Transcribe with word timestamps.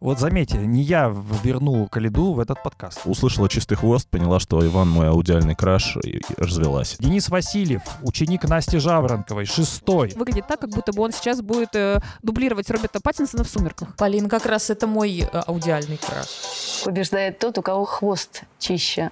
Вот 0.00 0.20
заметьте, 0.20 0.58
не 0.58 0.82
я 0.82 1.12
вернул 1.42 1.88
Калиду 1.88 2.32
в 2.32 2.38
этот 2.38 2.62
подкаст. 2.62 3.00
Услышала 3.04 3.48
чистый 3.48 3.74
хвост, 3.74 4.08
поняла, 4.08 4.38
что 4.38 4.64
Иван 4.64 4.88
мой 4.88 5.08
аудиальный 5.08 5.56
краш 5.56 5.96
и, 5.96 6.18
и 6.18 6.22
развелась. 6.36 6.96
Денис 7.00 7.28
Васильев, 7.28 7.82
ученик 8.02 8.44
Насти 8.44 8.78
Жаворонковой, 8.78 9.46
шестой. 9.46 10.12
Выглядит 10.14 10.46
так, 10.46 10.60
как 10.60 10.70
будто 10.70 10.92
бы 10.92 11.02
он 11.02 11.10
сейчас 11.10 11.42
будет 11.42 11.74
э, 11.74 12.00
дублировать 12.22 12.70
Роберта 12.70 13.00
Паттинсона 13.00 13.42
в 13.42 13.48
«Сумерках». 13.48 13.96
Полин, 13.96 14.28
как 14.28 14.46
раз 14.46 14.70
это 14.70 14.86
мой 14.86 15.20
э, 15.20 15.26
аудиальный 15.46 15.96
краш. 15.98 16.84
Побеждает 16.84 17.40
тот, 17.40 17.58
у 17.58 17.62
кого 17.62 17.84
хвост 17.84 18.42
чище. 18.60 19.10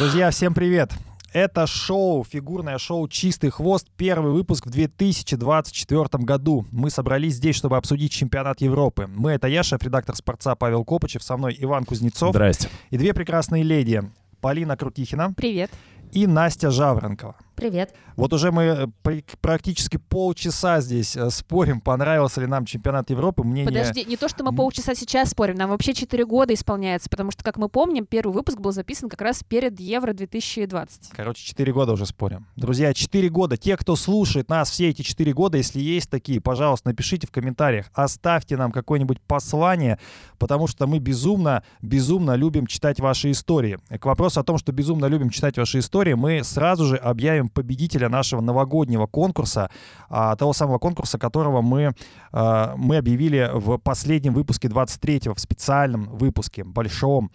Друзья, 0.00 0.30
всем 0.30 0.54
привет! 0.54 0.94
Это 1.34 1.66
шоу, 1.66 2.24
фигурное 2.24 2.78
шоу 2.78 3.06
«Чистый 3.06 3.50
хвост», 3.50 3.86
первый 3.98 4.32
выпуск 4.32 4.64
в 4.64 4.70
2024 4.70 6.24
году. 6.24 6.64
Мы 6.72 6.88
собрались 6.88 7.34
здесь, 7.34 7.54
чтобы 7.54 7.76
обсудить 7.76 8.10
чемпионат 8.10 8.62
Европы. 8.62 9.10
Мы— 9.14 9.32
это 9.32 9.46
я, 9.46 9.62
шеф-редактор 9.62 10.16
«Спорца» 10.16 10.54
Павел 10.54 10.86
Копычев, 10.86 11.22
со 11.22 11.36
мной 11.36 11.54
Иван 11.58 11.84
Кузнецов. 11.84 12.30
Здрасте. 12.30 12.70
И 12.88 12.96
две 12.96 13.12
прекрасные 13.12 13.62
леди. 13.62 14.02
Полина 14.40 14.74
Крутихина. 14.74 15.34
Привет. 15.36 15.70
И 16.12 16.26
Настя 16.26 16.70
Жаворонкова. 16.70 17.36
Привет. 17.60 17.94
Вот 18.16 18.32
уже 18.32 18.52
мы 18.52 18.62
э, 19.04 19.20
практически 19.42 19.98
полчаса 19.98 20.80
здесь 20.80 21.14
э, 21.14 21.28
спорим, 21.28 21.82
понравился 21.82 22.40
ли 22.40 22.46
нам 22.46 22.64
чемпионат 22.64 23.10
Европы. 23.10 23.42
Мне 23.42 23.66
Подожди, 23.66 24.02
не 24.06 24.16
то, 24.16 24.30
что 24.30 24.42
мы 24.44 24.54
полчаса 24.54 24.94
сейчас 24.94 25.28
спорим, 25.28 25.56
нам 25.56 25.68
вообще 25.68 25.92
4 25.92 26.24
года 26.24 26.54
исполняется, 26.54 27.10
потому 27.10 27.30
что, 27.30 27.44
как 27.44 27.58
мы 27.58 27.68
помним, 27.68 28.06
первый 28.06 28.32
выпуск 28.32 28.58
был 28.60 28.72
записан 28.72 29.10
как 29.10 29.20
раз 29.20 29.44
перед 29.46 29.78
Евро 29.78 30.14
2020. 30.14 31.10
Короче, 31.14 31.44
4 31.44 31.70
года 31.74 31.92
уже 31.92 32.06
спорим. 32.06 32.46
Друзья, 32.56 32.94
4 32.94 33.28
года. 33.28 33.58
Те, 33.58 33.76
кто 33.76 33.94
слушает 33.94 34.48
нас 34.48 34.70
все 34.70 34.88
эти 34.88 35.02
4 35.02 35.30
года, 35.34 35.58
если 35.58 35.80
есть 35.80 36.08
такие, 36.08 36.40
пожалуйста, 36.40 36.88
напишите 36.88 37.26
в 37.26 37.30
комментариях, 37.30 37.90
оставьте 37.92 38.56
нам 38.56 38.72
какое-нибудь 38.72 39.20
послание, 39.20 39.98
потому 40.38 40.66
что 40.66 40.86
мы 40.86 40.98
безумно, 40.98 41.62
безумно 41.82 42.36
любим 42.36 42.66
читать 42.66 43.00
ваши 43.00 43.32
истории. 43.32 43.78
К 43.90 44.06
вопросу 44.06 44.40
о 44.40 44.44
том, 44.44 44.56
что 44.56 44.72
безумно 44.72 45.04
любим 45.04 45.28
читать 45.28 45.58
ваши 45.58 45.80
истории, 45.80 46.14
мы 46.14 46.42
сразу 46.42 46.86
же 46.86 46.96
объявим 46.96 47.49
победителя 47.52 48.08
нашего 48.08 48.40
новогоднего 48.40 49.06
конкурса, 49.06 49.70
а, 50.08 50.36
того 50.36 50.52
самого 50.52 50.78
конкурса, 50.78 51.18
которого 51.18 51.62
мы, 51.62 51.94
а, 52.32 52.74
мы 52.76 52.96
объявили 52.96 53.50
в 53.52 53.78
последнем 53.78 54.34
выпуске 54.34 54.68
23-го, 54.68 55.34
в 55.34 55.40
специальном 55.40 56.08
выпуске, 56.10 56.64
большом. 56.64 57.30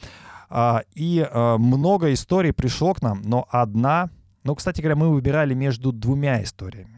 А, 0.49 0.83
и 0.93 1.27
много 1.33 2.13
историй 2.13 2.53
пришло 2.53 2.93
к 2.93 3.01
нам, 3.01 3.21
но 3.23 3.47
одна... 3.49 4.09
Ну, 4.43 4.53
кстати 4.53 4.79
говоря, 4.79 4.95
мы 4.95 5.09
выбирали 5.09 5.55
между 5.55 5.91
двумя 5.91 6.43
историями. 6.43 6.94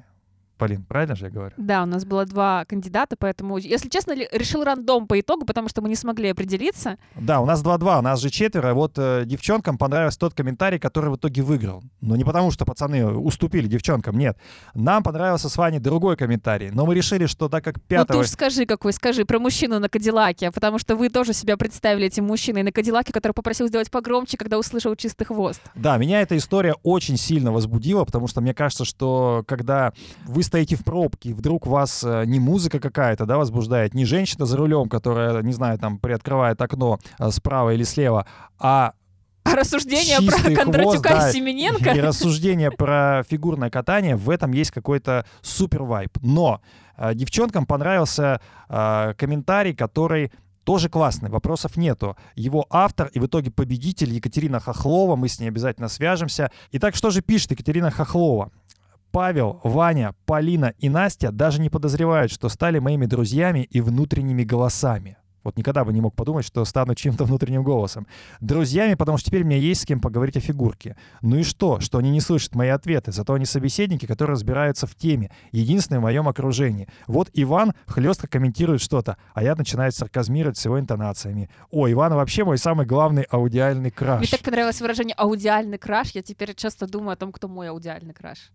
Полин, 0.57 0.83
правильно 0.83 1.15
же 1.15 1.25
я 1.25 1.31
говорю? 1.31 1.53
Да, 1.57 1.83
у 1.83 1.85
нас 1.85 2.03
было 2.05 2.25
два 2.25 2.65
кандидата, 2.65 3.15
поэтому, 3.17 3.57
если 3.57 3.89
честно, 3.89 4.13
решил 4.13 4.63
рандом 4.63 5.07
по 5.07 5.19
итогу, 5.19 5.45
потому 5.45 5.69
что 5.69 5.81
мы 5.81 5.89
не 5.89 5.95
смогли 5.95 6.29
определиться. 6.29 6.97
Да, 7.15 7.41
у 7.41 7.45
нас 7.45 7.63
2-2, 7.63 7.99
у 7.99 8.01
нас 8.01 8.19
же 8.19 8.29
четверо. 8.29 8.73
Вот 8.73 8.93
э, 8.97 9.23
девчонкам 9.25 9.77
понравился 9.77 10.19
тот 10.19 10.33
комментарий, 10.33 10.79
который 10.79 11.11
в 11.11 11.15
итоге 11.15 11.43
выиграл. 11.43 11.83
Но 12.01 12.15
не 12.15 12.23
потому, 12.23 12.51
что 12.51 12.65
пацаны 12.65 13.05
уступили 13.05 13.67
девчонкам, 13.67 14.17
нет. 14.17 14.37
Нам 14.73 15.03
понравился 15.03 15.49
с 15.49 15.57
Ваней 15.57 15.79
другой 15.79 16.17
комментарий, 16.17 16.71
но 16.71 16.85
мы 16.85 16.95
решили, 16.95 17.27
что 17.27 17.49
так 17.49 17.63
как 17.63 17.81
пятого... 17.81 18.17
Ну 18.17 18.23
ты 18.23 18.27
уж 18.27 18.31
скажи 18.31 18.65
какой, 18.65 18.93
скажи 18.93 19.25
про 19.25 19.39
мужчину 19.39 19.79
на 19.79 19.89
Кадиллаке, 19.89 20.51
потому 20.51 20.79
что 20.79 20.95
вы 20.95 21.09
тоже 21.09 21.33
себя 21.33 21.57
представили 21.57 22.07
этим 22.07 22.25
мужчиной 22.25 22.63
на 22.63 22.71
Кадиллаке, 22.71 23.13
который 23.13 23.33
попросил 23.33 23.67
сделать 23.67 23.91
погромче, 23.91 24.37
когда 24.37 24.57
услышал 24.57 24.95
чистый 24.95 25.25
хвост. 25.25 25.61
Да, 25.75 25.97
меня 25.97 26.21
эта 26.21 26.35
история 26.35 26.75
очень 26.83 27.17
сильно 27.17 27.51
возбудила, 27.51 28.05
потому 28.05 28.27
что 28.27 28.41
мне 28.41 28.53
кажется, 28.53 28.85
что 28.85 29.43
когда 29.47 29.93
вы 30.25 30.43
стоите 30.47 30.75
в 30.75 30.83
пробке, 30.83 31.29
и 31.29 31.33
вдруг 31.33 31.67
вас 31.67 32.03
э, 32.03 32.23
не 32.25 32.39
музыка 32.39 32.79
какая-то, 32.79 33.25
да, 33.25 33.37
возбуждает, 33.37 33.93
не 33.93 34.05
женщина 34.05 34.45
за 34.45 34.57
рулем, 34.57 34.89
которая, 34.89 35.41
не 35.43 35.53
знаю, 35.53 35.77
там, 35.77 35.99
приоткрывает 35.99 36.61
окно 36.61 36.99
э, 37.19 37.29
справа 37.29 37.73
или 37.73 37.83
слева, 37.83 38.25
а 38.57 38.93
а 39.43 39.55
рассуждения 39.55 40.19
про 40.19 40.55
Кондратюка 40.55 41.09
хвост, 41.09 41.29
и 41.29 41.37
Семененко? 41.37 41.91
И 41.91 42.01
рассуждения 42.01 42.69
про 42.69 43.23
фигурное 43.29 43.69
катание, 43.69 44.17
в 44.17 44.29
этом 44.29 44.51
есть 44.51 44.71
какой-то 44.71 45.25
супер 45.41 45.83
вайп. 45.83 46.17
Но 46.21 46.59
э, 46.97 47.13
девчонкам 47.15 47.65
понравился 47.65 48.41
э, 48.67 49.13
комментарий, 49.17 49.73
который 49.73 50.33
тоже 50.65 50.89
классный, 50.89 51.29
вопросов 51.29 51.77
нету. 51.77 52.17
Его 52.35 52.65
автор 52.69 53.07
и 53.13 53.19
в 53.19 53.25
итоге 53.25 53.51
победитель 53.51 54.11
Екатерина 54.11 54.59
Хохлова, 54.59 55.15
мы 55.15 55.29
с 55.29 55.39
ней 55.39 55.47
обязательно 55.47 55.87
свяжемся. 55.87 56.51
Итак, 56.73 56.93
что 56.95 57.09
же 57.09 57.21
пишет 57.21 57.51
Екатерина 57.51 57.89
Хохлова? 57.89 58.51
Павел, 59.11 59.59
Ваня, 59.63 60.13
Полина 60.25 60.73
и 60.79 60.89
Настя 60.89 61.31
даже 61.31 61.61
не 61.61 61.69
подозревают, 61.69 62.31
что 62.31 62.49
стали 62.49 62.79
моими 62.79 63.05
друзьями 63.05 63.67
и 63.69 63.81
внутренними 63.81 64.43
голосами. 64.43 65.17
Вот 65.47 65.55
никогда 65.57 65.85
бы 65.85 65.93
не 65.93 66.01
мог 66.01 66.13
подумать, 66.13 66.45
что 66.45 66.65
стану 66.65 66.93
чем-то 66.93 67.23
внутренним 67.23 67.63
голосом. 67.63 68.05
Друзьями, 68.41 68.95
потому 68.95 69.17
что 69.17 69.29
теперь 69.29 69.45
мне 69.45 69.57
есть 69.57 69.83
с 69.83 69.85
кем 69.85 70.01
поговорить 70.01 70.35
о 70.35 70.41
фигурке. 70.41 70.97
Ну 71.21 71.37
и 71.37 71.43
что? 71.43 71.79
Что 71.79 71.99
они 71.99 72.11
не 72.11 72.19
слышат 72.19 72.53
мои 72.53 72.67
ответы. 72.67 73.13
Зато 73.13 73.33
они 73.33 73.45
собеседники, 73.45 74.05
которые 74.05 74.33
разбираются 74.33 74.87
в 74.87 74.95
теме. 74.95 75.31
Единственные 75.53 75.99
в 75.99 76.03
моем 76.03 76.27
окружении. 76.27 76.89
Вот 77.07 77.29
Иван 77.33 77.71
хлестко 77.85 78.27
комментирует 78.27 78.81
что-то, 78.81 79.15
а 79.33 79.41
я 79.41 79.55
начинаю 79.55 79.93
сарказмировать 79.93 80.57
с 80.57 80.65
его 80.65 80.81
интонациями. 80.81 81.49
О, 81.71 81.89
Иван 81.89 82.13
вообще 82.15 82.43
мой 82.43 82.57
самый 82.57 82.85
главный 82.85 83.23
аудиальный 83.23 83.89
краш. 83.89 84.19
Мне 84.19 84.27
так 84.27 84.41
понравилось 84.41 84.81
выражение 84.81 85.15
«аудиальный 85.17 85.77
краш». 85.77 86.11
Я 86.11 86.23
теперь 86.23 86.55
часто 86.55 86.87
думаю 86.87 87.13
о 87.13 87.15
том, 87.15 87.31
кто 87.31 87.47
мой 87.47 87.69
аудиальный 87.69 88.13
краш. 88.13 88.51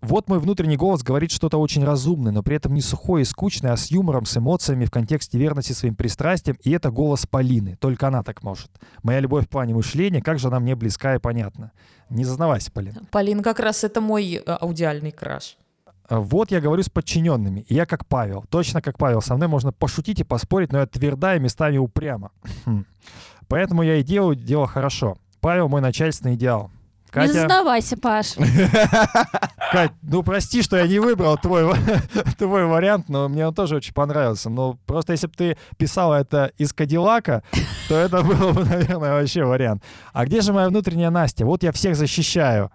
Вот 0.00 0.28
мой 0.28 0.38
внутренний 0.38 0.76
голос 0.76 1.02
говорит 1.02 1.32
что-то 1.32 1.58
очень 1.58 1.84
разумное, 1.84 2.30
но 2.30 2.42
при 2.42 2.56
этом 2.56 2.72
не 2.72 2.80
сухое 2.80 3.22
и 3.22 3.24
скучное, 3.24 3.72
а 3.72 3.76
с 3.76 3.90
юмором, 3.90 4.26
с 4.26 4.36
эмоциями, 4.36 4.84
в 4.84 4.90
контексте 4.90 5.38
верности 5.38 5.72
своим 5.72 5.96
пристрастиям. 5.96 6.56
И 6.62 6.70
это 6.70 6.90
голос 6.90 7.26
Полины. 7.26 7.76
Только 7.80 8.06
она 8.06 8.22
так 8.22 8.44
может. 8.44 8.70
Моя 9.02 9.18
любовь 9.18 9.46
в 9.46 9.48
плане 9.48 9.74
мышления, 9.74 10.22
как 10.22 10.38
же 10.38 10.48
она 10.48 10.60
мне 10.60 10.76
близка 10.76 11.16
и 11.16 11.18
понятна. 11.18 11.72
Не 12.10 12.24
зазнавайся, 12.24 12.70
Полина. 12.70 13.02
Полин, 13.10 13.42
как 13.42 13.58
раз 13.58 13.82
это 13.82 14.00
мой 14.00 14.34
э, 14.34 14.40
аудиальный 14.46 15.10
краш. 15.10 15.56
А 16.08 16.20
вот 16.20 16.52
я 16.52 16.60
говорю 16.60 16.82
с 16.82 16.88
подчиненными. 16.88 17.60
И 17.68 17.74
я 17.74 17.84
как 17.84 18.06
Павел. 18.06 18.44
Точно 18.48 18.80
как 18.80 18.98
Павел. 18.98 19.20
Со 19.20 19.34
мной 19.34 19.48
можно 19.48 19.72
пошутить 19.72 20.20
и 20.20 20.24
поспорить, 20.24 20.72
но 20.72 20.78
я 20.78 20.86
тверда 20.86 21.36
и 21.36 21.40
местами 21.40 21.76
упряма. 21.76 22.30
Хм. 22.64 22.84
Поэтому 23.48 23.82
я 23.82 23.96
и 23.96 24.02
делаю 24.02 24.36
дело 24.36 24.66
хорошо. 24.66 25.18
Павел 25.40 25.68
мой 25.68 25.80
начальственный 25.80 26.34
идеал. 26.34 26.70
Катя... 27.10 27.26
Не 27.26 27.32
зазнавайся, 27.40 27.96
Паш. 27.96 28.34
Кать, 29.72 29.92
ну 30.02 30.22
прости, 30.22 30.62
что 30.62 30.76
я 30.76 30.86
не 30.86 30.98
выбрал 30.98 31.36
твой, 31.36 31.74
твой 32.38 32.64
вариант, 32.66 33.08
но 33.08 33.28
мне 33.28 33.46
он 33.46 33.54
тоже 33.54 33.76
очень 33.76 33.92
понравился. 33.92 34.50
Но 34.50 34.78
просто 34.86 35.12
если 35.12 35.26
бы 35.26 35.32
ты 35.34 35.58
писала 35.76 36.20
это 36.20 36.52
из 36.58 36.72
Кадиллака, 36.72 37.42
то 37.88 37.96
это 37.96 38.22
было 38.22 38.52
бы, 38.52 38.64
наверное, 38.64 39.20
вообще 39.20 39.44
вариант. 39.44 39.82
А 40.12 40.24
где 40.24 40.40
же 40.40 40.52
моя 40.52 40.68
внутренняя 40.68 41.10
Настя? 41.10 41.44
Вот 41.44 41.62
я 41.62 41.72
всех 41.72 41.96
защищаю. 41.96 42.70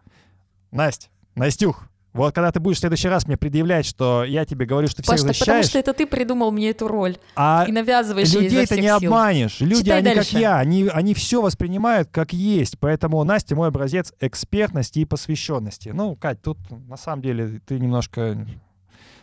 Настя, 0.71 1.07
Настюх, 1.35 1.83
вот 2.13 2.35
когда 2.35 2.51
ты 2.51 2.59
будешь 2.59 2.77
в 2.77 2.79
следующий 2.81 3.07
раз 3.07 3.27
мне 3.27 3.37
предъявлять, 3.37 3.85
что 3.85 4.23
я 4.23 4.45
тебе 4.45 4.65
говорю, 4.65 4.87
что 4.87 5.01
ты 5.01 5.07
Паш, 5.07 5.17
всех 5.17 5.27
защищаешь... 5.29 5.47
потому 5.47 5.63
что 5.63 5.79
это 5.79 5.93
ты 5.93 6.05
придумал 6.05 6.51
мне 6.51 6.69
эту 6.69 6.87
роль. 6.87 7.17
А 7.35 7.65
и 7.67 7.71
навязываешь 7.71 8.31
людей 8.31 8.67
ты 8.67 8.75
не 8.79 8.87
сил. 8.87 8.95
обманешь. 8.95 9.59
Люди, 9.59 9.83
Читай 9.83 9.97
они 9.97 10.13
дальше. 10.13 10.31
как 10.31 10.39
я, 10.39 10.57
они, 10.59 10.87
они 10.93 11.13
все 11.15 11.41
воспринимают 11.41 12.09
как 12.11 12.31
есть. 12.31 12.77
Поэтому 12.79 13.23
Настя 13.23 13.55
мой 13.55 13.69
образец 13.69 14.13
экспертности 14.19 14.99
и 14.99 15.05
посвященности. 15.05 15.89
Ну, 15.89 16.15
Кать, 16.15 16.41
тут 16.41 16.57
на 16.69 16.97
самом 16.97 17.23
деле 17.23 17.59
ты 17.65 17.79
немножко 17.79 18.45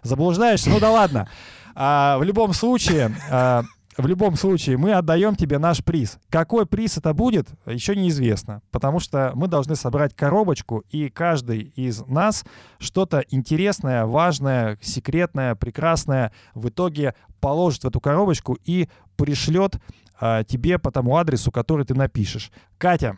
заблуждаешься. 0.02 0.70
Ну 0.70 0.80
да 0.80 0.90
ладно. 0.90 1.28
А, 1.74 2.18
в 2.18 2.24
любом 2.24 2.52
случае... 2.52 3.14
А, 3.30 3.62
в 4.00 4.06
любом 4.06 4.36
случае, 4.36 4.76
мы 4.76 4.92
отдаем 4.92 5.34
тебе 5.34 5.58
наш 5.58 5.84
приз. 5.84 6.18
Какой 6.28 6.66
приз 6.66 6.96
это 6.96 7.12
будет, 7.14 7.48
еще 7.66 7.96
неизвестно, 7.96 8.62
потому 8.70 9.00
что 9.00 9.32
мы 9.34 9.48
должны 9.48 9.76
собрать 9.76 10.14
коробочку, 10.14 10.84
и 10.90 11.08
каждый 11.08 11.72
из 11.76 12.06
нас 12.06 12.44
что-то 12.78 13.24
интересное, 13.30 14.06
важное, 14.06 14.78
секретное, 14.80 15.54
прекрасное 15.54 16.32
в 16.54 16.68
итоге 16.68 17.14
положит 17.40 17.84
в 17.84 17.88
эту 17.88 18.00
коробочку 18.00 18.58
и 18.64 18.88
пришлет 19.16 19.80
а, 20.18 20.44
тебе 20.44 20.78
по 20.78 20.90
тому 20.90 21.16
адресу, 21.16 21.50
который 21.50 21.84
ты 21.84 21.94
напишешь. 21.94 22.50
Катя, 22.78 23.16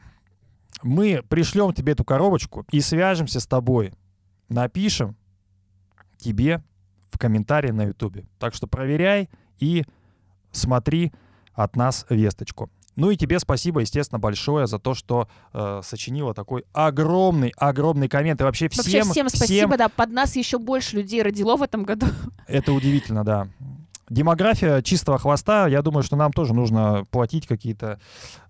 мы 0.82 1.22
пришлем 1.28 1.72
тебе 1.72 1.92
эту 1.92 2.04
коробочку 2.04 2.66
и 2.70 2.80
свяжемся 2.80 3.40
с 3.40 3.46
тобой. 3.46 3.92
Напишем 4.48 5.16
тебе 6.18 6.62
в 7.10 7.18
комментарии 7.18 7.70
на 7.70 7.84
ютубе. 7.84 8.24
Так 8.38 8.54
что 8.54 8.66
проверяй 8.66 9.28
и 9.58 9.84
смотри 10.52 11.12
от 11.54 11.76
нас 11.76 12.06
весточку. 12.08 12.70
Ну 12.94 13.10
и 13.10 13.16
тебе 13.16 13.38
спасибо, 13.38 13.80
естественно, 13.80 14.18
большое 14.18 14.66
за 14.66 14.78
то, 14.78 14.94
что 14.94 15.28
э, 15.54 15.80
сочинила 15.82 16.34
такой 16.34 16.64
огромный, 16.72 17.52
огромный 17.56 18.08
коммент. 18.08 18.40
И 18.40 18.44
вообще 18.44 18.68
всем... 18.68 19.06
Вообще 19.06 19.10
всем 19.10 19.28
спасибо, 19.30 19.68
всем... 19.68 19.78
да, 19.78 19.88
под 19.88 20.10
нас 20.10 20.36
еще 20.36 20.58
больше 20.58 20.96
людей 20.96 21.22
родило 21.22 21.56
в 21.56 21.62
этом 21.62 21.84
году. 21.84 22.06
Это 22.46 22.72
удивительно, 22.72 23.24
да. 23.24 23.48
демография 24.10 24.82
чистого 24.82 25.18
хвоста, 25.18 25.68
я 25.68 25.80
думаю, 25.80 26.02
что 26.02 26.16
нам 26.16 26.32
тоже 26.32 26.52
нужно 26.52 27.06
платить 27.10 27.46
какие-то 27.46 27.98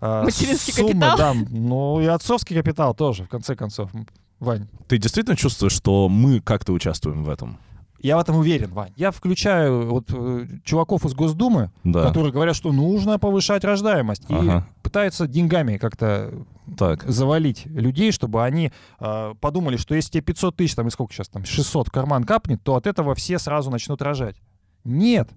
э, 0.00 0.22
Материнский 0.24 0.72
суммы, 0.72 0.88
капитал. 0.88 1.16
да, 1.16 1.34
ну 1.50 2.00
и 2.00 2.06
отцовский 2.06 2.56
капитал 2.56 2.94
тоже, 2.94 3.24
в 3.24 3.28
конце 3.28 3.54
концов. 3.54 3.92
Вань, 4.40 4.66
Ты 4.88 4.98
действительно 4.98 5.36
чувствуешь, 5.36 5.72
что 5.72 6.08
мы 6.08 6.40
как-то 6.40 6.72
участвуем 6.72 7.22
в 7.22 7.30
этом? 7.30 7.60
Я 8.02 8.16
в 8.16 8.20
этом 8.20 8.36
уверен, 8.36 8.70
Вань. 8.72 8.92
Я 8.96 9.10
включаю 9.10 9.88
вот 9.88 10.06
э, 10.12 10.46
чуваков 10.64 11.04
из 11.04 11.14
Госдумы, 11.14 11.70
Да. 11.84 12.06
которые 12.08 12.32
говорят, 12.32 12.56
что 12.56 12.72
нужно 12.72 13.18
повышать 13.18 13.64
рождаемость, 13.64 14.24
и 14.28 14.34
Ага. 14.34 14.66
пытаются 14.82 15.26
деньгами 15.26 15.76
как-то 15.78 16.32
Так. 16.76 17.04
завалить 17.04 17.66
людей, 17.66 18.12
чтобы 18.12 18.44
они 18.44 18.72
э, 19.00 19.34
подумали, 19.40 19.76
что 19.76 19.94
если 19.94 20.10
тебе 20.12 20.22
500 20.22 20.56
тысяч, 20.56 20.74
там 20.74 20.88
и 20.88 20.90
сколько 20.90 21.12
сейчас, 21.14 21.28
там 21.28 21.44
600 21.44 21.88
в 21.88 21.90
карман 21.90 22.24
капнет, 22.24 22.62
то 22.62 22.74
от 22.76 22.86
этого 22.86 23.14
все 23.14 23.38
сразу 23.38 23.70
начнут 23.70 24.00
рожать. 24.02 24.36
Нет. 24.84 25.28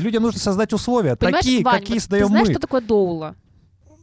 Людям 0.00 0.22
нужно 0.22 0.38
создать 0.40 0.72
условия, 0.72 1.16
Понимаешь, 1.16 1.44
такие, 1.44 1.64
Вань, 1.64 1.80
какие 1.80 1.96
вот 1.96 2.00
создаем 2.02 2.24
ты 2.24 2.28
знаешь, 2.28 2.46
мы. 2.48 2.52
что 2.54 2.60
такое 2.60 2.80
доула? 2.80 3.34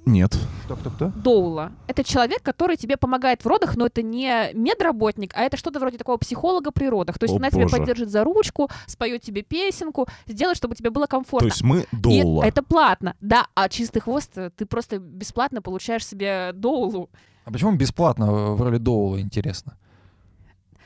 Нет. 0.05 0.35
Кто, 0.65 0.75
кто, 0.75 0.89
кто? 0.89 1.11
Доула. 1.15 1.71
Это 1.87 2.03
человек, 2.03 2.41
который 2.41 2.75
тебе 2.75 2.97
помогает 2.97 3.43
в 3.43 3.47
родах, 3.47 3.75
но 3.77 3.85
это 3.85 4.01
не 4.01 4.51
медработник, 4.53 5.31
а 5.35 5.41
это 5.43 5.57
что-то 5.57 5.79
вроде 5.79 5.97
такого 5.99 6.17
психолога 6.17 6.71
при 6.71 6.87
родах. 6.89 7.19
То 7.19 7.25
есть 7.25 7.35
О, 7.35 7.37
она 7.37 7.51
тебя 7.51 7.63
боже. 7.63 7.77
поддержит 7.77 8.09
за 8.09 8.23
ручку, 8.23 8.69
споет 8.87 9.21
тебе 9.21 9.43
песенку, 9.43 10.07
сделает, 10.25 10.57
чтобы 10.57 10.75
тебе 10.75 10.89
было 10.89 11.05
То 11.05 11.11
комфортно. 11.11 11.45
есть 11.47 11.61
мы 11.61 11.81
И 11.81 11.95
доула. 11.95 12.43
это 12.43 12.63
платно. 12.63 13.15
Да, 13.21 13.47
а 13.53 13.69
чистый 13.69 13.99
хвост, 13.99 14.31
э, 14.37 14.49
ты 14.49 14.65
просто 14.65 14.97
бесплатно 14.97 15.61
получаешь 15.61 16.05
себе 16.05 16.51
доулу. 16.53 17.09
А 17.45 17.51
почему 17.51 17.73
бесплатно 17.75 18.31
в 18.31 18.61
роли 18.61 18.77
Доула, 18.77 19.19
интересно? 19.19 19.77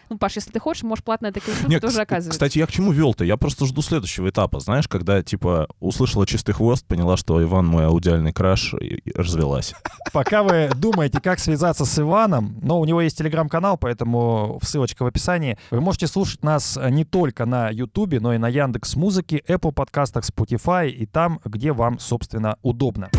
Ну, 0.10 0.18
Паш, 0.18 0.36
если 0.36 0.52
ты 0.52 0.60
хочешь, 0.60 0.84
можешь 0.84 1.04
платно 1.04 1.31
такие 1.31 1.54
услуги 1.54 1.72
Нет, 1.72 1.81
тоже 1.81 2.02
оказывать. 2.02 2.34
Кстати, 2.34 2.60
я 2.60 2.68
к 2.68 2.72
чему 2.72 2.92
вел-то? 2.92 3.24
Я 3.24 3.38
просто 3.38 3.66
жду 3.66 3.81
следующего 3.81 4.30
этапа. 4.30 4.60
Знаешь, 4.60 4.88
когда, 4.88 5.22
типа, 5.24 5.68
услышала 5.80 6.25
чистый 6.28 6.54
хвост, 6.54 6.86
поняла, 6.86 7.18
что 7.18 7.42
Иван 7.42 7.66
мой 7.66 7.86
аудиальный 7.86 8.34
краш, 8.34 8.74
и, 8.75 8.96
и 8.96 9.12
развелась. 9.13 9.74
Пока 10.13 10.44
вы 10.44 10.69
думаете, 10.75 11.19
как 11.19 11.40
связаться 11.40 11.86
с 11.86 12.00
Иваном, 12.00 12.60
но 12.62 12.80
у 12.80 12.86
него 12.86 13.02
есть 13.02 13.18
телеграм-канал, 13.18 13.78
поэтому 13.78 14.60
ссылочка 14.62 15.04
в 15.04 15.07
описании. 15.07 15.57
Вы 15.72 15.81
можете 15.81 16.08
слушать 16.08 16.44
нас 16.44 16.78
не 16.90 17.06
только 17.06 17.46
на 17.46 17.69
Ютубе, 17.69 18.19
но 18.19 18.34
и 18.34 18.38
на 18.38 18.48
Яндекс 18.48 18.96
Музыке, 18.96 19.44
Apple 19.48 19.72
подкастах, 19.72 20.24
Spotify 20.24 20.90
и 20.90 21.06
там, 21.06 21.40
где 21.46 21.72
вам, 21.72 22.00
собственно, 22.00 22.58
удобно. 22.62 23.10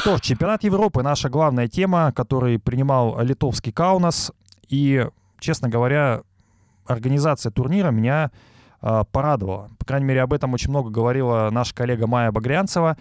Что 0.00 0.16
ж, 0.16 0.22
чемпионат 0.22 0.64
Европы— 0.64 1.02
наша 1.04 1.28
главная 1.28 1.68
тема, 1.68 2.10
который 2.10 2.58
принимал 2.58 3.20
литовский 3.20 3.70
Каунас. 3.70 4.32
И, 4.66 5.06
честно 5.40 5.68
говоря, 5.68 6.22
организация 6.86 7.52
турнира 7.52 7.90
меня 7.90 8.30
а, 8.80 9.04
порадовала. 9.04 9.68
По 9.78 9.84
крайней 9.84 10.06
мере, 10.06 10.22
об 10.22 10.32
этом 10.32 10.54
очень 10.54 10.70
много 10.70 10.88
говорила 10.88 11.50
наша 11.52 11.74
коллега 11.74 12.06
Майя 12.06 12.32
Багрянцева. 12.32 12.96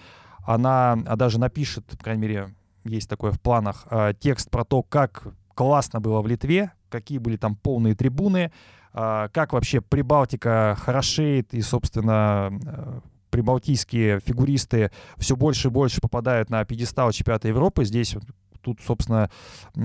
Она 0.46 0.98
а, 1.06 1.16
даже 1.16 1.40
напишет, 1.40 1.86
по 1.86 2.04
крайней 2.04 2.22
мере, 2.24 2.54
есть 2.84 3.10
такое 3.10 3.32
в 3.32 3.40
планах, 3.40 3.88
а, 3.90 4.14
текст 4.14 4.50
про 4.50 4.66
то, 4.66 4.84
как 4.84 5.24
классно 5.56 6.02
было 6.02 6.22
в 6.22 6.28
Литве, 6.28 6.74
какие 6.90 7.18
были 7.18 7.38
там 7.38 7.56
полные 7.56 7.96
трибуны, 7.96 8.52
а, 8.92 9.30
как 9.30 9.54
вообще 9.54 9.80
Прибалтика 9.80 10.76
хорошеет 10.78 11.54
и, 11.54 11.62
собственно, 11.62 12.50
э, 12.52 13.00
прибалтийские 13.30 14.20
фигуристы 14.20 14.92
все 15.18 15.36
больше 15.36 15.68
и 15.68 15.72
больше 15.72 16.02
попадают 16.02 16.50
на 16.50 16.64
пьедестал 16.66 17.12
чемпионата 17.12 17.48
Европы. 17.48 17.86
Здесь 17.86 18.16
Тут, 18.62 18.82
собственно, 18.86 19.30
э, 19.76 19.82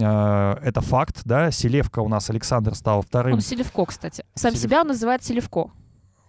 это 0.63 0.81
факт, 0.81 1.23
да. 1.25 1.53
Селевка 1.53 2.03
у 2.03 2.09
нас 2.09 2.29
Александр 2.29 2.75
стал 2.75 3.03
вторым. 3.03 3.35
Он 3.35 3.41
Селевко, 3.41 3.85
кстати. 3.85 4.25
Сам 4.35 4.53
Селев- 4.53 4.59
себя 4.63 4.81
он 4.81 4.89
называет 4.89 5.23
Селевко. 5.23 5.71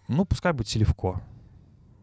Ну, 0.08 0.26
пускай 0.26 0.54
будет 0.54 0.68
Селевко. 0.68 1.22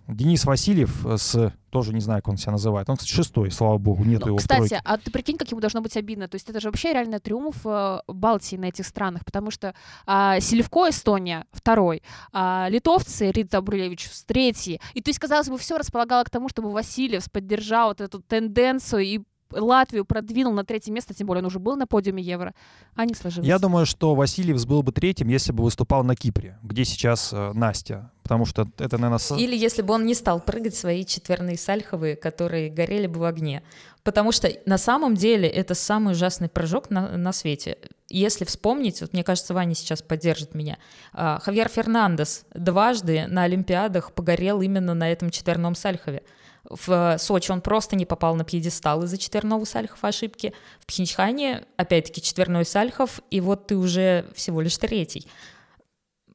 Денис 0.08 0.44
Васильев 0.44 1.06
э, 1.06 1.16
с... 1.16 1.52
Тоже 1.70 1.94
не 1.94 2.00
знаю, 2.00 2.20
как 2.20 2.28
он 2.28 2.36
себя 2.36 2.52
называет. 2.52 2.90
Он, 2.90 2.96
кстати, 2.96 3.12
шестой, 3.12 3.50
слава 3.50 3.78
богу, 3.78 4.04
нет 4.04 4.20
Ну, 4.20 4.26
его 4.26 4.36
кстати, 4.36 4.58
тройке. 4.58 4.80
а 4.84 4.98
ты 4.98 5.10
прикинь, 5.10 5.38
как 5.38 5.50
ему 5.50 5.60
должно 5.60 5.80
быть 5.80 5.96
обидно. 5.96 6.28
То 6.28 6.34
есть 6.34 6.48
это 6.50 6.60
же 6.60 6.68
вообще 6.68 6.92
реально 6.92 7.18
триумф 7.18 7.56
э, 7.64 8.00
Балтии 8.08 8.56
на 8.56 8.66
этих 8.66 8.86
странах, 8.86 9.24
потому 9.24 9.50
что 9.50 9.74
а, 10.06 10.38
Селевко 10.40 10.90
Эстония 10.90 11.46
второй, 11.50 12.02
а, 12.32 12.66
литовцы 12.68 13.30
Рита 13.30 13.62
Брулевич 13.62 14.08
третий. 14.26 14.80
И 14.92 15.00
то 15.00 15.08
есть, 15.08 15.18
казалось 15.18 15.48
бы, 15.48 15.56
все 15.56 15.78
располагало 15.78 16.24
к 16.24 16.30
тому, 16.30 16.48
чтобы 16.48 16.70
Васильев 16.72 17.30
поддержал 17.30 17.88
вот 17.88 18.00
эту 18.00 18.20
тенденцию 18.20 19.02
и 19.02 19.20
Латвию 19.56 20.04
продвинул 20.04 20.52
на 20.52 20.64
третье 20.64 20.92
место, 20.92 21.14
тем 21.14 21.26
более 21.26 21.40
он 21.40 21.46
уже 21.46 21.58
был 21.58 21.76
на 21.76 21.86
подиуме 21.86 22.22
Евро, 22.22 22.54
а 22.94 23.04
не 23.04 23.14
сложилось. 23.14 23.46
Я 23.48 23.58
думаю, 23.58 23.86
что 23.86 24.14
Васильев 24.14 24.64
был 24.66 24.82
бы 24.82 24.92
третьим, 24.92 25.28
если 25.28 25.52
бы 25.52 25.62
выступал 25.64 26.04
на 26.04 26.14
Кипре, 26.16 26.58
где 26.62 26.84
сейчас 26.84 27.32
э, 27.32 27.52
Настя. 27.52 28.10
Потому 28.22 28.44
что 28.46 28.68
это, 28.78 28.96
наверное, 28.98 29.18
со- 29.18 29.36
Или 29.36 29.56
если 29.56 29.82
бы 29.82 29.94
он 29.94 30.06
не 30.06 30.14
стал 30.14 30.40
прыгать 30.40 30.74
свои 30.74 31.04
четверные 31.04 31.58
сальховые, 31.58 32.14
которые 32.16 32.70
горели 32.70 33.06
бы 33.06 33.18
в 33.20 33.24
огне. 33.24 33.62
Потому 34.04 34.32
что 34.32 34.50
на 34.66 34.78
самом 34.78 35.14
деле 35.16 35.48
это 35.48 35.74
самый 35.74 36.12
ужасный 36.12 36.48
прыжок 36.48 36.90
на, 36.90 37.16
на 37.16 37.32
свете. 37.32 37.78
Если 38.08 38.44
вспомнить, 38.44 39.00
вот 39.00 39.12
мне 39.12 39.24
кажется, 39.24 39.54
Ваня 39.54 39.74
сейчас 39.74 40.02
поддержит 40.02 40.54
меня, 40.54 40.78
а, 41.12 41.38
Хавьер 41.40 41.68
Фернандес 41.68 42.44
дважды 42.54 43.26
на 43.28 43.44
Олимпиадах 43.44 44.12
погорел 44.12 44.60
именно 44.60 44.94
на 44.94 45.10
этом 45.10 45.30
четверном 45.30 45.74
сальхове. 45.74 46.22
В 46.68 47.16
Сочи 47.18 47.50
он 47.50 47.60
просто 47.60 47.96
не 47.96 48.06
попал 48.06 48.34
на 48.36 48.44
пьедестал 48.44 49.02
из-за 49.02 49.18
четверного 49.18 49.64
сальхова 49.64 50.08
ошибки. 50.08 50.52
В 50.80 50.86
Пхенчхане, 50.86 51.64
опять-таки, 51.76 52.22
четверной 52.22 52.64
сальхов, 52.64 53.20
и 53.30 53.40
вот 53.40 53.66
ты 53.66 53.76
уже 53.76 54.26
всего 54.34 54.60
лишь 54.60 54.78
третий 54.78 55.26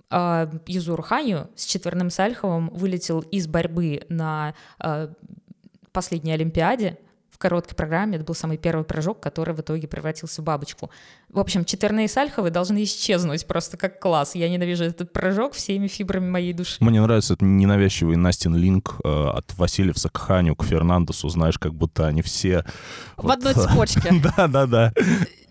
а, 0.09 0.50
Юзуру 0.65 1.03
Ханю 1.03 1.50
с 1.56 1.65
четверным 1.65 2.09
Сальховым 2.09 2.69
вылетел 2.69 3.19
из 3.19 3.47
борьбы 3.47 4.06
на 4.09 4.53
а, 4.79 5.12
последней 5.91 6.33
Олимпиаде 6.33 6.97
в 7.38 7.39
короткой 7.39 7.75
программе. 7.75 8.16
Это 8.16 8.25
был 8.25 8.34
самый 8.34 8.57
первый 8.57 8.84
прыжок, 8.84 9.19
который 9.19 9.54
в 9.54 9.62
итоге 9.62 9.88
превратился 9.88 10.42
в 10.42 10.45
бабочку. 10.45 10.89
В 11.30 11.39
общем, 11.39 11.66
четверные 11.66 12.07
Сальховы 12.07 12.50
должны 12.50 12.84
исчезнуть 12.84 13.45
просто 13.45 13.78
как 13.78 14.00
класс. 14.00 14.34
Я 14.34 14.50
ненавижу 14.50 14.86
этот 14.86 15.13
прыжок 15.13 15.54
всеми 15.54 15.88
фибрами 15.88 16.28
моей 16.28 16.54
души. 16.54 16.78
Мне 16.80 17.00
нравится 17.00 17.36
этот 17.36 17.48
ненавязчивый 17.48 18.16
Настин 18.16 18.56
линк 18.56 18.95
э, 19.04 19.07
от 19.07 19.56
Васильевса 19.56 20.10
к 20.10 20.18
Ханю, 20.18 20.56
к 20.56 20.66
Фернандесу, 20.66 21.30
знаешь, 21.30 21.60
как 21.60 21.75
будто 21.75 22.07
они 22.07 22.24
все... 22.24 22.66
В 23.18 23.30
одной 23.30 23.54
цепочке. 23.54 24.12
Да-да-да. 24.36 24.92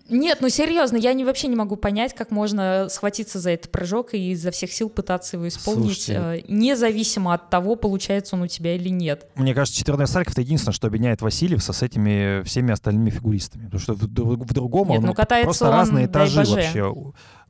Нет, 0.08 0.38
ну 0.40 0.48
серьезно, 0.48 0.96
я 0.96 1.12
не, 1.14 1.24
вообще 1.24 1.48
не 1.48 1.56
могу 1.56 1.76
понять, 1.76 2.14
как 2.14 2.30
можно 2.30 2.86
схватиться 2.90 3.40
за 3.40 3.50
этот 3.50 3.72
прыжок 3.72 4.14
и 4.14 4.30
изо 4.32 4.50
всех 4.50 4.72
сил 4.72 4.88
пытаться 4.88 5.36
его 5.36 5.48
исполнить, 5.48 6.02
Слушайте. 6.04 6.12
э, 6.14 6.42
независимо 6.48 7.34
от 7.34 7.50
того, 7.50 7.74
получается 7.76 8.36
он 8.36 8.42
у 8.42 8.46
тебя 8.46 8.76
или 8.76 8.88
нет. 8.88 9.26
Мне 9.34 9.54
кажется, 9.54 9.78
четверной 9.78 10.06
Сарков 10.06 10.32
это 10.34 10.42
единственное, 10.42 10.74
что 10.74 10.86
объединяет 10.86 11.22
Васильевса 11.22 11.72
с 11.72 11.82
этими 11.82 12.42
всеми 12.44 12.72
остальными 12.72 13.10
фигуристами. 13.10 13.64
Потому 13.64 13.80
что 13.80 13.94
в, 13.94 14.02
в- 14.02 14.44
в 14.46 14.52
другом 14.54 14.88
Нет, 14.90 14.98
он 15.00 15.06
ну, 15.06 15.14
катается 15.14 15.44
просто 15.46 15.66
он, 15.66 15.72
разные 15.72 16.06
этажи 16.06 16.38
боже. 16.40 16.52
вообще 16.54 16.94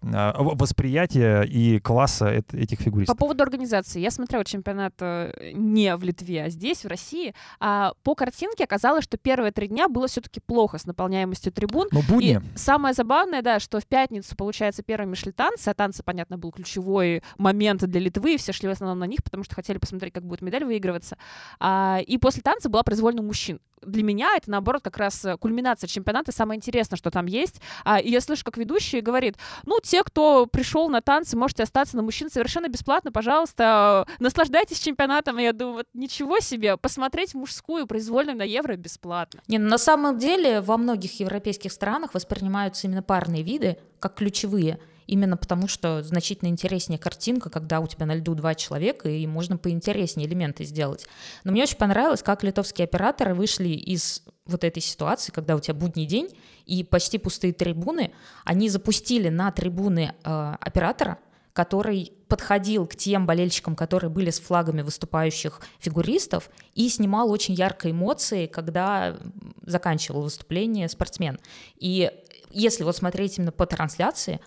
восприятия 0.02 1.42
и 1.42 1.78
класса 1.80 2.26
эт- 2.26 2.56
этих 2.56 2.78
По 2.78 2.84
фигуристов. 2.84 3.16
поводу 3.16 3.42
организации. 3.42 4.00
Я 4.00 4.10
смотрела 4.10 4.44
чемпионат 4.44 4.94
э, 5.00 5.52
не 5.54 5.94
в 5.96 6.02
Литве, 6.02 6.44
а 6.44 6.48
здесь, 6.48 6.84
в 6.84 6.88
России. 6.88 7.34
А 7.60 7.92
по 8.02 8.14
картинке 8.14 8.64
оказалось, 8.64 9.04
что 9.04 9.16
первые 9.16 9.52
три 9.52 9.68
дня 9.68 9.88
было 9.88 10.06
все-таки 10.08 10.40
плохо 10.40 10.78
с 10.78 10.86
наполняемостью 10.86 11.52
трибун. 11.52 11.88
Но 11.92 12.02
будни. 12.02 12.40
И 12.54 12.58
самое 12.58 12.94
забавное, 12.94 13.42
да, 13.42 13.60
что 13.60 13.80
в 13.80 13.86
пятницу, 13.86 14.36
получается, 14.36 14.82
первыми 14.82 15.14
шли 15.14 15.32
танцы, 15.32 15.68
а 15.68 15.74
танцы, 15.74 16.02
понятно, 16.02 16.38
был 16.38 16.52
ключевой 16.52 17.22
момент 17.38 17.84
для 17.84 18.00
Литвы, 18.00 18.34
и 18.34 18.36
все 18.38 18.52
шли 18.52 18.68
в 18.68 18.72
основном 18.72 18.98
на 18.98 19.04
них, 19.06 19.22
потому 19.22 19.44
что 19.44 19.54
хотели 19.54 19.78
посмотреть, 19.78 20.12
как 20.12 20.24
будет 20.24 20.42
медаль 20.42 20.64
выигрываться. 20.64 21.16
А, 21.58 22.00
и 22.06 22.18
после 22.18 22.42
танца 22.42 22.68
была 22.68 22.82
произвольная 22.82 23.22
у 23.22 23.26
мужчин. 23.26 23.60
Для 23.86 24.02
меня 24.02 24.36
это, 24.36 24.50
наоборот, 24.50 24.82
как 24.82 24.96
раз 24.96 25.24
э, 25.24 25.36
кульминация 25.36 25.88
чемпионата, 25.88 26.32
самое 26.32 26.58
интересное, 26.58 26.96
что 26.96 27.10
там 27.10 27.26
есть. 27.26 27.60
А, 27.84 27.98
и 27.98 28.10
я 28.10 28.20
слышу, 28.20 28.44
как 28.44 28.56
ведущий 28.56 29.00
говорит, 29.00 29.36
ну, 29.64 29.78
те, 29.82 30.02
кто 30.02 30.46
пришел 30.46 30.88
на 30.88 31.00
танцы, 31.00 31.36
можете 31.36 31.62
остаться 31.62 31.96
на 31.96 32.02
мужчин 32.02 32.30
совершенно 32.30 32.68
бесплатно, 32.68 33.12
пожалуйста, 33.12 34.06
наслаждайтесь 34.18 34.80
чемпионатом. 34.80 35.38
И 35.38 35.42
я 35.42 35.52
думаю, 35.52 35.76
вот 35.76 35.86
ничего 35.94 36.40
себе, 36.40 36.76
посмотреть 36.76 37.34
мужскую 37.34 37.86
произвольную 37.86 38.36
на 38.36 38.42
Евро 38.42 38.76
бесплатно. 38.76 39.40
Не, 39.48 39.58
ну, 39.58 39.68
на 39.68 39.78
самом 39.78 40.18
деле 40.18 40.60
во 40.60 40.76
многих 40.76 41.20
европейских 41.20 41.72
странах 41.72 42.14
воспринимаются 42.14 42.86
именно 42.86 43.02
парные 43.02 43.42
виды 43.42 43.78
как 44.00 44.14
ключевые, 44.14 44.78
именно 45.06 45.36
потому 45.36 45.68
что 45.68 46.02
значительно 46.02 46.48
интереснее 46.48 46.98
картинка, 46.98 47.50
когда 47.50 47.80
у 47.80 47.86
тебя 47.86 48.06
на 48.06 48.14
льду 48.14 48.34
два 48.34 48.54
человека, 48.54 49.08
и 49.08 49.26
можно 49.26 49.56
поинтереснее 49.56 50.28
элементы 50.28 50.64
сделать. 50.64 51.06
Но 51.44 51.52
мне 51.52 51.62
очень 51.62 51.76
понравилось, 51.76 52.22
как 52.22 52.42
литовские 52.42 52.84
операторы 52.84 53.34
вышли 53.34 53.68
из 53.68 54.22
вот 54.46 54.64
этой 54.64 54.82
ситуации, 54.82 55.32
когда 55.32 55.56
у 55.56 55.60
тебя 55.60 55.74
будний 55.74 56.06
день 56.06 56.28
и 56.66 56.84
почти 56.84 57.18
пустые 57.18 57.52
трибуны, 57.52 58.12
они 58.44 58.68
запустили 58.68 59.28
на 59.28 59.50
трибуны 59.50 60.14
э, 60.22 60.54
оператора, 60.60 61.18
который 61.52 62.12
подходил 62.28 62.86
к 62.86 62.94
тем 62.96 63.24
болельщикам, 63.24 63.74
которые 63.74 64.10
были 64.10 64.30
с 64.30 64.38
флагами 64.38 64.82
выступающих 64.82 65.60
фигуристов, 65.78 66.50
и 66.74 66.88
снимал 66.88 67.30
очень 67.30 67.54
яркие 67.54 67.92
эмоции, 67.92 68.46
когда 68.46 69.16
заканчивал 69.62 70.22
выступление 70.22 70.88
спортсмен. 70.88 71.38
И 71.78 72.10
если 72.50 72.84
вот 72.84 72.96
смотреть 72.96 73.38
именно 73.38 73.52
по 73.52 73.66
трансляции, 73.66 74.40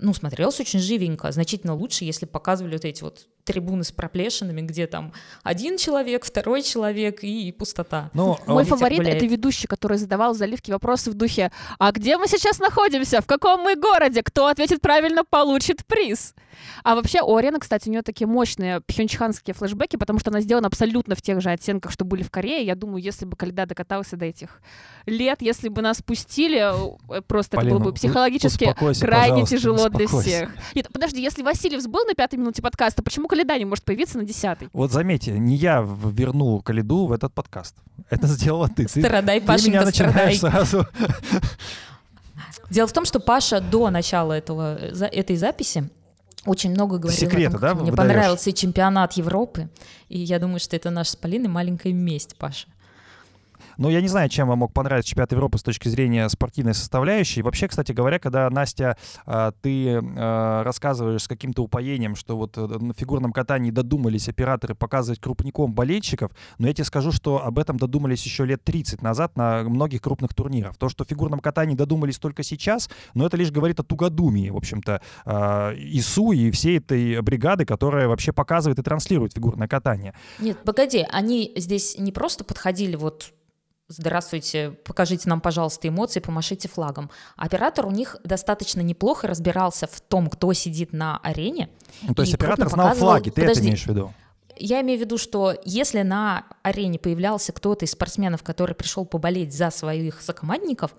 ну, 0.00 0.14
смотрелось 0.14 0.60
очень 0.60 0.78
живенько, 0.78 1.30
значительно 1.32 1.74
лучше, 1.74 2.04
если 2.04 2.26
показывали 2.26 2.74
вот 2.74 2.84
эти 2.84 3.02
вот 3.02 3.26
трибуны 3.44 3.84
с 3.84 3.92
проплешинами, 3.92 4.62
где 4.62 4.86
там 4.86 5.12
один 5.42 5.76
человек, 5.76 6.24
второй 6.24 6.62
человек 6.62 7.22
и 7.22 7.52
пустота. 7.52 8.10
Ну, 8.14 8.38
Мой 8.46 8.64
ветер 8.64 8.76
фаворит— 8.76 8.98
гуляет. 9.00 9.16
это 9.18 9.26
ведущий, 9.26 9.66
который 9.66 9.98
задавал 9.98 10.34
заливки 10.34 10.70
вопросы 10.70 11.10
в 11.10 11.14
духе 11.14 11.52
«А 11.78 11.92
где 11.92 12.16
мы 12.16 12.26
сейчас 12.26 12.58
находимся? 12.58 13.20
В 13.20 13.26
каком 13.26 13.60
мы 13.60 13.76
городе? 13.76 14.22
Кто 14.22 14.46
ответит 14.48 14.80
правильно, 14.80 15.24
получит 15.24 15.84
приз». 15.86 16.34
А 16.84 16.94
вообще 16.94 17.20
у 17.20 17.34
Арены, 17.36 17.58
кстати, 17.58 17.88
у 17.88 17.92
нее 17.92 18.02
такие 18.02 18.26
мощные 18.26 18.80
пхенчханские 18.80 19.54
флешбеки, 19.54 19.96
потому 19.96 20.18
что 20.20 20.30
она 20.30 20.40
сделана 20.40 20.68
абсолютно 20.68 21.14
в 21.16 21.22
тех 21.22 21.40
же 21.40 21.50
оттенках, 21.50 21.90
что 21.92 22.04
были 22.04 22.22
в 22.22 22.30
Корее. 22.30 22.64
Я 22.64 22.74
думаю, 22.76 23.02
если 23.02 23.24
бы 23.24 23.36
Каледа 23.36 23.66
докатался 23.66 24.16
до 24.16 24.26
этих 24.26 24.60
лет, 25.06 25.42
если 25.42 25.68
бы 25.68 25.82
нас 25.82 26.00
пустили, 26.00 26.60
э, 27.12 27.20
просто 27.22 27.56
это 27.56 27.64
Полина, 27.64 27.78
было 27.78 27.84
бы 27.90 27.92
психологически 27.92 28.74
крайне 29.00 29.44
тяжело 29.44 29.88
для 29.88 30.04
успокойся. 30.06 30.28
всех. 30.28 30.50
Нет, 30.74 30.88
подожди, 30.92 31.20
если 31.20 31.42
Васильев 31.42 31.86
был 31.88 32.04
на 32.04 32.14
пятой 32.14 32.36
минуте 32.36 32.62
подкаста, 32.62 33.02
почему 33.02 33.26
Каледа 33.34 33.58
не 33.58 33.64
может 33.64 33.84
появиться 33.84 34.16
на 34.16 34.24
десятой? 34.24 34.68
Вот 34.72 34.92
заметьте, 34.92 35.32
не 35.32 35.56
я 35.56 35.80
вернул 35.82 36.62
Калиду 36.62 37.06
в 37.06 37.12
этот 37.12 37.34
подкаст. 37.34 37.74
Это 38.08 38.28
сделала 38.28 38.68
ты. 38.68 38.86
Ты, 38.86 39.00
Страдай, 39.00 39.40
ты 39.40 39.46
меня 39.46 39.80
Пашенька, 39.80 39.84
начинаешь 39.84 40.36
страдай. 40.36 40.64
сразу. 40.66 40.86
Дело 42.70 42.86
в 42.86 42.92
том, 42.92 43.04
что 43.04 43.18
Паша 43.18 43.60
до 43.60 43.90
начала 43.90 44.32
этого, 44.34 44.78
за- 44.92 45.06
этой 45.06 45.34
записи 45.36 45.88
очень 46.46 46.70
много 46.70 46.98
говорил 46.98 47.18
Секреты, 47.18 47.48
о 47.48 47.50
том, 47.52 47.60
да, 47.60 47.74
мне 47.74 47.90
выдаёшь? 47.90 47.96
понравился 47.96 48.52
чемпионат 48.52 49.14
Европы. 49.14 49.68
И 50.08 50.20
я 50.20 50.38
думаю, 50.38 50.60
что 50.60 50.76
это 50.76 50.90
наша 50.90 51.10
с 51.12 51.16
Полиной 51.16 51.48
маленькая 51.48 51.92
месть, 51.92 52.36
Паша. 52.36 52.68
Ну, 53.78 53.90
я 53.90 54.00
не 54.00 54.08
знаю, 54.08 54.28
чем 54.28 54.48
вам 54.48 54.60
мог 54.60 54.72
понравиться 54.72 55.10
чемпионат 55.10 55.32
Европы 55.32 55.58
с 55.58 55.62
точки 55.62 55.88
зрения 55.88 56.28
спортивной 56.28 56.74
составляющей. 56.74 57.42
Вообще, 57.42 57.68
кстати 57.68 57.92
говоря, 57.92 58.18
когда, 58.18 58.48
Настя, 58.50 58.96
а, 59.26 59.52
ты 59.62 60.00
а, 60.00 60.62
рассказываешь 60.62 61.22
с 61.22 61.28
каким-то 61.28 61.62
упоением, 61.62 62.14
что 62.16 62.36
вот 62.36 62.56
э, 62.56 62.60
на 62.60 62.94
фигурном 62.94 63.32
катании 63.32 63.70
додумались 63.70 64.28
операторы 64.28 64.74
показывать 64.74 65.20
крупником 65.20 65.72
болельщиков, 65.74 66.30
но 66.58 66.68
я 66.68 66.74
тебе 66.74 66.84
скажу, 66.84 67.12
что 67.12 67.44
об 67.44 67.58
этом 67.58 67.76
додумались 67.76 68.24
еще 68.24 68.44
лет 68.44 68.62
30 68.64 69.02
назад 69.02 69.36
на 69.36 69.62
многих 69.64 70.02
крупных 70.02 70.34
турнирах. 70.34 70.76
То, 70.76 70.88
что 70.88 71.04
в 71.04 71.08
фигурном 71.08 71.40
катании 71.40 71.74
додумались 71.74 72.18
только 72.18 72.42
сейчас, 72.42 72.90
но 73.14 73.26
это 73.26 73.36
лишь 73.36 73.50
говорит 73.50 73.80
о 73.80 73.82
тугодумии, 73.82 74.50
в 74.50 74.56
общем-то, 74.56 75.00
а, 75.24 75.72
ИСУ 75.74 76.32
и 76.32 76.50
всей 76.50 76.78
этой 76.78 77.20
бригады, 77.22 77.64
которая 77.64 78.08
вообще 78.08 78.32
показывает 78.32 78.78
и 78.78 78.82
транслирует 78.82 79.34
фигурное 79.34 79.68
катание. 79.68 80.14
Нет, 80.38 80.58
погоди, 80.64 81.06
они 81.10 81.52
здесь 81.56 81.96
не 81.98 82.12
просто 82.12 82.44
подходили 82.44 82.96
вот 82.96 83.32
Здравствуйте, 83.88 84.70
покажите 84.84 85.28
нам, 85.28 85.42
пожалуйста, 85.42 85.88
эмоции, 85.88 86.20
помашите 86.20 86.68
флагом. 86.68 87.10
Оператор 87.36 87.84
у 87.86 87.90
них 87.90 88.16
достаточно 88.24 88.80
неплохо 88.80 89.26
разбирался 89.28 89.86
в 89.86 90.00
том, 90.00 90.28
кто 90.30 90.50
сидит 90.54 90.94
на 90.94 91.18
арене. 91.18 91.68
Ну, 92.02 92.14
то 92.14 92.22
есть 92.22 92.32
оператор 92.34 92.70
знал 92.70 92.88
показывал- 92.88 93.08
флаги, 93.10 93.24
ты 93.30 93.42
это 93.42 93.50
Подожди. 93.50 93.68
имеешь 93.68 93.84
в 93.84 93.88
виду? 93.88 94.14
Я 94.56 94.80
имею 94.80 94.98
в 94.98 95.02
виду, 95.02 95.18
что 95.18 95.54
если 95.66 96.00
на 96.00 96.46
арене 96.62 96.98
появлялся 96.98 97.52
кто-то 97.52 97.84
из 97.84 97.90
спортсменов, 97.90 98.42
который 98.42 98.74
пришел 98.74 99.04
поболеть 99.04 99.52
за 99.54 99.70
своих 99.70 100.22
сокомандников, 100.22 100.94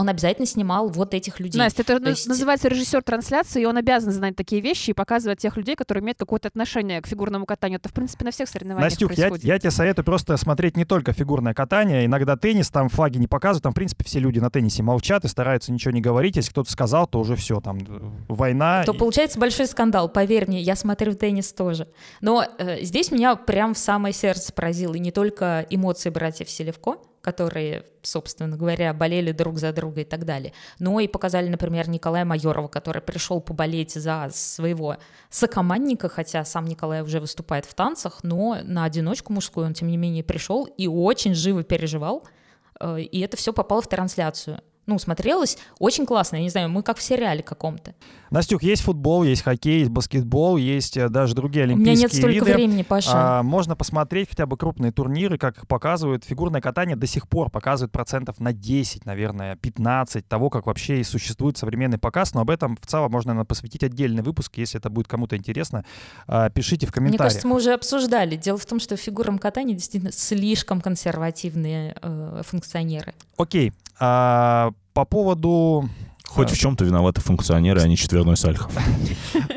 он 0.00 0.08
обязательно 0.08 0.46
снимал 0.46 0.88
вот 0.88 1.14
этих 1.14 1.40
людей. 1.40 1.58
Настя, 1.58 1.82
это 1.82 2.00
То 2.00 2.10
есть- 2.10 2.26
называется 2.26 2.68
режиссер 2.68 3.02
трансляции, 3.02 3.62
и 3.62 3.66
он 3.66 3.76
обязан 3.76 4.12
знать 4.12 4.36
такие 4.36 4.60
вещи 4.60 4.90
и 4.90 4.92
показывать 4.92 5.38
тех 5.40 5.56
людей, 5.56 5.76
которые 5.76 6.02
имеют 6.02 6.18
какое-то 6.18 6.48
отношение 6.48 7.00
к 7.02 7.06
фигурному 7.06 7.46
катанию. 7.46 7.78
Это, 7.78 7.88
в 7.88 7.92
принципе, 7.92 8.24
на 8.24 8.30
всех 8.30 8.48
соревнованиях 8.48 8.90
Настюх, 8.90 9.10
я, 9.12 9.16
происходит. 9.28 9.44
я 9.44 9.58
тебе 9.58 9.70
советую 9.70 10.04
просто 10.04 10.36
смотреть 10.36 10.76
не 10.76 10.84
только 10.84 11.12
фигурное 11.12 11.54
катание, 11.54 12.06
иногда 12.06 12.36
теннис, 12.36 12.70
там 12.70 12.88
флаги 12.88 13.18
не 13.18 13.26
показывают, 13.26 13.62
там, 13.62 13.72
в 13.72 13.74
принципе, 13.74 14.04
все 14.04 14.18
люди 14.18 14.38
на 14.38 14.50
теннисе 14.50 14.82
молчат 14.82 15.24
и 15.24 15.28
стараются 15.28 15.72
ничего 15.72 15.92
не 15.92 16.00
говорить. 16.00 16.36
Если 16.36 16.50
кто-то 16.50 16.70
сказал, 16.70 17.06
то 17.06 17.20
уже 17.20 17.36
все, 17.36 17.60
там, 17.60 17.78
война. 18.28 18.82
то 18.84 18.92
И- 18.92 18.98
получается 18.98 19.38
большой 19.38 19.66
скандал, 19.66 20.08
поверь 20.08 20.46
мне, 20.48 20.60
я 20.60 20.76
смотрю 20.76 21.14
теннис 21.14 21.52
тоже. 21.52 21.88
Но 22.20 22.44
э, 22.58 22.82
здесь 22.82 23.10
меня 23.10 23.36
прям 23.36 23.74
в 23.74 23.78
самое 23.78 24.14
сердце 24.14 24.52
поразило, 24.52 24.94
и 24.94 24.98
не 24.98 25.10
только 25.12 25.66
эмоции 25.70 26.10
братьев 26.10 26.48
Селевко, 26.48 26.96
которые, 27.20 27.84
собственно 28.02 28.56
говоря, 28.56 28.94
болели 28.94 29.32
друг 29.32 29.58
за 29.58 29.72
друга 29.72 30.02
и 30.02 30.04
так 30.04 30.24
далее, 30.24 30.52
но 30.78 31.00
и 31.00 31.08
показали, 31.08 31.48
например, 31.48 31.88
Николая 31.88 32.24
Майорова, 32.24 32.68
который 32.68 33.02
пришел 33.02 33.40
поболеть 33.40 33.92
за 33.92 34.28
своего 34.32 34.96
сокомандника, 35.28 36.08
хотя 36.08 36.44
сам 36.44 36.64
Николай 36.64 37.02
уже 37.02 37.20
выступает 37.20 37.66
в 37.66 37.74
танцах, 37.74 38.20
но 38.22 38.58
на 38.62 38.84
одиночку 38.84 39.32
мужскую 39.32 39.66
он, 39.66 39.74
тем 39.74 39.88
не 39.88 39.96
менее, 39.96 40.24
пришел 40.24 40.64
и 40.64 40.86
очень 40.86 41.34
живо 41.34 41.62
переживал, 41.62 42.24
э, 42.80 43.00
и 43.00 43.20
это 43.20 43.36
все 43.36 43.52
попало 43.52 43.82
в 43.82 43.88
трансляцию. 43.88 44.60
Ну, 44.90 44.98
смотрелось 44.98 45.56
очень 45.78 46.04
классно, 46.04 46.36
я 46.36 46.42
не 46.42 46.50
знаю, 46.50 46.68
мы 46.68 46.82
как 46.82 46.98
в 46.98 47.02
сериале 47.02 47.44
каком-то. 47.44 47.94
Настюх, 48.30 48.62
есть 48.64 48.82
футбол, 48.82 49.22
есть 49.22 49.42
хоккей, 49.42 49.78
есть 49.80 49.90
баскетбол, 49.90 50.56
есть 50.56 50.96
э, 50.96 51.08
даже 51.08 51.36
другие 51.36 51.64
У 51.64 51.68
меня 51.68 51.92
олимпийские 51.92 52.02
нет 52.02 52.12
столько 52.12 52.44
виды. 52.44 52.54
времени, 52.56 52.82
Паша. 52.82 53.10
А, 53.12 53.42
можно 53.44 53.76
посмотреть 53.76 54.30
хотя 54.30 54.46
бы 54.46 54.56
крупные 54.56 54.90
турниры, 54.90 55.38
как 55.38 55.58
их 55.58 55.68
показывают. 55.68 56.24
Фигурное 56.24 56.60
катание 56.60 56.96
до 56.96 57.06
сих 57.06 57.28
пор 57.28 57.50
показывает 57.50 57.92
процентов 57.92 58.40
на 58.40 58.52
10, 58.52 59.04
наверное, 59.06 59.56
15 59.56 60.26
того, 60.26 60.50
как 60.50 60.66
вообще 60.66 61.00
и 61.00 61.04
существует 61.04 61.56
современный 61.56 61.98
показ. 61.98 62.34
Но 62.34 62.40
об 62.40 62.50
этом 62.50 62.76
в 62.80 62.86
целом 62.86 63.12
можно 63.12 63.32
наверное, 63.32 63.46
посвятить 63.46 63.84
отдельный 63.84 64.22
выпуск. 64.22 64.58
Если 64.58 64.78
это 64.78 64.90
будет 64.90 65.06
кому-то 65.08 65.36
интересно, 65.36 65.84
а, 66.26 66.50
пишите 66.50 66.86
в 66.86 66.90
Мне 66.90 66.94
комментариях. 66.94 67.18
кажется, 67.32 67.46
мы 67.48 67.56
уже 67.56 67.72
обсуждали. 67.72 68.36
Дело 68.36 68.58
в 68.58 68.66
том, 68.66 68.80
что 68.80 68.96
в 68.96 69.00
фигурном 69.00 69.38
катании 69.38 69.74
действительно 69.74 70.12
слишком 70.12 70.80
консервативные 70.80 71.96
э, 72.00 72.42
функционеры. 72.44 73.14
Окей. 73.36 73.72
А, 73.98 74.72
по 74.92 75.04
поводу... 75.04 75.88
Хоть 76.24 76.50
в 76.50 76.58
чем-то 76.58 76.84
виноваты 76.84 77.20
функционеры, 77.20 77.80
а 77.80 77.88
не 77.88 77.96
четверной 77.96 78.36
Сальхов. 78.36 78.72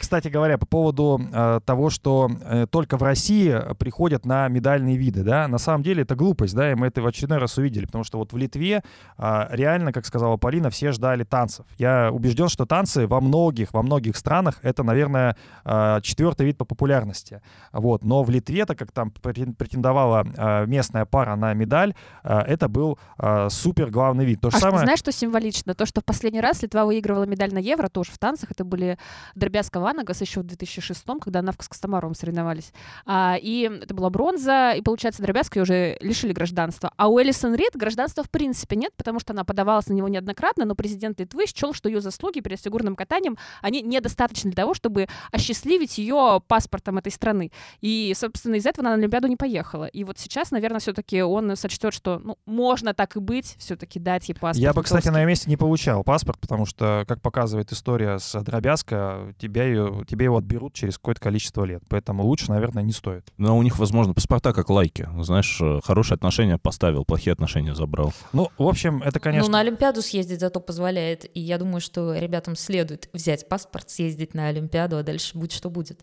Кстати 0.00 0.28
говоря, 0.28 0.56
по 0.56 0.64
поводу 0.64 1.20
э, 1.30 1.60
того, 1.64 1.90
что 1.90 2.30
э, 2.42 2.66
только 2.70 2.96
в 2.96 3.02
России 3.02 3.54
приходят 3.78 4.24
на 4.24 4.48
медальные 4.48 4.96
виды, 4.96 5.22
да, 5.22 5.46
на 5.46 5.58
самом 5.58 5.82
деле 5.82 6.02
это 6.02 6.14
глупость, 6.14 6.54
да, 6.54 6.72
и 6.72 6.74
мы 6.74 6.86
это 6.86 7.02
в 7.02 7.06
очередной 7.06 7.38
раз 7.38 7.58
увидели, 7.58 7.84
потому 7.84 8.04
что 8.04 8.18
вот 8.18 8.32
в 8.32 8.36
Литве 8.36 8.82
а, 9.18 9.48
реально, 9.50 9.92
как 9.92 10.06
сказала 10.06 10.38
Полина, 10.38 10.70
все 10.70 10.92
ждали 10.92 11.24
танцев. 11.24 11.66
Я 11.76 12.10
убежден, 12.10 12.48
что 12.48 12.64
танцы 12.64 13.06
во 13.06 13.20
многих, 13.20 13.74
во 13.74 13.82
многих 13.82 14.16
странах 14.16 14.58
это, 14.62 14.82
наверное, 14.82 15.36
а, 15.64 16.00
четвертый 16.00 16.46
вид 16.46 16.56
по 16.56 16.64
популярности. 16.64 17.42
Вот. 17.72 18.02
Но 18.02 18.22
в 18.22 18.30
Литве, 18.30 18.64
так 18.64 18.78
как 18.78 18.92
там 18.92 19.12
претен- 19.22 19.54
претендовала 19.54 20.26
а, 20.36 20.64
местная 20.64 21.04
пара 21.04 21.36
на 21.36 21.52
медаль, 21.52 21.94
а, 22.22 22.40
это 22.42 22.68
был 22.68 22.98
а, 23.18 23.50
супер 23.50 23.90
главный 23.90 24.24
вид. 24.24 24.40
То 24.40 24.50
же 24.50 24.56
А 24.56 24.58
что, 24.58 24.68
самое... 24.68 24.84
знаешь, 24.84 25.00
что 25.00 25.12
символично? 25.12 25.74
То, 25.74 25.84
что 25.84 26.00
в 26.00 26.04
последний 26.04 26.40
раз 26.40 26.62
Литва 26.62 26.86
выигрывала 26.86 27.24
медаль 27.24 27.52
на 27.52 27.58
Евро, 27.58 27.88
тоже 27.88 28.10
в 28.12 28.18
танцах. 28.18 28.50
Это 28.50 28.64
были 28.64 28.98
Дробязка 29.34 29.78
Ванагас 29.90 30.20
еще 30.20 30.40
в 30.40 30.44
2006 30.44 31.04
когда 31.20 31.40
она 31.40 31.52
в 31.52 31.58
Костомаровом 31.58 32.14
соревновались. 32.14 32.72
А, 33.06 33.36
и 33.40 33.62
это 33.82 33.92
была 33.92 34.08
бронза, 34.10 34.72
и, 34.72 34.82
получается, 34.82 35.22
Дробязка 35.22 35.58
ее 35.58 35.62
уже 35.62 35.98
лишили 36.00 36.32
гражданства. 36.32 36.92
А 36.96 37.08
у 37.08 37.20
Элисон 37.20 37.54
Рид 37.54 37.72
гражданства 37.74 38.22
в 38.22 38.30
принципе 38.30 38.76
нет, 38.76 38.92
потому 38.96 39.18
что 39.18 39.32
она 39.32 39.44
подавалась 39.44 39.88
на 39.88 39.94
него 39.94 40.08
неоднократно, 40.08 40.64
но 40.64 40.74
президент 40.74 41.18
Литвы 41.18 41.46
счел, 41.46 41.74
что 41.74 41.88
ее 41.88 42.00
заслуги 42.00 42.40
перед 42.40 42.60
фигурным 42.60 42.94
катанием, 42.94 43.36
они 43.62 43.82
недостаточны 43.82 44.50
для 44.52 44.62
того, 44.62 44.74
чтобы 44.74 45.08
осчастливить 45.32 45.98
ее 45.98 46.40
паспортом 46.46 46.98
этой 46.98 47.10
страны. 47.10 47.50
И, 47.80 48.12
собственно, 48.16 48.54
из-за 48.56 48.68
этого 48.70 48.86
она 48.86 48.96
на 48.96 49.02
Олимпиаду 49.02 49.26
не 49.26 49.36
поехала. 49.36 49.86
И 49.86 50.04
вот 50.04 50.18
сейчас, 50.18 50.52
наверное, 50.52 50.80
все-таки 50.80 51.22
он 51.22 51.56
сочтет, 51.56 51.92
что 51.92 52.20
ну, 52.22 52.38
можно 52.46 52.94
так 52.94 53.16
и 53.16 53.20
быть, 53.20 53.56
все-таки 53.58 53.98
дать 53.98 54.28
ей 54.28 54.34
паспорт. 54.34 54.56
Я 54.56 54.72
бы, 54.72 54.82
кстати, 54.82 55.08
на 55.08 55.20
ее 55.20 55.26
месте 55.26 55.50
не 55.50 55.56
получал 55.56 56.04
паспорт, 56.04 56.38
потому 56.38 56.66
что, 56.66 57.04
как 57.08 57.20
показывает 57.20 57.72
история 57.72 58.18
с 58.18 58.40
Дробязко, 58.40 59.34
тебя 59.38 59.64
ее, 59.64 59.79
тебе 60.06 60.24
его 60.24 60.38
отберут 60.38 60.74
через 60.74 60.96
какое-то 60.96 61.20
количество 61.20 61.64
лет. 61.64 61.82
Поэтому 61.88 62.24
лучше, 62.24 62.50
наверное, 62.50 62.82
не 62.82 62.92
стоит. 62.92 63.26
Но 63.36 63.56
у 63.56 63.62
них, 63.62 63.78
возможно, 63.78 64.14
паспорта 64.14 64.52
как 64.52 64.70
лайки. 64.70 65.08
Знаешь, 65.20 65.58
э, 65.60 65.80
хорошие 65.84 66.16
отношения 66.16 66.58
поставил, 66.58 67.04
плохие 67.04 67.32
отношения 67.32 67.74
забрал. 67.74 68.12
Ну, 68.32 68.50
в 68.58 68.66
общем, 68.66 69.02
это, 69.02 69.20
конечно... 69.20 69.46
Ну, 69.46 69.52
на 69.52 69.60
Олимпиаду 69.60 70.02
съездить 70.02 70.40
зато 70.40 70.60
позволяет. 70.60 71.24
И 71.34 71.40
я 71.40 71.58
думаю, 71.58 71.80
что 71.80 72.14
ребятам 72.14 72.56
следует 72.56 73.08
взять 73.12 73.48
паспорт, 73.48 73.90
съездить 73.90 74.34
на 74.34 74.48
Олимпиаду, 74.48 74.96
а 74.96 75.02
дальше 75.02 75.36
будет 75.36 75.52
что 75.52 75.70
будет. 75.70 76.00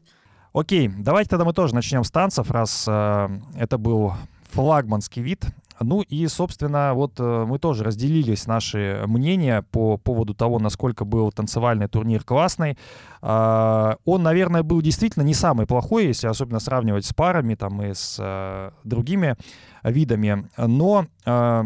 Окей, 0.54 0.88
давайте 0.88 1.30
тогда 1.30 1.46
мы 1.46 1.54
тоже 1.54 1.76
начнем 1.76 2.04
с 2.04 2.12
танцев, 2.12 2.50
раз 2.50 2.86
э, 2.88 3.30
это 3.56 3.78
был 3.78 4.14
флагманский 4.52 5.22
вид. 5.22 5.46
Ну 5.80 6.02
и, 6.02 6.26
собственно, 6.28 6.94
вот 6.96 7.20
э, 7.20 7.46
мы 7.48 7.60
тоже 7.60 7.84
разделились 7.84 8.48
наши 8.48 9.04
мнения 9.06 9.62
по 9.62 9.98
поводу 9.98 10.34
того, 10.34 10.58
насколько 10.60 11.06
был 11.06 11.32
танцевальный 11.32 11.88
турнир 11.88 12.24
классный. 12.24 12.78
А, 13.22 13.98
он, 14.06 14.24
наверное, 14.24 14.64
был 14.64 14.82
действительно 14.82 15.24
не 15.24 15.34
самый 15.36 15.68
плохой, 15.68 16.08
если 16.08 16.28
особенно 16.28 16.60
сравнивать 16.60 17.06
с 17.06 17.14
парами 17.14 17.54
там 17.56 17.82
и 17.84 17.94
с 17.94 18.18
э, 18.20 18.72
другими 18.84 19.36
видами. 19.84 20.48
Но 20.58 21.06
э, 21.26 21.64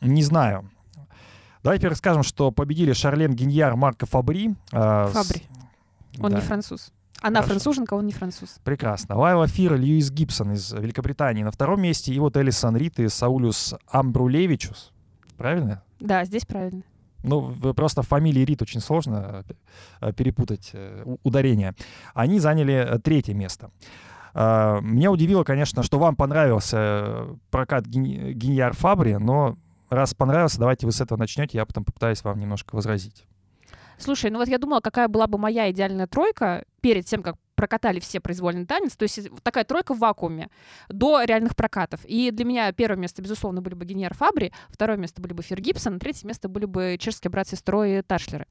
не 0.00 0.22
знаю. 0.22 0.70
Давайте 1.62 1.88
расскажем, 1.88 2.22
что 2.22 2.50
победили 2.50 2.92
Шарлен 2.92 3.34
Гиньяр, 3.34 3.76
Марко 3.76 4.06
Фабри. 4.06 4.54
с- 4.70 5.12
Фабри. 5.12 5.42
Он 6.20 6.30
Да. 6.30 6.36
не 6.36 6.40
француз. 6.42 6.92
Она 7.22 7.40
Хорошо. 7.40 7.48
француженка, 7.60 7.94
он 7.94 8.06
не 8.06 8.12
француз. 8.12 8.58
Прекрасно. 8.62 9.16
Лайла 9.16 9.46
Фир, 9.46 9.74
Льюис 9.76 10.10
Гибсон 10.10 10.52
из 10.52 10.72
Великобритании 10.72 11.42
на 11.42 11.50
втором 11.50 11.80
месте. 11.80 12.12
И 12.12 12.18
вот 12.18 12.36
Элисон 12.36 12.76
Рит 12.76 12.98
и 13.00 13.08
Саулюс 13.08 13.74
Амбрулевичус. 13.88 14.92
Правильно? 15.36 15.82
Да, 15.98 16.24
здесь 16.24 16.44
правильно. 16.44 16.82
ну, 17.22 17.52
просто 17.74 18.02
фамилии 18.02 18.44
Рид 18.44 18.62
очень 18.62 18.80
сложно 18.80 19.44
э, 20.00 20.12
перепутать 20.12 20.70
э, 20.74 21.04
ударение. 21.24 21.74
Они 22.14 22.38
заняли 22.38 22.74
э, 22.74 22.98
третье 22.98 23.34
место. 23.34 23.70
А, 24.34 24.80
Меня 24.80 25.10
удивило, 25.10 25.42
конечно, 25.42 25.82
что 25.82 25.98
вам 25.98 26.14
понравился 26.16 27.26
прокат 27.50 27.86
Гин- 27.86 28.32
Гиньяр 28.32 28.74
Фабри, 28.74 29.16
но 29.16 29.56
раз 29.88 30.12
понравился, 30.14 30.58
давайте 30.58 30.84
вы 30.86 30.92
с 30.92 31.00
этого 31.00 31.18
начнете, 31.18 31.56
я 31.58 31.64
потом 31.66 31.84
попытаюсь 31.84 32.22
вам 32.22 32.38
немножко 32.38 32.74
возразить. 32.76 33.24
Слушай, 33.98 34.30
ну 34.30 34.38
вот 34.38 34.48
я 34.48 34.58
думала, 34.58 34.80
какая 34.80 35.08
была 35.08 35.26
бы 35.26 35.38
моя 35.38 35.70
идеальная 35.70 36.06
тройка 36.06 36.64
перед 36.86 37.04
тем, 37.04 37.20
как 37.20 37.36
прокатали 37.56 37.98
все 38.00 38.20
произвольный 38.20 38.66
танец. 38.66 38.96
То 38.96 39.02
есть 39.02 39.28
вот 39.30 39.42
такая 39.42 39.64
тройка 39.64 39.94
в 39.94 39.98
вакууме 39.98 40.48
до 40.88 41.22
реальных 41.24 41.56
прокатов. 41.56 42.00
И 42.04 42.30
для 42.30 42.44
меня 42.44 42.72
первое 42.72 42.98
место, 42.98 43.22
безусловно, 43.22 43.60
были 43.60 43.74
бы 43.74 43.84
Генер 43.84 44.14
Фабри, 44.14 44.52
второе 44.68 44.96
место 44.96 45.20
были 45.20 45.32
бы 45.32 45.42
Фир 45.42 45.60
Гибсон, 45.60 45.98
третье 45.98 46.26
место 46.28 46.48
были 46.48 46.66
бы 46.66 46.96
чешские 47.00 47.30
братья 47.30 47.56
Строй 47.56 47.98
и 47.98 48.02
Ташлеры. 48.02 48.46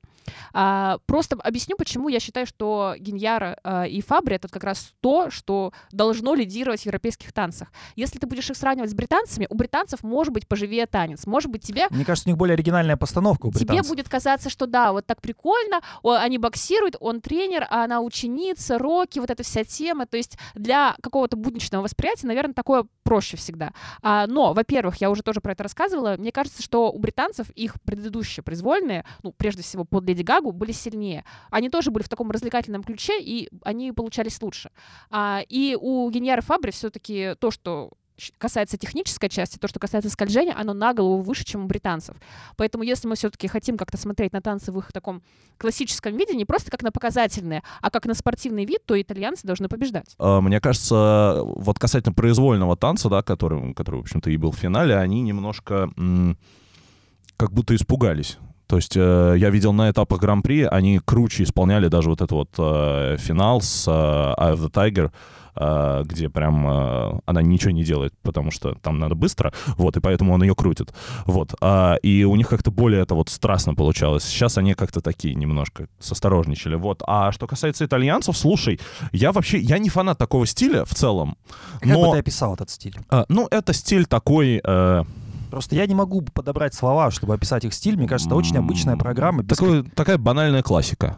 А, 0.54 0.98
просто 1.06 1.36
объясню, 1.38 1.78
почему 1.78 2.10
я 2.10 2.20
считаю, 2.20 2.48
что 2.48 2.96
Гиньяр 2.98 3.58
а, 3.64 3.84
и 3.86 4.02
Фабри— 4.02 4.36
это 4.38 4.48
как 4.48 4.64
раз 4.64 4.94
то, 5.02 5.30
что 5.30 5.72
должно 5.92 6.34
лидировать 6.34 6.82
в 6.82 6.86
европейских 6.86 7.32
танцах. 7.32 7.72
Если 7.96 8.18
ты 8.18 8.28
будешь 8.28 8.50
их 8.50 8.58
сравнивать 8.58 8.90
с 8.90 8.94
британцами, 8.94 9.48
у 9.50 9.56
британцев 9.56 10.04
может 10.04 10.34
быть 10.34 10.48
поживее 10.48 10.88
танец. 10.88 11.28
Может 11.28 11.52
быть, 11.52 11.64
тебе 11.64 11.88
Мне 11.92 12.06
кажется, 12.06 12.28
у 12.28 12.32
них 12.32 12.38
более 12.38 12.54
оригинальная 12.54 12.98
постановка 12.98 13.46
у 13.46 13.52
Тебе 13.52 13.66
британцев. 13.66 13.90
будет 13.90 14.10
казаться, 14.10 14.50
что 14.50 14.66
да, 14.66 14.92
вот 14.92 15.06
так 15.06 15.22
прикольно, 15.22 15.82
они 16.04 16.38
боксируют, 16.38 16.96
он 17.00 17.22
тренер, 17.22 17.68
а 17.70 17.84
она 17.84 18.02
ученица, 18.02 18.80
роки, 18.96 19.20
вот 19.20 19.30
эта 19.30 19.44
вся 19.44 19.64
тема. 19.64 20.06
То 20.06 20.18
есть 20.18 20.38
для 20.54 20.96
какого-то 21.02 21.38
будничного 21.38 21.84
восприятия, 21.84 22.28
наверное, 22.28 22.54
такое 22.54 22.86
проще 23.04 23.38
всегда. 23.38 23.74
А, 24.02 24.26
но, 24.28 24.54
во-первых, 24.54 24.98
я 24.98 25.10
уже 25.10 25.22
тоже 25.22 25.42
про 25.42 25.52
это 25.52 25.64
рассказывала, 25.64 26.16
мне 26.18 26.32
кажется, 26.32 26.64
что 26.64 26.92
у 26.92 26.98
британцев 26.98 27.50
их 27.52 27.76
предыдущие 27.84 28.44
произвольные, 28.44 29.06
ну, 29.24 29.32
прежде 29.32 29.62
всего 29.62 29.84
под 29.86 30.08
Леди 30.08 30.24
Гагу, 30.24 30.52
были 30.52 30.72
сильнее. 30.72 31.24
Они 31.52 31.70
тоже 31.70 31.92
были 31.92 32.04
в 32.04 32.10
таком 32.10 32.32
развлекательном 32.32 32.84
ключе, 32.84 33.22
и 33.22 33.50
они 33.64 33.92
получались 33.92 34.42
лучше. 34.42 34.72
А, 35.12 35.42
и 35.48 35.78
у 35.80 36.10
Геньяра 36.10 36.42
Фабри 36.42 36.72
все-таки 36.72 37.36
то, 37.40 37.52
что 37.52 37.92
касается 38.38 38.78
технической 38.78 39.30
части, 39.30 39.58
то, 39.58 39.68
что 39.68 39.80
касается 39.80 40.10
скольжения, 40.10 40.56
оно 40.58 40.74
на 40.74 40.94
голову 40.94 41.22
выше, 41.22 41.44
чем 41.44 41.66
у 41.66 41.68
британцев. 41.68 42.16
Поэтому 42.58 42.84
если 42.84 43.08
мы 43.08 43.16
все-таки 43.16 43.48
хотим 43.48 43.78
как-то 43.78 43.98
смотреть 43.98 44.34
на 44.34 44.42
танцы 44.42 44.72
в 44.72 44.80
их 44.80 44.92
таком 44.92 45.22
классическом 45.58 46.16
виде, 46.18 46.36
не 46.36 46.46
просто 46.46 46.72
как 46.72 46.82
на 46.84 46.92
показательные, 46.92 47.64
а 47.82 47.90
как 47.90 48.06
на 48.06 48.14
спортивный 48.14 48.66
вид, 48.66 48.86
то 48.86 49.00
итальянцы 49.00 49.46
должны 49.46 49.68
побеждать. 49.68 50.16
А, 50.18 50.42
Мне 50.42 50.60
кажется, 50.60 51.42
вот 51.44 51.80
касательно 51.80 52.14
произвольного 52.14 52.76
танца, 52.76 53.10
да, 53.10 53.22
который, 53.22 53.74
который 53.74 53.98
в 53.98 54.02
общем-то, 54.02 54.30
и 54.30 54.38
был 54.38 54.52
в 54.52 54.58
финале, 54.58 54.96
они 54.96 55.22
немножко 55.22 55.90
как 57.38 57.52
будто 57.52 57.76
испугались. 57.76 58.38
То 58.68 58.78
есть 58.78 58.98
э, 58.98 59.36
я 59.38 59.50
видел 59.52 59.74
на 59.74 59.92
этапах 59.92 60.20
Гран-при, 60.20 60.64
они 60.64 61.00
круче 61.00 61.44
исполняли 61.44 61.88
даже 61.88 62.10
вот 62.10 62.22
этот 62.22 62.32
вот 62.32 62.50
э, 62.58 63.18
финал 63.20 63.62
с 63.62 63.88
э, 63.88 63.92
Eye 63.92 64.56
of 64.56 64.60
the 64.60 64.72
Tiger, 64.72 65.12
где 65.56 66.30
прям 66.30 66.68
э, 66.68 67.20
она 67.26 67.42
ничего 67.42 67.72
не 67.72 67.84
делает, 67.84 68.14
потому 68.22 68.52
что 68.52 68.76
там 68.76 69.00
надо 69.00 69.16
быстро, 69.16 69.54
вот, 69.78 69.98
и 69.98 70.00
поэтому 70.00 70.34
он 70.34 70.44
ее 70.44 70.56
крутит. 70.56 70.94
Вот. 71.26 71.54
А, 71.62 71.96
и 72.04 72.24
у 72.24 72.36
них 72.36 72.50
как-то 72.50 72.72
более 72.72 73.02
это 73.02 73.16
вот 73.16 73.30
страстно 73.30 73.74
получалось. 73.76 74.24
Сейчас 74.24 74.58
они 74.58 74.74
как-то 74.74 75.02
такие 75.02 75.36
немножко 75.36 75.88
состорожничали. 76.00 76.76
Вот. 76.76 77.02
А 77.08 77.32
что 77.32 77.48
касается 77.48 77.86
итальянцев, 77.86 78.38
слушай, 78.38 78.80
я 79.12 79.32
вообще, 79.32 79.60
я 79.60 79.78
не 79.78 79.90
фанат 79.90 80.18
такого 80.18 80.46
стиля 80.46 80.86
в 80.86 80.94
целом, 80.94 81.38
Как 81.80 81.90
бы 81.90 81.94
но, 81.94 82.12
ты 82.14 82.20
описал 82.20 82.54
этот 82.54 82.70
стиль? 82.70 82.96
а, 83.10 83.26
ну, 83.30 83.48
это 83.52 83.74
стиль 83.74 84.06
такой... 84.06 84.62
э, 84.64 85.04
Просто 85.52 85.76
я 85.76 85.86
не 85.86 85.96
могу 85.96 86.22
подобрать 86.22 86.74
слова, 86.74 87.12
чтобы 87.12 87.34
описать 87.34 87.64
их 87.64 87.74
стиль. 87.74 87.96
Мне 87.96 88.08
кажется, 88.08 88.28
это 88.28 88.36
очень 88.36 88.58
обычная 88.58 88.98
программа. 88.98 89.44
без 89.44 89.58
такой, 89.58 89.84
такая 89.84 90.18
банальная 90.18 90.64
классика. 90.64 91.16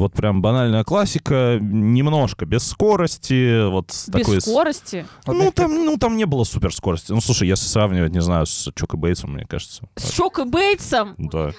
Вот 0.00 0.14
прям 0.14 0.40
банальная 0.40 0.82
классика, 0.82 1.58
немножко 1.60 2.46
без 2.46 2.66
скорости, 2.66 3.68
вот 3.68 3.88
Без 3.88 4.04
такой... 4.06 4.40
с- 4.40 4.44
скорости. 4.44 5.06
Ну 5.26 5.52
там, 5.52 5.74
ну, 5.74 5.98
там 5.98 6.16
не 6.16 6.24
было 6.24 6.44
суперскорости. 6.44 7.12
Ну, 7.12 7.20
слушай, 7.20 7.46
если 7.46 7.66
сравнивать, 7.66 8.10
не 8.10 8.22
знаю, 8.22 8.46
с 8.46 8.72
Чоко 8.74 8.96
Бейтсом, 8.96 9.34
мне 9.34 9.44
кажется. 9.44 9.82
С 9.96 10.10
Чок 10.12 10.38
и 10.38 10.44
Бейтсом. 10.44 11.16
Да. 11.18 11.52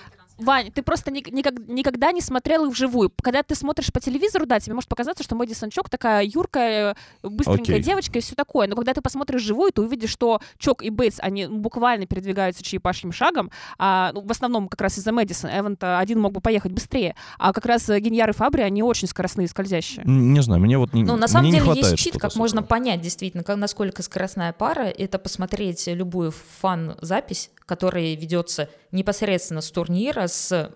Вань, 0.44 0.72
ты 0.72 0.82
просто 0.82 1.12
ни- 1.12 1.24
никак- 1.32 1.68
никогда 1.68 2.12
не 2.12 2.22
смотрел 2.22 2.66
их 2.66 2.72
вживую. 2.74 3.12
Когда 3.22 3.44
ты 3.44 3.56
смотришь 3.56 3.92
по 3.94 4.00
телевизору, 4.00 4.46
да, 4.46 4.60
тебе 4.60 4.74
может 4.76 4.90
показаться, 4.90 5.24
что 5.24 5.36
Мэдисон 5.36 5.70
Чок 5.70 5.90
такая 5.90 6.24
юркая, 6.24 6.96
э, 7.24 7.28
быстренькая 7.28 7.76
Окей. 7.76 7.84
девочка 7.84 8.18
и 8.20 8.22
все 8.22 8.36
такое. 8.36 8.68
Но 8.68 8.76
когда 8.76 8.94
ты 8.94 9.02
посмотришь 9.02 9.42
вживую, 9.42 9.72
ты 9.72 9.82
увидишь, 9.82 10.10
что 10.10 10.42
Чок 10.58 10.84
и 10.84 10.90
Бейтс, 10.90 11.18
они 11.22 11.48
буквально 11.48 12.06
передвигаются 12.06 12.64
черепашьим 12.64 13.12
шагом. 13.12 13.52
А, 13.78 14.12
ну, 14.14 14.22
в 14.22 14.32
основном 14.32 14.68
как 14.68 14.82
раз 14.82 14.98
из-за 14.98 15.12
Мэдисона. 15.12 15.60
Эван-то 15.60 16.00
один 16.00 16.20
мог 16.20 16.34
бы 16.34 16.42
поехать 16.42 16.72
быстрее. 16.72 17.16
А 17.38 17.54
как 17.54 17.66
раз 17.66 17.90
э, 17.90 18.00
Гиньяр 18.00 18.30
и 18.30 18.34
Фабри, 18.34 18.64
они 18.64 18.84
очень 18.84 19.08
скоростные 19.08 19.46
и 19.46 19.48
скользящие. 19.48 20.04
Не 20.06 20.42
знаю, 20.42 20.62
мне 20.62 20.78
вот 20.78 20.94
не 20.94 21.04
Ну, 21.04 21.18
на 21.18 21.28
самом 21.28 21.44
мне 21.44 21.52
не 21.52 21.58
деле 21.58 21.66
хватает 21.66 21.92
есть 21.92 22.04
чит, 22.04 22.14
что-то 22.14 22.28
как 22.30 22.36
можно 22.36 22.64
понять 22.64 23.02
действительно, 23.02 23.44
как, 23.44 23.58
насколько 23.58 24.02
скоростная 24.04 24.54
пара. 24.54 24.84
Это 24.86 25.20
посмотреть 25.20 25.88
любую 25.88 26.32
фан-запись, 26.62 27.52
которая 27.72 28.16
ведется 28.16 28.68
непосредственно 28.92 29.62
с 29.62 29.72
турнира, 29.72 30.28
с 30.28 30.74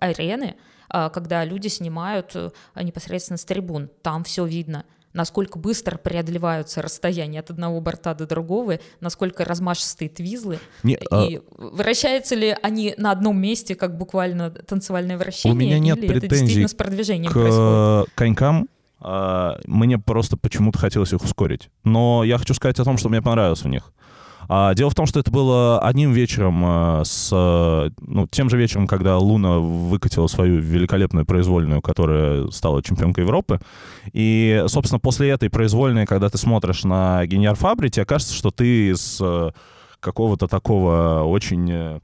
арены, 0.00 0.56
а, 0.88 1.08
когда 1.08 1.44
люди 1.44 1.68
снимают 1.68 2.32
э, 2.34 2.50
непосредственно 2.82 3.36
с 3.36 3.44
трибун. 3.44 3.88
Там 4.02 4.24
все 4.24 4.44
видно 4.44 4.84
насколько 5.12 5.58
быстро 5.58 5.98
преодолеваются 5.98 6.82
расстояния 6.82 7.40
от 7.40 7.50
одного 7.50 7.80
борта 7.80 8.14
до 8.14 8.26
другого, 8.26 8.80
насколько 8.98 9.44
размашистые 9.44 10.08
твизлы, 10.08 10.58
Не, 10.82 10.98
а, 11.10 11.26
и 11.26 11.40
вращаются 11.58 12.34
ли 12.34 12.56
они 12.62 12.94
на 12.96 13.12
одном 13.12 13.38
месте, 13.38 13.76
как 13.76 13.96
буквально 13.96 14.50
танцевальное 14.50 15.18
вращение, 15.18 15.54
меня 15.54 15.78
нет 15.78 15.98
или 15.98 16.08
это 16.08 16.20
претензий 16.20 16.40
действительно 16.40 16.68
с 16.68 16.74
продвижением 16.74 17.30
к 17.30 17.34
происходит? 17.34 18.14
конькам 18.16 18.68
а, 19.00 19.60
мне 19.66 19.98
просто 19.98 20.36
почему-то 20.36 20.78
хотелось 20.78 21.12
их 21.12 21.22
ускорить. 21.22 21.68
Но 21.84 22.24
я 22.24 22.38
хочу 22.38 22.54
сказать 22.54 22.80
о 22.80 22.84
том, 22.84 22.96
что 22.96 23.10
мне 23.10 23.20
понравилось 23.20 23.64
у 23.64 23.68
них. 23.68 23.92
А, 24.48 24.74
дело 24.74 24.90
в 24.90 24.94
том, 24.94 25.06
что 25.06 25.20
это 25.20 25.30
было 25.30 25.80
одним 25.80 26.12
вечером 26.12 26.62
э, 26.64 27.02
с... 27.04 27.30
Ну, 28.00 28.26
тем 28.30 28.50
же 28.50 28.56
вечером, 28.56 28.86
когда 28.86 29.18
Луна 29.18 29.58
выкатила 29.58 30.26
свою 30.26 30.60
великолепную 30.60 31.24
произвольную, 31.26 31.80
которая 31.80 32.48
стала 32.48 32.82
чемпионкой 32.82 33.24
Европы. 33.24 33.60
И, 34.12 34.64
собственно, 34.66 34.98
после 34.98 35.30
этой 35.30 35.50
произвольной, 35.50 36.06
когда 36.06 36.28
ты 36.28 36.38
смотришь 36.38 36.84
на 36.84 37.24
Геньяр 37.26 37.54
Фабри, 37.54 37.88
тебе 37.88 38.04
кажется, 38.04 38.34
что 38.34 38.50
ты 38.50 38.90
из 38.90 39.18
э, 39.20 39.50
какого-то 40.00 40.48
такого 40.48 41.22
очень... 41.22 41.70
э, 41.70 42.00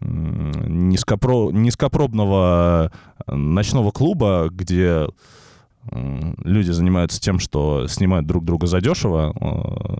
низкопро... 0.00 1.50
низкопробного 1.50 2.90
э, 3.26 3.34
ночного 3.34 3.90
клуба, 3.90 4.48
где 4.50 5.06
люди 5.90 6.70
занимаются 6.70 7.20
тем, 7.20 7.38
что 7.38 7.86
снимают 7.88 8.26
друг 8.26 8.44
друга 8.44 8.66
задешево. 8.66 9.32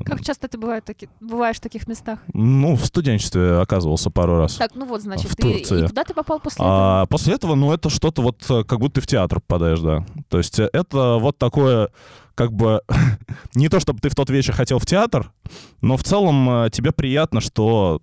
э, 0.00 0.04
Как 0.04 0.22
часто 0.24 0.46
ты 0.48 0.56
бывает 0.58 0.84
таки, 0.84 1.08
бываешь 1.20 1.56
в 1.56 1.60
таких 1.60 1.88
местах? 1.88 2.20
Ну, 2.32 2.76
в 2.76 2.84
студенчестве 2.86 3.58
оказывался 3.58 4.10
пару 4.10 4.36
раз. 4.36 4.54
Так, 4.54 4.72
ну 4.74 4.86
вот, 4.86 5.02
значит, 5.02 5.30
В 5.30 5.36
ты, 5.36 5.42
Турции. 5.42 5.84
и 5.84 5.88
куда 5.88 6.04
ты 6.04 6.14
попал 6.14 6.38
после 6.40 6.64
этого? 6.64 7.02
А 7.02 7.06
после 7.06 7.34
этого, 7.34 7.54
ну, 7.56 7.72
это 7.72 7.90
что-то 7.90 8.22
вот, 8.22 8.44
э, 8.48 8.64
как 8.64 8.78
будто 8.78 8.94
ты 8.96 9.00
в 9.00 9.06
театр 9.06 9.40
попадаешь, 9.40 9.80
да. 9.80 10.06
То 10.28 10.38
есть 10.38 10.58
э, 10.60 10.68
это 10.72 11.18
вот 11.20 11.38
такое, 11.38 11.88
как 12.34 12.52
бы, 12.52 12.82
не 13.54 13.68
то, 13.68 13.80
чтобы 13.80 13.98
ты 14.00 14.08
в 14.08 14.14
тот 14.14 14.30
вечер 14.30 14.52
хотел 14.54 14.78
в 14.78 14.86
театр, 14.86 15.32
но 15.80 15.96
в 15.96 16.04
целом 16.04 16.70
тебе 16.70 16.92
приятно, 16.92 17.40
что 17.40 18.00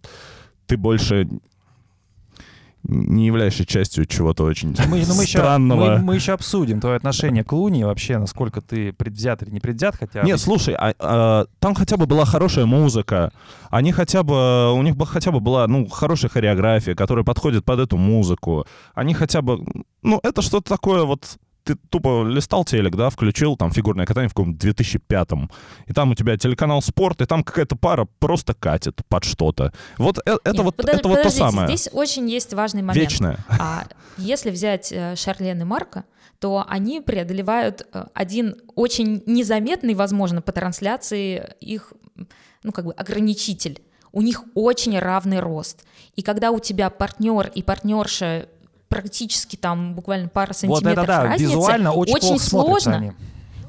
ты 0.68 0.78
больше 0.78 1.28
не 2.84 3.26
являешься 3.28 3.66
частью 3.66 4.06
чего-то 4.06 4.44
очень 4.44 4.70
Мы, 4.88 5.04
ну, 5.06 5.16
мы, 5.16 5.24
еще, 5.24 5.40
странного. 5.40 5.98
мы, 5.98 6.00
мы 6.00 6.16
еще 6.16 6.34
обсудим 6.34 6.80
твое 6.80 6.96
отношение 6.96 7.44
к 7.44 7.52
Луне, 7.52 7.86
вообще, 7.86 8.18
насколько 8.18 8.62
ты 8.62 8.94
предвзят 8.94 9.44
или 9.44 9.52
не 9.52 9.60
предвзят, 9.60 9.96
хотя... 9.98 10.22
Нет, 10.24 10.40
слушай, 10.40 10.76
а, 10.76 10.94
а, 11.00 11.46
там 11.60 11.76
хотя 11.76 11.98
бы 11.98 12.06
была 12.06 12.26
хорошая 12.26 12.66
музыка, 12.66 13.32
они 13.70 13.92
хотя 13.92 14.24
бы, 14.24 14.74
у 14.74 14.82
них 14.82 14.96
бы 14.96 15.06
хотя 15.06 15.32
бы 15.32 15.40
была, 15.40 15.68
ну, 15.68 15.88
хорошая 15.88 16.32
хореография, 16.32 16.96
которая 16.96 17.26
подходит 17.26 17.66
под 17.66 17.80
эту 17.80 17.98
музыку. 17.98 18.66
Они 18.94 19.14
хотя 19.14 19.42
бы, 19.42 19.66
ну, 20.02 20.20
это 20.24 20.42
что-то 20.42 20.70
такое 20.70 21.04
вот, 21.04 21.38
ты 21.70 21.76
тупо 21.90 22.24
листал 22.24 22.66
телек, 22.66 22.96
да, 22.96 23.10
включил 23.10 23.56
там 23.56 23.72
фигурное 23.72 24.06
катание 24.06 24.28
в 24.30 24.34
каком-то 24.34 24.68
2005-м, 24.68 25.52
и 25.86 25.94
там 25.94 26.12
у 26.12 26.16
тебя 26.16 26.36
телеканал 26.36 26.82
«Спорт», 26.82 27.22
и 27.22 27.26
там 27.26 27.44
какая-то 27.44 27.76
пара 27.76 28.08
просто 28.18 28.56
катит 28.56 29.02
под 29.08 29.24
что-то. 29.24 29.72
Вот 30.00 30.18
э- 30.26 30.38
это, 30.44 30.52
Нет, 30.52 30.64
вот, 30.64 30.76
подож- 30.76 30.96
это 30.96 31.08
вот 31.08 31.24
то 31.24 31.30
самое. 31.30 31.68
Здесь 31.68 31.90
очень 31.92 32.28
есть 32.28 32.54
важный 32.56 32.82
момент. 32.82 32.98
Вечное. 32.98 33.38
А 33.48 33.84
если 34.18 34.50
взять 34.50 34.92
э, 34.92 35.16
Шарлен 35.16 35.62
и 35.62 35.64
Марка, 35.64 36.06
то 36.40 36.66
они 36.68 37.02
преодолевают 37.02 37.86
э, 37.94 38.06
один 38.16 38.56
очень 38.76 39.22
незаметный, 39.28 39.94
возможно, 39.94 40.42
по 40.42 40.52
трансляции 40.52 41.54
их, 41.60 41.94
ну, 42.64 42.72
как 42.72 42.86
бы 42.86 42.94
ограничитель. 42.94 43.82
У 44.12 44.24
них 44.24 44.44
очень 44.56 44.98
равный 44.98 45.40
рост. 45.40 45.86
И 46.16 46.24
когда 46.24 46.50
у 46.50 46.60
тебя 46.60 46.90
партнер 46.90 47.52
и 47.54 47.62
партнерша 47.62 48.48
практически 48.90 49.56
там 49.56 49.94
буквально 49.94 50.28
пара 50.28 50.50
вот 50.50 50.58
сантиметров 50.58 51.04
это 51.04 51.08
да, 51.08 51.24
разницы, 51.24 51.52
визуально 51.52 51.92
очень, 51.94 52.16
очень 52.16 52.40
сложно. 52.40 52.96
они. 52.98 53.12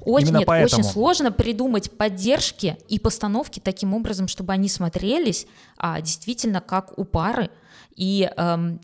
Очень, 0.02 0.28
Именно 0.28 0.38
нет, 0.38 0.46
поэтому. 0.46 0.80
очень 0.80 0.90
сложно 0.90 1.30
придумать 1.30 1.90
поддержки 1.90 2.78
и 2.88 2.98
постановки 2.98 3.61
таким 3.61 3.92
образом, 3.94 4.28
чтобы 4.28 4.54
они 4.54 4.68
смотрелись 4.70 5.46
а, 5.76 6.00
действительно 6.00 6.62
как 6.62 6.98
у 6.98 7.04
пары. 7.04 7.50
И 7.96 8.30
эм, 8.35 8.80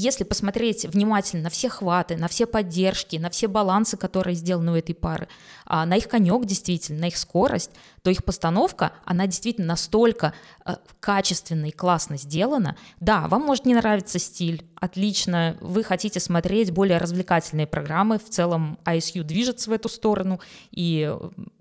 если 0.00 0.24
посмотреть 0.24 0.84
внимательно 0.84 1.44
на 1.44 1.50
все 1.50 1.68
хваты, 1.68 2.16
на 2.16 2.28
все 2.28 2.46
поддержки, 2.46 3.16
на 3.16 3.30
все 3.30 3.48
балансы, 3.48 3.96
которые 3.96 4.34
сделаны 4.34 4.72
у 4.72 4.74
этой 4.74 4.94
пары, 4.94 5.28
а, 5.66 5.84
на 5.84 5.96
их 5.96 6.08
конек 6.08 6.44
действительно, 6.46 7.00
на 7.00 7.08
их 7.08 7.16
скорость, 7.16 7.70
то 8.02 8.10
их 8.10 8.24
постановка, 8.24 8.92
она 9.04 9.26
действительно 9.26 9.68
настолько 9.68 10.32
э, 10.64 10.76
качественно 11.00 11.66
и 11.66 11.70
классно 11.70 12.16
сделана. 12.16 12.76
Да, 12.98 13.28
вам 13.28 13.42
может 13.42 13.66
не 13.66 13.74
нравиться 13.74 14.18
стиль, 14.18 14.66
отлично, 14.76 15.56
вы 15.60 15.84
хотите 15.84 16.18
смотреть 16.18 16.70
более 16.72 16.98
развлекательные 16.98 17.66
программы, 17.66 18.18
в 18.18 18.30
целом 18.30 18.78
ISU 18.84 19.22
движется 19.22 19.70
в 19.70 19.72
эту 19.72 19.88
сторону, 19.88 20.40
и 20.70 21.14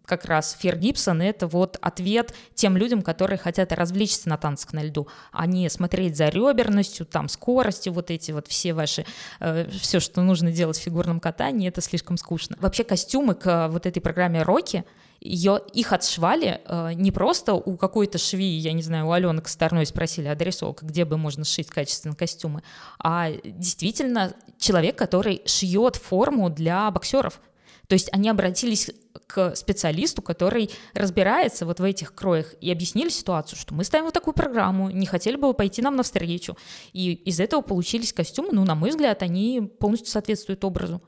как 0.10 0.26
раз 0.26 0.58
Фер 0.60 0.76
Гибсон— 0.76 1.22
это 1.22 1.48
вот 1.48 1.78
ответ 1.82 2.34
тем 2.56 2.76
людям, 2.76 3.02
которые 3.02 3.38
хотят 3.38 3.72
развлечься 3.72 4.28
на 4.28 4.38
танцах 4.38 4.74
на 4.74 4.84
льду, 4.84 5.08
а 5.32 5.46
не 5.46 5.70
смотреть 5.70 6.18
за 6.18 6.30
реберностью, 6.30 7.06
там, 7.06 7.30
скоростью, 7.30 7.94
вот 7.94 8.10
эти 8.12 8.32
вот 8.32 8.48
все 8.48 8.74
ваши, 8.74 9.06
э, 9.40 9.70
все, 9.80 10.00
что 10.00 10.22
нужно 10.22 10.52
делать 10.52 10.78
в 10.78 10.82
фигурном 10.82 11.20
катании, 11.20 11.70
это 11.70 11.82
слишком 11.82 12.18
скучно. 12.18 12.58
Вообще 12.60 12.84
костюмы 12.84 13.36
к 13.36 13.68
вот 13.70 13.86
этой 13.86 14.02
программе 14.02 14.42
«Рокки», 14.42 14.84
ее, 15.22 15.62
их 15.74 15.92
отшивали 15.92 16.62
э, 16.66 16.94
не 16.94 17.12
просто 17.12 17.54
у 17.54 17.76
какой-то 17.76 18.18
шви, 18.18 18.46
я 18.46 18.72
не 18.72 18.82
знаю, 18.82 19.08
у 19.08 19.12
Алены 19.12 19.42
Косторной 19.42 19.86
спросили 19.86 20.28
адресовка, 20.28 20.86
где 20.86 21.04
бы 21.04 21.18
можно 21.18 21.44
сшить 21.44 21.70
качественные 21.70 22.16
костюмы, 22.16 22.64
а 23.00 23.30
действительно 23.44 24.34
человек, 24.58 24.96
который 24.96 25.42
шьет 25.46 25.98
форму 25.98 26.50
для 26.50 26.90
боксеров. 26.90 27.42
То 27.90 27.94
есть 27.94 28.10
они 28.14 28.30
обратились 28.30 28.92
к 29.26 29.56
специалисту, 29.56 30.22
который 30.22 30.70
разбирается 30.94 31.66
вот 31.66 31.80
в 31.80 31.84
этих 31.84 32.14
кроях, 32.14 32.54
и 32.62 32.72
объяснили 32.72 33.10
ситуацию, 33.10 33.58
что 33.58 33.74
мы 33.74 33.84
ставим 33.84 34.06
вот 34.06 34.14
такую 34.14 34.36
программу, 34.36 34.92
не 34.92 35.08
хотели 35.08 35.36
бы 35.36 35.48
вы 35.48 35.54
пойти 35.56 35.82
нам 35.82 35.96
навстречу. 35.96 36.56
И 36.94 37.14
из 37.14 37.40
этого 37.40 37.62
получились 37.62 38.14
костюмы, 38.14 38.50
ну, 38.52 38.64
на 38.64 38.76
мой 38.76 38.92
взгляд, 38.92 39.24
они 39.24 39.62
полностью 39.80 40.12
соответствуют 40.12 40.64
образу. 40.64 41.02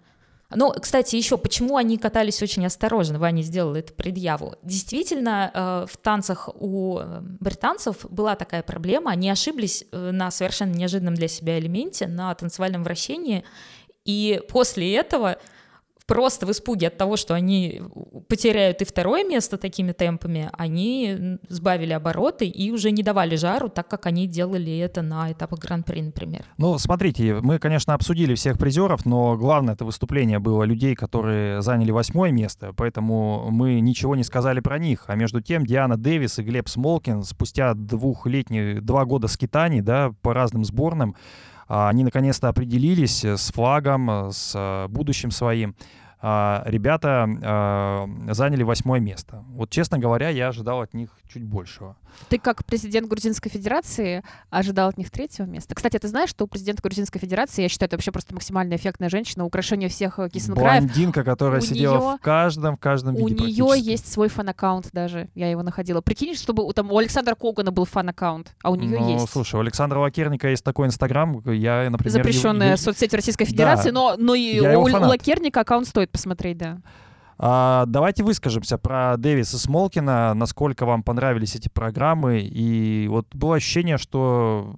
Ну, 0.50 0.72
кстати, 0.72 1.16
еще 1.16 1.38
почему 1.38 1.78
они 1.78 2.00
катались 2.00 2.42
очень 2.42 2.66
осторожно, 2.66 3.20
Ваня 3.20 3.44
сделал 3.44 3.76
эту 3.76 3.94
предъяву. 3.94 4.56
Действительно, 4.64 5.52
э, 5.54 5.86
в 5.88 5.98
танцах 5.98 6.50
у 6.56 6.98
э, 6.98 7.22
британцев 7.40 8.08
была 8.10 8.36
такая 8.36 8.64
проблема, 8.64 9.12
они 9.12 9.30
ошиблись 9.30 9.86
э, 9.92 10.10
на 10.12 10.32
совершенно 10.32 10.74
неожиданном 10.74 11.14
для 11.14 11.28
себя 11.28 11.60
элементе, 11.60 12.08
на 12.08 12.34
танцевальном 12.34 12.84
вращении, 12.84 13.46
и 14.04 14.42
после 14.50 14.96
этого 14.96 15.38
просто 16.12 16.46
в 16.46 16.52
испуге 16.52 16.88
от 16.88 16.98
того, 16.98 17.16
что 17.16 17.34
они 17.34 17.82
потеряют 18.28 18.82
и 18.82 18.86
второе 18.86 19.24
место 19.24 19.58
такими 19.58 19.94
темпами, 19.94 20.50
они 20.52 21.38
сбавили 21.48 21.94
обороты 21.94 22.48
и 22.48 22.70
уже 22.72 22.92
не 22.92 23.02
давали 23.02 23.38
жару, 23.38 23.70
так 23.70 23.88
как 23.88 24.08
они 24.08 24.28
делали 24.28 24.78
это 24.78 25.02
на 25.04 25.32
этапах 25.32 25.60
Гран-при, 25.60 26.02
например. 26.02 26.44
Ну, 26.58 26.78
смотрите, 26.78 27.36
мы, 27.42 27.60
конечно, 27.60 27.94
обсудили 27.94 28.36
всех 28.36 28.58
призеров, 28.58 29.06
но 29.06 29.38
главное 29.38 29.74
это 29.74 29.86
выступление 29.86 30.40
было 30.40 30.64
людей, 30.64 30.96
которые 30.96 31.62
заняли 31.62 31.92
восьмое 31.92 32.32
место, 32.32 32.74
поэтому 32.76 33.48
мы 33.50 33.80
ничего 33.80 34.18
не 34.18 34.26
сказали 34.26 34.60
про 34.60 34.80
них. 34.80 35.06
А 35.08 35.16
между 35.16 35.40
тем 35.40 35.66
Диана 35.66 35.96
Дэвис 35.96 36.40
и 36.40 36.44
Глеб 36.44 36.68
Смолкин 36.68 37.24
спустя 37.24 37.74
двухлетних, 37.74 38.84
два 38.84 39.06
года 39.06 39.30
скитаний, 39.30 39.80
да, 39.80 40.12
по 40.22 40.34
разным 40.34 40.66
сборным, 40.66 41.16
а, 41.74 41.88
они 41.88 42.04
наконец-то 42.04 42.50
определились 42.50 43.24
с 43.24 43.50
флагом, 43.54 44.30
с 44.34 44.88
будущим 44.90 45.32
своим. 45.32 45.74
А, 46.24 46.62
ребята 46.66 47.28
а, 47.44 48.08
заняли 48.30 48.64
восьмое 48.64 49.00
место. 49.00 49.44
Вот, 49.50 49.70
честно 49.72 49.98
говоря, 49.98 50.30
я 50.30 50.50
ожидал 50.50 50.82
от 50.82 50.94
них 50.94 51.10
чуть 51.28 51.44
большего. 51.44 51.98
Ты 52.30 52.38
как 52.38 52.66
президент 52.66 53.08
Грузинской 53.08 53.50
Федерации 53.50 54.24
ожидал 54.50 54.90
от 54.90 54.98
них 54.98 55.10
третьего 55.10 55.46
места. 55.46 55.76
Кстати, 55.76 55.98
ты 55.98 56.08
знаешь, 56.08 56.30
что 56.30 56.44
у 56.44 56.48
президента 56.48 56.84
Грузинской 56.84 57.20
Федерации, 57.20 57.64
я 57.64 57.70
считаю, 57.70 57.88
это 57.88 57.96
вообще 57.96 58.12
просто 58.12 58.34
максимально 58.34 58.76
эффектная 58.76 59.10
женщина, 59.10 59.46
украшение 59.46 59.90
всех 59.90 60.20
э, 60.20 60.30
кисенкраев. 60.30 60.84
Блондинка, 60.84 61.24
которая 61.24 61.60
у 61.62 61.64
сидела 61.64 61.98
нее, 61.98 62.18
в 62.18 62.22
каждом, 62.22 62.76
в 62.76 62.80
каждом 62.80 63.16
виде 63.16 63.44
У 63.44 63.48
нее 63.48 63.80
есть 63.80 64.12
свой 64.12 64.28
фан-аккаунт 64.28 64.90
даже, 64.92 65.30
я 65.36 65.50
его 65.50 65.64
находила. 65.64 66.02
Прикинь, 66.02 66.36
чтобы 66.36 66.64
у, 66.64 66.74
там, 66.74 66.92
у 66.92 66.98
Александра 66.98 67.36
Когана 67.36 67.72
был 67.72 67.86
фан-аккаунт, 67.86 68.56
а 68.62 68.72
у 68.72 68.76
нее 68.76 69.00
ну, 69.00 69.14
есть. 69.14 69.32
слушай, 69.32 69.56
у 69.56 69.60
Александра 69.60 70.00
Лакерника 70.00 70.50
есть 70.50 70.64
такой 70.64 70.88
инстаграм, 70.88 71.42
я, 71.52 71.90
например... 71.90 72.12
Запрещенная 72.12 72.68
его... 72.74 72.78
соцсеть 72.78 73.14
Российской 73.14 73.46
Федерации, 73.46 73.90
да, 73.90 73.94
но, 73.94 74.16
но 74.18 74.36
и 74.36 74.60
у, 74.60 74.82
у 74.82 74.86
Лакерника 74.86 75.62
аккаунт 75.62 75.88
стоит 75.88 76.11
посмотреть, 76.12 76.58
да. 76.58 76.78
А, 77.44 77.86
давайте 77.88 78.24
выскажемся 78.24 78.78
про 78.78 79.18
Дэвиса 79.18 79.58
Смолкина, 79.58 80.36
насколько 80.36 80.86
вам 80.86 81.02
понравились 81.02 81.56
эти 81.56 81.70
программы. 81.70 82.42
И 82.42 83.08
вот 83.08 83.34
было 83.34 83.56
ощущение, 83.56 83.98
что 83.98 84.76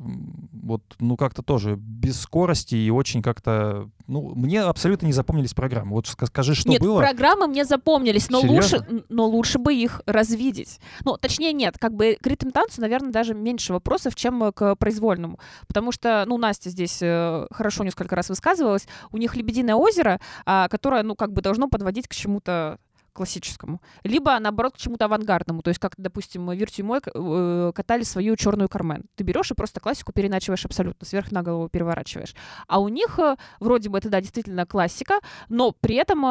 вот, 0.53 0.81
ну, 0.99 1.17
как-то 1.17 1.41
тоже 1.41 1.75
без 1.75 2.21
скорости 2.21 2.75
и 2.75 2.89
очень 2.89 3.21
как-то 3.21 3.89
ну, 4.07 4.33
мне 4.35 4.61
абсолютно 4.61 5.05
не 5.05 5.13
запомнились 5.13 5.53
программы. 5.53 5.91
Вот 5.91 6.07
скажи, 6.07 6.55
что 6.55 6.69
нет, 6.69 6.81
было. 6.81 6.99
программы 6.99 7.47
мне 7.47 7.65
запомнились, 7.65 8.29
но 8.29 8.41
лучше, 8.41 8.85
но 9.09 9.25
лучше 9.25 9.59
бы 9.59 9.73
их 9.73 10.01
развидеть. 10.05 10.79
Ну, 11.05 11.17
точнее, 11.17 11.53
нет, 11.53 11.77
как 11.79 11.93
бы 11.93 12.17
к 12.21 12.27
ритм 12.27 12.49
танцу, 12.49 12.81
наверное, 12.81 13.11
даже 13.11 13.33
меньше 13.33 13.73
вопросов, 13.73 14.15
чем 14.15 14.51
к 14.51 14.75
произвольному. 14.75 15.39
Потому 15.67 15.91
что, 15.91 16.23
ну, 16.27 16.37
Настя 16.37 16.69
здесь 16.69 16.99
э, 17.01 17.47
хорошо 17.51 17.83
несколько 17.83 18.15
раз 18.15 18.29
высказывалась, 18.29 18.87
у 19.11 19.17
них 19.17 19.35
«Лебединое 19.35 19.75
озеро», 19.75 20.19
а, 20.45 20.67
которое, 20.67 21.03
ну, 21.03 21.15
как 21.15 21.31
бы 21.31 21.41
должно 21.41 21.67
подводить 21.67 22.07
к 22.07 22.13
чему-то 22.13 22.79
классическому, 23.13 23.81
либо, 24.03 24.37
наоборот, 24.39 24.73
к 24.73 24.77
чему-то 24.77 25.05
авангардному. 25.05 25.61
То 25.61 25.69
есть, 25.69 25.79
как, 25.79 25.93
допустим, 25.97 26.49
Вирту 26.51 26.81
и 26.81 26.83
мой 26.83 26.99
э, 27.05 27.71
катали 27.73 28.03
свою 28.03 28.35
черную 28.35 28.69
Кармен. 28.69 29.05
Ты 29.15 29.23
берешь 29.23 29.51
и 29.51 29.53
просто 29.53 29.79
классику 29.79 30.11
переначиваешь 30.11 30.65
абсолютно, 30.65 31.05
сверх 31.05 31.31
на 31.31 31.43
голову 31.43 31.69
переворачиваешь. 31.69 32.35
А 32.67 32.79
у 32.79 32.89
них 32.89 33.19
э, 33.19 33.35
вроде 33.59 33.89
бы 33.89 33.97
это, 33.97 34.09
да, 34.09 34.19
действительно 34.19 34.65
классика, 34.65 35.19
но 35.49 35.71
при 35.71 35.95
этом 35.95 36.25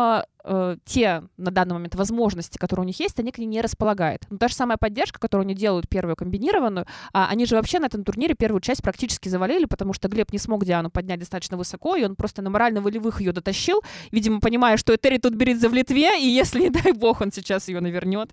э, 0.45 0.77
те 0.85 1.23
на 1.37 1.51
данный 1.51 1.75
момент 1.75 1.95
возможности, 1.95 2.59
которые 2.59 2.85
у 2.85 2.87
них 2.87 2.99
есть, 3.01 3.19
они 3.19 3.33
к 3.33 3.39
ней 3.39 3.47
не 3.47 3.61
располагают. 3.61 4.27
Но 4.31 4.39
та 4.39 4.49
же 4.49 4.55
самая 4.55 4.77
поддержка, 4.77 5.19
которую 5.19 5.45
они 5.45 5.55
делают 5.55 5.89
первую 5.89 6.17
комбинированную, 6.17 6.87
а, 7.13 7.29
они 7.29 7.47
же 7.47 7.57
вообще 7.57 7.79
на 7.79 7.87
этом 7.87 8.05
турнире 8.05 8.35
первую 8.35 8.61
часть 8.61 8.83
практически 8.83 9.29
завалили, 9.29 9.65
потому 9.67 9.93
что 9.93 10.09
Глеб 10.09 10.33
не 10.33 10.39
смог 10.39 10.65
Диану 10.65 10.91
поднять 10.91 11.21
достаточно 11.21 11.57
высоко, 11.57 11.97
и 11.97 12.05
он 12.05 12.17
просто 12.17 12.43
на 12.43 12.51
морально-волевых 12.51 13.21
ее 13.21 13.33
дотащил, 13.33 13.83
видимо, 14.11 14.41
понимая, 14.41 14.77
что 14.77 14.95
Этери 14.95 15.19
тут 15.19 15.35
берется 15.35 15.69
в 15.69 15.75
Литве, 15.75 16.21
и 16.21 16.27
если, 16.27 16.61
не 16.61 16.71
дай 16.83 16.93
бог, 16.93 17.21
он 17.21 17.33
сейчас 17.33 17.69
ее 17.69 17.81
навернет. 17.81 18.31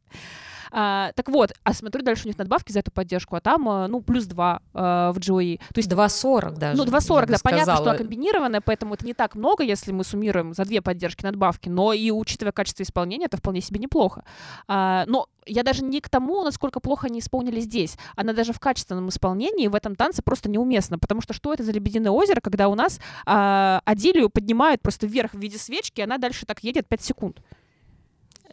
А, 0.71 1.11
так 1.15 1.29
вот, 1.29 1.51
а 1.63 1.73
смотрю 1.73 2.03
дальше 2.03 2.25
у 2.25 2.27
них 2.27 2.37
надбавки 2.37 2.71
за 2.71 2.79
эту 2.79 2.91
поддержку, 2.91 3.35
а 3.35 3.41
там, 3.41 3.67
э, 3.69 3.87
ну, 3.87 4.01
плюс 4.01 4.25
2 4.25 4.61
а, 4.73 5.11
в 5.11 5.19
Джои. 5.19 5.59
То 5.73 5.79
есть 5.79 5.89
2,40 5.89 6.57
даже. 6.57 6.77
Ну, 6.77 6.85
2,40, 6.85 7.25
да. 7.27 7.37
Понятно, 7.43 7.75
что 7.77 7.95
комбинированное, 7.95 8.61
поэтому 8.61 8.93
это 8.93 9.05
не 9.05 9.13
так 9.13 9.35
много, 9.35 9.63
если 9.63 9.91
мы 9.91 10.03
суммируем 10.03 10.53
за 10.53 10.65
две 10.65 10.81
поддержки 10.81 11.23
надбавки, 11.23 11.69
но 11.69 11.93
и 11.93 12.11
учитывая 12.11 12.51
качество 12.51 12.83
исполнения, 12.83 13.25
это 13.25 13.37
вполне 13.37 13.61
себе 13.61 13.79
неплохо. 13.79 14.23
А, 14.67 15.05
но 15.07 15.27
я 15.45 15.63
даже 15.63 15.83
не 15.83 15.99
к 15.99 16.09
тому, 16.09 16.43
насколько 16.43 16.79
плохо 16.79 17.07
они 17.07 17.19
исполнили 17.19 17.59
здесь. 17.59 17.97
Она 18.15 18.33
даже 18.33 18.53
в 18.53 18.59
качественном 18.59 19.09
исполнении 19.09 19.67
в 19.67 19.75
этом 19.75 19.95
танце 19.95 20.21
просто 20.21 20.49
неуместна, 20.49 20.99
потому 20.99 21.21
что 21.21 21.33
что 21.33 21.53
это 21.53 21.63
за 21.63 21.71
«Лебединое 21.71 22.11
озеро», 22.11 22.39
когда 22.41 22.67
у 22.67 22.75
нас 22.75 22.99
а, 23.25 23.81
Адилию 23.85 24.29
поднимают 24.29 24.81
просто 24.81 25.07
вверх 25.07 25.33
в 25.33 25.39
виде 25.39 25.57
свечки, 25.57 26.01
и 26.01 26.03
она 26.03 26.17
дальше 26.17 26.45
так 26.45 26.63
едет 26.63 26.87
5 26.87 27.01
секунд 27.01 27.41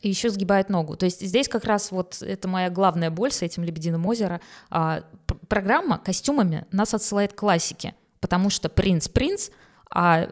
еще 0.02 0.30
сгибает 0.30 0.68
ногу. 0.68 0.96
То 0.96 1.06
есть 1.06 1.20
здесь 1.20 1.48
как 1.48 1.64
раз 1.64 1.90
вот 1.90 2.22
это 2.22 2.48
моя 2.48 2.70
главная 2.70 3.11
боль 3.11 3.32
с 3.32 3.42
этим 3.42 3.64
«Лебединым 3.64 4.06
озеро». 4.06 4.40
А, 4.70 5.02
программа 5.48 5.98
костюмами 5.98 6.66
нас 6.72 6.94
отсылает 6.94 7.32
к 7.32 7.37
классике, 7.37 7.94
потому 8.20 8.50
что 8.50 8.68
принц-принц, 8.68 9.50
а 9.90 10.28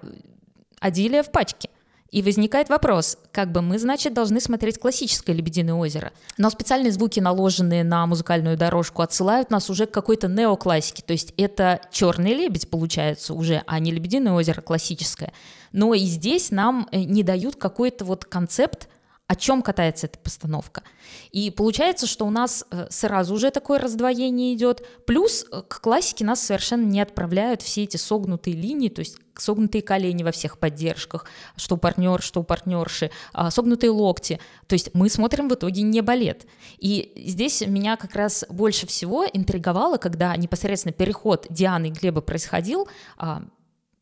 Адилия 0.80 1.22
в 1.22 1.30
пачке. 1.30 1.70
И 2.14 2.22
возникает 2.22 2.68
вопрос, 2.68 3.18
как 3.32 3.50
бы 3.50 3.60
мы, 3.60 3.76
значит, 3.76 4.14
должны 4.14 4.40
смотреть 4.40 4.78
классическое 4.78 5.34
«Лебединое 5.34 5.74
озеро». 5.74 6.12
Но 6.38 6.48
специальные 6.48 6.92
звуки, 6.92 7.18
наложенные 7.18 7.82
на 7.82 8.06
музыкальную 8.06 8.56
дорожку, 8.56 9.02
отсылают 9.02 9.50
нас 9.50 9.68
уже 9.68 9.86
к 9.86 9.90
какой-то 9.90 10.28
неоклассике. 10.28 11.02
То 11.02 11.12
есть 11.12 11.34
это 11.36 11.80
«Черный 11.90 12.32
лебедь» 12.34 12.70
получается 12.70 13.34
уже, 13.34 13.64
а 13.66 13.80
не 13.80 13.90
«Лебединое 13.90 14.32
озеро» 14.32 14.60
классическое. 14.60 15.32
Но 15.72 15.92
и 15.92 16.04
здесь 16.04 16.52
нам 16.52 16.86
э, 16.92 16.98
не 17.02 17.24
дают 17.24 17.56
какой-то 17.56 18.04
вот 18.04 18.26
концепт 18.26 18.88
о 19.26 19.36
чем 19.36 19.62
катается 19.62 20.06
эта 20.06 20.18
постановка. 20.18 20.82
И 21.30 21.50
получается, 21.50 22.06
что 22.06 22.26
у 22.26 22.30
нас 22.30 22.64
э, 22.70 22.86
сразу 22.90 23.34
уже 23.34 23.50
такое 23.50 23.78
раздвоение 23.78 24.54
идет. 24.54 24.86
Плюс 25.06 25.46
э, 25.50 25.62
к 25.66 25.80
классике 25.80 26.26
нас 26.26 26.40
совершенно 26.42 26.84
не 26.84 27.00
отправляют 27.00 27.62
все 27.62 27.84
эти 27.84 27.96
согнутые 27.96 28.54
линии, 28.54 28.90
то 28.90 29.00
есть 29.00 29.16
согнутые 29.34 29.80
колени 29.82 30.22
во 30.22 30.30
всех 30.30 30.58
поддержках, 30.58 31.24
что 31.56 31.76
у 31.76 31.78
партнер, 31.78 32.20
что 32.20 32.40
у 32.40 32.44
партнерши, 32.44 33.10
а, 33.32 33.50
согнутые 33.50 33.90
локти. 33.90 34.40
То 34.66 34.74
есть 34.74 34.90
мы 34.94 35.08
смотрим 35.08 35.48
в 35.48 35.54
итоге 35.54 35.82
не 35.82 36.02
балет. 36.02 36.46
И 36.78 37.12
здесь 37.16 37.62
меня 37.66 37.96
как 37.96 38.14
раз 38.14 38.44
больше 38.48 38.86
всего 38.86 39.24
интриговало, 39.24 39.96
когда 39.96 40.36
непосредственно 40.36 40.92
переход 40.92 41.46
Дианы 41.50 41.86
и 41.88 41.90
Глеба 41.90 42.20
происходил, 42.20 42.88
а, 43.16 43.42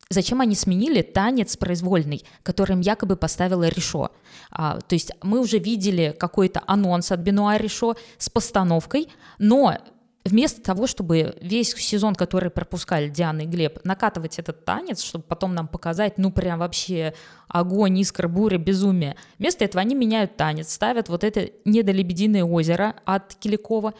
зачем 0.09 0.41
они 0.41 0.55
сменили 0.55 1.01
танец 1.01 1.57
произвольный, 1.57 2.25
который 2.43 2.73
им 2.73 2.81
якобы 2.81 3.15
поставила 3.15 3.67
Решо. 3.67 4.11
А, 4.51 4.79
то 4.79 4.95
есть 4.95 5.11
мы 5.21 5.39
уже 5.39 5.57
видели 5.57 6.15
какой-то 6.17 6.61
анонс 6.67 7.11
от 7.11 7.19
Бенуа 7.19 7.57
Решо 7.57 7.95
с 8.17 8.29
постановкой, 8.29 9.09
но 9.39 9.77
вместо 10.25 10.61
того, 10.61 10.87
чтобы 10.87 11.35
весь 11.41 11.73
сезон, 11.73 12.15
который 12.15 12.49
пропускали 12.49 13.09
Диана 13.09 13.41
и 13.41 13.45
Глеб, 13.45 13.83
накатывать 13.83 14.39
этот 14.39 14.65
танец, 14.65 15.01
чтобы 15.01 15.25
потом 15.25 15.53
нам 15.53 15.67
показать, 15.67 16.17
ну, 16.17 16.31
прям 16.31 16.59
вообще 16.59 17.13
огонь, 17.47 17.99
искра, 17.99 18.27
буря, 18.27 18.57
безумие, 18.57 19.15
вместо 19.37 19.65
этого 19.65 19.81
они 19.81 19.95
меняют 19.95 20.37
танец, 20.37 20.71
ставят 20.73 21.09
вот 21.09 21.23
это 21.23 21.49
недолебединое 21.65 22.43
озеро 22.43 22.95
от 23.05 23.35
Киликова, 23.35 23.93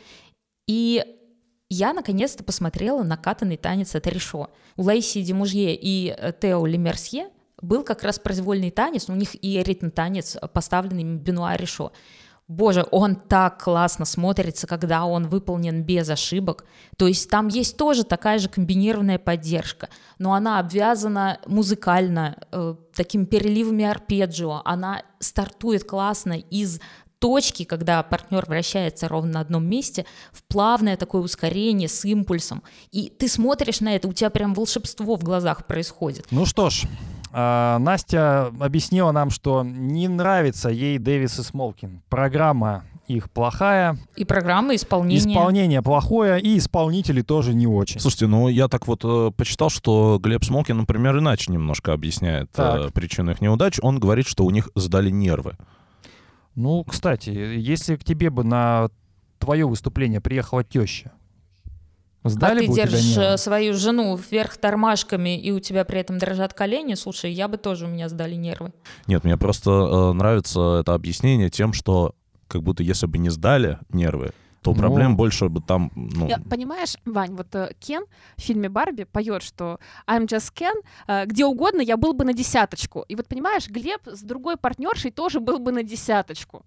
и 0.68 1.04
я 1.74 1.94
наконец-то 1.94 2.44
посмотрела 2.44 3.04
накатанный 3.04 3.58
танец 3.58 3.96
от 3.96 4.08
Решо. 4.08 4.50
У 4.78 4.84
Лейси 4.84 5.22
Демужье 5.22 5.76
и 5.76 6.16
э, 6.16 6.32
Тео 6.40 6.66
Лемерсье 6.66 7.30
был 7.62 7.84
как 7.84 8.04
раз 8.04 8.20
произвольный 8.20 8.72
танец, 8.72 9.10
у 9.10 9.14
них 9.14 9.36
и 9.44 9.62
ритм-танец, 9.64 10.38
поставленный 10.54 11.04
Бенуа 11.04 11.56
Решо. 11.56 11.92
Боже, 12.50 12.86
он 12.92 13.16
так 13.16 13.64
классно 13.64 14.04
смотрится, 14.04 14.68
когда 14.68 15.06
он 15.06 15.30
выполнен 15.30 15.82
без 15.82 16.10
ошибок. 16.10 16.66
То 16.98 17.08
есть 17.08 17.30
там 17.30 17.48
есть 17.48 17.78
тоже 17.78 18.04
такая 18.04 18.38
же 18.38 18.50
комбинированная 18.50 19.18
поддержка, 19.18 19.88
но 20.20 20.34
она 20.34 20.60
обвязана 20.60 21.40
музыкально, 21.48 22.38
э, 22.52 22.76
такими 22.94 23.24
переливами 23.24 23.86
арпеджио. 23.86 24.62
Она 24.66 25.04
стартует 25.20 25.86
классно 25.86 26.34
из 26.34 26.82
точки, 27.24 27.64
когда 27.64 28.04
партнер 28.04 28.44
вращается 28.46 29.08
ровно 29.08 29.32
на 29.32 29.40
одном 29.40 29.66
месте, 29.66 30.06
в 30.34 30.44
плавное 30.44 30.98
такое 30.98 31.22
ускорение 31.22 31.88
с 31.88 32.04
импульсом. 32.04 32.64
И 32.92 33.10
ты 33.18 33.30
смотришь 33.30 33.80
на 33.80 33.96
это, 33.96 34.10
у 34.10 34.12
тебя 34.12 34.30
прям 34.30 34.54
волшебство 34.54 35.16
в 35.16 35.24
глазах 35.24 35.66
происходит. 35.66 36.28
Ну 36.32 36.46
что 36.46 36.70
ж, 36.70 36.84
а, 37.32 37.80
Настя 37.80 38.48
объяснила 38.60 39.14
нам, 39.14 39.30
что 39.30 39.64
не 39.64 40.10
нравится 40.10 40.68
ей 40.68 40.98
Дэвис 40.98 41.40
и 41.40 41.44
Смолкин. 41.44 42.02
Программа 42.10 42.84
их 43.08 43.32
плохая. 43.32 43.98
И 44.18 44.26
программа 44.26 44.76
исполнения. 44.76 45.32
Исполнение 45.32 45.82
плохое, 45.82 46.42
и 46.42 46.58
исполнители 46.58 47.22
тоже 47.22 47.54
не 47.54 47.68
очень. 47.68 48.02
Слушайте, 48.02 48.28
ну 48.28 48.50
я 48.50 48.68
так 48.68 48.86
вот 48.86 49.06
э, 49.06 49.32
почитал, 49.32 49.70
что 49.70 50.20
Глеб 50.22 50.44
Смолкин, 50.44 50.76
например, 50.76 51.20
иначе 51.20 51.54
немножко 51.54 51.94
объясняет 51.94 52.50
э, 52.58 52.90
причину 52.94 53.32
их 53.32 53.40
неудач. 53.40 53.80
Он 53.82 53.98
говорит, 53.98 54.28
что 54.28 54.44
у 54.44 54.50
них 54.50 54.70
сдали 54.76 55.10
нервы. 55.10 55.56
Ну, 56.56 56.84
кстати, 56.84 57.30
если 57.30 57.96
к 57.96 58.04
тебе 58.04 58.30
бы 58.30 58.44
на 58.44 58.89
твое 59.39 59.68
выступление 59.68 60.22
приехала 60.22 60.63
теща, 60.63 61.12
Сдали 62.24 62.63
а 62.63 62.68
ты 62.68 62.74
держишь 62.74 63.18
э, 63.18 63.38
свою 63.38 63.74
жену 63.74 64.16
вверх 64.16 64.56
тормашками, 64.56 65.38
и 65.38 65.52
у 65.52 65.60
тебя 65.60 65.84
при 65.84 66.00
этом 66.00 66.20
дрожат 66.20 66.54
колени, 66.54 66.94
слушай, 66.94 67.32
я 67.32 67.50
бы 67.50 67.58
тоже 67.58 67.86
у 67.86 67.89
меня 67.89 68.08
сдали 68.08 68.36
нервы. 68.36 68.72
Нет, 69.08 69.26
мне 69.26 69.36
просто 69.36 69.72
э, 69.72 70.13
нравится 70.13 70.80
это 70.80 70.94
объяснение 70.94 71.50
тем, 71.50 71.74
что 71.74 72.16
как 72.48 72.63
будто 72.63 72.82
если 72.82 73.08
бы 73.08 73.18
не 73.18 73.30
сдали 73.30 73.78
нервы, 73.89 74.32
то 74.63 74.73
ну... 74.73 74.80
проблем 74.80 75.15
больше 75.15 75.49
бы 75.49 75.62
там... 75.62 75.91
Ну... 75.95 76.28
Я, 76.28 76.39
понимаешь, 76.39 76.95
Вань, 77.06 77.36
вот 77.36 77.54
э, 77.56 77.73
Кен 77.80 78.06
в 78.38 78.41
фильме 78.41 78.69
«Барби» 78.69 79.04
поет, 79.04 79.43
что 79.43 79.80
«I'm 80.08 80.26
just 80.26 80.54
Ken», 80.56 80.73
э, 81.08 81.26
где 81.26 81.45
угодно 81.45 81.82
я 81.82 81.97
был 81.97 82.13
бы 82.13 82.23
на 82.26 82.34
десяточку. 82.34 83.06
И 83.10 83.15
вот 83.15 83.28
понимаешь, 83.28 83.67
Глеб 83.67 84.02
с 84.06 84.21
другой 84.21 84.58
партнершей 84.58 85.12
тоже 85.12 85.39
был 85.39 85.60
бы 85.60 85.71
на 85.71 85.84
десяточку. 85.84 86.65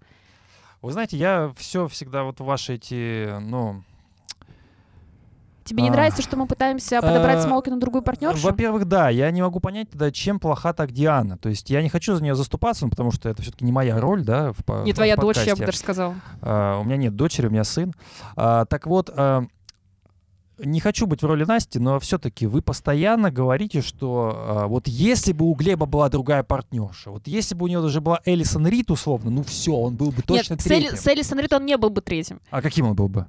Вы 0.83 0.93
знаете, 0.93 1.17
я 1.17 1.53
все 1.57 1.89
всегда 1.89 2.23
вот 2.23 2.41
ваши 2.41 2.75
эти, 2.75 3.39
ну, 3.41 3.83
Тебе 5.67 5.83
не 5.83 5.89
а, 5.89 5.93
нравится, 5.93 6.23
что 6.23 6.37
мы 6.37 6.47
пытаемся 6.47 7.03
подобрать 7.03 7.39
э, 7.39 7.43
Смолкину 7.43 7.79
другую 7.79 8.03
партнершу? 8.03 8.41
Во-первых, 8.47 8.87
да, 8.87 9.11
я 9.11 9.31
не 9.33 9.43
могу 9.43 9.61
понять 9.61 9.91
тогда, 9.91 10.13
чем 10.13 10.39
плоха 10.39 10.73
так 10.73 10.93
Диана. 10.93 11.37
То 11.39 11.49
есть 11.49 11.69
я 11.71 11.83
не 11.83 11.89
хочу 11.89 12.15
за 12.15 12.23
нее 12.23 12.37
заступаться, 12.37 12.85
ну, 12.85 12.91
потому 12.91 13.11
что 13.11 13.29
это 13.29 13.43
все-таки 13.43 13.65
не 13.65 13.73
моя 13.73 14.01
роль, 14.01 14.25
да, 14.25 14.53
в 14.53 14.85
Не 14.85 14.93
твоя 14.93 15.17
дочь, 15.17 15.39
я 15.45 15.57
бы 15.57 15.67
даже 15.67 15.79
сказал. 15.79 16.15
А, 16.41 16.79
у 16.79 16.85
меня 16.85 16.97
нет 16.97 17.17
дочери, 17.17 17.49
у 17.49 17.51
меня 17.51 17.65
сын. 17.65 17.93
А, 18.37 18.65
так 18.65 18.87
вот, 18.87 19.11
не 20.59 20.81
хочу 20.81 21.07
быть 21.07 21.23
в 21.23 21.27
роли 21.27 21.45
Насти, 21.45 21.79
но 21.79 22.01
все-таки 22.01 22.47
вы 22.47 22.63
постоянно 22.63 23.31
говорите, 23.31 23.83
что 23.83 24.63
э, 24.65 24.67
вот 24.67 24.89
если 24.89 25.33
бы 25.33 25.45
у 25.45 25.55
Глеба 25.55 25.87
была 25.87 26.09
другая 26.09 26.43
партнерша, 26.43 27.11
вот 27.11 27.27
если 27.27 27.55
бы 27.55 27.65
у 27.65 27.69
него 27.69 27.83
даже 27.83 28.01
была 28.01 28.21
Элисон 28.25 28.67
Рид, 28.67 28.91
условно, 28.91 29.31
ну 29.31 29.43
все, 29.43 29.73
он 29.73 29.97
был 29.97 30.13
бы 30.13 30.23
точно 30.23 30.55
Нет, 30.55 30.63
третьим. 30.63 30.91
с, 30.91 30.93
Эли, 30.93 30.97
с 30.97 31.07
Элисон 31.07 31.41
Рид 31.41 31.53
он 31.53 31.67
не 31.67 31.77
был 31.77 31.91
бы 31.91 32.01
третьим. 32.01 32.41
А 32.51 32.63
каким 32.63 32.87
он 32.87 32.95
был 32.95 33.09
бы? 33.09 33.27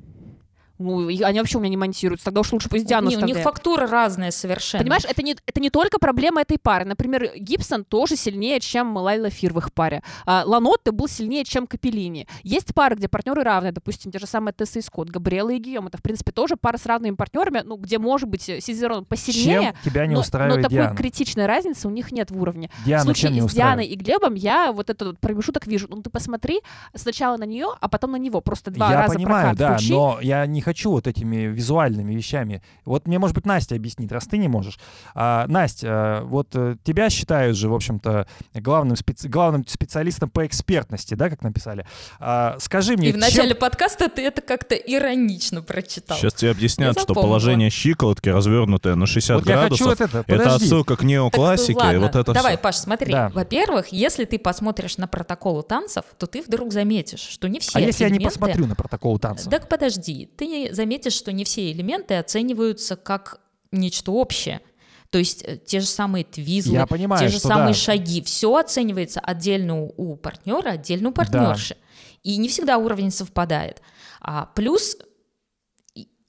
Ну, 0.79 1.07
они 1.07 1.39
вообще 1.39 1.57
у 1.57 1.61
меня 1.61 1.69
не 1.69 1.77
монтируются. 1.77 2.25
Тогда 2.25 2.41
уж 2.41 2.51
лучше 2.51 2.69
пусть 2.69 2.85
Диану 2.85 3.09
не, 3.09 3.17
У 3.17 3.21
них 3.21 3.37
фактура 3.39 3.87
разная 3.87 4.31
совершенно. 4.31 4.83
Понимаешь, 4.83 5.05
это 5.05 5.21
не, 5.23 5.35
это 5.45 5.59
не 5.59 5.69
только 5.69 5.99
проблема 5.99 6.41
этой 6.41 6.57
пары. 6.57 6.85
Например, 6.85 7.31
Гибсон 7.35 7.83
тоже 7.83 8.15
сильнее, 8.15 8.59
чем 8.59 8.95
Лайла 8.97 9.29
Фир 9.29 9.53
в 9.53 9.59
их 9.59 9.73
паре. 9.73 10.03
А, 10.25 10.43
Ланотте 10.45 10.91
был 10.91 11.07
сильнее, 11.07 11.43
чем 11.43 11.67
Капеллини. 11.67 12.27
Есть 12.43 12.73
пары, 12.73 12.95
где 12.95 13.07
партнеры 13.07 13.43
равны. 13.43 13.71
Допустим, 13.71 14.11
те 14.11 14.19
же 14.19 14.27
самые 14.27 14.53
Тесса 14.53 14.79
и 14.79 14.81
Скотт, 14.81 15.09
Габриэла 15.09 15.51
и 15.51 15.57
Гийом. 15.57 15.87
Это, 15.87 15.97
в 15.97 16.01
принципе, 16.01 16.31
тоже 16.31 16.55
пара 16.57 16.77
с 16.77 16.85
равными 16.85 17.15
партнерами, 17.15 17.61
ну, 17.65 17.77
где, 17.77 17.97
может 17.97 18.29
быть, 18.29 18.43
Сизерон 18.43 19.05
посильнее. 19.05 19.73
Чем 19.83 19.91
тебя 19.91 20.05
не 20.05 20.13
но, 20.13 20.21
устраивает 20.21 20.57
но 20.57 20.63
такой 20.63 20.77
Диана? 20.77 20.95
критичной 20.95 21.45
разницы 21.45 21.87
у 21.87 21.91
них 21.91 22.11
нет 22.11 22.31
в 22.31 22.41
уровне. 22.41 22.69
Диана 22.85 23.01
в 23.01 23.05
случае 23.05 23.29
чем 23.29 23.33
не 23.33 23.49
с 23.49 23.53
Дианой 23.53 23.85
и 23.85 23.95
Глебом 23.95 24.35
я 24.35 24.71
вот 24.71 24.89
этот 24.89 25.19
промежуток 25.19 25.67
вижу. 25.67 25.87
Ну, 25.89 26.01
ты 26.01 26.09
посмотри 26.09 26.61
сначала 26.93 27.37
на 27.37 27.45
нее, 27.45 27.67
а 27.79 27.87
потом 27.87 28.11
на 28.11 28.17
него. 28.17 28.41
Просто 28.41 28.71
два 28.71 28.91
я 28.91 29.01
раза 29.01 29.15
понимаю, 29.15 29.55
прокат 29.55 29.57
да, 29.57 29.75
включи. 29.75 29.93
но 29.93 30.19
я 30.21 30.45
не 30.45 30.61
хочу 30.67 30.91
вот 30.91 31.07
этими 31.07 31.47
визуальными 31.47 32.13
вещами. 32.13 32.61
Вот 32.83 33.07
мне, 33.07 33.19
может 33.19 33.33
быть, 33.33 33.45
Настя 33.45 33.75
объяснит, 33.75 34.11
раз 34.11 34.25
ты 34.25 34.37
не 34.37 34.49
можешь. 34.49 34.77
А, 35.15 35.47
Настя, 35.47 35.87
а, 35.89 36.23
вот 36.25 36.49
э, 36.55 36.75
тебя 36.83 37.09
считают 37.09 37.55
же, 37.55 37.69
в 37.69 37.73
общем-то, 37.73 38.27
главным, 38.53 38.97
специ... 38.97 39.29
главным 39.29 39.65
специалистом 39.65 40.29
по 40.29 40.45
экспертности, 40.45 41.13
да, 41.13 41.29
как 41.29 41.41
написали. 41.41 41.87
А, 42.19 42.57
скажи 42.59 42.97
мне, 42.97 43.09
И 43.09 43.11
в 43.13 43.17
начале 43.17 43.51
чем... 43.51 43.59
подкаста 43.59 44.09
ты 44.09 44.23
это 44.23 44.41
как-то 44.41 44.75
иронично 44.75 45.61
прочитал. 45.61 46.17
Сейчас 46.17 46.33
тебе 46.33 46.51
объяснят, 46.51 46.99
что 46.99 47.13
положение 47.13 47.69
щиколотки, 47.69 48.27
развернутое 48.27 48.95
на 48.95 49.05
60 49.05 49.35
вот 49.37 49.45
градусов, 49.45 49.87
вот 49.87 50.01
это. 50.01 50.25
это 50.27 50.55
отсылка 50.55 50.97
к 50.97 51.03
неоклассике. 51.03 51.79
Так, 51.79 51.97
вот 51.97 52.15
это 52.15 52.33
давай, 52.33 52.55
все. 52.55 52.61
Паш, 52.61 52.75
смотри. 52.75 53.13
Да. 53.13 53.29
Во-первых, 53.29 53.87
если 53.93 54.25
ты 54.25 54.37
посмотришь 54.37 54.97
на 54.97 55.07
протоколы 55.07 55.63
танцев, 55.63 56.03
то 56.17 56.27
ты 56.27 56.41
вдруг 56.41 56.73
заметишь, 56.73 57.21
что 57.21 57.47
не 57.47 57.61
все 57.61 57.71
А 57.77 57.79
если 57.79 58.03
элементы... 58.03 58.15
я 58.15 58.19
не 58.19 58.25
посмотрю 58.25 58.67
на 58.67 58.75
протокол 58.75 59.17
танцев? 59.17 59.49
Так 59.49 59.69
подожди, 59.69 60.29
ты 60.35 60.45
заметишь, 60.71 61.13
что 61.13 61.31
не 61.31 61.43
все 61.43 61.71
элементы 61.71 62.15
оцениваются 62.15 62.95
как 62.95 63.39
нечто 63.71 64.11
общее. 64.11 64.61
То 65.09 65.17
есть 65.19 65.43
э, 65.43 65.57
те 65.57 65.79
же 65.79 65.85
самые 65.85 66.23
твизлы, 66.23 66.75
Я 66.75 66.87
понимаю, 66.87 67.25
те 67.25 67.31
же 67.31 67.39
самые 67.39 67.69
да. 67.69 67.73
шаги, 67.73 68.21
все 68.21 68.55
оценивается 68.55 69.19
отдельно 69.19 69.83
у 69.83 70.15
партнера, 70.15 70.71
отдельно 70.71 71.09
у 71.09 71.11
партнерши. 71.11 71.75
Да. 71.75 71.79
И 72.23 72.37
не 72.37 72.49
всегда 72.49 72.77
уровень 72.77 73.11
совпадает. 73.11 73.81
А 74.19 74.47
плюс 74.53 74.97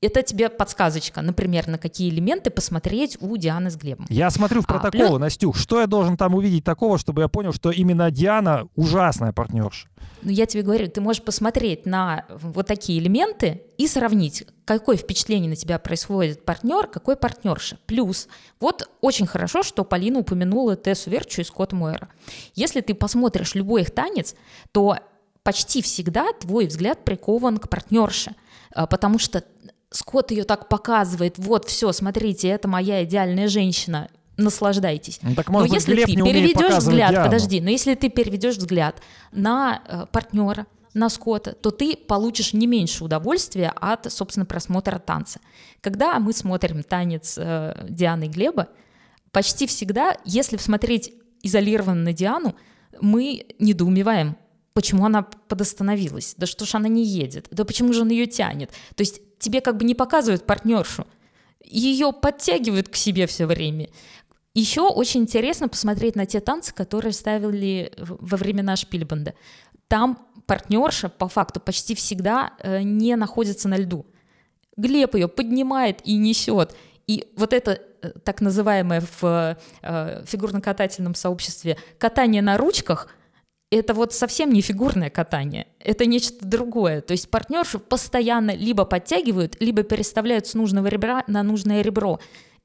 это 0.00 0.22
тебе 0.22 0.48
подсказочка, 0.48 1.22
например, 1.22 1.66
на 1.66 1.76
какие 1.76 2.08
элементы 2.08 2.50
посмотреть 2.50 3.18
у 3.20 3.36
Дианы 3.36 3.70
с 3.70 3.76
Глебом. 3.76 4.06
Я 4.08 4.30
смотрю 4.30 4.62
в 4.62 4.66
протоколы, 4.66 5.04
а, 5.04 5.08
плюс... 5.08 5.20
Настюх. 5.20 5.56
Что 5.56 5.80
я 5.80 5.86
должен 5.86 6.16
там 6.16 6.34
увидеть 6.34 6.64
такого, 6.64 6.98
чтобы 6.98 7.22
я 7.22 7.28
понял, 7.28 7.52
что 7.52 7.70
именно 7.70 8.10
Диана 8.10 8.68
ужасная 8.76 9.32
партнерша? 9.32 9.88
Ну, 10.22 10.30
я 10.30 10.46
тебе 10.46 10.62
говорю, 10.62 10.88
ты 10.88 11.00
можешь 11.00 11.22
посмотреть 11.22 11.84
на 11.84 12.26
вот 12.28 12.66
такие 12.66 13.00
элементы 13.00 13.62
и 13.76 13.88
сравнить, 13.88 14.46
какое 14.64 14.96
впечатление 14.96 15.50
на 15.50 15.56
тебя 15.56 15.78
происходит 15.78 16.44
партнер, 16.44 16.86
какой 16.86 17.16
партнерша. 17.16 17.78
Плюс, 17.86 18.28
вот 18.60 18.88
очень 19.00 19.26
хорошо, 19.26 19.62
что 19.62 19.84
Полина 19.84 20.20
упомянула 20.20 20.76
Тессу 20.76 21.10
Верчу 21.10 21.40
и 21.40 21.44
Скотт 21.44 21.72
Мойера. 21.72 22.08
Если 22.54 22.80
ты 22.80 22.94
посмотришь 22.94 23.54
любой 23.54 23.82
их 23.82 23.90
танец, 23.90 24.34
то 24.72 24.98
почти 25.42 25.82
всегда 25.82 26.32
твой 26.40 26.66
взгляд 26.66 27.04
прикован 27.04 27.58
к 27.58 27.68
партнерше, 27.68 28.34
а, 28.74 28.86
потому 28.86 29.18
что 29.18 29.42
Скотт 29.90 30.30
ее 30.30 30.44
так 30.44 30.68
показывает, 30.68 31.38
вот 31.38 31.66
все, 31.68 31.92
смотрите, 31.92 32.48
это 32.48 32.68
моя 32.68 33.04
идеальная 33.04 33.48
женщина, 33.48 34.08
наслаждайтесь. 34.36 35.18
Ну, 35.22 35.34
так, 35.34 35.48
может 35.48 35.68
но 35.68 35.74
быть, 35.74 35.80
если 35.80 35.94
Глеб 35.94 36.06
ты 36.06 36.14
переведешь 36.14 36.76
взгляд, 36.76 37.10
Диану. 37.10 37.26
подожди, 37.26 37.60
но 37.60 37.70
если 37.70 37.94
ты 37.94 38.08
переведешь 38.08 38.56
взгляд 38.56 38.96
на 39.32 39.82
э, 39.86 40.06
партнера, 40.12 40.66
на 40.94 41.08
Скотта, 41.08 41.52
то 41.52 41.70
ты 41.70 41.96
получишь 41.96 42.52
не 42.52 42.66
меньше 42.66 43.04
удовольствия 43.04 43.72
от, 43.76 44.10
собственно, 44.10 44.46
просмотра 44.46 44.98
танца. 44.98 45.40
Когда 45.80 46.18
мы 46.18 46.32
смотрим 46.32 46.82
танец 46.82 47.36
э, 47.38 47.86
Дианы 47.88 48.24
и 48.24 48.28
Глеба, 48.28 48.68
почти 49.30 49.66
всегда, 49.66 50.16
если 50.24 50.56
смотреть 50.56 51.12
изолированно 51.42 52.02
на 52.02 52.12
Диану, 52.12 52.56
мы 53.00 53.46
недоумеваем, 53.58 54.36
почему 54.72 55.04
она 55.04 55.22
подостановилась, 55.22 56.34
да 56.36 56.46
что 56.46 56.64
ж 56.64 56.74
она 56.74 56.88
не 56.88 57.04
едет, 57.04 57.48
да 57.50 57.64
почему 57.64 57.92
же 57.92 58.02
он 58.02 58.08
ее 58.08 58.26
тянет. 58.26 58.70
То 58.94 59.02
есть 59.02 59.20
тебе 59.38 59.60
как 59.60 59.76
бы 59.76 59.84
не 59.84 59.94
показывают 59.94 60.46
партнершу, 60.46 61.06
ее 61.64 62.12
подтягивают 62.12 62.88
к 62.88 62.96
себе 62.96 63.26
все 63.26 63.46
время. 63.46 63.88
Еще 64.54 64.82
очень 64.82 65.20
интересно 65.20 65.68
посмотреть 65.68 66.16
на 66.16 66.26
те 66.26 66.40
танцы, 66.40 66.74
которые 66.74 67.12
ставили 67.12 67.92
во 67.96 68.36
времена 68.36 68.76
Шпильбанда. 68.76 69.34
Там 69.86 70.18
партнерша 70.46 71.08
по 71.08 71.28
факту 71.28 71.60
почти 71.60 71.94
всегда 71.94 72.52
э, 72.58 72.82
не 72.82 73.14
находится 73.16 73.68
на 73.68 73.76
льду. 73.76 74.06
Глеб 74.76 75.14
ее 75.14 75.28
поднимает 75.28 76.00
и 76.04 76.16
несет. 76.16 76.74
И 77.06 77.32
вот 77.36 77.52
это 77.52 77.80
э, 78.02 78.10
так 78.24 78.40
называемое 78.40 79.02
в 79.20 79.58
э, 79.82 80.24
фигурно-катательном 80.26 81.14
сообществе 81.14 81.76
катание 81.98 82.42
на 82.42 82.56
ручках, 82.56 83.08
это 83.70 83.94
вот 83.94 84.14
совсем 84.14 84.52
не 84.52 84.60
фигурное 84.60 85.10
катание, 85.10 85.66
это 85.80 86.06
нечто 86.06 86.44
другое. 86.44 87.00
То 87.00 87.12
есть 87.12 87.30
партнерши 87.30 87.78
постоянно 87.78 88.54
либо 88.54 88.84
подтягивают, 88.84 89.60
либо 89.60 89.82
переставляют 89.82 90.46
с 90.46 90.54
нужного 90.54 90.86
ребра 90.86 91.24
на 91.26 91.42
нужное 91.42 91.82
ребро. 91.82 92.18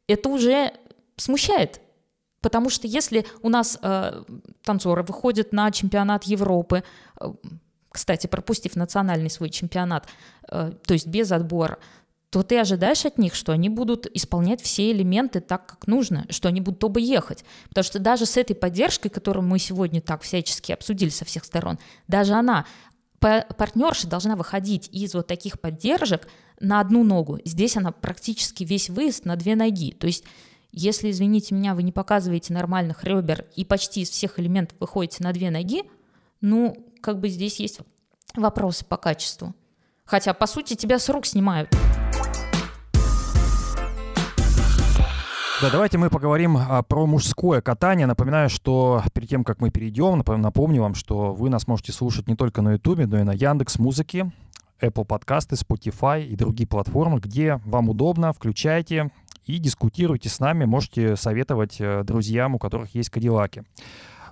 Это 0.08 0.30
уже 0.30 0.74
смущает. 1.18 1.82
Потому 2.42 2.70
что 2.70 2.88
если 2.88 3.26
у 3.42 3.50
нас 3.50 3.80
э, 3.82 4.24
танцоры 4.64 5.04
выходят 5.04 5.54
на 5.54 5.72
чемпионат 5.72 6.26
Европы, 6.26 6.84
э, 7.20 7.34
кстати, 7.90 8.28
пропустив 8.28 8.76
национальный 8.76 9.30
свой 9.30 9.50
чемпионат, 9.50 10.08
э, 10.50 10.74
то 10.86 10.94
есть 10.94 11.08
без 11.08 11.32
отбора, 11.32 11.80
то 12.34 12.42
ты 12.42 12.58
ожидаешь 12.58 13.06
от 13.06 13.20
них, 13.20 13.36
что 13.36 13.52
они 13.52 13.70
будут 13.70 14.08
исполнять 14.12 14.60
все 14.60 14.92
элементы 14.92 15.40
так, 15.40 15.68
как 15.68 15.86
нужно, 15.86 16.26
что 16.32 16.50
они 16.50 16.62
будут 16.62 16.84
оба 16.84 17.00
ехать. 17.00 17.46
Потому 17.70 17.84
что 17.84 18.00
даже 18.00 18.26
с 18.26 18.38
этой 18.38 18.56
поддержкой, 18.56 19.10
которую 19.10 19.46
мы 19.46 19.60
сегодня 19.60 20.02
так 20.02 20.24
всячески 20.24 20.72
обсудили 20.72 21.10
со 21.10 21.26
всех 21.26 21.46
сторон, 21.46 21.78
даже 22.08 22.34
она, 22.34 22.66
партнерша 23.20 24.08
должна 24.08 24.36
выходить 24.36 24.90
из 24.92 25.14
вот 25.14 25.28
таких 25.28 25.62
поддержек 25.62 26.28
на 26.60 26.80
одну 26.80 27.04
ногу. 27.04 27.38
Здесь 27.46 27.78
она 27.78 27.92
практически 27.92 28.64
весь 28.64 28.90
выезд 28.90 29.26
на 29.26 29.36
две 29.36 29.56
ноги. 29.56 29.92
То 29.92 30.08
есть 30.08 30.24
если, 30.72 31.12
извините 31.12 31.54
меня, 31.54 31.76
вы 31.76 31.84
не 31.84 31.92
показываете 31.92 32.52
нормальных 32.52 33.04
ребер 33.04 33.46
и 33.56 33.64
почти 33.64 34.02
из 34.02 34.10
всех 34.10 34.40
элементов 34.40 34.76
выходите 34.80 35.24
на 35.24 35.34
две 35.34 35.52
ноги, 35.52 35.84
ну, 36.42 36.92
как 37.00 37.20
бы 37.20 37.30
здесь 37.30 37.60
есть 37.60 37.82
вопросы 38.34 38.86
по 38.86 38.98
качеству. 38.98 39.54
Хотя, 40.06 40.34
по 40.34 40.48
сути, 40.48 40.76
тебя 40.76 41.00
с 41.00 41.10
рук 41.10 41.26
снимают. 41.26 41.70
Да, 45.62 45.70
давайте 45.72 45.98
мы 45.98 46.10
поговорим 46.10 46.58
а, 46.58 46.84
про 46.84 47.06
мужское 47.06 47.62
катание. 47.62 48.06
Напоминаю, 48.06 48.50
что 48.50 49.02
перед 49.14 49.30
тем, 49.30 49.44
как 49.46 49.62
мы 49.62 49.70
перейдем, 49.70 50.22
напомню 50.42 50.82
вам, 50.82 50.94
что 50.94 51.34
вы 51.34 51.50
нас 51.50 51.68
можете 51.68 51.94
слушать 51.94 52.28
не 52.28 52.36
только 52.36 52.62
на 52.62 52.74
YouTube, 52.74 53.06
но 53.08 53.20
и 53.20 53.24
на 53.24 53.32
Яндекс 53.32 53.80
Музыке, 53.80 54.30
Apple 54.82 55.06
подкасты, 55.06 55.56
Spotify 55.56 56.22
и 56.26 56.36
другие 56.36 56.68
платформы, 56.68 57.20
где 57.20 57.62
вам 57.64 57.90
удобно, 57.90 58.34
включайте 58.34 59.10
и 59.46 59.58
дискутируйте 59.58 60.28
с 60.28 60.42
нами, 60.42 60.66
можете 60.66 61.16
советовать 61.16 61.78
э, 61.80 62.04
друзьям, 62.04 62.56
у 62.56 62.60
которых 62.60 62.94
есть 62.94 63.10
кадиллаки. 63.10 63.64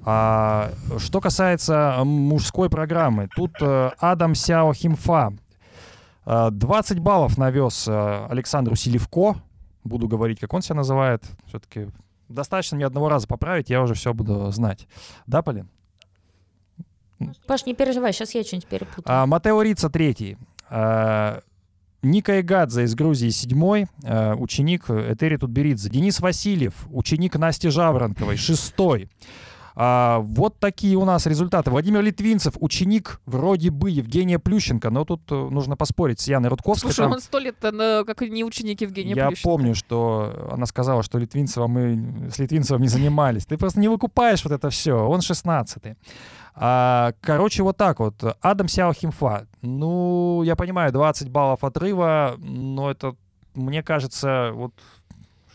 А, 0.03 0.71
что 0.97 1.21
касается 1.21 2.01
мужской 2.03 2.69
программы, 2.69 3.29
тут 3.33 3.51
э, 3.61 3.91
Адам 3.99 4.35
Сяо 4.35 4.73
Химфа 4.73 5.31
20 6.25 6.99
баллов 6.99 7.37
навез 7.37 7.87
э, 7.87 8.27
Александру 8.29 8.75
Селивко, 8.75 9.35
буду 9.83 10.07
говорить, 10.07 10.39
как 10.39 10.53
он 10.53 10.61
себя 10.61 10.75
называет. 10.75 11.23
Все-таки 11.47 11.87
достаточно 12.29 12.77
мне 12.77 12.85
одного 12.85 13.09
раза 13.09 13.27
поправить, 13.27 13.69
я 13.69 13.81
уже 13.81 13.93
все 13.93 14.13
буду 14.13 14.51
знать. 14.51 14.87
Да, 15.27 15.41
Полин? 15.41 15.69
Паш, 17.47 17.65
не 17.65 17.73
переживай, 17.73 18.13
сейчас 18.13 18.33
я 18.33 18.43
что-нибудь 18.43 18.67
перепутаю. 18.67 19.03
А, 19.05 19.25
Матео 19.25 19.61
Рица 19.61 19.89
третий. 19.89 20.37
А, 20.69 21.41
Ника 22.01 22.41
Игадзе 22.41 22.83
из 22.83 22.95
Грузии 22.95 23.29
седьмой, 23.29 23.87
а, 24.03 24.35
ученик 24.35 24.89
Этери 24.89 25.37
Тутберидзе. 25.37 25.89
Денис 25.89 26.19
Васильев, 26.19 26.87
ученик 26.89 27.35
Насти 27.35 27.69
Жаворонковой, 27.69 28.37
шестой. 28.37 29.09
А, 29.83 30.19
вот 30.19 30.59
такие 30.59 30.95
у 30.95 31.05
нас 31.05 31.25
результаты. 31.25 31.71
Владимир 31.71 32.01
Литвинцев, 32.01 32.53
ученик 32.59 33.19
вроде 33.25 33.71
бы 33.71 33.89
Евгения 33.89 34.37
Плющенко, 34.37 34.91
но 34.91 35.05
тут 35.05 35.21
э, 35.31 35.33
нужно 35.33 35.75
поспорить 35.75 36.19
с 36.19 36.27
Яной 36.27 36.51
Рудковской. 36.51 36.91
Слушай, 36.91 37.05
там... 37.05 37.13
он 37.13 37.19
сто 37.19 37.39
лет 37.39 37.55
э, 37.63 38.03
как 38.05 38.21
не 38.21 38.43
ученик 38.43 38.81
Евгения 38.81 39.15
Я 39.15 39.29
Плющенко. 39.29 39.49
помню, 39.49 39.73
что 39.73 40.49
она 40.51 40.67
сказала, 40.67 41.01
что 41.01 41.17
Литвинцева 41.17 41.65
мы 41.65 42.29
с 42.31 42.37
Литвинцевым 42.37 42.83
не 42.83 42.89
занимались. 42.89 43.47
Ты 43.47 43.57
просто 43.57 43.79
не 43.79 43.87
выкупаешь 43.87 44.43
вот 44.43 44.53
это 44.53 44.69
все. 44.69 44.93
Он 44.93 45.19
16-й. 45.19 45.95
А, 46.53 47.13
короче, 47.19 47.63
вот 47.63 47.75
так 47.75 48.01
вот. 48.01 48.21
Адам 48.39 48.67
Сяо 48.67 48.93
Химфа. 48.93 49.47
Ну, 49.63 50.43
я 50.43 50.55
понимаю, 50.55 50.91
20 50.91 51.29
баллов 51.29 51.63
отрыва, 51.63 52.35
но 52.37 52.91
это, 52.91 53.15
мне 53.55 53.81
кажется, 53.81 54.51
вот, 54.53 54.73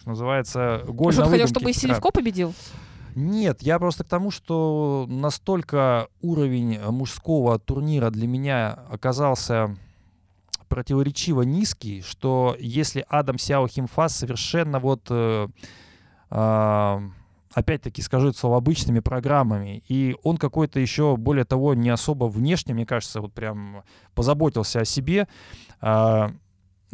что 0.00 0.08
называется, 0.08 0.82
голь 0.88 1.12
Что 1.12 1.22
на 1.22 1.26
ты 1.26 1.32
хотел, 1.34 1.46
чтобы 1.46 1.70
и 1.70 1.72
с 1.72 1.76
утра. 1.76 1.90
Селевко 1.90 2.10
победил? 2.10 2.54
Нет, 3.16 3.62
я 3.62 3.78
просто 3.78 4.04
к 4.04 4.08
тому, 4.08 4.30
что 4.30 5.06
настолько 5.08 6.08
уровень 6.20 6.78
мужского 6.90 7.58
турнира 7.58 8.10
для 8.10 8.26
меня 8.26 8.78
оказался 8.90 9.74
противоречиво 10.68 11.40
низкий, 11.40 12.02
что 12.02 12.54
если 12.60 13.06
Адам 13.08 13.38
Сяо 13.38 13.68
Химфас 13.68 14.16
совершенно 14.16 14.80
вот 14.80 15.06
э, 15.08 15.48
а, 16.28 17.02
опять-таки 17.54 18.02
скажу 18.02 18.28
это 18.28 18.38
слово 18.38 18.58
обычными 18.58 19.00
программами, 19.00 19.82
и 19.88 20.14
он 20.22 20.36
какой-то 20.36 20.78
еще, 20.78 21.16
более 21.16 21.46
того, 21.46 21.72
не 21.72 21.88
особо 21.88 22.26
внешне, 22.26 22.74
мне 22.74 22.84
кажется, 22.84 23.22
вот 23.22 23.32
прям 23.32 23.82
позаботился 24.14 24.80
о 24.80 24.84
себе, 24.84 25.26
а, 25.80 26.32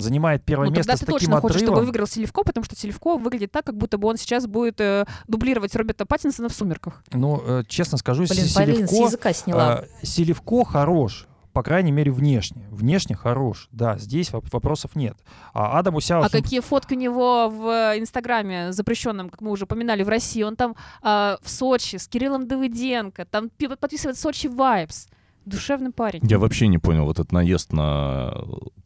занимает 0.02 0.44
первое 0.44 0.68
Ну, 0.68 0.76
место 0.76 0.96
с 0.96 1.00
ты 1.00 1.06
таким 1.06 1.18
точно 1.20 1.40
хочешь, 1.40 1.56
отрывом. 1.56 1.74
чтобы 1.76 1.86
выиграл 1.86 2.06
Селевко, 2.06 2.42
потому 2.42 2.64
что 2.64 2.76
Селевко 2.76 3.16
выглядит 3.16 3.52
так, 3.52 3.64
как 3.64 3.76
будто 3.76 3.96
бы 3.98 4.08
он 4.08 4.16
сейчас 4.16 4.46
будет 4.46 4.80
э, 4.80 5.06
дублировать 5.28 5.74
Роберта 5.74 6.04
Паттинсона 6.04 6.48
в 6.48 6.52
«Сумерках». 6.52 7.02
Ну, 7.12 7.42
э, 7.44 7.62
честно 7.68 7.96
скажу, 7.98 8.24
Блин, 8.26 8.44
Се- 8.46 8.54
Полина 8.54 8.86
с 8.86 8.92
языка 8.92 9.32
сняла. 9.32 9.72
а, 9.72 9.84
Селивко 10.04 10.64
хорош, 10.64 11.26
по 11.52 11.62
крайней 11.62 11.92
мере, 11.92 12.10
внешне. 12.10 12.66
Внешне 12.70 13.14
хорош, 13.14 13.68
да, 13.72 13.98
здесь 13.98 14.30
воп- 14.30 14.46
вопросов 14.52 14.96
нет. 14.96 15.16
А 15.52 15.78
Адаму 15.78 16.00
Сяо 16.00 16.24
А 16.24 16.30
какие 16.30 16.60
фотки 16.60 16.94
у 16.94 16.96
него 16.96 17.48
в 17.50 17.98
Инстаграме 17.98 18.72
запрещенном, 18.72 19.28
как 19.28 19.40
мы 19.42 19.50
уже 19.50 19.64
упоминали, 19.64 20.02
в 20.02 20.08
России? 20.08 20.42
Он 20.42 20.56
там 20.56 20.76
а, 21.02 21.36
в 21.42 21.50
Сочи 21.50 21.96
с 21.96 22.08
Кириллом 22.08 22.48
Давыденко, 22.48 23.26
там 23.26 23.50
пи- 23.50 23.68
подписывает 23.68 24.18
Сочи 24.18 24.46
Вайбс. 24.46 25.08
Душевный 25.44 25.90
парень. 25.90 26.20
Я 26.24 26.38
вообще 26.38 26.68
не 26.68 26.78
понял 26.78 27.04
вот 27.04 27.18
этот 27.18 27.32
наезд 27.32 27.72
на 27.72 28.32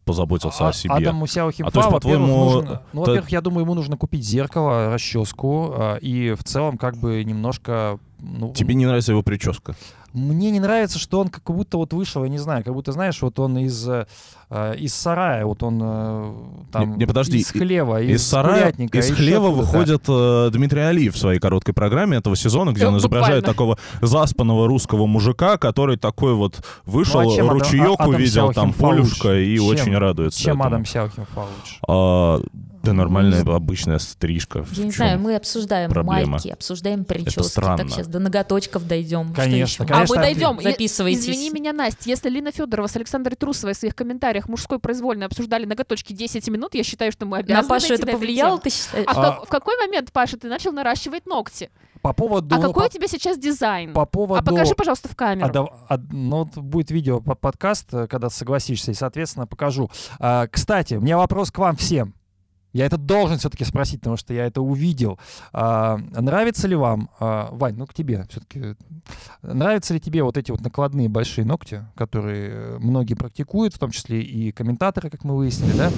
позаботился 0.04 0.66
А- 0.66 0.68
о 0.68 0.72
себе. 0.72 0.94
Адаму 0.94 1.26
Сяо 1.26 1.50
Химфа, 1.50 1.68
А 1.68 1.70
то 1.72 1.80
есть, 1.80 1.90
во-первых, 1.92 2.20
по-твоему, 2.28 2.44
нужно- 2.54 2.82
ну, 2.92 3.04
то- 3.04 3.10
во-первых, 3.10 3.30
я 3.30 3.40
думаю, 3.40 3.64
ему 3.64 3.74
нужно 3.74 3.96
купить 3.96 4.24
зеркало, 4.24 4.92
расческу, 4.92 5.72
а, 5.74 5.96
и 5.96 6.32
в 6.34 6.44
целом 6.44 6.78
как 6.78 6.96
бы 6.96 7.22
немножко... 7.24 7.98
Ну, 8.20 8.52
Тебе 8.52 8.74
не 8.74 8.86
нравится 8.86 9.12
его 9.12 9.22
прическа? 9.22 9.74
Мне 10.16 10.50
не 10.50 10.60
нравится, 10.60 10.98
что 10.98 11.20
он 11.20 11.28
как 11.28 11.44
будто 11.44 11.76
вот 11.76 11.92
вышел, 11.92 12.24
я 12.24 12.30
не 12.30 12.38
знаю, 12.38 12.64
как 12.64 12.72
будто, 12.72 12.90
знаешь, 12.92 13.20
вот 13.20 13.38
он 13.38 13.58
из, 13.58 13.86
э, 13.86 14.06
из 14.78 14.94
сарая, 14.94 15.44
вот 15.44 15.62
он 15.62 15.78
э, 15.82 16.32
там... 16.72 16.92
Не- 16.92 16.96
не, 17.00 17.06
подожди, 17.06 17.36
Из 17.36 17.50
хлева, 17.50 18.00
из, 18.00 18.22
Из 18.22 18.26
сарая, 18.26 18.70
из 18.70 19.14
хлева 19.14 19.50
выходит 19.50 20.04
э, 20.08 20.48
Дмитрий 20.52 20.80
Алиев 20.80 21.14
в 21.14 21.18
своей 21.18 21.38
короткой 21.38 21.74
программе 21.74 22.16
этого 22.16 22.34
сезона, 22.34 22.70
где 22.70 22.82
Да, 22.82 22.88
он 22.88 22.96
изображает 22.96 23.44
такого 23.44 23.78
заспанного 24.00 24.66
русского 24.66 25.04
мужика, 25.06 25.58
который 25.58 25.98
такой 25.98 26.32
вот 26.34 26.64
вышел, 26.86 27.20
Ну, 27.20 27.30
а 27.30 27.34
чем 27.36 27.50
Адам- 27.50 27.58
ручеек 27.58 27.86
а- 28.00 28.04
Адам 28.04 28.14
увидел, 28.14 28.52
там 28.54 28.72
Сяохин 28.72 28.80
полюшка 28.80 29.38
и 29.38 29.56
Чем- 29.56 29.66
очень 29.66 29.98
радуется 29.98 30.40
Чем 30.40 30.54
этому. 30.54 30.66
Адам 30.66 30.84
Сяохимфа 30.86 31.40
лучше? 31.40 31.76
А, 31.86 32.40
да 32.86 32.92
нормальная 32.92 33.42
обычная 33.42 33.98
стрижка. 33.98 34.62
В 34.62 34.72
Я 34.72 34.84
не 34.84 34.90
знаю, 34.90 35.18
мы 35.18 35.36
обсуждаем 35.36 35.90
проблема? 35.90 36.32
майки, 36.32 36.48
обсуждаем 36.48 37.04
прически. 37.04 37.42
странно. 37.42 37.78
Так 37.78 37.90
сейчас 37.90 38.06
до 38.06 38.18
ноготочков 38.18 38.86
дойдем. 38.86 39.32
Конечно, 39.34 39.84
А 39.84 39.88
конечно. 39.88 40.14
мы 40.16 40.22
дойдем. 40.22 40.60
Записывайтесь. 40.60 41.24
Извини 41.24 41.50
меня, 41.50 41.72
Настя, 41.72 42.08
если 42.08 42.28
Лина 42.30 42.52
Федорова 42.52 42.86
с 42.86 42.96
Александрой 42.96 43.36
Трусовой 43.36 43.74
в 43.74 43.76
своих 43.76 43.94
комментариях 43.94 44.48
мужской 44.48 44.78
произвольно 44.78 45.26
обсуждали 45.26 45.64
ноготочки 45.66 46.12
10 46.12 46.48
минут, 46.48 46.74
я 46.74 46.82
считаю, 46.84 47.12
что 47.12 47.26
мы 47.26 47.38
обязаны 47.38 47.62
На 47.62 47.68
Пашу 47.68 47.94
это 47.94 48.06
повлияло, 48.06 48.58
ты 48.58 48.70
считаешь? 48.70 49.06
А, 49.08 49.14
в 49.14 49.18
А- 49.18 49.44
в 49.44 49.48
какой 49.48 49.76
момент, 49.78 50.12
Паша, 50.12 50.36
ты 50.36 50.48
начал 50.48 50.72
наращивать 50.72 51.26
ногти? 51.26 51.70
По 52.02 52.12
поводу... 52.12 52.54
А 52.54 52.58
ну, 52.58 52.68
какой 52.68 52.84
по, 52.84 52.86
у 52.86 52.88
тебя 52.90 53.08
сейчас 53.08 53.36
дизайн? 53.36 53.92
по 53.92 54.06
поводу... 54.06 54.40
А 54.40 54.44
покажи, 54.44 54.74
пожалуйста, 54.76 55.08
в 55.08 55.16
камеру. 55.16 55.48
А 55.48 55.52
дав- 55.52 55.70
а, 55.88 55.98
ну, 56.12 56.44
будет 56.44 56.90
видео, 56.92 57.20
под 57.20 57.40
подкаст, 57.40 57.92
э, 57.92 58.06
когда 58.06 58.30
согласишься, 58.30 58.92
и, 58.92 58.94
соответственно, 58.94 59.46
покажу. 59.48 59.90
А, 60.20 60.46
кстати, 60.46 60.94
у 60.94 61.00
меня 61.00 61.16
вопрос 61.16 61.50
к 61.50 61.58
вам 61.58 61.74
всем. 61.76 62.14
Я 62.76 62.84
это 62.84 62.98
должен 62.98 63.38
все-таки 63.38 63.64
спросить, 63.64 64.00
потому 64.00 64.18
что 64.18 64.34
я 64.34 64.44
это 64.44 64.60
увидел. 64.60 65.18
А, 65.54 65.96
нравится 65.96 66.68
ли 66.68 66.76
вам, 66.76 67.08
а, 67.18 67.48
Вань, 67.52 67.76
ну 67.76 67.86
к 67.86 67.94
тебе 67.94 68.26
все-таки, 68.28 68.76
нравятся 69.40 69.94
ли 69.94 70.00
тебе 70.00 70.22
вот 70.22 70.36
эти 70.36 70.50
вот 70.50 70.60
накладные 70.60 71.08
большие 71.08 71.46
ногти, 71.46 71.86
которые 71.94 72.50
э, 72.50 72.78
многие 72.78 73.14
практикуют, 73.14 73.74
в 73.74 73.78
том 73.78 73.92
числе 73.92 74.20
и 74.20 74.52
комментаторы, 74.52 75.08
как 75.08 75.24
мы 75.24 75.36
выяснили, 75.36 75.72
да? 75.74 75.90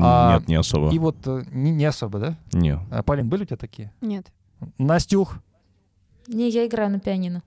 А, 0.00 0.38
Нет, 0.38 0.48
не 0.48 0.54
особо. 0.54 0.90
И 0.94 0.98
вот 0.98 1.16
э, 1.26 1.44
не, 1.52 1.72
не 1.72 1.84
особо, 1.84 2.18
да? 2.18 2.38
Не. 2.54 2.78
А, 2.90 3.02
Полин, 3.02 3.28
были 3.28 3.42
у 3.42 3.46
тебя 3.46 3.58
такие? 3.58 3.92
Нет. 4.00 4.32
Настюх, 4.78 5.36
Не, 6.26 6.48
я 6.48 6.66
играю 6.66 6.90
на 6.90 7.00
пианино. 7.00 7.42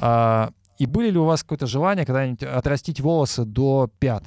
а, 0.00 0.52
и 0.78 0.86
были 0.86 1.10
ли 1.10 1.18
у 1.18 1.24
вас 1.24 1.42
какое-то 1.42 1.66
желание 1.66 2.06
когда-нибудь 2.06 2.44
отрастить 2.44 2.98
волосы 3.00 3.44
до 3.44 3.90
пят? 3.98 4.24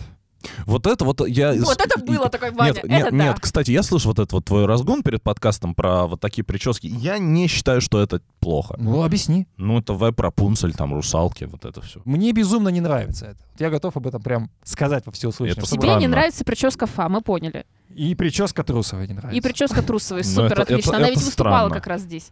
Вот 0.65 0.87
это 0.87 1.05
вот 1.05 1.27
я... 1.27 1.53
Вот 1.53 1.79
это 1.81 1.99
было 1.99 2.29
такой, 2.29 2.51
Ваня, 2.51 2.69
Нет, 2.73 2.77
это 2.79 2.87
нет, 2.87 3.07
да. 3.11 3.17
нет, 3.17 3.39
кстати, 3.39 3.71
я 3.71 3.83
слышу 3.83 4.07
вот 4.09 4.19
этот 4.19 4.31
вот 4.33 4.45
твой 4.45 4.65
разгон 4.65 5.03
перед 5.03 5.21
подкастом 5.21 5.75
про 5.75 6.05
вот 6.07 6.19
такие 6.21 6.43
прически. 6.43 6.87
Я 6.87 7.17
не 7.17 7.47
считаю, 7.47 7.81
что 7.81 8.01
это 8.01 8.21
плохо. 8.39 8.75
Ну, 8.77 9.03
объясни. 9.03 9.47
Ну, 9.57 9.79
это 9.79 9.93
веб 9.93 10.19
Рапунцель, 10.19 10.73
там, 10.73 10.93
русалки, 10.93 11.43
вот 11.45 11.65
это 11.65 11.81
все. 11.81 12.01
Мне 12.05 12.31
безумно 12.31 12.69
не 12.69 12.81
нравится 12.81 13.25
это. 13.27 13.37
Вот 13.51 13.61
Я 13.61 13.69
готов 13.69 13.97
об 13.97 14.07
этом 14.07 14.21
прям 14.21 14.49
сказать 14.63 15.05
во 15.05 15.11
всеуслышание. 15.11 15.61
Тебе 15.65 15.77
не 15.77 15.81
странно. 15.83 16.07
нравится 16.07 16.43
прическа 16.45 16.85
Фа, 16.85 17.09
мы 17.09 17.21
поняли. 17.21 17.65
И 17.95 18.15
прическа 18.15 18.63
трусовая 18.63 19.07
не 19.07 19.13
нравится. 19.13 19.37
И 19.37 19.41
прическа 19.41 19.81
трусовая, 19.81 20.23
Ну, 20.25 20.29
супер, 20.29 20.51
это- 20.53 20.61
отлично. 20.61 20.89
это- 20.91 20.97
Она 20.97 21.07
это 21.07 21.15
ведь 21.15 21.23
выступала 21.25 21.57
странно. 21.57 21.75
как 21.75 21.87
раз 21.87 22.01
здесь. 22.01 22.29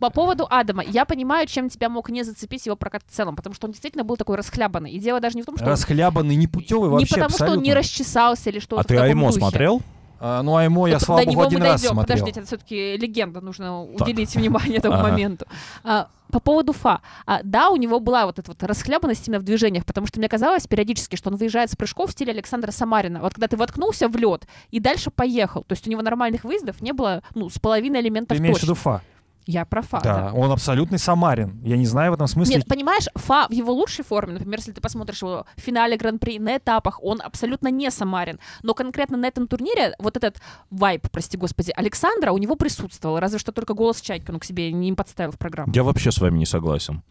По 0.00 0.10
поводу 0.10 0.46
Адама, 0.50 0.82
я 0.82 1.04
понимаю, 1.04 1.46
чем 1.46 1.68
тебя 1.68 1.88
мог 1.88 2.08
не 2.10 2.22
зацепить 2.22 2.66
его 2.66 2.74
прокат 2.76 3.02
в 3.06 3.14
целом, 3.14 3.36
потому 3.36 3.54
что 3.54 3.66
он 3.66 3.72
действительно 3.72 4.02
был 4.02 4.16
такой 4.16 4.36
расхлябанный. 4.36 4.90
И 4.90 4.98
дело 4.98 5.20
даже 5.20 5.36
не 5.36 5.42
в 5.42 5.46
том, 5.46 5.56
что 5.56 5.66
он- 5.66 5.70
Расхлябанный, 5.72 6.36
непутевый 6.36 6.88
не 6.90 6.96
вообще 6.96 7.14
потому, 7.16 7.30
что 7.30 7.44
он 7.44 7.48
не 7.62 7.70
абсолютно. 7.70 7.74
расчесался 7.74 8.50
или 8.50 8.58
что-то 8.58 8.80
А 8.80 8.84
ты 8.84 8.96
Аймо 8.96 9.28
духе. 9.28 9.40
смотрел? 9.40 9.82
А, 10.22 10.42
ну, 10.42 10.56
Аймо 10.56 10.86
я, 10.86 11.00
слава 11.00 11.22
богу, 11.24 11.42
один 11.42 11.62
раз 11.62 11.80
дойдем. 11.80 11.94
смотрел. 11.94 12.16
Подождите, 12.18 12.40
это 12.40 12.46
все-таки 12.46 12.96
легенда, 12.98 13.40
нужно 13.40 13.86
Так. 13.96 14.06
уделить 14.08 14.34
внимание 14.34 14.76
этому 14.78 14.96
Ага. 14.96 15.08
моменту. 15.08 15.46
А, 15.82 16.08
по 16.30 16.40
поводу 16.40 16.72
Фа. 16.74 17.00
А, 17.26 17.40
да, 17.42 17.70
у 17.70 17.76
него 17.76 18.00
была 18.00 18.26
вот 18.26 18.38
эта 18.38 18.50
вот 18.50 18.62
расхлябанность 18.62 19.26
именно 19.26 19.40
в 19.40 19.44
движениях, 19.44 19.84
потому 19.86 20.06
что 20.06 20.18
мне 20.18 20.28
казалось 20.28 20.66
периодически, 20.66 21.16
что 21.16 21.30
он 21.30 21.36
выезжает 21.36 21.70
с 21.70 21.76
прыжков 21.76 22.10
в 22.10 22.12
стиле 22.12 22.32
Александра 22.32 22.70
Самарина. 22.70 23.20
Вот 23.20 23.32
когда 23.34 23.48
ты 23.48 23.56
воткнулся 23.56 24.08
в 24.08 24.16
лед 24.16 24.46
и 24.70 24.78
дальше 24.78 25.10
поехал. 25.10 25.62
То 25.64 25.72
есть 25.72 25.86
у 25.86 25.90
него 25.90 26.02
нормальных 26.02 26.44
выездов 26.44 26.82
не 26.82 26.92
было, 26.92 27.22
ну, 27.34 27.48
с 27.48 27.58
половиной 27.58 28.00
элементов 28.00 28.36
Ты 28.36 28.42
имеешь 28.42 28.58
в 28.58 28.62
виду 28.62 28.74
Фа? 28.74 29.02
Я 29.46 29.64
про 29.64 29.82
Фа, 29.82 30.00
Да, 30.00 30.30
да. 30.30 30.32
он 30.32 30.52
абсолютный 30.52 30.98
Самарин. 30.98 31.60
Я 31.64 31.76
не 31.76 31.86
знаю 31.86 32.12
в 32.12 32.14
этом 32.14 32.26
смысле. 32.26 32.56
Нет, 32.56 32.66
понимаешь, 32.66 33.06
Фа 33.14 33.46
в 33.48 33.52
его 33.52 33.72
лучшей 33.72 34.04
форме, 34.04 34.34
например, 34.34 34.58
если 34.58 34.72
ты 34.72 34.80
посмотришь 34.80 35.22
его 35.22 35.46
в 35.56 35.60
финале 35.60 35.96
Гран-при 35.96 36.38
на 36.38 36.56
этапах, 36.58 37.02
он 37.02 37.20
абсолютно 37.22 37.68
не 37.68 37.90
Самарин. 37.90 38.38
Но 38.62 38.74
конкретно 38.74 39.16
на 39.16 39.26
этом 39.26 39.46
турнире 39.48 39.94
вот 39.98 40.16
этот 40.16 40.40
вайп, 40.70 41.08
прости 41.10 41.36
господи, 41.36 41.72
Александра 41.74 42.32
у 42.32 42.38
него 42.38 42.56
присутствовал, 42.56 43.18
разве 43.18 43.38
что 43.38 43.52
только 43.52 43.74
голос 43.74 44.00
Чайки 44.00 44.30
он 44.30 44.38
к 44.38 44.44
себе 44.44 44.72
не 44.72 44.92
подставил 44.92 45.32
в 45.32 45.38
программу. 45.38 45.72
Я 45.74 45.82
вообще 45.82 46.12
с 46.12 46.18
вами 46.20 46.38
не 46.38 46.46
согласен. 46.46 47.02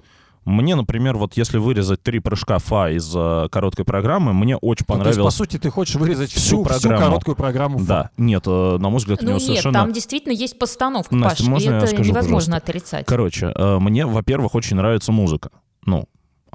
Мне, 0.45 0.75
например, 0.75 1.17
вот 1.17 1.37
если 1.37 1.57
вырезать 1.57 2.01
три 2.01 2.19
прыжка 2.19 2.57
ФА 2.59 2.89
из 2.91 3.11
э, 3.15 3.47
короткой 3.51 3.85
программы, 3.85 4.33
мне 4.33 4.55
очень 4.57 4.61
Ну, 4.61 4.65
то 4.69 4.73
есть, 4.73 4.87
по 4.87 4.93
понравилось. 4.93 5.35
сути, 5.35 5.57
ты 5.57 5.69
хочешь 5.69 5.95
вырезать 5.95 6.31
всю 6.31 6.39
всю, 6.39 6.63
всю 6.63 6.81
программу. 6.87 7.05
короткую 7.05 7.35
программу 7.35 7.77
Фа. 7.79 7.85
Да, 7.85 8.09
нет, 8.17 8.43
э, 8.47 8.77
на 8.79 8.89
мой 8.89 8.97
взгляд, 8.97 9.19
у 9.21 9.25
Ну 9.25 9.29
него 9.31 9.39
нет, 9.39 9.47
совершенно... 9.47 9.73
там 9.79 9.93
действительно 9.93 10.33
есть 10.33 10.57
постановка, 10.57 11.15
Настя, 11.15 11.37
Паш, 11.37 11.47
и 11.47 11.49
можно 11.49 11.69
я 11.71 11.77
это 11.77 11.87
скажу, 11.87 12.03
невозможно 12.09 12.53
пожалуйста? 12.55 12.55
отрицать. 12.57 13.05
Короче, 13.05 13.51
э, 13.53 13.77
мне, 13.79 14.05
во-первых, 14.05 14.55
очень 14.55 14.77
нравится 14.77 15.11
музыка. 15.11 15.51
Ну, 15.85 16.05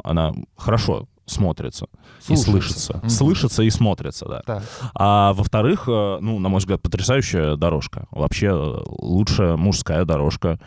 она 0.03 0.32
хорошо 0.57 1.07
смотрится 1.26 1.87
и 2.28 2.37
Слушается. 2.37 2.51
слышится. 2.51 2.97
Мгм. 2.99 3.09
Слышится 3.09 3.62
и 3.62 3.70
смотрится, 3.70 4.26
да. 4.28 4.43
Да. 4.47 4.62
А 4.95 5.32
во-вторых, 5.35 5.85
э, 5.89 6.18
ну, 6.20 6.39
на 6.39 6.49
мой 6.49 6.59
взгляд, 6.59 6.82
потрясающая 6.82 7.57
дорожка. 7.57 8.07
Вообще 8.11 8.49
э, 8.49 8.80
лучшая 8.87 9.57
мужская 9.57 10.05
дорожка 10.05 10.59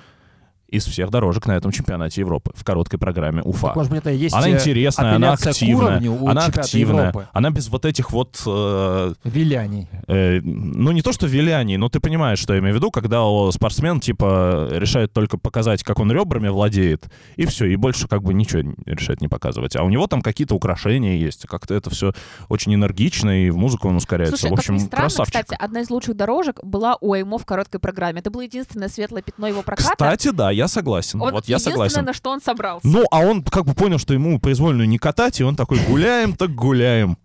из 0.68 0.86
всех 0.86 1.10
дорожек 1.10 1.46
на 1.46 1.54
этом 1.56 1.72
чемпионате 1.72 2.22
Европы 2.22 2.52
в 2.54 2.64
короткой 2.64 3.00
программе 3.00 3.42
УФА. 3.42 3.68
Так, 3.68 3.76
может 3.76 3.92
быть, 3.92 4.02
это 4.02 4.12
и 4.12 4.18
есть 4.18 4.36
Она 4.36 4.50
э, 4.50 4.54
интересная, 4.54 5.16
она 5.16 5.34
активная. 5.34 5.98
Она 5.98 6.46
активная. 6.46 7.08
Европы. 7.08 7.28
Она 7.34 7.50
без 7.52 7.70
вот 7.70 7.86
этих 7.86 8.12
вот 8.12 8.42
э, 8.46 9.14
Виляний. 9.24 9.88
Э, 10.08 10.40
ну, 10.42 10.92
не 10.92 11.02
то, 11.02 11.12
что 11.14 11.28
виляний, 11.28 11.78
но 11.78 11.90
ты 11.90 12.00
понимаешь, 12.00 12.40
что 12.40 12.54
я 12.54 12.60
имею 12.60 12.74
в 12.74 12.78
виду, 12.78 12.92
когда 12.92 13.24
о, 13.24 13.52
спортсмен, 13.52 14.00
типа, 14.00 14.70
решает 14.72 15.14
только 15.14 15.38
показать, 15.38 15.84
как 15.84 16.00
он 16.00 16.12
ребрами 16.12 16.50
владеет, 16.50 17.06
и 17.36 17.46
все, 17.46 17.66
и 17.66 17.76
больше 17.76 18.08
как 18.08 18.24
бы 18.24 18.34
ничего 18.34 18.74
решает 18.86 19.22
не 19.22 19.28
показывать. 19.28 19.76
А 19.76 19.84
у 19.84 19.90
него 19.90 20.08
там 20.08 20.22
какие-то 20.22 20.56
украшения 20.56 21.18
есть, 21.18 21.46
как-то 21.48 21.74
это 21.74 21.90
все 21.90 22.14
очень 22.50 22.74
энергично, 22.74 23.46
и 23.46 23.50
в 23.50 23.58
музыку 23.58 23.88
он 23.88 23.96
ускоряется. 23.96 24.38
Слушай, 24.38 24.52
в 24.52 24.54
общем, 24.54 24.74
как 24.76 24.84
ни 24.84 24.86
странно, 24.88 25.04
красавчик. 25.04 25.42
кстати, 25.42 25.58
одна 25.60 25.82
из 25.82 25.90
лучших 25.90 26.16
дорожек 26.16 26.64
была 26.64 26.98
у 27.00 27.14
Аймо 27.14 27.38
в 27.38 27.46
короткой 27.46 27.80
программе. 27.80 28.20
Это 28.20 28.32
было 28.32 28.42
единственное 28.42 28.90
светлое 28.90 29.22
пятно 29.22 29.48
его 29.48 29.62
проката. 29.62 29.92
Кстати, 29.92 30.30
да, 30.32 30.52
я 30.58 30.68
согласен. 30.68 31.20
вот 31.20 31.34
Вот, 31.34 31.48
я 31.48 31.60
согласен. 31.60 32.04
на 32.04 32.14
что 32.14 32.32
он 32.32 32.42
собрался. 32.42 32.86
Ну, 32.88 33.06
а 33.12 33.20
он 33.22 33.44
как 33.44 33.66
бы 33.66 33.74
понял, 33.74 33.98
что 34.00 34.14
ему 34.14 34.40
произвольную 34.40 34.88
не 34.90 34.98
катать, 34.98 35.40
и 35.40 35.44
он 35.44 35.56
такой, 35.56 35.80
гуляем, 35.88 36.36
так 36.36 36.54
гуляем. 36.54 37.18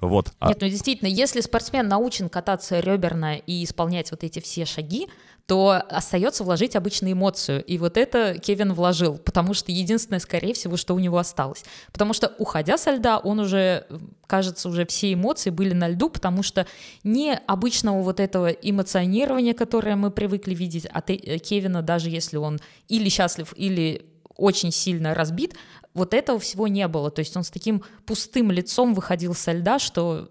Вот. 0.00 0.32
А- 0.40 0.48
Нет, 0.48 0.58
ну 0.60 0.68
действительно, 0.68 1.08
если 1.08 1.40
спортсмен 1.40 1.86
научен 1.86 2.28
кататься 2.28 2.80
реберно 2.80 3.36
и 3.36 3.64
исполнять 3.64 4.10
вот 4.10 4.24
эти 4.24 4.40
все 4.40 4.64
шаги, 4.64 5.08
то 5.50 5.82
остается 5.88 6.44
вложить 6.44 6.76
обычную 6.76 7.14
эмоцию. 7.14 7.64
И 7.64 7.76
вот 7.76 7.96
это 7.96 8.38
Кевин 8.38 8.72
вложил, 8.72 9.18
потому 9.18 9.52
что 9.52 9.72
единственное, 9.72 10.20
скорее 10.20 10.54
всего, 10.54 10.76
что 10.76 10.94
у 10.94 11.00
него 11.00 11.18
осталось. 11.18 11.64
Потому 11.90 12.12
что, 12.12 12.32
уходя 12.38 12.78
со 12.78 12.92
льда, 12.92 13.18
он 13.18 13.40
уже, 13.40 13.84
кажется, 14.28 14.68
уже 14.68 14.86
все 14.86 15.12
эмоции 15.12 15.50
были 15.50 15.72
на 15.72 15.88
льду, 15.88 16.08
потому 16.08 16.44
что 16.44 16.68
не 17.02 17.34
обычного 17.48 18.00
вот 18.00 18.20
этого 18.20 18.46
эмоционирования, 18.46 19.52
которое 19.52 19.96
мы 19.96 20.12
привыкли 20.12 20.54
видеть 20.54 20.86
от 20.86 21.10
э, 21.10 21.16
Кевина, 21.38 21.82
даже 21.82 22.10
если 22.10 22.36
он 22.36 22.60
или 22.86 23.08
счастлив, 23.08 23.52
или 23.56 24.06
очень 24.36 24.70
сильно 24.70 25.14
разбит, 25.14 25.56
вот 25.94 26.14
этого 26.14 26.38
всего 26.38 26.68
не 26.68 26.86
было. 26.86 27.10
То 27.10 27.22
есть 27.22 27.36
он 27.36 27.42
с 27.42 27.50
таким 27.50 27.82
пустым 28.06 28.52
лицом 28.52 28.94
выходил 28.94 29.34
со 29.34 29.50
льда, 29.50 29.80
что, 29.80 30.30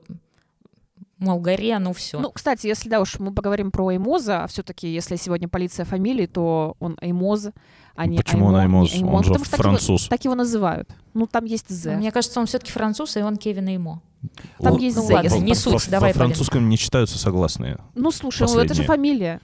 мол, 1.20 1.40
горе, 1.40 1.78
ну 1.80 1.94
все. 1.94 2.20
Ну, 2.20 2.32
кстати, 2.32 2.68
если 2.68 2.90
да 2.90 3.00
уж 3.02 3.20
мы 3.20 3.34
поговорим 3.34 3.72
про 3.72 3.92
Эймоза, 3.94 4.44
а 4.44 4.48
все-таки, 4.48 4.88
если 4.88 5.16
сегодня 5.18 5.48
полиция 5.48 5.86
фамилии, 5.86 6.26
то 6.26 6.76
он 6.80 6.98
Эймоз, 7.02 7.50
а 7.96 8.06
не 8.06 8.18
Почему 8.18 8.48
он 8.48 8.56
Аймо, 8.56 8.80
Эймоз? 8.80 8.94
не 8.94 9.00
Эймо. 9.00 9.12
Он 9.18 9.24
же 9.24 9.30
Потому 9.30 9.46
что 9.46 9.52
так 9.52 9.60
его- 9.60 9.70
француз. 9.72 10.08
Так 10.08 10.24
его 10.26 10.36
называют. 10.36 10.90
Ну, 11.14 11.28
там 11.28 11.46
есть 11.46 11.70
«З». 11.70 11.96
Мне 11.98 12.12
кажется, 12.12 12.40
он 12.40 12.46
все-таки 12.46 12.72
француз, 12.72 13.18
и 13.18 13.22
он 13.22 13.36
Кевин 13.38 13.68
ему. 13.68 14.02
Там 14.60 14.76
О, 14.76 14.78
есть 14.80 14.96
ну 14.98 15.04
«З», 15.04 15.14
ладно, 15.14 15.28
если- 15.28 15.40
не 15.40 15.56
суть, 15.56 15.86
во- 15.86 15.92
давай, 15.92 16.14
Во 16.14 16.20
французском 16.20 16.70
не 16.70 16.78
читаются 16.78 17.18
согласные. 17.20 17.78
Ну, 17.96 18.12
слушай, 18.12 18.48
ну, 18.48 18.60
это 18.60 18.74
же 18.74 18.84
фамилия. 18.84 19.40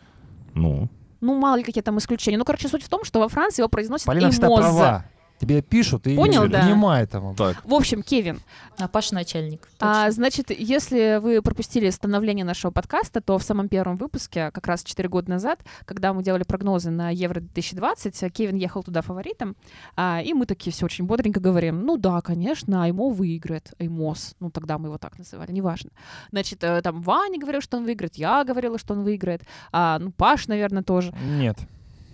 Ну, 0.53 0.89
Ну, 1.21 1.33
мало 1.39 1.55
ли 1.55 1.63
какие 1.63 1.81
там 1.81 1.97
исключения. 1.97 2.37
Ну, 2.37 2.45
короче, 2.45 2.67
суть 2.67 2.83
в 2.83 2.89
том, 2.89 3.03
что 3.03 3.19
во 3.19 3.27
Франции 3.29 3.61
его 3.61 3.69
произносят 3.69 4.05
Полина 4.05 4.25
Эймоза. 4.31 4.61
права. 4.61 5.05
Тебе 5.39 5.61
пишут, 5.61 6.07
и 6.07 6.15
Понял, 6.15 6.47
да. 6.47 6.65
внимай 6.65 7.05
там. 7.07 7.35
так. 7.35 7.63
В 7.65 7.73
общем, 7.73 8.03
Кевин, 8.03 8.39
А 8.77 8.87
Паша 8.87 9.13
начальник. 9.13 9.67
А, 9.79 10.09
значит, 10.11 10.49
если 10.49 11.19
вы 11.21 11.41
пропустили 11.41 11.89
становление 11.89 12.45
нашего 12.45 12.71
подкаста, 12.71 13.19
то 13.19 13.37
в 13.37 13.43
самом 13.43 13.67
первом 13.67 13.97
выпуске, 13.97 14.51
как 14.51 14.65
раз 14.67 14.83
4 14.83 15.09
года 15.09 15.29
назад, 15.29 15.59
когда 15.83 16.13
мы 16.13 16.23
делали 16.23 16.43
прогнозы 16.43 16.89
на 16.89 17.09
Евро-2020, 17.09 18.29
Кевин 18.29 18.55
ехал 18.55 18.81
туда 18.83 19.01
фаворитом, 19.01 19.57
а, 19.97 20.21
и 20.23 20.33
мы 20.33 20.45
такие 20.45 20.71
все 20.71 20.85
очень 20.85 21.05
бодренько 21.05 21.41
говорим, 21.41 21.81
ну 21.81 21.97
да, 21.97 22.21
конечно, 22.21 22.83
Аймо 22.83 23.09
выиграет, 23.09 23.73
Аймос, 23.77 24.35
ну 24.39 24.49
тогда 24.49 24.77
мы 24.77 24.87
его 24.87 24.97
так 24.97 25.17
называли, 25.17 25.51
неважно. 25.51 25.91
Значит, 26.31 26.63
э, 26.63 26.81
там 26.81 27.01
Ваня 27.01 27.39
говорил, 27.39 27.61
что 27.61 27.77
он 27.77 27.83
выиграет, 27.83 28.15
я 28.15 28.43
говорила, 28.45 28.77
что 28.79 28.93
он 28.93 29.03
выиграет, 29.03 29.41
а, 29.71 29.99
ну 29.99 30.11
Паш, 30.11 30.47
наверное, 30.47 30.83
тоже. 30.83 31.13
Нет. 31.21 31.57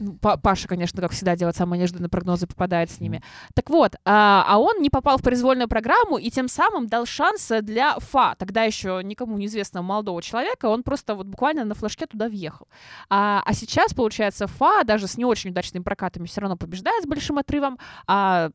Ну, 0.01 0.17
Па- 0.19 0.37
Паша, 0.37 0.67
конечно, 0.67 0.99
как 0.99 1.11
всегда, 1.11 1.35
делает 1.35 1.55
самые 1.55 1.77
неожиданные 1.77 2.09
прогнозы, 2.09 2.47
попадает 2.47 2.89
с 2.89 2.99
ними. 2.99 3.21
Так 3.53 3.69
вот, 3.69 3.95
а, 4.03 4.43
а 4.47 4.57
он 4.57 4.81
не 4.81 4.89
попал 4.89 5.19
в 5.19 5.21
произвольную 5.21 5.67
программу 5.67 6.17
и 6.17 6.31
тем 6.31 6.47
самым 6.47 6.87
дал 6.87 7.05
шанс 7.05 7.51
для 7.61 7.99
ФА, 7.99 8.35
тогда 8.39 8.63
еще 8.63 9.01
никому 9.03 9.37
неизвестного 9.37 9.83
молодого 9.83 10.23
человека, 10.23 10.65
он 10.65 10.81
просто 10.81 11.13
вот 11.13 11.27
буквально 11.27 11.65
на 11.65 11.75
флажке 11.75 12.07
туда 12.07 12.27
въехал. 12.27 12.67
А, 13.09 13.43
а 13.45 13.53
сейчас, 13.53 13.93
получается, 13.93 14.47
ФА 14.47 14.83
даже 14.85 15.07
с 15.07 15.17
не 15.17 15.25
очень 15.25 15.51
удачными 15.51 15.83
прокатами 15.83 16.25
все 16.25 16.41
равно 16.41 16.57
побеждает 16.57 17.03
с 17.03 17.07
большим 17.07 17.37
отрывом, 17.37 17.77
а 18.07 18.49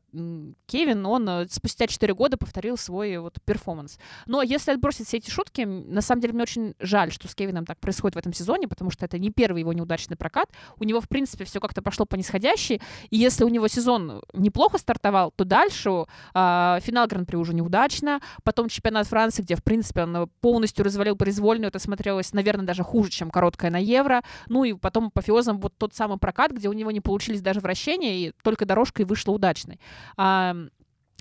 Кевин, 0.65 1.05
он 1.05 1.29
э, 1.29 1.47
спустя 1.49 1.87
4 1.87 2.13
года 2.13 2.35
повторил 2.35 2.77
свой 2.77 3.17
вот 3.19 3.37
перформанс. 3.45 3.97
Но 4.25 4.41
если 4.41 4.71
отбросить 4.71 5.07
все 5.07 5.17
эти 5.17 5.29
шутки, 5.29 5.61
на 5.61 6.01
самом 6.01 6.21
деле 6.21 6.33
мне 6.33 6.43
очень 6.43 6.75
жаль, 6.79 7.11
что 7.11 7.29
с 7.29 7.35
Кевином 7.35 7.65
так 7.65 7.79
происходит 7.79 8.15
в 8.15 8.19
этом 8.19 8.33
сезоне, 8.33 8.67
потому 8.67 8.91
что 8.91 9.05
это 9.05 9.17
не 9.17 9.31
первый 9.31 9.61
его 9.61 9.71
неудачный 9.71 10.17
прокат. 10.17 10.49
У 10.77 10.83
него, 10.83 10.99
в 10.99 11.07
принципе, 11.07 11.36
все 11.45 11.59
как-то 11.59 11.81
пошло 11.81 12.05
по 12.05 12.15
нисходящей. 12.15 12.81
И 13.09 13.17
если 13.17 13.43
у 13.43 13.49
него 13.49 13.67
сезон 13.67 14.21
неплохо 14.33 14.77
стартовал, 14.77 15.31
то 15.35 15.43
дальше 15.43 16.05
а, 16.33 16.79
финал 16.81 17.07
Гран-при 17.07 17.35
уже 17.35 17.53
неудачно. 17.53 18.19
Потом 18.43 18.69
чемпионат 18.69 19.07
Франции, 19.07 19.41
где, 19.41 19.55
в 19.55 19.63
принципе, 19.63 20.03
он 20.03 20.15
э, 20.15 20.27
полностью 20.41 20.85
развалил 20.85 21.15
произвольную. 21.15 21.69
Это 21.69 21.79
смотрелось, 21.79 22.33
наверное, 22.33 22.65
даже 22.65 22.83
хуже, 22.83 23.09
чем 23.09 23.29
короткая 23.29 23.71
на 23.71 23.77
Евро. 23.77 24.21
Ну 24.47 24.63
и 24.63 24.73
потом 24.73 25.07
апофеозом 25.07 25.59
вот 25.59 25.73
тот 25.77 25.93
самый 25.93 26.17
прокат, 26.17 26.51
где 26.51 26.69
у 26.69 26.73
него 26.73 26.91
не 26.91 27.01
получились 27.01 27.41
даже 27.41 27.59
вращения, 27.59 28.15
и 28.17 28.31
только 28.43 28.65
дорожка 28.65 29.01
и 29.01 29.05
вышла 29.05 29.31
удачной. 29.31 29.79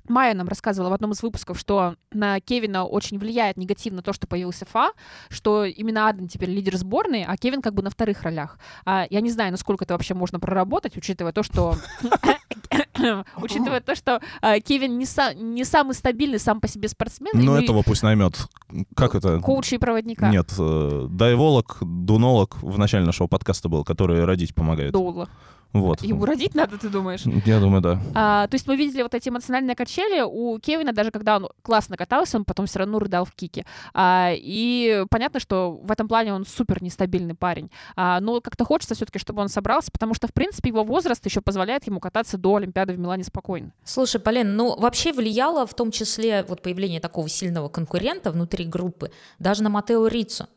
Майя 0.09 0.35
нам 0.35 0.49
рассказывала 0.49 0.91
в 0.91 0.93
одном 0.93 1.13
из 1.13 1.23
выпусков, 1.23 1.59
что 1.59 1.97
на 2.13 2.41
Кевина 2.41 2.85
очень 2.85 3.19
влияет 3.19 3.57
негативно 3.57 4.03
то, 4.03 4.13
что 4.13 4.27
появился 4.27 4.65
Фа, 4.67 4.91
что 5.29 5.65
именно 5.65 6.09
Аден 6.09 6.29
теперь 6.29 6.51
лидер 6.51 6.77
сборной, 6.77 7.25
а 7.25 7.37
Кевин 7.37 7.63
как 7.63 7.75
бы 7.75 7.83
на 7.83 7.91
вторых 7.91 8.23
ролях. 8.23 8.59
А, 8.85 9.07
я 9.11 9.21
не 9.21 9.31
знаю, 9.31 9.51
насколько 9.51 9.85
это 9.85 9.95
вообще 9.95 10.15
можно 10.15 10.41
проработать, 10.41 10.97
учитывая 10.97 11.33
то, 11.33 11.43
что... 11.43 11.77
Учитывая 13.37 13.81
то, 13.81 13.95
что 13.95 14.21
а, 14.41 14.59
Кевин 14.61 14.99
не, 14.99 15.05
са- 15.05 15.35
не 15.35 15.65
самый 15.65 15.95
стабильный 15.95 16.39
сам 16.39 16.61
по 16.61 16.69
себе 16.69 16.89
спортсмен. 16.89 17.33
Ну, 17.35 17.59
и 17.59 17.63
этого 17.63 17.83
пусть 17.83 18.03
наймет. 18.03 18.49
Как 18.95 19.15
это? 19.15 19.41
Коуча 19.41 19.77
и 19.77 19.79
проводника. 19.79 20.31
Нет, 20.31 20.53
э, 20.59 21.07
дайволог, 21.11 21.79
дунолог 21.81 22.57
в 22.63 22.79
начале 22.79 23.05
нашего 23.05 23.27
подкаста 23.27 23.69
был, 23.69 23.85
который 23.85 24.25
родить 24.25 24.55
помогает. 24.55 24.93
Доула. 24.93 25.29
Вот. 25.73 26.03
Ему 26.03 26.25
родить 26.25 26.55
надо, 26.55 26.79
ты 26.79 26.89
думаешь? 26.89 27.23
Я 27.45 27.61
думаю, 27.61 27.83
да. 27.83 28.01
А, 28.15 28.47
то 28.49 28.55
есть 28.55 28.67
мы 28.67 28.77
видели 28.77 29.03
вот 29.03 29.15
эти 29.15 29.29
эмоциональные 29.29 29.77
качели 29.77 30.23
у 30.23 30.59
Кевина, 30.59 30.93
даже 30.93 31.11
когда 31.11 31.37
он 31.37 31.49
классно 31.63 31.97
катался, 31.97 32.39
он 32.39 32.45
потом 32.45 32.67
все 32.67 32.79
равно 32.79 32.99
рыдал 32.99 33.25
в 33.25 33.33
кике. 33.33 33.67
А, 33.93 34.33
и 34.35 35.05
понятно, 35.11 35.41
что 35.41 35.73
в 35.83 35.91
этом 35.91 36.09
плане 36.09 36.33
он 36.35 36.47
супер 36.47 36.83
нестабильный 36.83 37.35
парень. 37.35 37.71
А, 37.95 38.21
но 38.21 38.41
как-то 38.41 38.65
хочется 38.65 38.95
все-таки, 38.95 39.19
чтобы 39.19 39.43
он 39.43 39.49
собрался, 39.49 39.91
потому 39.93 40.15
что, 40.15 40.29
в 40.29 40.33
принципе, 40.33 40.71
его 40.71 40.85
возраст 40.85 41.25
еще 41.25 41.41
позволяет 41.41 41.87
ему 41.87 42.01
кататься 42.01 42.39
до 42.39 42.57
Олимпиады 42.57 42.95
в 42.95 42.99
Милане 42.99 43.25
спокойно. 43.25 43.73
Слушай, 43.85 44.21
Полин, 44.21 44.57
ну 44.57 44.79
вообще 44.79 45.13
влияло 45.13 45.67
в 45.67 45.75
том 45.75 45.91
числе 45.91 46.45
вот 46.49 46.63
появление 46.63 47.01
такого 47.01 47.29
сильного 47.29 47.69
конкурента 47.69 48.31
внутри 48.31 48.65
группы 48.65 49.11
даже 49.39 49.63
на 49.63 49.69
Матео 49.69 50.07
Рицу. 50.07 50.49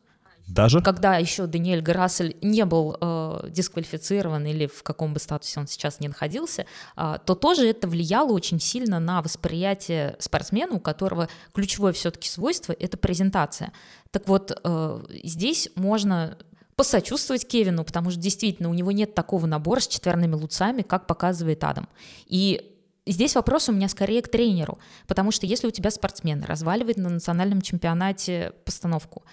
Даже? 0.50 0.80
когда 0.80 1.16
еще 1.16 1.46
Даниэль 1.46 1.80
Гарасель 1.80 2.36
не 2.42 2.64
был 2.64 2.96
э, 3.00 3.48
дисквалифицирован 3.50 4.44
или 4.46 4.66
в 4.66 4.82
каком 4.82 5.14
бы 5.14 5.20
статусе 5.20 5.60
он 5.60 5.66
сейчас 5.66 6.00
не 6.00 6.08
находился, 6.08 6.66
а, 6.96 7.18
то 7.18 7.34
тоже 7.34 7.68
это 7.68 7.86
влияло 7.86 8.32
очень 8.32 8.60
сильно 8.60 8.98
на 8.98 9.22
восприятие 9.22 10.16
спортсмена, 10.18 10.74
у 10.74 10.80
которого 10.80 11.28
ключевое 11.52 11.92
все-таки 11.92 12.28
свойство— 12.28 12.72
это 12.78 12.96
презентация. 12.96 13.72
Так 14.10 14.26
вот, 14.28 14.58
э, 14.62 15.02
здесь 15.22 15.70
можно 15.76 16.36
посочувствовать 16.74 17.46
Кевину, 17.46 17.84
потому 17.84 18.10
что 18.10 18.18
действительно 18.18 18.70
у 18.70 18.74
него 18.74 18.90
нет 18.90 19.14
такого 19.14 19.46
набора 19.46 19.80
с 19.80 19.86
четверными 19.86 20.34
луцами, 20.34 20.82
как 20.82 21.06
показывает 21.06 21.62
Адам. 21.62 21.88
И 22.26 22.66
Здесь 23.06 23.34
вопрос 23.34 23.68
у 23.68 23.72
меня 23.72 23.88
скорее 23.88 24.20
к 24.22 24.30
тренеру, 24.30 24.78
потому 25.08 25.32
что 25.32 25.46
если 25.46 25.66
у 25.66 25.70
тебя 25.70 25.90
спортсмен 25.90 26.44
разваливает 26.44 26.98
на 26.98 27.08
национальном 27.08 27.62
чемпионате 27.62 28.52
постановку, 28.64 29.24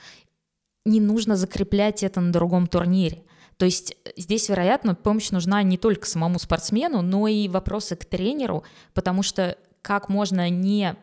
не 0.88 1.00
нужно 1.00 1.36
закреплять 1.36 2.04
это 2.04 2.22
на 2.22 2.32
другом 2.32 2.68
турнире. 2.68 3.24
То 3.58 3.66
есть 3.66 3.96
э, 4.06 4.12
здесь, 4.18 4.50
вероятно, 4.50 4.96
помощь 4.96 5.32
нужна 5.32 5.62
не 5.64 5.78
только 5.78 6.08
самому 6.08 6.40
спортсмену, 6.40 7.02
но 7.02 7.28
и 7.28 7.48
вопросы 7.48 7.96
к 7.96 8.06
тренеру, 8.06 8.64
потому 8.94 9.24
что 9.24 9.58
как 9.82 10.10
можно 10.10 10.50
не 10.50 10.96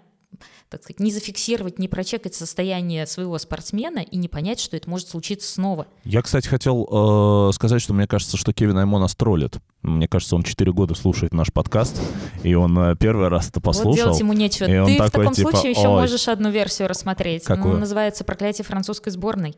так 0.69 0.83
сказать, 0.83 0.99
не 0.99 1.13
зафиксировать, 1.13 1.79
не 1.79 1.87
прочекать 1.87 2.35
состояние 2.35 3.07
своего 3.07 3.39
спортсмена 3.39 4.01
и 4.01 4.17
не 4.17 4.29
понять, 4.29 4.59
что 4.59 4.77
это 4.77 4.91
может 4.91 5.09
случиться 5.09 5.53
снова. 5.53 5.87
Я, 6.03 6.21
кстати, 6.23 6.49
хотел 6.49 6.89
э, 6.91 7.53
сказать, 7.53 7.81
что 7.81 7.95
мне 7.95 8.09
кажется, 8.09 8.37
что 8.37 8.53
Кевин 8.53 8.77
Аймон 8.79 9.01
нас 9.01 9.15
троллит. 9.15 9.59
Мне 9.83 10.09
кажется, 10.09 10.35
он 10.35 10.43
4 10.43 10.73
года 10.73 10.95
слушает 10.95 11.33
наш 11.33 11.53
подкаст, 11.53 12.01
и 12.43 12.55
он 12.55 12.77
э, 12.77 12.97
первый 12.97 13.29
раз 13.29 13.51
это 13.51 13.61
послушал. 13.61 13.91
Вот 13.91 13.97
делать 13.97 14.19
ему 14.19 14.33
нечего. 14.33 14.67
Ты 14.67 14.83
в 14.83 14.97
такой, 14.97 15.11
таком 15.11 15.35
типа, 15.35 15.51
случае 15.51 15.71
еще 15.71 15.89
можешь 15.89 16.27
одну 16.27 16.51
версию 16.51 16.89
рассмотреть. 16.89 17.45
Какую? 17.45 17.75
Ну, 17.75 17.81
называется 17.81 18.25
«Проклятие 18.25 18.65
французской 18.65 19.11
сборной». 19.11 19.55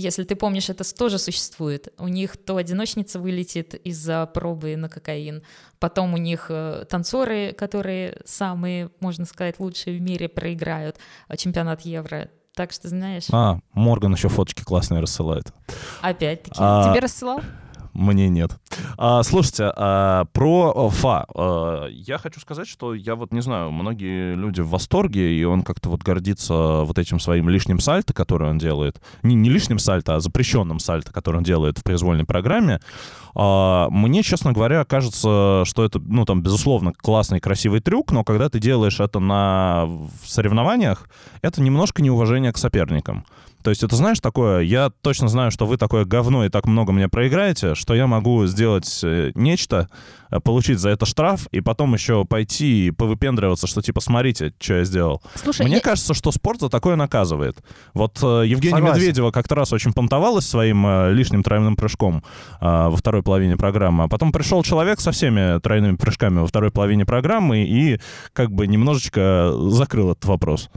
Если 0.00 0.22
ты 0.22 0.36
помнишь, 0.36 0.70
это 0.70 0.84
тоже 0.96 1.18
существует. 1.18 1.88
У 1.98 2.06
них 2.06 2.36
то 2.36 2.56
одиночница 2.56 3.18
вылетит 3.18 3.74
из-за 3.74 4.26
пробы 4.26 4.76
на 4.76 4.88
кокаин, 4.88 5.42
потом 5.80 6.14
у 6.14 6.16
них 6.16 6.46
э, 6.50 6.84
танцоры, 6.88 7.52
которые 7.52 8.20
самые, 8.24 8.90
можно 9.00 9.24
сказать, 9.24 9.58
лучшие 9.58 9.98
в 9.98 10.00
мире, 10.00 10.28
проиграют 10.28 10.98
э, 11.28 11.36
чемпионат 11.36 11.80
Евро. 11.80 12.28
Так 12.54 12.70
что, 12.72 12.88
знаешь, 12.88 13.24
А, 13.32 13.58
Морган 13.72 14.12
еще 14.14 14.28
фоточки 14.28 14.62
классные 14.62 15.00
рассылает. 15.00 15.52
опять-таки. 16.00 16.56
А, 16.60 16.90
Тебе 16.92 17.00
рассылал? 17.00 17.40
Мне 17.92 18.28
нет. 18.28 18.52
А, 18.96 19.22
слушайте, 19.22 19.72
а, 19.74 20.24
про 20.32 20.72
э, 20.74 20.94
Фа. 20.96 21.26
А, 21.34 21.86
я 21.88 22.18
хочу 22.18 22.40
сказать, 22.40 22.68
что 22.68 22.94
я 22.94 23.14
вот 23.14 23.32
не 23.32 23.40
знаю, 23.40 23.70
многие 23.70 24.34
люди 24.34 24.60
в 24.60 24.68
восторге, 24.68 25.34
и 25.34 25.44
он 25.44 25.62
как-то 25.62 25.88
вот 25.88 26.02
гордится 26.02 26.82
вот 26.84 26.98
этим 26.98 27.20
своим 27.20 27.48
лишним 27.48 27.80
сальто, 27.80 28.12
который 28.12 28.48
он 28.48 28.58
делает. 28.58 29.00
Не, 29.22 29.34
не 29.34 29.50
лишним 29.50 29.78
сальто, 29.78 30.16
а 30.16 30.20
запрещенным 30.20 30.78
сальто, 30.78 31.12
который 31.12 31.36
он 31.36 31.42
делает 31.42 31.78
в 31.78 31.82
произвольной 31.82 32.24
программе. 32.24 32.80
А, 33.34 33.88
мне, 33.90 34.22
честно 34.22 34.52
говоря, 34.52 34.84
кажется, 34.84 35.62
что 35.64 35.84
это, 35.84 36.00
ну, 36.00 36.24
там, 36.24 36.42
безусловно, 36.42 36.92
классный, 36.92 37.40
красивый 37.40 37.80
трюк, 37.80 38.12
но 38.12 38.24
когда 38.24 38.48
ты 38.48 38.58
делаешь 38.58 39.00
это 39.00 39.20
на 39.20 39.88
соревнованиях, 40.24 41.08
это 41.42 41.62
немножко 41.62 42.02
неуважение 42.02 42.52
к 42.52 42.58
соперникам. 42.58 43.24
То 43.62 43.70
есть 43.70 43.82
это, 43.82 43.96
знаешь, 43.96 44.20
такое, 44.20 44.60
я 44.60 44.90
точно 45.02 45.28
знаю, 45.28 45.50
что 45.50 45.66
вы 45.66 45.76
такое 45.76 46.04
говно 46.04 46.44
и 46.44 46.48
так 46.48 46.66
много 46.66 46.92
мне 46.92 47.08
проиграете, 47.08 47.74
что 47.74 47.94
я 47.94 48.06
могу 48.06 48.46
сделать 48.46 49.00
э, 49.02 49.32
нечто, 49.34 49.88
э, 50.30 50.38
получить 50.40 50.78
за 50.78 50.90
это 50.90 51.06
штраф, 51.06 51.48
и 51.50 51.60
потом 51.60 51.92
еще 51.94 52.24
пойти 52.24 52.86
и 52.86 52.90
повыпендриваться, 52.92 53.66
что 53.66 53.82
типа, 53.82 54.00
смотрите, 54.00 54.52
что 54.60 54.74
я 54.74 54.84
сделал. 54.84 55.22
Слушай, 55.34 55.66
Мне 55.66 55.76
я- 55.76 55.80
кажется, 55.80 56.14
что 56.14 56.30
спорт 56.30 56.60
за 56.60 56.68
такое 56.68 56.96
наказывает. 56.96 57.58
Вот 57.94 58.18
э, 58.22 58.44
Евгения 58.46 58.76
Согласен. 58.76 59.00
Медведева 59.00 59.30
как-то 59.32 59.56
раз 59.56 59.72
очень 59.72 59.92
понтовалась 59.92 60.46
своим 60.46 60.86
э, 60.86 61.12
лишним 61.12 61.42
тройным 61.42 61.74
прыжком 61.76 62.22
э, 62.60 62.64
во 62.88 62.96
второй 62.96 63.22
половине 63.22 63.56
программы, 63.56 64.04
а 64.04 64.08
потом 64.08 64.30
пришел 64.32 64.62
человек 64.62 65.00
со 65.00 65.10
всеми 65.10 65.58
тройными 65.60 65.96
прыжками 65.96 66.40
во 66.40 66.46
второй 66.46 66.70
половине 66.70 67.04
программы 67.04 67.64
и 67.64 68.00
как 68.32 68.52
бы 68.52 68.66
немножечко 68.66 69.52
закрыл 69.70 70.12
этот 70.12 70.24
вопрос. 70.26 70.70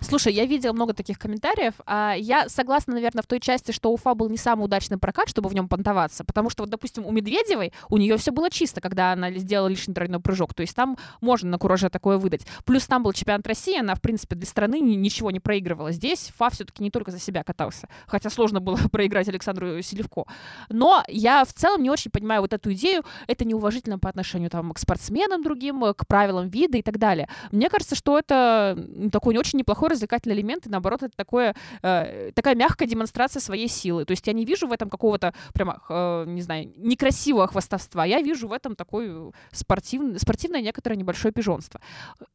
Слушай, 0.00 0.32
я 0.32 0.46
видела 0.46 0.72
много 0.72 0.94
таких 0.94 1.18
комментариев. 1.18 1.74
а 1.86 2.14
Я 2.14 2.48
согласна, 2.48 2.94
наверное, 2.94 3.22
в 3.22 3.26
той 3.26 3.40
части, 3.40 3.72
что 3.72 3.92
Уфа 3.92 4.14
был 4.14 4.28
не 4.28 4.36
самый 4.36 4.64
удачный 4.64 4.98
прокат, 4.98 5.28
чтобы 5.28 5.48
в 5.48 5.54
нем 5.54 5.68
понтоваться. 5.68 6.24
Потому 6.24 6.50
что, 6.50 6.62
вот, 6.62 6.70
допустим, 6.70 7.06
у 7.06 7.10
Медведевой, 7.10 7.72
у 7.88 7.96
нее 7.96 8.16
все 8.16 8.30
было 8.30 8.50
чисто, 8.50 8.80
когда 8.80 9.12
она 9.12 9.30
сделала 9.32 9.68
лишний 9.68 9.94
тройной 9.94 10.20
прыжок. 10.20 10.54
То 10.54 10.62
есть 10.62 10.74
там 10.74 10.96
можно 11.20 11.50
на 11.50 11.58
кураже 11.58 11.90
такое 11.90 12.16
выдать. 12.18 12.46
Плюс 12.64 12.86
там 12.86 13.02
был 13.02 13.12
чемпионат 13.12 13.46
России, 13.46 13.78
она, 13.78 13.94
в 13.94 14.00
принципе, 14.00 14.36
для 14.36 14.46
страны 14.46 14.80
ни- 14.80 14.94
ничего 14.94 15.30
не 15.30 15.40
проигрывала. 15.40 15.92
Здесь 15.92 16.30
Фа 16.36 16.50
все-таки 16.50 16.82
не 16.82 16.90
только 16.90 17.10
за 17.10 17.18
себя 17.18 17.42
катался. 17.42 17.88
Хотя 18.06 18.30
сложно 18.30 18.60
было 18.60 18.76
проиграть 18.92 19.28
Александру 19.28 19.82
Селевко. 19.82 20.24
Но 20.68 21.02
я 21.08 21.44
в 21.44 21.52
целом 21.52 21.82
не 21.82 21.90
очень 21.90 22.10
понимаю 22.10 22.42
вот 22.42 22.52
эту 22.52 22.72
идею. 22.72 23.02
Это 23.26 23.44
неуважительно 23.44 23.98
по 23.98 24.08
отношению 24.08 24.50
там, 24.50 24.72
к 24.72 24.78
спортсменам 24.78 25.42
другим, 25.42 25.82
к 25.94 26.06
правилам 26.06 26.48
вида 26.48 26.78
и 26.78 26.82
так 26.82 26.98
далее. 26.98 27.28
Мне 27.50 27.68
кажется, 27.68 27.94
что 27.94 28.18
это 28.18 28.78
такой 29.12 29.34
не 29.34 29.40
очень 29.40 29.58
неплохой 29.58 29.87
развлекательный 29.88 30.34
элемент, 30.36 30.66
и 30.66 30.70
наоборот, 30.70 31.02
это 31.02 31.16
такое, 31.16 31.54
э, 31.82 32.32
такая 32.34 32.54
мягкая 32.54 32.88
демонстрация 32.88 33.40
своей 33.40 33.68
силы. 33.68 34.04
То 34.04 34.12
есть 34.12 34.26
я 34.26 34.32
не 34.32 34.44
вижу 34.44 34.66
в 34.66 34.72
этом 34.72 34.90
какого-то 34.90 35.34
прямо, 35.54 35.80
э, 35.88 36.24
не 36.26 36.42
знаю, 36.42 36.72
некрасивого 36.76 37.46
хвастовства. 37.48 38.04
Я 38.04 38.20
вижу 38.22 38.48
в 38.48 38.52
этом 38.52 38.74
такой 38.76 39.32
спортивный, 39.52 40.18
спортивное 40.18 40.60
некоторое 40.60 40.96
небольшое 40.96 41.32
пижонство. 41.32 41.80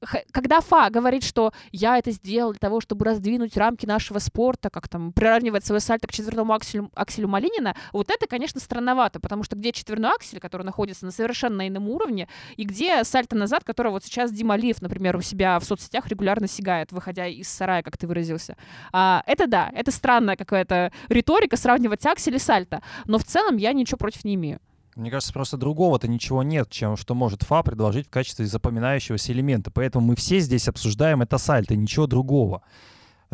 Х- 0.01 0.24
Когда 0.32 0.60
Фа 0.62 0.89
говорит, 0.89 1.24
что 1.24 1.51
я 1.72 1.97
это 1.97 2.12
сделал 2.12 2.51
для 2.51 2.60
того, 2.60 2.82
чтобы 2.82 3.06
раздвинуть 3.06 3.58
рамки 3.58 3.86
нашего 3.86 4.20
спорта, 4.20 4.70
как 4.70 4.88
там 4.88 5.12
приравнивать 5.14 5.66
свое 5.66 5.80
сальто 5.80 6.08
к 6.08 6.12
четверному 6.12 6.54
акселю, 6.54 6.89
акселю 6.95 7.28
Малинина, 7.28 7.76
вот 7.91 8.10
это, 8.10 8.28
конечно, 8.28 8.60
странновато, 8.60 9.20
потому 9.20 9.43
что 9.43 9.56
где 9.56 9.72
четверной 9.72 10.10
аксель, 10.12 10.39
который 10.39 10.64
находится 10.64 11.06
на 11.06 11.12
совершенно 11.12 11.68
ином 11.68 11.89
уровне, 11.89 12.28
и 12.58 12.64
где 12.64 13.04
сальто 13.04 13.36
назад, 13.36 13.64
которого 13.64 13.93
вот 13.93 14.06
сейчас 14.06 14.32
Дима 14.32 14.56
Алиев, 14.56 14.82
например, 14.82 15.16
у 15.16 15.22
себя 15.22 15.60
в 15.60 15.64
соцсетях 15.66 16.08
регулярно 16.08 16.47
сигает, 16.47 16.91
выходя 16.91 17.26
сарая, 17.50 17.84
как 17.84 17.98
ты 17.98 18.08
выразился. 18.08 18.56
А, 18.91 19.24
это 19.28 19.48
да, 19.48 19.72
это 19.74 19.91
странная 19.91 20.36
какая-то 20.36 20.91
риторика, 21.10 21.58
сравнивать 21.58 22.06
аксель 22.06 22.36
и 22.36 22.39
сальто, 22.39 22.82
но 23.06 23.18
в 23.18 23.24
целом 23.24 23.58
я 23.58 23.74
ничего 23.74 23.98
против 23.98 24.26
не 24.26 24.36
имею. 24.36 24.60
Мне 24.96 25.10
кажется, 25.10 25.34
просто 25.34 25.58
другого-то 25.58 26.08
ничего 26.08 26.44
нет, 26.44 26.70
чем 26.70 26.98
что 26.98 27.16
может 27.16 27.41
ФА 27.41 27.64
предложить 27.64 28.08
в 28.08 28.12
качестве 28.12 28.46
запоминающегося 28.46 29.32
элемента. 29.32 29.72
Поэтому 29.72 30.06
мы 30.06 30.16
все 30.16 30.39
здесь 30.39 30.68
обсуждаем 30.68 31.24
это 31.24 31.39
сальто, 31.39 31.76
ничего 31.76 32.06
другого. 32.06 32.62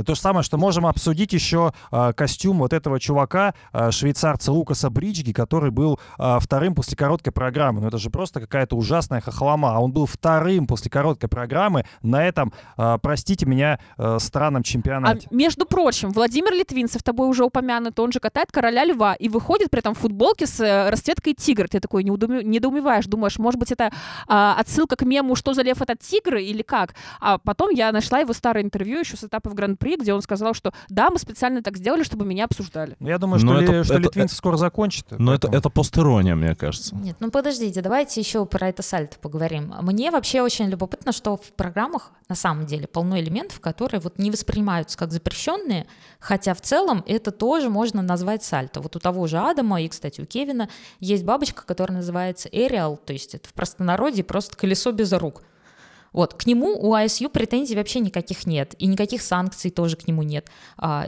То 0.06 0.16
же 0.16 0.22
самое, 0.22 0.44
что 0.44 0.58
можем 0.58 0.86
обсудить 0.86 1.34
еще 1.34 1.74
а, 1.92 2.14
костюм 2.14 2.60
вот 2.60 2.74
этого 2.74 3.00
чувака, 3.00 3.54
а, 3.72 3.92
швейцарца 3.92 4.52
Лукаса 4.52 4.90
Бриджги, 4.90 5.32
который 5.32 5.72
был 5.72 6.00
а, 6.18 6.40
вторым 6.40 6.76
после 6.76 6.96
короткой 6.98 7.34
программы. 7.34 7.82
Ну 7.82 7.88
это 7.88 7.98
же 7.98 8.10
просто 8.10 8.40
какая-то 8.40 8.76
ужасная 8.76 9.22
хохлома. 9.22 9.76
А 9.76 9.80
он 9.80 9.92
был 9.92 10.06
вторым 10.06 10.68
после 10.68 10.90
короткой 10.92 11.30
программы 11.30 11.86
на 12.02 12.26
этом, 12.26 12.54
а, 12.78 12.98
простите 12.98 13.46
меня, 13.46 13.80
а, 13.98 14.20
странном 14.20 14.62
А 14.62 14.64
чемпионате. 14.64 15.28
между 15.32 15.66
прочим, 15.66 16.12
Владимир 16.12 16.54
Литвинцев, 16.54 17.04
тобой 17.04 17.28
уже 17.28 17.44
упомянут, 17.44 18.00
он 18.00 18.12
же 18.12 18.20
катает 18.20 18.52
короля 18.52 18.86
льва 18.86 19.16
и 19.16 19.30
выходит 19.30 19.70
при 19.70 19.80
этом 19.80 19.96
в 19.96 20.00
футболке 20.00 20.46
с 20.48 20.60
э, 20.60 20.90
расцветкой 20.90 21.34
тигр. 21.34 21.68
Ты 21.68 21.80
такой 21.80 22.04
неудуме- 22.04 22.44
недоумеваешь, 22.44 23.06
думаешь, 23.06 23.38
может 23.38 23.60
быть, 23.60 23.72
это 23.72 23.92
а, 24.28 24.56
отсылка 24.60 24.96
к 24.96 25.04
мему 25.04 25.36
«Что 25.36 25.54
за 25.54 25.62
лев, 25.62 25.82
этот 25.82 26.00
тигр?» 26.00 26.36
или 26.36 26.62
как? 26.62 26.96
А 27.20 27.38
потом 27.38 27.70
я 27.72 27.92
нашла 27.92 28.20
его 28.20 28.34
старое 28.34 28.64
интервью 28.64 29.00
еще 29.00 29.18
с 29.18 29.24
этапа 29.24 29.50
в 29.50 29.54
Гран-при, 29.90 30.02
где 30.04 30.14
он 30.14 30.22
сказал, 30.22 30.54
что 30.54 30.72
да, 30.90 31.10
мы 31.10 31.20
специально 31.20 31.62
так 31.62 31.78
сделали, 31.78 32.04
чтобы 32.04 32.26
меня 32.26 32.46
обсуждали. 32.46 32.96
Ну, 33.00 33.08
Я 33.10 33.18
думаю, 33.18 33.44
Но 33.44 33.54
что, 33.56 33.62
это- 33.64 33.72
Ли- 33.74 33.84
что 33.84 33.94
это- 33.96 34.04
Литвинцев 34.04 34.38
скоро 34.38 34.58
закончит. 34.58 35.06
Но 35.12 35.34
это, 35.34 35.48
поэтому- 35.48 35.58
это 35.58 35.70
постерония, 35.70 36.36
мне 36.36 36.56
кажется. 36.56 36.96
Нет, 36.96 37.18
ну 37.20 37.32
подождите, 37.32 37.82
давайте 37.82 38.20
еще 38.22 38.46
про 38.46 38.70
это 38.70 38.84
сальто 38.84 39.18
поговорим. 39.20 39.74
Мне 39.82 40.12
вообще 40.12 40.42
очень 40.42 40.70
любопытно, 40.70 41.12
что 41.12 41.38
в 41.38 41.52
программах 41.54 42.12
на 42.28 42.36
самом 42.36 42.66
деле 42.66 42.88
полно 42.88 43.20
элементов, 43.20 43.60
которые 43.60 44.00
вот 44.02 44.20
не 44.20 44.32
воспринимаются 44.32 44.98
как 44.98 45.12
запрещенные, 45.12 45.88
хотя 46.20 46.54
в 46.54 46.62
целом 46.62 47.04
это 47.08 47.32
тоже 47.32 47.70
можно 47.70 48.02
назвать 48.02 48.44
сальто. 48.44 48.82
Вот 48.82 48.96
у 48.96 49.00
того 49.00 49.28
же 49.28 49.38
Адама 49.40 49.82
и, 49.82 49.88
кстати, 49.88 50.22
у 50.22 50.26
Кевина 50.26 50.70
есть 51.00 51.24
бабочка, 51.24 51.64
которая 51.66 51.98
называется 51.98 52.50
Aerial, 52.50 52.98
то 53.04 53.14
есть 53.14 53.34
это 53.36 53.48
в 53.50 53.54
простонародье 53.54 54.24
просто 54.24 54.56
колесо 54.56 54.92
без 54.92 55.12
рук. 55.14 55.42
Вот, 56.14 56.34
к 56.34 56.46
нему 56.46 56.78
у 56.80 56.94
ISU 56.96 57.30
претензий 57.30 57.76
вообще 57.76 58.00
никаких 58.00 58.46
нет, 58.46 58.76
и 58.80 58.88
никаких 58.88 59.22
санкций 59.22 59.72
тоже 59.72 59.96
к 59.96 60.08
нему 60.08 60.24
нет, 60.24 60.48
а, 60.78 61.08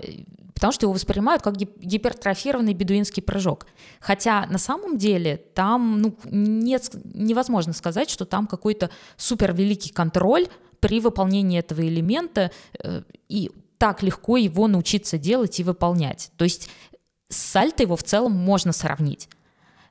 потому 0.53 0.73
что 0.73 0.85
его 0.85 0.93
воспринимают 0.93 1.41
как 1.41 1.55
гип- 1.57 1.79
гипертрофированный 1.79 2.73
бедуинский 2.73 3.23
прыжок. 3.23 3.65
Хотя 3.99 4.45
на 4.47 4.57
самом 4.57 4.97
деле 4.97 5.37
там 5.37 6.01
ну, 6.01 6.15
нет, 6.25 6.91
невозможно 7.03 7.73
сказать, 7.73 8.09
что 8.09 8.25
там 8.25 8.45
какой-то 8.47 8.89
супер 9.17 9.53
великий 9.53 9.91
контроль 9.91 10.47
при 10.79 10.99
выполнении 10.99 11.59
этого 11.59 11.81
элемента, 11.81 12.51
э, 12.79 13.01
и 13.27 13.51
так 13.77 14.03
легко 14.03 14.37
его 14.37 14.67
научиться 14.67 15.17
делать 15.17 15.59
и 15.59 15.63
выполнять. 15.63 16.31
То 16.37 16.43
есть 16.43 16.69
с 17.29 17.37
сальто 17.37 17.81
его 17.81 17.95
в 17.95 18.03
целом 18.03 18.33
можно 18.33 18.73
сравнить. 18.73 19.29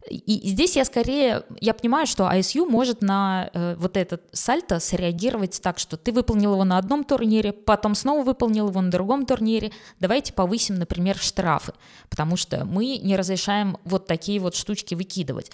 И 0.09 0.49
здесь 0.49 0.77
я 0.77 0.85
скорее, 0.87 1.45
я 1.61 1.75
понимаю, 1.75 2.07
что 2.07 2.25
ISU 2.25 2.65
может 2.65 3.03
на 3.03 3.51
э, 3.53 3.75
вот 3.77 3.99
этот 3.99 4.23
сальто 4.33 4.81
среагировать 4.81 5.61
так, 5.63 5.79
что 5.79 5.99
ты 5.99 6.11
выполнил 6.11 6.55
его 6.55 6.65
на 6.65 6.79
одном 6.79 7.05
турнире, 7.05 7.53
потом 7.53 7.95
снова 7.95 8.25
выполнил 8.25 8.69
его 8.69 8.81
на 8.81 8.91
другом 8.91 9.27
турнире, 9.27 9.73
давайте 9.99 10.33
повысим, 10.33 10.77
например, 10.77 11.19
штрафы, 11.19 11.75
потому 12.09 12.37
что 12.37 12.65
мы 12.65 12.97
не 12.97 13.15
разрешаем 13.15 13.77
вот 13.85 14.07
такие 14.07 14.41
вот 14.41 14.55
штучки 14.55 14.95
выкидывать. 14.95 15.51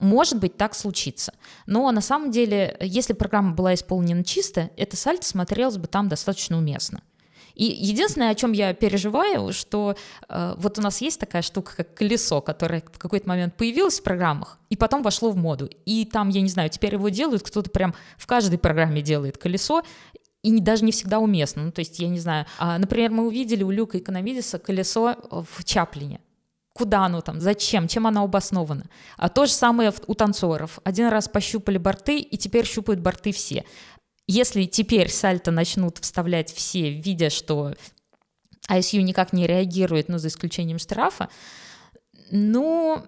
Может 0.00 0.40
быть, 0.40 0.56
так 0.56 0.74
случится. 0.74 1.32
Но 1.66 1.90
на 1.90 2.00
самом 2.00 2.30
деле, 2.30 2.76
если 2.80 3.12
программа 3.12 3.54
была 3.54 3.72
исполнена 3.72 4.24
чисто, 4.24 4.70
это 4.76 4.96
сальто 4.96 5.24
смотрелось 5.24 5.78
бы 5.78 5.86
там 5.86 6.08
достаточно 6.08 6.58
уместно. 6.58 7.02
И 7.56 7.64
единственное, 7.64 8.30
о 8.30 8.34
чем 8.34 8.52
я 8.52 8.74
переживаю, 8.74 9.52
что 9.54 9.96
э, 10.28 10.54
вот 10.58 10.78
у 10.78 10.82
нас 10.82 11.00
есть 11.00 11.18
такая 11.18 11.40
штука, 11.40 11.72
как 11.78 11.94
колесо, 11.94 12.42
которое 12.42 12.82
в 12.92 12.98
какой-то 12.98 13.26
момент 13.26 13.56
появилось 13.56 13.98
в 13.98 14.02
программах, 14.02 14.58
и 14.68 14.76
потом 14.76 15.02
вошло 15.02 15.30
в 15.30 15.36
моду. 15.36 15.70
И 15.86 16.04
там, 16.04 16.28
я 16.28 16.42
не 16.42 16.50
знаю, 16.50 16.68
теперь 16.68 16.92
его 16.92 17.08
делают, 17.08 17.42
кто-то 17.42 17.70
прям 17.70 17.94
в 18.18 18.26
каждой 18.26 18.58
программе 18.58 19.00
делает 19.00 19.38
колесо, 19.38 19.82
и 20.42 20.50
не, 20.50 20.60
даже 20.60 20.84
не 20.84 20.92
всегда 20.92 21.18
уместно. 21.18 21.64
Ну, 21.64 21.72
то 21.72 21.80
есть, 21.80 21.98
я 21.98 22.08
не 22.08 22.20
знаю, 22.20 22.44
а, 22.58 22.78
например, 22.78 23.10
мы 23.10 23.26
увидели 23.26 23.62
у 23.62 23.70
Люка 23.70 23.98
Экономидиса 23.98 24.58
колесо 24.58 25.16
в 25.30 25.64
Чаплине. 25.64 26.20
Куда 26.74 27.06
оно 27.06 27.22
там, 27.22 27.40
зачем, 27.40 27.88
чем 27.88 28.06
оно 28.06 28.22
обосновано. 28.22 28.84
А 29.16 29.30
то 29.30 29.46
же 29.46 29.52
самое 29.52 29.94
у 30.06 30.14
танцоров. 30.14 30.78
Один 30.84 31.08
раз 31.08 31.26
пощупали 31.26 31.78
борты, 31.78 32.18
и 32.18 32.36
теперь 32.36 32.66
щупают 32.66 33.00
борты 33.00 33.32
все. 33.32 33.64
Если 34.28 34.64
теперь 34.64 35.10
сальто 35.10 35.50
начнут 35.50 35.98
вставлять 35.98 36.52
все, 36.52 36.90
видя, 36.90 37.30
что 37.30 37.74
ISU 38.68 39.02
никак 39.02 39.32
не 39.32 39.46
реагирует, 39.46 40.08
ну, 40.08 40.18
за 40.18 40.28
исключением 40.28 40.78
штрафа, 40.78 41.28
ну, 42.30 43.06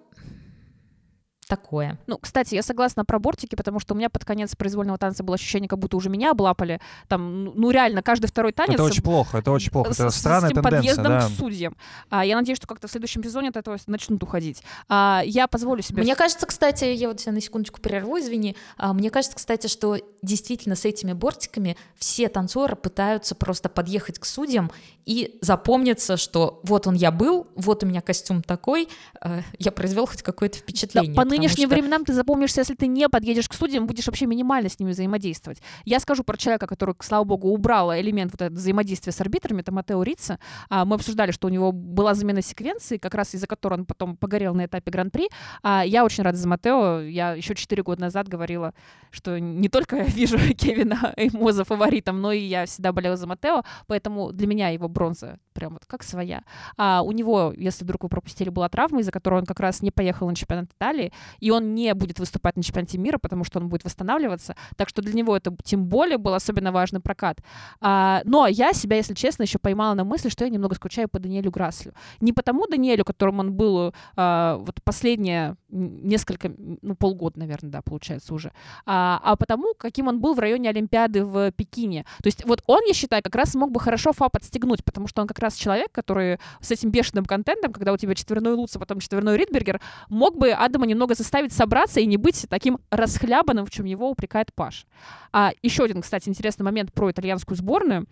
такое. 1.48 1.98
Ну, 2.06 2.18
кстати, 2.18 2.54
я 2.54 2.62
согласна 2.62 3.04
про 3.04 3.18
бортики, 3.18 3.56
потому 3.56 3.80
что 3.80 3.94
у 3.94 3.96
меня 3.96 4.10
под 4.10 4.24
конец 4.24 4.54
произвольного 4.54 4.98
танца 4.98 5.24
было 5.24 5.34
ощущение, 5.34 5.68
как 5.68 5.78
будто 5.78 5.96
уже 5.96 6.10
меня 6.10 6.30
облапали. 6.30 6.80
Там, 7.08 7.44
ну, 7.44 7.52
ну 7.56 7.70
реально, 7.70 8.02
каждый 8.02 8.26
второй 8.26 8.52
танец... 8.52 8.74
Это 8.74 8.84
очень 8.84 9.02
плохо, 9.02 9.38
это 9.38 9.50
очень 9.50 9.72
плохо. 9.72 9.92
С, 9.92 10.00
это 10.00 10.10
с, 10.10 10.16
странная 10.16 10.50
с 10.50 10.52
этим 10.52 10.62
тенденция, 10.62 10.96
подъездом 10.96 11.18
да. 11.18 11.26
к 11.26 11.38
судьям. 11.38 11.76
А, 12.10 12.24
я 12.24 12.36
надеюсь, 12.36 12.58
что 12.58 12.66
как-то 12.66 12.86
в 12.86 12.90
следующем 12.90 13.24
сезоне 13.24 13.48
от 13.48 13.56
этого 13.56 13.78
начнут 13.86 14.22
уходить. 14.22 14.62
А, 14.88 15.22
я 15.24 15.48
позволю 15.48 15.82
себе... 15.82 16.02
Мне 16.02 16.14
кажется, 16.14 16.46
кстати, 16.46 16.84
я 16.84 17.08
вот 17.08 17.16
тебя 17.16 17.32
на 17.32 17.40
секундочку 17.40 17.80
прерву, 17.80 18.18
извини. 18.18 18.54
А, 18.76 18.92
мне 18.92 19.10
кажется, 19.10 19.36
кстати, 19.36 19.66
что 19.66 19.96
действительно 20.22 20.76
с 20.76 20.84
этими 20.84 21.12
бортиками 21.12 21.76
все 21.96 22.28
танцоры 22.28 22.76
пытаются 22.76 23.34
просто 23.34 23.68
подъехать 23.68 24.18
к 24.18 24.24
судьям 24.24 24.70
и 25.08 25.38
запомниться, 25.40 26.18
что 26.18 26.60
вот 26.64 26.86
он 26.86 26.94
я 26.94 27.10
был, 27.10 27.46
вот 27.54 27.82
у 27.82 27.86
меня 27.86 28.02
костюм 28.02 28.42
такой, 28.42 28.88
э, 29.22 29.40
я 29.58 29.72
произвел 29.72 30.06
хоть 30.06 30.22
какое-то 30.22 30.58
впечатление. 30.58 31.14
Да, 31.14 31.22
нынешним 31.38 31.68
что- 31.68 31.74
временам 31.76 32.04
ты 32.04 32.12
запомнишься, 32.12 32.60
если 32.60 32.74
ты 32.74 32.86
не 32.86 33.08
подъедешь 33.08 33.48
к 33.48 33.54
судьям, 33.54 33.86
будешь 33.86 34.06
вообще 34.06 34.26
минимально 34.26 34.68
с 34.68 34.78
ними 34.78 34.90
взаимодействовать. 34.90 35.60
Я 35.84 36.00
скажу 36.00 36.24
про 36.24 36.36
человека, 36.36 36.66
который, 36.66 36.94
слава 37.00 37.24
богу, 37.24 37.48
убрал 37.48 37.92
элемент 37.94 38.32
вот 38.32 38.42
этого 38.42 38.56
взаимодействия 38.56 39.12
с 39.12 39.20
арбитрами, 39.20 39.60
это 39.60 39.72
Матео 39.72 40.02
Рица. 40.02 40.38
А, 40.68 40.84
Мы 40.84 40.94
обсуждали, 40.96 41.30
что 41.32 41.46
у 41.48 41.50
него 41.50 41.72
была 41.72 42.14
замена 42.14 42.42
секвенции, 42.42 42.96
как 42.98 43.14
раз 43.14 43.34
из-за 43.34 43.46
которой 43.46 43.74
он 43.74 43.84
потом 43.86 44.16
погорел 44.16 44.54
на 44.54 44.66
этапе 44.66 44.90
Гран-при. 44.90 45.28
А, 45.62 45.82
Я 45.84 46.04
очень 46.04 46.22
рада 46.24 46.36
за 46.38 46.48
Матео. 46.48 47.00
Я 47.00 47.32
еще 47.34 47.54
4 47.54 47.82
года 47.82 48.00
назад 48.02 48.28
говорила, 48.28 48.74
что 49.10 49.38
не 49.38 49.68
только 49.68 49.96
я 49.96 50.04
вижу 50.04 50.38
Кевина 50.54 51.12
Эймоза 51.16 51.64
фаворитом, 51.64 52.20
но 52.20 52.32
и 52.32 52.40
я 52.40 52.66
всегда 52.66 52.92
болела 52.92 53.16
за 53.16 53.26
Матео, 53.26 53.62
поэтому 53.86 54.32
для 54.32 54.46
меня 54.46 54.68
его 54.68 54.88
бронза 54.88 55.38
прям 55.52 55.72
вот 55.72 55.84
как 55.86 56.02
своя. 56.04 56.42
А 56.76 57.02
у 57.02 57.10
него, 57.12 57.52
если 57.56 57.84
вдруг 57.84 58.04
вы 58.04 58.08
пропустили, 58.08 58.48
была 58.48 58.68
травма, 58.68 59.00
из-за 59.00 59.10
которой 59.10 59.40
он 59.40 59.46
как 59.46 59.58
раз 59.60 59.82
не 59.82 59.90
поехал 59.90 60.28
на 60.28 60.36
чемпионат 60.36 60.70
Италии, 60.72 61.12
и 61.40 61.50
он 61.50 61.74
не 61.74 61.94
будет 61.94 62.18
выступать 62.18 62.56
на 62.56 62.62
чемпионате 62.62 62.98
мира, 62.98 63.18
потому 63.18 63.44
что 63.44 63.58
он 63.58 63.68
будет 63.68 63.84
восстанавливаться. 63.84 64.56
Так 64.76 64.88
что 64.88 65.02
для 65.02 65.12
него 65.14 65.36
это 65.36 65.56
тем 65.64 65.86
более 65.86 66.18
был 66.18 66.34
особенно 66.34 66.72
важный 66.72 67.00
прокат. 67.00 67.38
А, 67.80 68.22
но 68.24 68.46
я 68.46 68.72
себя, 68.72 68.96
если 68.96 69.14
честно, 69.14 69.42
еще 69.42 69.58
поймала 69.58 69.94
на 69.94 70.04
мысли, 70.04 70.28
что 70.28 70.44
я 70.44 70.50
немного 70.50 70.74
скучаю 70.74 71.08
по 71.08 71.18
Даниэлю 71.18 71.50
Граслю. 71.50 71.92
Не 72.20 72.32
потому 72.32 72.66
Даниэлю, 72.66 73.04
которым 73.04 73.40
он 73.40 73.52
был 73.52 73.94
а, 74.16 74.56
вот 74.58 74.82
последние 74.82 75.56
несколько, 75.68 76.52
ну, 76.56 76.94
полгода, 76.94 77.38
наверное, 77.38 77.70
да, 77.70 77.82
получается 77.82 78.34
уже, 78.34 78.52
а, 78.86 79.20
а 79.22 79.36
потому, 79.36 79.74
каким 79.74 80.08
он 80.08 80.20
был 80.20 80.34
в 80.34 80.38
районе 80.38 80.70
Олимпиады 80.70 81.24
в 81.24 81.52
Пекине. 81.52 82.04
То 82.22 82.26
есть 82.26 82.44
вот 82.44 82.62
он, 82.66 82.80
я 82.86 82.94
считаю, 82.94 83.22
как 83.22 83.34
раз 83.34 83.54
мог 83.54 83.70
бы 83.70 83.80
хорошо 83.80 84.12
ФА 84.12 84.28
подстегнуть, 84.28 84.84
потому 84.84 85.06
что 85.06 85.22
он 85.22 85.28
как 85.28 85.38
раз 85.38 85.54
человек, 85.54 85.92
который 85.92 86.38
с 86.60 86.70
этим 86.70 86.90
бешеным 86.90 87.24
контентом, 87.24 87.72
когда 87.72 87.92
у 87.92 87.96
тебя 87.96 88.14
четверной 88.14 88.52
Луц, 88.52 88.76
а 88.76 88.78
потом 88.78 89.00
четверной 89.00 89.36
Ридбергер, 89.36 89.80
мог 90.08 90.36
бы 90.36 90.50
Адама 90.50 90.86
немного 90.86 91.14
заставить 91.18 91.52
собраться 91.52 92.00
и 92.00 92.06
не 92.06 92.16
быть 92.16 92.46
таким 92.48 92.78
расхлябанным, 92.90 93.66
в 93.66 93.70
чем 93.70 93.84
его 93.84 94.10
упрекает 94.10 94.54
Паш. 94.54 94.86
А 95.32 95.52
еще 95.62 95.84
один, 95.84 96.02
кстати, 96.02 96.28
интересный 96.28 96.64
момент 96.64 96.92
про 96.92 97.10
итальянскую 97.10 97.56
сборную. 97.56 98.06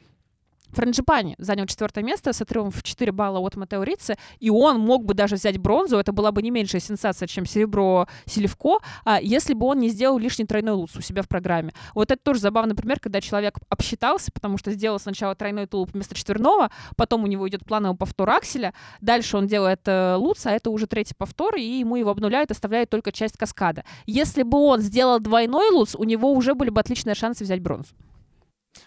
Франджипани 0.73 1.35
занял 1.39 1.67
четвертое 1.67 2.05
место 2.05 2.33
с 2.33 2.43
отрывом 2.43 2.71
в 2.71 2.83
4 2.83 3.13
балла 3.13 3.39
от 3.39 3.57
Матео 3.57 3.83
Рице, 3.83 4.17
и 4.41 4.51
он 4.51 4.79
мог 4.79 5.05
бы 5.05 5.15
даже 5.15 5.37
взять 5.37 5.59
бронзу, 5.59 5.99
это 5.99 6.13
была 6.13 6.33
бы 6.33 6.43
не 6.43 6.51
меньшая 6.51 6.81
сенсация, 6.81 7.27
чем 7.27 7.47
серебро 7.47 8.07
Селевко, 8.27 8.79
а 9.05 9.21
если 9.21 9.55
бы 9.55 9.67
он 9.67 9.79
не 9.79 9.89
сделал 9.89 10.19
лишний 10.19 10.45
тройной 10.45 10.73
луц 10.73 10.97
у 10.97 11.01
себя 11.01 11.23
в 11.23 11.29
программе. 11.29 11.73
Вот 11.95 12.11
это 12.11 12.21
тоже 12.23 12.41
забавный 12.41 12.75
пример, 12.75 13.01
когда 13.01 13.21
человек 13.21 13.59
обсчитался, 13.69 14.31
потому 14.33 14.59
что 14.59 14.71
сделал 14.73 14.99
сначала 14.99 15.35
тройной 15.35 15.67
тулуп 15.67 15.93
вместо 15.93 16.15
четверного, 16.15 16.71
потом 16.97 17.25
у 17.25 17.27
него 17.27 17.49
идет 17.49 17.65
плановый 17.65 17.97
повтор 17.97 18.31
акселя, 18.31 18.75
дальше 19.01 19.37
он 19.37 19.47
делает 19.47 19.81
э, 19.87 20.15
луц, 20.17 20.47
а 20.47 20.53
это 20.53 20.71
уже 20.71 20.87
третий 20.87 21.15
повтор, 21.17 21.57
и 21.57 21.63
ему 21.63 21.97
его 21.97 22.11
обнуляют, 22.11 22.51
оставляют 22.51 22.91
только 22.91 23.13
часть 23.13 23.37
каскада. 23.37 23.85
Если 24.07 24.43
бы 24.43 24.59
он 24.59 24.81
сделал 24.81 25.21
двойной 25.21 25.71
луц, 25.71 25.95
у 25.95 26.05
него 26.05 26.33
уже 26.33 26.55
были 26.55 26.71
бы 26.71 26.81
отличные 26.81 27.15
шансы 27.15 27.45
взять 27.45 27.61
бронзу. 27.61 27.95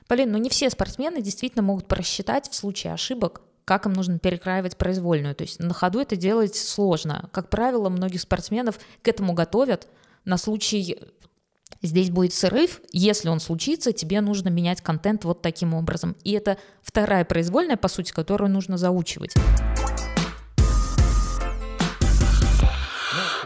Полин, 0.07 0.31
ну 0.31 0.37
не 0.37 0.49
все 0.49 0.69
спортсмены 0.69 1.21
действительно 1.21 1.63
могут 1.63 1.87
просчитать 1.87 2.49
в 2.49 2.55
случае 2.55 2.93
ошибок, 2.93 3.41
как 3.65 3.85
им 3.85 3.93
нужно 3.93 4.19
перекраивать 4.19 4.77
произвольную. 4.77 5.35
То 5.35 5.43
есть 5.43 5.59
на 5.59 5.73
ходу 5.73 5.99
это 5.99 6.15
делать 6.15 6.55
сложно. 6.55 7.29
Как 7.31 7.49
правило, 7.49 7.89
многих 7.89 8.21
спортсменов 8.21 8.79
к 9.01 9.07
этому 9.07 9.33
готовят 9.33 9.87
на 10.25 10.37
случай 10.37 10.97
здесь 11.81 12.09
будет 12.09 12.33
срыв, 12.33 12.81
если 12.91 13.29
он 13.29 13.39
случится, 13.39 13.93
тебе 13.93 14.21
нужно 14.21 14.49
менять 14.49 14.81
контент 14.81 15.23
вот 15.23 15.41
таким 15.41 15.73
образом. 15.73 16.15
И 16.23 16.31
это 16.31 16.57
вторая 16.81 17.25
произвольная, 17.25 17.77
по 17.77 17.87
сути, 17.87 18.11
которую 18.11 18.51
нужно 18.51 18.77
заучивать. 18.77 19.33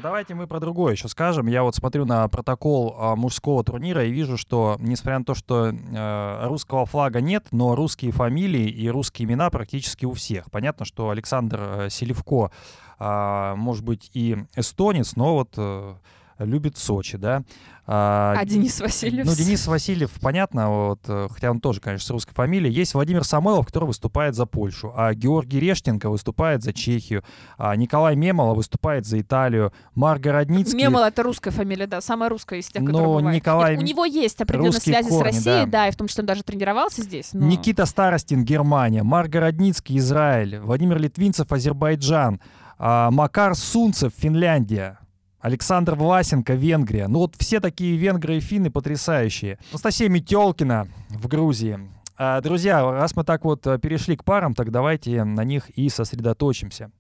Давайте 0.03 0.35
мы 0.35 0.47
про 0.47 0.59
другое 0.59 0.93
еще 0.93 1.07
скажем. 1.07 1.47
Я 1.47 1.63
вот 1.63 1.75
смотрю 1.75 2.05
на 2.05 2.27
протокол 2.27 2.95
а, 2.97 3.15
мужского 3.15 3.63
турнира 3.63 4.03
и 4.03 4.11
вижу, 4.11 4.37
что, 4.37 4.75
несмотря 4.79 5.19
на 5.19 5.25
то, 5.25 5.33
что 5.33 5.69
э, 5.69 6.47
русского 6.47 6.85
флага 6.85 7.21
нет, 7.21 7.47
но 7.51 7.73
русские 7.73 8.11
фамилии 8.11 8.69
и 8.69 8.89
русские 8.89 9.27
имена 9.27 9.49
практически 9.49 10.05
у 10.05 10.13
всех. 10.13 10.51
Понятно, 10.51 10.85
что 10.85 11.09
Александр 11.09 11.59
э, 11.61 11.89
Селевко, 11.89 12.51
а, 12.99 13.55
может 13.55 13.83
быть, 13.83 14.11
и 14.13 14.37
эстонец, 14.55 15.15
но 15.15 15.35
вот 15.35 15.53
э, 15.57 15.95
любит 16.39 16.77
Сочи, 16.77 17.17
да. 17.17 17.43
А, 17.85 18.33
А 18.37 18.45
Денис 18.45 18.79
Васильев? 18.79 19.25
Ну, 19.25 19.35
Денис 19.35 19.67
Васильев, 19.67 20.09
понятно, 20.21 20.69
вот, 20.69 20.99
э, 21.07 21.27
хотя 21.29 21.51
он 21.51 21.59
тоже, 21.59 21.81
конечно, 21.81 22.07
с 22.07 22.09
русской 22.11 22.33
фамилией. 22.33 22.73
Есть 22.73 22.93
Владимир 22.93 23.25
Самойлов, 23.25 23.65
который 23.65 23.85
выступает 23.85 24.35
за 24.35 24.45
Польшу, 24.45 24.93
а 24.95 25.13
Георгий 25.13 25.59
Рештенко 25.59 26.09
выступает 26.09 26.63
за 26.63 26.71
Чехию, 26.71 27.23
а 27.57 27.75
Николай 27.75 28.15
Мемола 28.15 28.53
выступает 28.53 29.05
за 29.05 29.19
Италию, 29.19 29.73
Марк 29.95 30.21
Городницкий... 30.21 30.77
Мемол— 30.77 31.03
это 31.03 31.23
русская 31.23 31.51
фамилия, 31.51 31.85
да, 31.87 31.99
самая 31.99 32.29
русская 32.29 32.59
из 32.59 32.67
тех, 32.67 32.81
Но 32.81 32.87
которые 32.91 33.07
бывают. 33.17 33.35
Николай- 33.35 33.71
Нет, 33.73 33.81
У 33.81 33.85
него 33.85 34.05
есть 34.05 34.39
определенные 34.39 34.79
связи 34.79 35.07
с 35.07 35.09
корни, 35.09 35.23
Россией, 35.25 35.65
да. 35.65 35.83
да. 35.83 35.87
и 35.89 35.91
в 35.91 35.97
том 35.97 36.07
числе 36.07 36.21
он 36.21 36.27
даже 36.27 36.43
тренировался 36.43 37.01
здесь. 37.01 37.31
но- 37.33 37.45
Никита 37.45 37.85
Старостин, 37.85 38.45
Германия, 38.45 39.03
Марк 39.03 39.29
Городницкий, 39.29 39.97
Израиль, 39.97 40.59
Владимир 40.59 40.97
Литвинцев, 40.99 41.51
Азербайджан, 41.51 42.39
а, 42.79 43.11
Макар 43.11 43.55
Сунцев, 43.55 44.13
Финляндия, 44.17 44.99
Александр 45.43 45.95
Власенко, 45.95 46.53
Венгрия. 46.53 47.09
Ну 47.09 47.19
вот 47.19 47.35
все 47.37 47.59
такие 47.59 47.97
венгры 47.97 48.37
и 48.37 48.39
финны 48.39 48.71
потрясающие. 48.71 49.59
Анастасия 49.71 50.07
Метелкина 50.07 50.87
в 51.09 51.27
Грузии. 51.27 51.79
А, 52.17 52.39
Друзья, 52.39 52.81
раз 52.89 53.13
мы 53.17 53.25
так 53.25 53.43
вот 53.43 53.67
э, 53.67 53.77
перешли 53.77 54.15
к 54.15 54.23
парам, 54.23 54.53
так 54.53 54.71
давайте 54.71 55.25
на 55.25 55.43
них 55.43 55.69
и 55.71 55.89
сосредоточимся. 55.89 56.91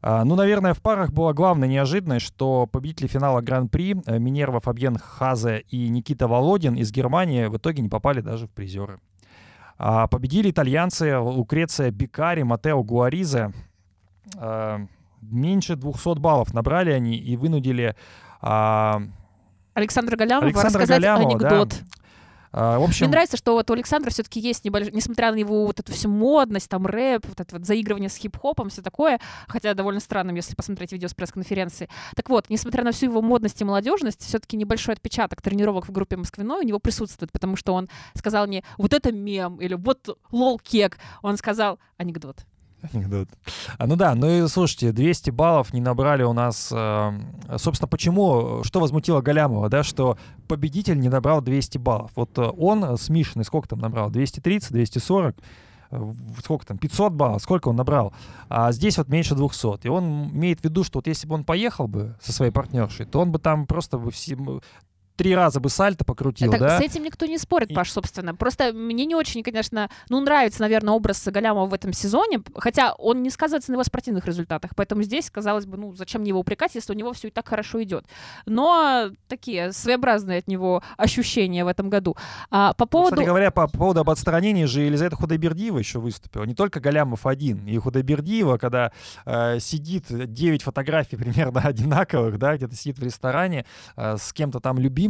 А, 0.00 0.24
Ну, 0.24 0.36
наверное, 0.36 0.74
в 0.74 0.80
парах 0.80 1.10
была 1.10 1.32
главная 1.32 1.68
неожиданность, 1.68 2.24
что 2.24 2.68
победители 2.68 3.08
финала 3.08 3.40
Гран-при 3.40 3.96
э, 4.06 4.18
Минерва 4.20 4.60
Фабьен 4.60 4.96
Хазе 4.96 5.64
и 5.68 5.88
Никита 5.88 6.28
Володин 6.28 6.76
из 6.76 6.92
Германии 6.92 7.46
в 7.46 7.56
итоге 7.56 7.82
не 7.82 7.88
попали 7.88 8.20
даже 8.20 8.46
в 8.46 8.50
призеры. 8.50 9.00
А, 9.76 10.06
Победили 10.06 10.52
итальянцы 10.52 11.18
Лукреция 11.18 11.90
Бикари, 11.90 12.44
Матео 12.44 12.84
Гуариза. 12.84 13.52
Меньше 15.20 15.76
200 15.76 16.18
баллов 16.18 16.54
набрали 16.54 16.90
они 16.90 17.16
и 17.16 17.36
вынудили 17.36 17.94
а, 18.40 19.02
Александра 19.74 20.16
Галямова 20.16 20.46
Александра 20.46 20.80
рассказать 20.80 21.02
Галямова, 21.02 21.38
да. 21.38 21.48
анекдот. 21.48 21.74
А, 22.50 22.78
в 22.78 22.82
общем, 22.84 23.06
Мне 23.06 23.12
нравится, 23.12 23.36
что 23.36 23.52
вот 23.52 23.70
у 23.70 23.74
Александра 23.74 24.10
все-таки 24.10 24.40
есть 24.40 24.64
небольшой, 24.64 24.92
несмотря 24.92 25.32
на 25.32 25.36
его 25.36 25.66
вот 25.66 25.80
эту 25.80 25.92
всю 25.92 26.08
модность, 26.08 26.68
там 26.68 26.86
рэп, 26.86 27.26
вот 27.26 27.40
это 27.40 27.56
вот 27.56 27.66
заигрывание 27.66 28.08
с 28.08 28.16
хип-хопом, 28.16 28.70
все 28.70 28.80
такое, 28.82 29.20
хотя 29.46 29.74
довольно 29.74 30.00
странным, 30.00 30.34
если 30.36 30.54
посмотреть 30.54 30.92
видео 30.92 31.08
с 31.08 31.14
пресс-конференции. 31.14 31.88
Так 32.16 32.30
вот, 32.30 32.48
несмотря 32.48 32.84
на 32.84 32.92
всю 32.92 33.06
его 33.06 33.20
модность 33.20 33.60
и 33.60 33.64
молодежность, 33.64 34.22
все-таки 34.22 34.56
небольшой 34.56 34.94
отпечаток 34.94 35.42
тренировок 35.42 35.86
в 35.86 35.92
группе 35.92 36.16
Москвиной 36.16 36.60
у 36.60 36.66
него 36.66 36.78
присутствует, 36.78 37.30
потому 37.32 37.56
что 37.56 37.74
он 37.74 37.88
сказал 38.14 38.46
не 38.46 38.64
вот 38.78 38.94
это 38.94 39.12
мем 39.12 39.60
или 39.60 39.74
вот 39.74 40.18
лол 40.30 40.58
кек, 40.58 40.98
он 41.22 41.36
сказал 41.36 41.78
анекдот. 41.98 42.46
Анекдот. 42.92 43.28
А, 43.76 43.86
ну 43.86 43.96
да, 43.96 44.14
ну 44.14 44.28
и 44.28 44.46
слушайте, 44.48 44.92
200 44.92 45.30
баллов 45.30 45.72
не 45.72 45.80
набрали 45.80 46.22
у 46.22 46.32
нас. 46.32 46.70
э, 46.72 47.12
собственно, 47.56 47.88
почему, 47.88 48.62
что 48.64 48.80
возмутило 48.80 49.20
Галямова, 49.20 49.68
да, 49.68 49.82
что 49.82 50.16
победитель 50.46 50.98
не 50.98 51.08
набрал 51.08 51.40
200 51.42 51.78
баллов. 51.78 52.12
Вот 52.14 52.38
э, 52.38 52.42
он 52.42 52.96
с 52.96 53.08
Мишиной 53.08 53.44
сколько 53.44 53.68
там 53.68 53.80
набрал? 53.80 54.10
230, 54.10 54.72
240? 54.72 55.36
э, 55.90 56.12
Сколько 56.42 56.66
там? 56.66 56.78
500 56.78 57.12
баллов? 57.12 57.42
Сколько 57.42 57.68
он 57.68 57.76
набрал? 57.76 58.12
А 58.48 58.70
здесь 58.72 58.96
вот 58.98 59.08
меньше 59.08 59.34
200. 59.34 59.86
И 59.86 59.88
он 59.88 60.30
имеет 60.30 60.60
в 60.60 60.64
виду, 60.64 60.84
что 60.84 60.98
вот 60.98 61.06
если 61.08 61.26
бы 61.26 61.34
он 61.34 61.44
поехал 61.44 61.88
бы 61.88 62.16
со 62.22 62.32
своей 62.32 62.52
партнершей, 62.52 63.06
то 63.06 63.20
он 63.20 63.32
бы 63.32 63.38
там 63.38 63.66
просто 63.66 63.98
бы 63.98 64.10
все, 64.10 64.36
три 65.18 65.34
раза 65.34 65.58
бы 65.60 65.68
сальто 65.68 66.04
покрутил, 66.04 66.52
Так 66.52 66.60
да? 66.60 66.78
С 66.78 66.80
этим 66.80 67.02
никто 67.02 67.26
не 67.26 67.38
спорит, 67.38 67.74
Паш, 67.74 67.90
собственно. 67.90 68.34
Просто 68.34 68.72
мне 68.72 69.04
не 69.04 69.16
очень, 69.16 69.42
конечно, 69.42 69.90
ну, 70.08 70.20
нравится, 70.20 70.60
наверное, 70.60 70.94
образ 70.94 71.26
Галямова 71.26 71.66
в 71.66 71.74
этом 71.74 71.92
сезоне, 71.92 72.40
хотя 72.54 72.94
он 72.94 73.22
не 73.22 73.30
сказывается 73.30 73.72
на 73.72 73.74
его 73.74 73.84
спортивных 73.84 74.24
результатах, 74.26 74.70
поэтому 74.76 75.02
здесь, 75.02 75.28
казалось 75.28 75.66
бы, 75.66 75.76
ну, 75.76 75.92
зачем 75.94 76.20
мне 76.20 76.28
его 76.28 76.38
упрекать, 76.40 76.76
если 76.76 76.92
у 76.92 76.96
него 76.96 77.12
все 77.12 77.28
и 77.28 77.30
так 77.32 77.48
хорошо 77.48 77.82
идет. 77.82 78.06
Но 78.46 79.10
такие 79.26 79.72
своеобразные 79.72 80.38
от 80.38 80.46
него 80.46 80.82
ощущения 80.96 81.64
в 81.64 81.68
этом 81.68 81.90
году. 81.90 82.16
А, 82.50 82.72
по 82.74 82.84
Ну, 82.84 82.88
поводу... 82.88 83.16
Кстати 83.16 83.26
говоря, 83.26 83.50
по, 83.50 83.66
по 83.66 83.78
поводу 83.78 84.00
об 84.00 84.10
отстранении 84.10 84.66
же 84.66 84.82
Елизавета 84.82 85.16
Худайбердиева 85.16 85.78
еще 85.78 85.98
выступила. 85.98 86.44
Не 86.44 86.54
только 86.54 86.78
Галямов 86.78 87.26
один. 87.26 87.66
И 87.66 87.76
Худайбердиева, 87.76 88.56
когда 88.58 88.92
э, 89.26 89.58
сидит 89.58 90.04
9 90.08 90.62
фотографий 90.62 91.16
примерно 91.24 91.60
одинаковых, 91.60 92.38
да, 92.38 92.56
где-то 92.56 92.76
сидит 92.76 92.98
в 92.98 93.02
ресторане 93.02 93.66
э, 93.96 94.16
с 94.16 94.32
кем-то 94.32 94.60
там 94.60 94.78
любимым, 94.78 95.07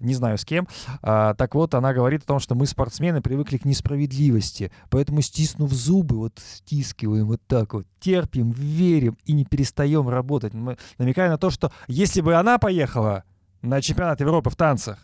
не 0.00 0.14
знаю 0.14 0.38
с 0.38 0.44
кем. 0.44 0.66
А, 1.02 1.34
так 1.34 1.54
вот, 1.54 1.74
она 1.74 1.92
говорит 1.92 2.22
о 2.22 2.26
том, 2.26 2.38
что 2.38 2.54
мы, 2.54 2.66
спортсмены, 2.66 3.20
привыкли 3.22 3.58
к 3.58 3.64
несправедливости. 3.64 4.70
Поэтому, 4.90 5.20
стиснув 5.22 5.72
зубы, 5.72 6.16
вот 6.16 6.38
стискиваем 6.38 7.26
вот 7.26 7.40
так 7.46 7.74
вот, 7.74 7.86
терпим, 8.00 8.50
верим 8.50 9.16
и 9.24 9.32
не 9.32 9.44
перестаем 9.44 10.08
работать. 10.08 10.54
Мы 10.54 10.76
намекаем 10.98 11.30
на 11.30 11.38
то, 11.38 11.50
что 11.50 11.70
если 11.88 12.20
бы 12.20 12.34
она 12.34 12.58
поехала 12.58 13.24
на 13.62 13.80
чемпионат 13.80 14.20
Европы 14.20 14.50
в 14.50 14.56
танцах, 14.56 14.98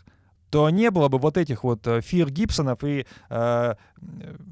то 0.51 0.69
не 0.69 0.91
было 0.91 1.07
бы 1.07 1.17
вот 1.17 1.37
этих 1.37 1.63
вот 1.63 1.87
э, 1.87 2.01
Фир 2.01 2.29
Гибсонов 2.29 2.83
и 2.83 3.05
э, 3.29 3.73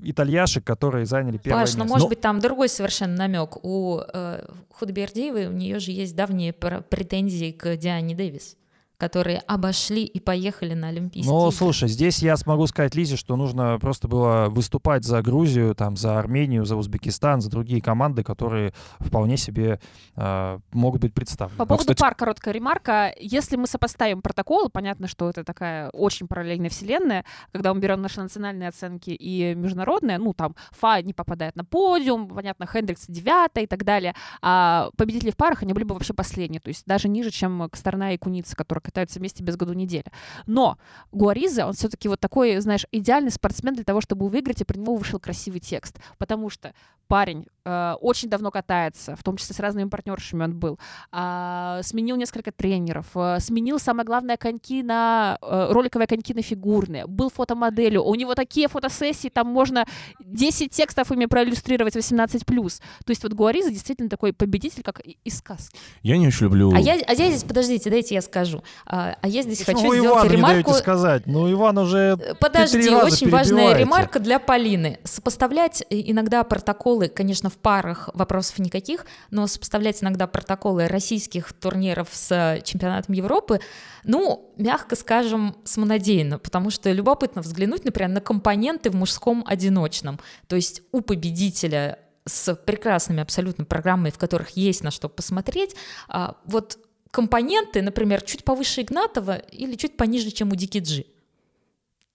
итальяшек, 0.02 0.64
которые 0.64 1.06
заняли 1.06 1.38
первое 1.38 1.64
Паш, 1.64 1.74
ну 1.74 1.80
место. 1.80 1.90
может 1.94 2.06
Ну- 2.06 2.10
быть 2.10 2.22
там 2.22 2.40
другой 2.40 2.70
совершенно 2.70 3.16
намек. 3.18 3.58
У 3.66 4.00
э, 4.00 4.46
Худбердиевой 4.72 5.48
у 5.48 5.52
нее 5.52 5.80
же 5.80 5.92
есть 5.92 6.16
давние 6.16 6.54
пр- 6.54 6.84
претензии 6.84 7.52
к 7.52 7.76
Диане 7.76 8.16
Дэвис, 8.16 8.56
которые 9.00 9.40
обошли 9.48 10.04
и 10.04 10.20
поехали 10.20 10.74
на 10.74 10.90
Олимпийские 10.90 11.34
Ну, 11.34 11.48
игры. 11.48 11.56
слушай, 11.58 11.88
здесь 11.88 12.20
я 12.20 12.36
смогу 12.36 12.68
сказать 12.68 12.96
Лизе, 12.96 13.16
что 13.16 13.38
нужно 13.38 13.80
просто 13.80 14.08
было 14.10 14.48
выступать 14.50 15.06
за 15.06 15.22
Грузию, 15.22 15.74
там, 15.74 15.96
за 15.96 16.20
Армению, 16.20 16.66
за 16.66 16.76
Узбекистан, 16.76 17.40
за 17.42 17.50
другие 17.50 17.82
команды, 17.82 18.24
которые 18.24 18.74
вполне 19.00 19.38
себе 19.38 19.80
э, 20.18 20.60
могут 20.74 21.02
быть 21.02 21.14
представлены. 21.14 21.58
По 21.58 21.66
поводу 21.66 21.84
кстати- 21.84 22.00
пар 22.02 22.14
короткая 22.14 22.54
ремарка. 22.54 23.14
Если 23.20 23.56
мы 23.56 23.68
сопоставим 23.68 24.22
протоколы, 24.22 24.70
понятно, 24.70 25.08
что 25.08 25.30
это 25.30 25.46
такая 25.46 25.90
очень 25.92 26.28
параллельная 26.28 26.70
вселенная, 26.70 27.24
когда 27.54 27.74
мы 27.74 27.80
берем 27.80 28.02
наши 28.02 28.20
национальные 28.22 28.68
оценки 28.70 29.12
и 29.12 29.56
международные, 29.56 30.18
ну, 30.18 30.34
там, 30.34 30.56
Фа 30.72 31.02
не 31.02 31.14
попадает 31.14 31.56
на 31.56 31.64
подиум, 31.64 32.28
понятно, 32.28 32.68
Хендрикс 32.68 33.06
девятая 33.08 33.64
и 33.64 33.68
так 33.68 33.86
далее, 33.86 34.14
а 34.42 34.90
победители 34.98 35.32
в 35.32 35.38
парах, 35.38 35.64
они 35.64 35.72
были 35.72 35.86
бы 35.86 35.94
вообще 35.94 36.14
последние, 36.14 36.60
то 36.60 36.68
есть 36.68 36.84
даже 36.86 37.08
ниже, 37.08 37.32
чем 37.32 37.70
Косторна 37.70 38.14
и 38.14 38.18
Куница, 38.18 38.58
которые 38.58 38.82
катаются 38.90 39.20
вместе 39.20 39.44
без 39.44 39.56
году 39.56 39.74
недели. 39.74 40.06
Но 40.46 40.78
Гуариза, 41.12 41.66
он 41.66 41.74
все-таки 41.74 42.08
вот 42.08 42.20
такой, 42.20 42.60
знаешь, 42.60 42.86
идеальный 42.92 43.32
спортсмен 43.32 43.76
для 43.76 43.84
того, 43.84 44.02
чтобы 44.02 44.28
выиграть, 44.28 44.62
и 44.62 44.66
про 44.66 44.78
него 44.78 44.96
вышел 44.96 45.20
красивый 45.20 45.60
текст, 45.60 46.00
потому 46.18 46.50
что 46.50 46.74
парень 47.08 47.48
э, 47.70 47.94
очень 48.02 48.30
давно 48.30 48.52
катается, 48.52 49.16
в 49.16 49.24
том 49.24 49.38
числе 49.38 49.56
с 49.56 49.60
разными 49.60 49.90
партнершами 49.90 50.44
он 50.44 50.58
был, 50.58 50.80
а, 51.12 51.82
сменил 51.84 52.16
несколько 52.16 52.52
тренеров, 52.52 53.06
э, 53.16 53.38
сменил, 53.40 53.80
самое 53.80 54.06
главное, 54.06 54.38
коньки 54.38 54.84
на 54.84 55.38
э, 55.42 55.68
роликовые 55.72 56.08
коньки 56.08 56.34
на 56.34 56.42
фигурные, 56.42 57.06
был 57.08 57.30
фотомоделью, 57.30 58.04
у 58.04 58.16
него 58.16 58.36
такие 58.36 58.68
фотосессии, 58.68 59.30
там 59.30 59.48
можно 59.48 59.86
10 60.20 60.72
текстов 60.72 61.12
ими 61.12 61.26
проиллюстрировать 61.26 61.96
18+. 61.96 62.82
То 63.06 63.10
есть 63.10 63.24
вот 63.24 63.34
Гуариза 63.34 63.70
действительно 63.70 64.10
такой 64.10 64.34
победитель, 64.34 64.84
как 64.84 65.06
и- 65.06 65.18
из 65.24 65.38
сказки. 65.38 65.78
Я 66.02 66.18
не 66.18 66.28
очень 66.28 66.46
люблю... 66.46 66.74
А 66.74 66.80
я, 66.80 66.94
а 66.94 67.14
я 67.14 67.30
здесь, 67.30 67.44
подождите, 67.44 67.90
дайте 67.90 68.16
я 68.16 68.22
скажу. 68.22 68.64
А, 68.86 69.16
а 69.22 69.28
я 69.28 69.42
здесь 69.44 69.60
Почему 69.60 69.78
хочу 69.78 69.90
вы 69.90 69.98
сделать 70.00 70.16
Ивану 70.16 70.30
не 70.30 70.36
ремарку. 70.36 70.64
даете 70.72 70.80
сказать? 70.80 71.24
Ну, 71.26 71.52
Иван 71.52 71.78
уже... 71.78 72.18
Э, 72.20 72.36
Подожди, 72.36 72.90
очень 72.90 73.30
важная 73.30 73.78
ремарка 73.78 74.20
для 74.20 74.40
Полины. 74.40 75.00
Сопоставлять 75.04 75.82
э, 75.90 76.02
иногда 76.06 76.44
протоколы, 76.44 77.08
конечно, 77.08 77.50
в 77.50 77.58
парах 77.62 78.10
вопросов 78.14 78.60
никаких, 78.60 79.06
но 79.32 79.48
сопоставлять 79.48 80.02
иногда 80.04 80.28
протоколы 80.28 80.88
российских 80.88 81.54
турниров 81.54 82.10
с 82.12 82.32
э, 82.32 82.62
чемпионатом 82.64 83.14
Европы, 83.14 83.60
ну, 84.04 84.54
мягко 84.58 84.96
скажем, 84.96 85.56
самонадеянно, 85.64 86.40
потому 86.40 86.70
что 86.70 86.92
любопытно 86.92 87.42
взглянуть, 87.42 87.86
например, 87.86 88.10
на 88.10 88.22
компоненты 88.22 88.90
в 88.90 88.96
мужском 88.96 89.44
одиночном. 89.48 90.20
То 90.48 90.56
есть 90.56 90.82
у 90.92 91.02
победителя 91.02 92.00
с 92.26 92.56
прекрасными 92.56 93.22
абсолютно 93.22 93.66
программами, 93.66 94.12
в 94.12 94.18
которых 94.18 94.52
есть 94.52 94.84
на 94.84 94.92
что 94.92 95.10
посмотреть, 95.10 95.76
а, 96.08 96.38
вот 96.46 96.78
компоненты, 97.12 97.82
например, 97.82 98.22
чуть 98.22 98.44
повыше 98.44 98.82
Игнатова 98.82 99.38
или 99.38 99.76
чуть 99.76 99.98
пониже, 99.98 100.32
чем 100.32 100.52
у 100.52 100.56
Дикиджи. 100.56 101.06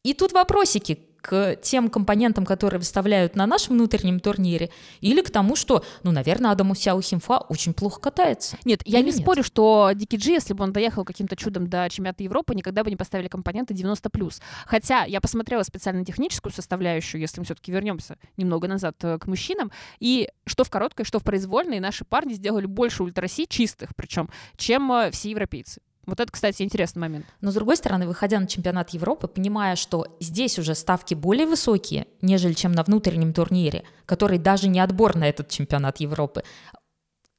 И 0.03 0.15
тут 0.15 0.33
вопросики 0.33 0.99
к 1.25 1.57
тем 1.63 1.89
компонентам, 1.89 2.45
которые 2.45 2.79
выставляют 2.79 3.35
на 3.35 3.47
нашем 3.47 3.77
внутреннем 3.77 4.21
турнире, 4.21 4.69
или 5.01 5.23
к 5.23 5.31
тому, 5.31 5.57
что, 5.57 5.83
ну, 6.03 6.13
наверное, 6.13 6.51
Адаму 6.51 6.75
Сяо 6.75 7.01
Химфа 7.01 7.39
очень 7.39 7.73
плохо 7.73 7.99
катается. 7.99 8.59
Нет, 8.67 8.83
я 8.85 8.99
Или 8.99 9.07
не 9.07 9.13
нет? 9.13 9.23
спорю, 9.23 9.43
что 9.43 9.91
Дики 9.95 10.17
Джи, 10.17 10.33
если 10.33 10.53
бы 10.53 10.63
он 10.65 10.75
доехал 10.75 11.03
каким-то 11.03 11.35
чудом 11.35 11.67
до 11.67 11.89
чемпионата 11.89 12.23
Европы, 12.23 12.55
никогда 12.55 12.85
бы 12.85 12.91
не 12.91 12.97
поставили 12.97 13.29
компоненты 13.29 13.73
90+. 13.73 14.43
Хотя 14.67 15.05
я 15.05 15.23
посмотрела 15.23 15.63
специально 15.63 16.05
техническую 16.05 16.53
составляющую, 16.53 17.23
если 17.23 17.41
мы 17.41 17.47
все-таки 17.47 17.73
вернемся 17.73 18.19
немного 18.37 18.69
назад 18.69 18.97
э, 19.03 19.17
к 19.19 19.27
мужчинам, 19.27 19.73
и 20.01 20.29
что 20.45 20.65
в 20.65 20.69
короткой, 20.69 21.07
что 21.07 21.21
в 21.21 21.23
произвольной, 21.25 21.81
наши 21.81 22.05
парни 22.05 22.35
сделали 22.35 22.67
больше 22.67 23.03
ультраси 23.03 23.47
чистых, 23.47 23.97
причем, 23.97 24.29
чем 24.59 24.93
э, 24.93 25.11
все 25.11 25.31
европейцы. 25.31 25.81
Вот 26.07 26.21
это, 26.21 26.31
кстати, 26.31 26.63
интересный 26.63 27.01
момент. 27.01 27.27
Но, 27.41 27.51
с 27.51 27.55
другой 27.55 27.77
стороны, 27.77 28.07
выходя 28.07 28.39
на 28.39 28.47
чемпионат 28.47 28.91
Европы, 28.91 29.29
понимая, 29.29 29.77
что 29.77 30.07
здесь 30.21 30.59
уже 30.59 30.75
ставки 30.75 31.15
более 31.15 31.47
высокие, 31.47 32.07
нежели 32.21 32.53
чем 32.53 32.73
на 32.73 32.83
внутреннем 32.83 33.33
турнире, 33.33 33.85
который 34.07 34.39
даже 34.39 34.69
не 34.69 34.81
отбор 34.81 35.17
на 35.17 35.29
этот 35.29 35.49
чемпионат 35.49 36.01
Европы, 36.01 36.43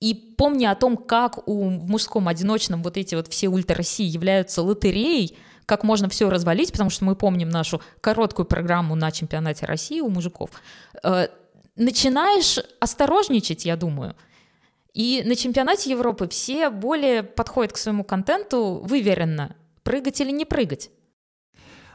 и 0.01 0.13
помня 0.13 0.72
о 0.72 0.76
том, 0.76 0.97
как 0.97 1.47
у, 1.47 1.70
в 1.70 1.89
мужском 1.89 2.28
одиночном 2.28 2.84
вот 2.84 2.97
эти 2.97 3.16
вот 3.16 3.28
все 3.28 3.47
ультра 3.47 3.76
России 3.76 4.05
являются 4.05 4.61
лотереей, 4.61 5.38
как 5.66 5.84
можно 5.84 6.09
все 6.09 6.30
развалить, 6.30 6.72
потому 6.72 6.89
что 6.89 7.05
мы 7.05 7.16
помним 7.16 7.49
нашу 7.49 7.82
короткую 8.01 8.45
программу 8.45 8.95
на 8.95 9.11
чемпионате 9.11 9.66
России 9.66 10.01
у 10.01 10.09
мужиков, 10.09 10.51
э, 11.03 11.30
начинаешь 11.76 12.59
осторожничать, 12.80 13.66
я 13.66 13.76
думаю. 13.76 14.16
И 14.95 15.23
на 15.25 15.35
чемпионате 15.35 15.91
Европы 15.91 16.29
все 16.29 16.69
более 16.69 17.21
подходят 17.21 17.73
к 17.73 17.77
своему 17.77 18.05
контенту 18.05 18.81
выверенно. 18.81 19.53
Прыгать 19.83 20.21
или 20.21 20.31
не 20.31 20.45
прыгать. 20.45 20.89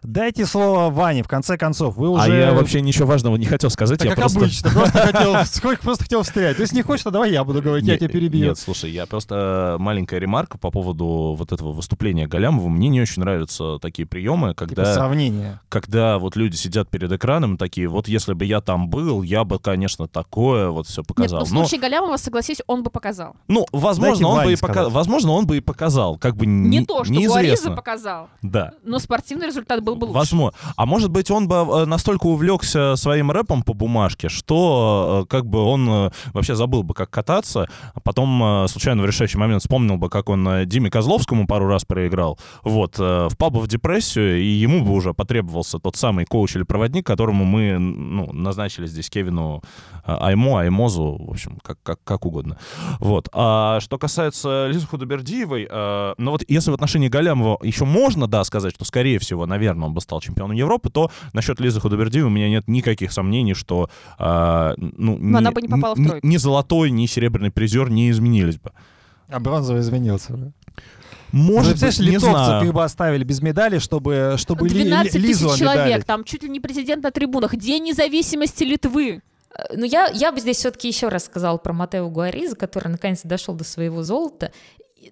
Дайте 0.03 0.47
слово 0.47 0.91
Ване, 0.91 1.23
в 1.23 1.29
конце 1.29 1.57
концов. 1.59 1.97
Вы 1.97 2.09
уже... 2.09 2.25
А 2.25 2.29
я 2.35 2.53
вообще 2.53 2.81
ничего 2.81 3.07
важного 3.07 3.37
не 3.37 3.45
хотел 3.47 3.71
сказать. 3.71 3.99
Так 3.99 4.09
я 4.09 4.15
как 4.15 4.21
просто... 4.23 4.39
обычно, 4.41 4.71
просто 4.71 4.99
хотел, 5.13 5.45
сколько 5.45 5.83
просто 5.83 6.05
хотел 6.05 6.23
встрять. 6.23 6.59
Есть 6.59 6.73
не 6.73 6.83
хочешь, 6.83 7.05
то 7.05 7.11
давай 7.11 7.33
я 7.33 7.45
буду 7.45 7.61
говорить, 7.63 7.87
я 7.87 7.97
тебя 7.97 8.09
перебью. 8.09 8.49
Нет, 8.49 8.59
слушай, 8.59 8.91
я 8.91 9.07
просто 9.07 9.77
э, 9.79 9.83
маленькая 9.83 10.19
ремарка 10.21 10.59
по 10.59 10.71
поводу 10.71 11.35
вот 11.39 11.53
этого 11.53 11.73
выступления 11.73 12.27
Галямова. 12.27 12.69
Мне 12.69 12.89
не 12.89 13.01
очень 13.01 13.21
нравятся 13.23 13.79
такие 13.79 14.07
приемы, 14.07 14.49
Типа 14.51 14.59
когда, 14.67 14.95
сравнение. 14.95 15.61
когда 15.69 16.19
вот 16.19 16.37
люди 16.37 16.57
сидят 16.57 16.89
перед 16.89 17.13
экраном 17.13 17.55
и 17.55 17.59
такие, 17.59 17.89
вот 17.89 18.09
если 18.09 18.33
бы 18.33 18.45
я 18.45 18.61
там 18.61 18.89
был, 18.89 19.23
я 19.23 19.45
бы, 19.45 19.59
конечно, 19.59 20.09
такое 20.09 20.71
вот 20.71 20.87
все 20.87 21.03
Нет, 21.03 21.09
показал. 21.09 21.41
ну 21.41 21.45
в 21.47 21.53
Но, 21.53 21.61
случае 21.67 21.81
Галямова, 21.81 22.17
согласись, 22.17 22.63
он 22.67 22.83
бы 22.83 22.91
показал. 22.91 23.37
ну, 23.49 23.67
возможно, 23.73 24.25
Дайте 24.29 24.39
он 24.41 24.45
бы 24.47 24.53
и 24.53 24.57
пока- 24.57 24.73
сказать. 24.75 24.93
возможно, 24.93 25.33
он 25.33 25.47
бы 25.47 25.57
и 25.59 25.61
показал, 25.61 26.17
как 26.17 26.37
бы 26.37 26.47
Не 26.47 26.79
не, 26.81 26.85
то, 26.87 27.05
что. 27.05 27.13
Гуариза 27.13 27.71
показал, 27.73 28.29
Да. 28.43 28.73
но 28.85 28.99
спортивный 28.99 29.47
результат 29.47 29.83
был 29.83 29.90
был 29.91 29.97
бы 29.97 30.05
лучше. 30.07 30.19
Возможно. 30.19 30.59
А 30.77 30.87
может 30.87 31.11
быть, 31.11 31.31
он 31.31 31.49
бы 31.49 31.55
э, 31.55 31.85
настолько 31.85 32.27
увлекся 32.27 32.97
своим 32.97 33.31
рэпом 33.31 33.63
по 33.63 33.75
бумажке, 33.75 34.29
что 34.29 35.25
э, 35.25 35.31
как 35.31 35.47
бы 35.47 35.61
он 35.61 35.89
э, 35.89 36.11
вообще 36.33 36.55
забыл 36.55 36.83
бы, 36.83 36.95
как 36.95 37.11
кататься, 37.11 37.69
а 37.95 38.01
потом 38.01 38.69
случайно 38.69 39.03
в 39.03 39.07
решающий 39.07 39.39
момент 39.39 39.63
вспомнил 39.63 39.97
бы, 39.97 40.09
как 40.09 40.29
он 40.29 40.67
Диме 40.67 40.91
Козловскому 40.91 41.47
пару 41.47 41.67
раз 41.67 41.85
проиграл, 41.85 42.39
вот, 42.63 42.95
впал 42.95 43.51
бы 43.51 43.61
в 43.61 43.69
депрессию, 43.69 44.41
и 44.41 44.47
ему 44.47 44.85
бы 44.85 44.93
уже 44.93 45.15
потребовался 45.15 45.79
тот 45.79 45.97
самый 45.97 46.25
коуч 46.25 46.57
или 46.57 46.63
проводник, 46.63 47.07
которому 47.07 47.45
мы 47.45 47.79
ну, 47.79 48.33
назначили 48.33 48.87
здесь 48.87 49.11
Кевину 49.11 49.63
Аймо, 50.05 50.59
Аймозу, 50.59 51.17
в 51.21 51.31
общем, 51.31 51.59
как, 51.63 51.79
как, 51.83 51.99
как 52.05 52.27
угодно. 52.27 52.59
Вот. 52.99 53.29
А 53.33 53.81
что 53.81 53.99
касается 53.99 54.67
Лизы 54.69 54.87
Худобердиевой, 54.87 55.69
ну 56.19 56.31
вот 56.31 56.45
если 56.49 56.71
в 56.71 56.75
отношении 56.75 57.09
Галямова 57.09 57.59
еще 57.63 57.85
можно, 57.85 58.27
да, 58.27 58.45
сказать, 58.45 58.75
что, 58.75 58.85
скорее 58.85 59.19
всего, 59.19 59.47
наверное, 59.47 59.80
он 59.87 59.95
бы 59.95 60.01
стал 60.01 60.21
чемпионом 60.21 60.53
Европы, 60.57 60.91
то 60.91 61.11
насчет 61.33 61.61
Лизы 61.61 61.81
Худобердиевой 61.81 62.31
у 62.31 62.35
меня 62.35 62.49
нет 62.49 62.69
никаких 62.69 63.13
сомнений, 63.13 63.55
что 63.55 63.89
э, 64.19 64.75
ну, 64.77 65.17
Но 65.19 65.39
она 65.39 65.51
бы 65.53 65.63
не 65.63 65.69
попала 65.69 65.95
в 65.95 65.99
ни- 65.99 66.07
тройку. 66.09 66.27
ни 66.27 66.37
золотой, 66.37 66.91
ни 66.91 67.07
серебряный 67.07 67.51
призер 67.51 67.91
не 67.91 68.11
изменились 68.11 68.57
бы. 68.59 68.73
А 69.29 69.39
бронзовый 69.41 69.81
изменился. 69.83 70.33
да? 70.35 70.53
Может 71.33 71.81
Ну, 71.81 71.87
быть, 71.87 71.99
не 72.01 72.19
знаю. 72.19 72.65
их 72.67 72.73
бы 72.73 72.83
оставили 72.83 73.23
без 73.23 73.41
медали, 73.41 73.79
чтобы, 73.79 74.35
чтобы 74.37 74.69
Ли- 74.69 74.83
12 74.85 75.15
Ли- 75.15 75.29
Лизу 75.29 75.49
тысяч 75.49 75.61
медали. 75.61 75.77
человек, 75.77 76.05
там 76.05 76.25
чуть 76.25 76.43
ли 76.43 76.49
не 76.49 76.59
президент 76.59 77.05
на 77.05 77.13
трибунах. 77.13 77.55
День 77.57 77.85
независимости 77.85 78.65
Литвы. 78.65 79.23
Э, 79.57 79.77
Ну, 79.77 79.85
я, 79.85 80.09
я 80.13 80.33
бы 80.33 80.41
здесь 80.41 80.57
все-таки 80.57 80.89
еще 80.89 81.09
раз 81.09 81.25
сказала 81.27 81.57
про 81.59 81.73
Матео 81.73 82.09
Гуариза, 82.11 82.57
который 82.57 82.89
наконец 82.89 83.21
дошел 83.23 83.55
до 83.55 83.63
своего 83.63 84.03
золота. 84.03 84.51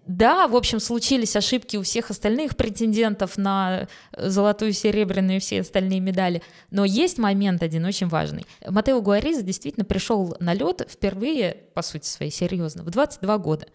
Да, 0.07 0.49
в 0.49 0.57
общем, 0.57 0.80
случились 0.80 1.34
ошибки 1.36 1.76
у 1.76 1.82
всех 1.82 2.11
остальных 2.11 2.57
претендентов 2.57 3.39
на 3.39 3.89
э, 4.12 4.28
золотую, 4.28 4.72
серебряную 4.72 5.36
и 5.36 5.41
все 5.41 5.62
остальные 5.62 6.01
медали. 6.01 6.43
Но 6.70 6.84
есть 6.84 7.18
момент 7.18 7.62
один 7.62 7.84
очень 7.86 8.09
важный. 8.09 8.45
Матео 8.66 9.01
Гуариза 9.01 9.43
действительно 9.43 9.84
пришел 9.84 10.36
на 10.41 10.53
лед 10.53 10.86
впервые, 10.91 11.57
по 11.74 11.82
сути 11.82 12.07
своей, 12.07 12.30
серьезно, 12.30 12.82
в 12.82 12.91
22 12.91 13.39
года. 13.39 13.66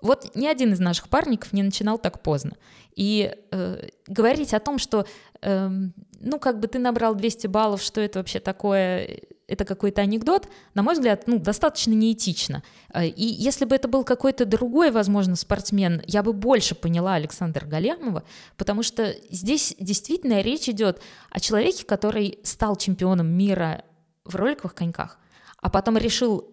Вот 0.00 0.34
ни 0.34 0.46
один 0.46 0.72
из 0.72 0.80
наших 0.80 1.08
парников 1.08 1.52
не 1.52 1.62
начинал 1.62 1.98
так 1.98 2.22
поздно. 2.22 2.56
И 2.94 3.34
э, 3.50 3.88
говорить 4.06 4.52
о 4.52 4.60
том, 4.60 4.78
что, 4.78 5.06
эм, 5.40 5.94
ну, 6.20 6.38
как 6.38 6.60
бы 6.60 6.68
ты 6.68 6.78
набрал 6.78 7.14
200 7.14 7.46
баллов, 7.46 7.82
что 7.82 8.00
это 8.00 8.18
вообще 8.18 8.40
такое, 8.40 9.20
это 9.48 9.64
какой-то 9.64 10.00
анекдот, 10.00 10.48
на 10.74 10.82
мой 10.82 10.94
взгляд, 10.94 11.24
ну, 11.26 11.38
достаточно 11.38 11.92
неэтично. 11.92 12.62
Э, 12.92 13.06
И 13.06 13.24
если 13.24 13.64
бы 13.64 13.74
это 13.74 13.88
был 13.88 14.04
какой-то 14.04 14.44
другой, 14.44 14.90
возможно, 14.90 15.36
спортсмен, 15.36 16.02
я 16.06 16.22
бы 16.22 16.32
больше 16.32 16.74
поняла 16.74 17.14
Александра 17.14 17.66
Галямова, 17.66 18.24
потому 18.56 18.82
что 18.82 19.14
здесь 19.30 19.74
действительно 19.78 20.40
речь 20.40 20.68
идет 20.68 21.00
о 21.30 21.40
человеке, 21.40 21.84
который 21.84 22.38
стал 22.42 22.76
чемпионом 22.76 23.28
мира 23.28 23.84
в 24.24 24.36
роликовых 24.36 24.74
коньках, 24.74 25.18
а 25.60 25.68
потом 25.68 25.96
решил 25.96 26.48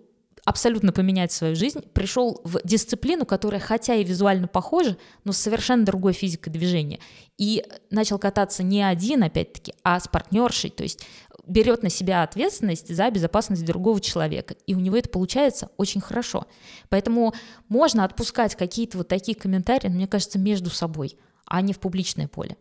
абсолютно 0.45 0.91
поменять 0.91 1.31
свою 1.31 1.55
жизнь, 1.55 1.81
пришел 1.93 2.41
в 2.43 2.59
дисциплину, 2.63 3.25
которая 3.25 3.59
хотя 3.59 3.95
и 3.95 4.03
визуально 4.03 4.47
похожа, 4.47 4.97
но 5.23 5.31
с 5.31 5.37
совершенно 5.37 5.85
другой 5.85 6.13
физикой 6.13 6.51
движения. 6.51 6.99
И 7.37 7.63
начал 7.91 8.17
кататься 8.17 8.63
не 8.63 8.81
один, 8.81 9.23
опять-таки, 9.23 9.73
а 9.83 9.99
с 9.99 10.07
партнершей, 10.07 10.71
то 10.71 10.83
есть 10.83 11.05
берет 11.49 11.83
на 11.83 11.89
себя 11.89 12.23
ответственность 12.23 12.93
за 12.95 13.09
безопасность 13.09 13.65
другого 13.65 13.99
человека. 13.99 14.55
И 14.67 14.75
у 14.75 14.79
него 14.79 14.95
это 14.95 15.09
получается 15.09 15.69
очень 15.77 15.99
хорошо. 15.99 16.45
Поэтому 16.89 17.33
можно 17.67 18.05
отпускать 18.05 18.55
какие-то 18.55 18.99
вот 18.99 19.07
такие 19.07 19.35
комментарии, 19.35 19.89
мне 19.89 20.07
кажется, 20.07 20.39
между 20.39 20.69
собой, 20.69 21.17
а 21.45 21.61
не 21.61 21.73
в 21.73 21.79
публичное 21.79 22.27
поле. 22.27 22.55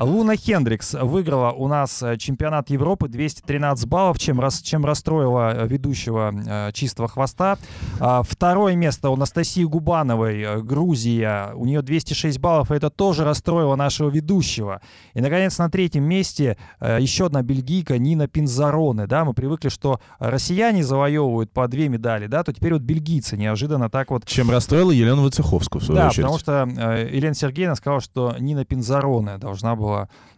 Луна 0.00 0.34
Хендрикс 0.34 0.94
выиграла 0.94 1.50
у 1.50 1.68
нас 1.68 2.02
э, 2.02 2.16
чемпионат 2.16 2.70
Европы 2.70 3.06
213 3.08 3.86
баллов, 3.86 4.18
чем, 4.18 4.40
рас, 4.40 4.62
чем 4.62 4.86
расстроила 4.86 5.54
э, 5.54 5.66
ведущего 5.68 6.32
э, 6.32 6.72
чистого 6.72 7.06
хвоста. 7.06 7.58
А, 8.00 8.22
Второе 8.22 8.76
место 8.76 9.10
у 9.10 9.14
Анастасии 9.14 9.62
Губановой, 9.64 10.40
э, 10.40 10.60
Грузия. 10.62 11.52
У 11.54 11.66
нее 11.66 11.82
206 11.82 12.38
баллов, 12.38 12.70
и 12.70 12.74
это 12.74 12.88
тоже 12.88 13.24
расстроило 13.24 13.76
нашего 13.76 14.08
ведущего. 14.08 14.80
И, 15.12 15.20
наконец, 15.20 15.58
на 15.58 15.68
третьем 15.68 16.04
месте 16.04 16.56
э, 16.80 16.96
еще 16.98 17.26
одна 17.26 17.42
бельгийка 17.42 17.98
Нина 17.98 18.26
Пинзароне. 18.26 19.06
Да, 19.06 19.26
мы 19.26 19.34
привыкли, 19.34 19.68
что 19.68 20.00
россияне 20.18 20.82
завоевывают 20.82 21.52
по 21.52 21.68
две 21.68 21.90
медали, 21.90 22.26
да, 22.26 22.42
то 22.42 22.54
теперь 22.54 22.72
вот 22.72 22.82
бельгийцы 22.82 23.36
неожиданно 23.36 23.90
так 23.90 24.10
вот 24.10 24.24
Чем 24.24 24.50
расстроила 24.50 24.92
Елену 24.92 25.22
Войцеховскую, 25.22 25.82
в 25.82 25.84
свою 25.84 26.00
да, 26.00 26.08
очередь. 26.08 26.22
потому 26.22 26.38
что 26.38 26.66
э, 26.74 27.10
Елена 27.12 27.34
Сергеевна 27.34 27.74
сказала, 27.74 28.00
что 28.00 28.34
Нина 28.38 28.64
Пинзароне 28.64 29.36
должна 29.36 29.76
была 29.76 29.89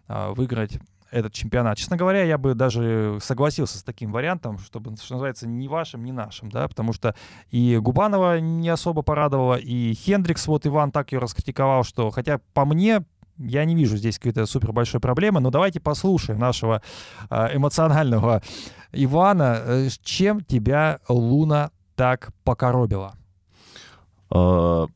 э, 0.08 0.32
выиграть 0.34 0.78
этот 1.12 1.32
чемпионат. 1.32 1.76
Честно 1.76 1.96
говоря, 1.96 2.24
я 2.24 2.38
бы 2.38 2.54
даже 2.54 3.18
согласился 3.20 3.78
с 3.78 3.82
таким 3.82 4.10
вариантом, 4.12 4.58
чтобы, 4.58 4.96
что 4.96 5.14
называется, 5.14 5.46
ни 5.46 5.68
вашим, 5.68 6.04
ни 6.04 6.10
нашим, 6.10 6.50
да, 6.50 6.66
потому 6.66 6.92
что 6.92 7.14
и 7.50 7.78
Губанова 7.80 8.40
не 8.40 8.70
особо 8.70 9.02
порадовала, 9.02 9.56
и 9.56 9.92
Хендрикс, 9.92 10.46
вот 10.46 10.66
Иван 10.66 10.90
так 10.90 11.12
ее 11.12 11.18
раскритиковал, 11.18 11.84
что, 11.84 12.10
хотя 12.10 12.40
по 12.54 12.64
мне, 12.64 13.04
я 13.36 13.64
не 13.64 13.74
вижу 13.74 13.96
здесь 13.96 14.18
какой-то 14.18 14.46
супер 14.46 14.72
большой 14.72 15.00
проблемы, 15.00 15.40
но 15.40 15.50
давайте 15.50 15.80
послушаем 15.80 16.38
нашего 16.38 16.82
э, 17.28 17.56
эмоционального 17.56 18.42
Ивана. 18.92 19.58
Э, 19.58 19.88
Чем 20.02 20.40
тебя 20.40 21.00
Луна 21.08 21.70
так 21.94 22.32
покоробила? 22.44 23.14
А, 24.30 24.86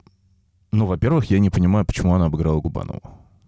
ну, 0.73 0.87
во-первых, 0.87 1.31
я 1.31 1.39
не 1.39 1.51
понимаю, 1.51 1.85
почему 1.85 2.15
она 2.15 2.27
обыграла 2.27 2.61
Губанову. 2.61 3.03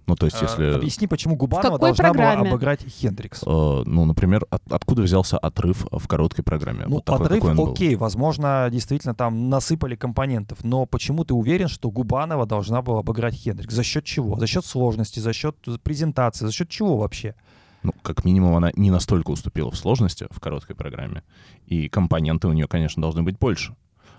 Ну, 0.09 0.17
то 0.17 0.25
есть, 0.27 0.39
Э, 0.43 0.47
если... 0.47 0.75
Объясни, 0.75 1.07
почему 1.07 1.37
Губанова 1.37 1.79
должна 1.79 2.13
была 2.13 2.25
программе? 2.25 2.49
обыграть 2.51 2.81
Хендрикс. 2.89 3.43
э, 3.47 3.83
ну, 3.87 4.05
например, 4.07 4.47
от- 4.51 4.73
откуда 4.73 5.03
взялся 5.03 5.37
отрыв 5.39 5.87
в 5.93 6.09
короткой 6.09 6.43
программе? 6.45 6.85
Ну, 6.87 6.97
Вот 6.97 7.05
такой, 7.05 7.27
отрыв 7.27 7.55
был. 7.55 7.73
окей, 7.73 7.95
возможно, 7.95 8.69
действительно 8.73 9.15
там 9.15 9.51
насыпали 9.51 9.97
компонентов, 9.97 10.65
но 10.65 10.87
почему 10.87 11.25
ты 11.25 11.35
уверен, 11.35 11.69
что 11.69 11.91
Губанова 11.91 12.47
должна 12.47 12.81
была 12.83 13.01
обыграть 13.01 13.35
Хендрикс? 13.35 13.75
За 13.75 13.83
счет 13.83 14.05
чего? 14.05 14.39
За 14.39 14.47
счет 14.47 14.65
сложности, 14.65 15.21
за 15.21 15.33
счет 15.33 15.57
презентации, 15.83 16.47
за 16.47 16.53
счет 16.53 16.69
чего 16.71 16.97
вообще? 16.97 17.35
Ну, 17.83 17.93
как 18.03 18.25
минимум, 18.25 18.57
она 18.57 18.73
не 18.75 18.91
настолько 18.91 19.31
уступила 19.31 19.71
в 19.71 19.77
сложности 19.77 20.27
в 20.31 20.41
короткой 20.41 20.75
программе. 20.75 21.23
И 21.67 21.89
компоненты 21.89 22.49
у 22.49 22.53
нее, 22.53 22.67
конечно, 22.67 23.01
должны 23.03 23.23
быть 23.23 23.39
больше. 23.39 23.75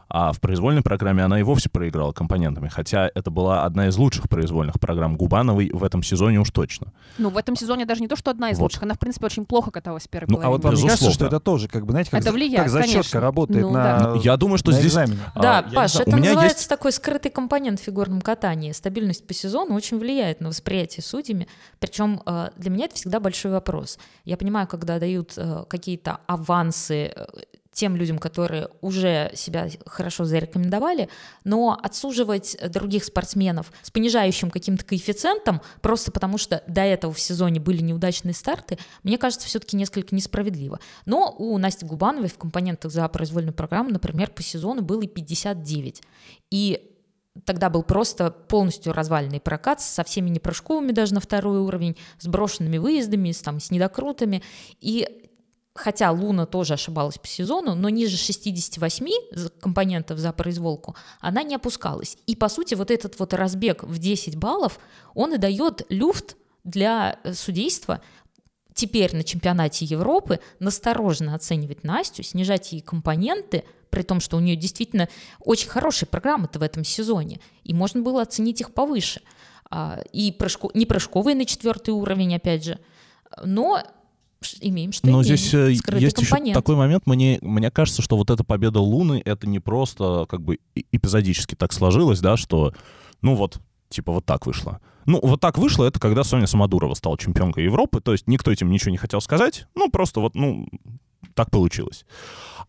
А 0.10 0.34
в 0.34 0.40
произвольной 0.42 0.82
программе 0.82 1.24
она 1.24 1.40
и 1.40 1.44
вовсе 1.44 1.70
проиграла 1.70 2.12
компонентами, 2.12 2.68
хотя 2.68 3.10
это 3.14 3.30
была 3.30 3.64
одна 3.64 3.88
из 3.88 3.98
лучших 3.98 4.28
произвольных 4.28 4.80
программ 4.80 5.16
Губановой 5.16 5.70
в 5.72 5.84
этом 5.84 6.02
сезоне 6.02 6.40
уж 6.40 6.50
точно. 6.50 6.92
Ну, 7.20 7.30
в 7.30 7.38
этом 7.38 7.56
сезоне 7.56 7.86
даже 7.86 8.02
не 8.02 8.08
то, 8.08 8.16
что 8.16 8.32
одна 8.32 8.50
из 8.50 8.58
Вот. 8.58 8.64
лучших, 8.64 8.84
она, 8.84 8.96
в 8.96 9.00
принципе, 9.00 9.28
очень 9.28 9.46
плохо 9.46 9.70
каталась 9.72 10.04
в 10.04 10.10
первой 10.10 10.28
Ну, 10.30 10.38
А 10.38 10.42
половине. 10.42 10.58
вот 10.58 10.64
вам 10.64 10.74
не 10.74 10.82
кажется, 10.82 11.06
Безусловно. 11.06 11.14
что 11.30 11.36
это 11.36 11.40
тоже, 11.44 11.68
как 11.68 11.86
бы, 11.86 11.92
знаете, 11.92 12.10
как, 12.12 12.22
Это 12.22 12.32
влияет, 12.32 12.64
как 12.64 12.70
зачетка 12.70 12.94
конечно. 12.94 13.20
работает 13.22 13.62
Ну, 13.62 13.72
на, 13.72 14.00
да. 14.00 14.20
Я 14.24 14.36
думаю, 14.38 14.58
что 14.58 14.72
на 14.72 14.78
здесь... 14.78 14.88
экзамене? 14.92 15.20
а, 15.36 15.42
Да, 15.42 15.66
не 15.70 15.76
Паш, 15.76 15.96
это 15.96 16.18
называется 16.18 16.58
есть... 16.60 16.70
такой 16.70 16.92
скрытый 16.92 17.32
компонент 17.32 17.80
в 17.80 17.84
фигурном 17.84 18.22
катании. 18.22 18.72
Стабильность 18.72 19.28
по 19.28 19.34
сезону 19.34 19.76
очень 19.76 20.00
влияет 20.00 20.42
на 20.42 20.50
восприятие 20.50 21.04
судьями. 21.04 21.48
Причем 21.80 22.22
э, 22.26 22.50
для 22.58 22.72
меня 22.72 22.86
это 22.86 22.96
всегда 22.96 23.20
большой 23.20 23.52
вопрос. 23.52 24.00
Я 24.26 24.38
понимаю, 24.38 24.68
когда 24.68 24.98
дают 25.00 25.34
э, 25.38 25.66
какие-то 25.70 26.18
авансы 26.28 27.12
э, 27.16 27.26
тем 27.80 27.96
людям, 27.96 28.18
которые 28.20 28.68
уже 28.82 29.32
себя 29.36 29.70
хорошо 29.86 30.26
зарекомендовали, 30.26 31.08
но 31.46 31.80
отсуживать 31.82 32.58
других 32.72 33.06
спортсменов 33.06 33.72
с 33.84 33.90
понижающим 33.90 34.52
каким-то 34.52 34.84
коэффициентом, 34.84 35.62
просто 35.80 36.12
потому 36.12 36.38
что 36.38 36.62
до 36.68 36.82
этого 36.82 37.14
в 37.14 37.20
сезоне 37.22 37.62
были 37.62 37.82
неудачные 37.82 38.34
старты, 38.34 38.78
мне 39.04 39.18
кажется, 39.18 39.48
все-таки 39.48 39.78
несколько 39.78 40.14
несправедливо. 40.14 40.82
Но 41.06 41.34
у 41.38 41.58
Насти 41.58 41.86
Губановой 41.86 42.28
в 42.28 42.38
компонентах 42.38 42.92
за 42.92 43.08
произвольную 43.08 43.54
программу, 43.54 43.92
например, 43.92 44.30
по 44.32 44.44
сезону 44.44 44.82
было 44.82 45.04
и 45.04 45.08
59. 45.08 46.02
И 46.52 46.98
тогда 47.46 47.70
был 47.70 47.84
просто 47.84 48.30
полностью 48.30 48.92
разваленный 48.92 49.40
прокат 49.40 49.80
со 49.80 50.04
всеми 50.04 50.30
непрыжковыми 50.30 50.92
даже 50.92 51.14
на 51.14 51.22
второй 51.22 51.60
уровень, 51.60 51.96
с 52.18 52.28
брошенными 52.28 52.78
выездами, 52.78 53.32
с, 53.32 53.40
там, 53.40 53.62
с 53.62 53.72
недокрутами. 53.72 54.44
И 54.82 55.29
хотя 55.80 56.12
Луна 56.12 56.46
тоже 56.46 56.74
ошибалась 56.74 57.18
по 57.18 57.28
сезону, 57.28 57.74
но 57.76 57.90
ниже 57.90 58.18
68 58.18 59.08
за- 59.32 59.50
компонентов 59.50 60.20
за 60.20 60.32
произволку 60.34 60.96
она 61.22 61.44
не 61.44 61.56
опускалась. 61.56 62.18
И, 62.28 62.36
по 62.36 62.50
сути, 62.50 62.76
вот 62.76 62.92
этот 62.92 63.18
вот 63.20 63.34
разбег 63.34 63.84
в 63.84 63.98
10 63.98 64.36
баллов, 64.36 64.80
он 65.16 65.34
и 65.34 65.38
дает 65.38 65.86
люфт 65.90 66.36
для 66.64 67.20
э, 67.24 67.34
судейства 67.34 68.02
теперь 68.74 69.16
на 69.16 69.24
чемпионате 69.24 69.86
Европы 69.86 70.40
настороженно 70.60 71.36
оценивать 71.36 71.84
Настю, 71.84 72.24
снижать 72.24 72.72
ей 72.72 72.82
компоненты, 72.82 73.64
при 73.90 74.04
том, 74.04 74.20
что 74.20 74.38
у 74.38 74.40
нее 74.40 74.56
действительно 74.56 75.10
очень 75.40 75.70
хорошие 75.70 76.08
программы-то 76.08 76.60
в 76.60 76.62
этом 76.64 76.84
сезоне, 76.84 77.40
и 77.64 77.74
можно 77.74 78.02
было 78.02 78.22
оценить 78.22 78.62
их 78.62 78.74
повыше. 78.74 79.22
А, 79.72 80.02
И 80.14 80.32
прыжко- 80.32 80.72
не 80.74 80.86
прыжковые 80.86 81.36
на 81.36 81.46
четвертый 81.46 81.92
уровень, 81.92 82.36
опять 82.36 82.64
же, 82.66 82.80
но 83.44 83.82
имеем, 84.62 84.92
что 84.92 85.08
Но 85.08 85.22
имеем. 85.22 85.24
здесь 85.24 85.54
э, 85.54 85.76
Скрытый 85.76 86.02
есть 86.02 86.18
еще 86.18 86.30
компонент. 86.30 86.56
такой 86.56 86.76
момент, 86.76 87.06
мне, 87.06 87.40
мне 87.42 87.72
кажется, 87.72 88.02
что 88.02 88.18
вот 88.18 88.30
эта 88.30 88.44
победа 88.44 88.80
Луны, 88.80 89.22
это 89.26 89.48
не 89.48 89.60
просто 89.60 90.26
как 90.30 90.42
бы 90.42 90.60
эпизодически 90.92 91.56
так 91.56 91.74
сложилось, 91.74 92.20
да, 92.20 92.38
что, 92.38 92.74
ну 93.22 93.36
вот, 93.36 93.60
типа 93.90 94.12
вот 94.12 94.26
так 94.26 94.46
вышло. 94.46 94.80
Ну, 95.06 95.20
вот 95.24 95.40
так 95.42 95.58
вышло, 95.58 95.86
это 95.86 96.00
когда 96.00 96.24
Соня 96.24 96.46
Самодурова 96.46 96.94
стала 96.94 97.18
чемпионкой 97.18 97.64
Европы, 97.64 98.00
то 98.00 98.12
есть 98.12 98.28
никто 98.28 98.52
этим 98.52 98.70
ничего 98.70 98.92
не 98.92 98.98
хотел 98.98 99.22
сказать, 99.22 99.66
ну, 99.74 99.90
просто 99.90 100.20
вот, 100.20 100.36
ну, 100.36 100.68
так 101.40 101.52
получилось. 101.52 102.06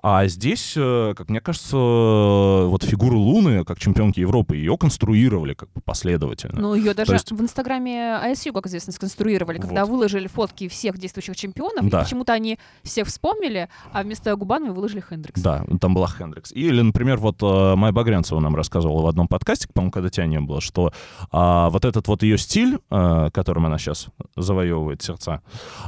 А 0.03 0.27
здесь, 0.29 0.75
э, 0.77 1.13
как 1.15 1.29
мне 1.29 1.41
кажется, 1.43 1.77
вот 1.77 2.83
фигуру 2.85 3.19
Луны, 3.19 3.65
как 3.67 3.79
чемпионки 3.79 4.19
Европы, 4.21 4.57
ее 4.57 4.79
конструировали 4.79 5.53
как 5.53 5.69
бы 5.75 5.83
последовательно. 5.83 6.59
Ну, 6.59 6.75
ее 6.75 6.95
даже 6.95 7.13
есть- 7.13 7.31
в 7.33 7.41
инстаграме 7.43 8.19
ISU, 8.25 8.53
как 8.53 8.67
известно, 8.67 8.95
сконструировали, 8.95 9.59
когда 9.59 9.85
Вот. 9.85 9.91
выложили 9.91 10.27
фотки 10.27 10.69
всех 10.69 10.97
действующих 10.97 11.37
чемпионов, 11.37 11.87
Да. 11.91 12.01
и 12.01 12.05
почему-то 12.05 12.33
они 12.33 12.59
всех 12.83 13.09
вспомнили, 13.09 13.69
а 13.93 14.03
вместо 14.03 14.35
Губанова 14.37 14.73
выложили 14.73 15.05
Хендрикс. 15.07 15.43
Да, 15.43 15.67
там 15.83 15.93
была 15.93 16.09
Хендрикс. 16.09 16.53
Или, 16.53 16.81
например, 16.81 17.19
вот 17.19 17.37
э, 17.43 17.75
Майя 17.75 17.93
Багрянцева 17.93 18.41
нам 18.41 18.57
рассказывала 18.57 19.03
в 19.03 19.07
одном 19.07 19.29
подкасте, 19.29 19.69
по-моему, 19.71 19.91
когда 19.93 20.09
тебя 20.09 20.25
не 20.27 20.41
было, 20.41 20.63
что 20.63 20.93
а, 21.31 21.69
вот 21.69 21.85
этот 21.85 22.09
вот 22.09 22.23
ее 22.23 22.39
стиль, 22.39 22.79
э, 22.91 23.29
которым 23.35 23.67
она 23.67 23.77
сейчас 23.77 24.07
завоевывает 24.35 25.03
сердца, 25.03 25.43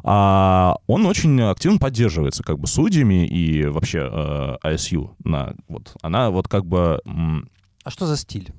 а, 0.05 0.77
он 0.87 1.07
очень 1.07 1.41
активно 1.41 1.79
поддерживается 1.79 2.43
как 2.43 2.59
бы 2.59 2.67
судьями 2.73 3.27
и 3.27 3.67
вообще 3.67 4.09
э, 4.11 4.57
ISU. 4.75 5.11
На, 5.25 5.55
вот, 5.69 5.95
она 6.03 6.31
вот 6.31 6.49
как 6.49 6.65
бы... 6.65 7.01
м, 7.05 7.49
А 7.85 7.91
что 7.91 8.07
за 8.07 8.17
стиль? 8.17 8.53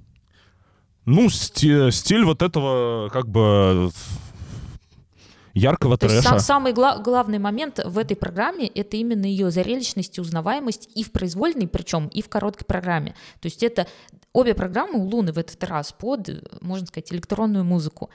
ну, 1.05 1.27
сти- 1.29 1.91
стиль 1.91 2.23
вот 2.23 2.41
этого 2.41 3.09
как 3.09 3.27
бы 3.27 3.89
яркого 5.53 5.97
То 5.97 6.07
есть 6.07 6.17
трэша. 6.21 6.29
сам- 6.29 6.39
самый 6.39 6.73
гла- 6.73 6.97
главный 6.97 7.39
момент 7.39 7.79
в 7.85 7.97
этой 7.97 8.15
программе— 8.15 8.67
это 8.75 8.97
именно 8.97 9.25
ее 9.25 9.51
зрелищность 9.51 10.17
и 10.17 10.21
узнаваемость 10.21 10.89
и 10.95 11.03
в 11.03 11.11
произвольной, 11.11 11.67
причем 11.67 12.07
и 12.07 12.21
в 12.21 12.29
короткой 12.29 12.65
программе. 12.65 13.11
То 13.39 13.45
есть 13.47 13.61
это 13.63 13.85
обе 14.33 14.53
программы 14.55 14.97
у 14.99 15.03
Луны 15.03 15.31
в 15.31 15.37
этот 15.37 15.63
раз 15.63 15.91
под, 15.91 16.29
можно 16.61 16.87
сказать, 16.87 17.11
электронную 17.13 17.63
музыку. 17.63 18.09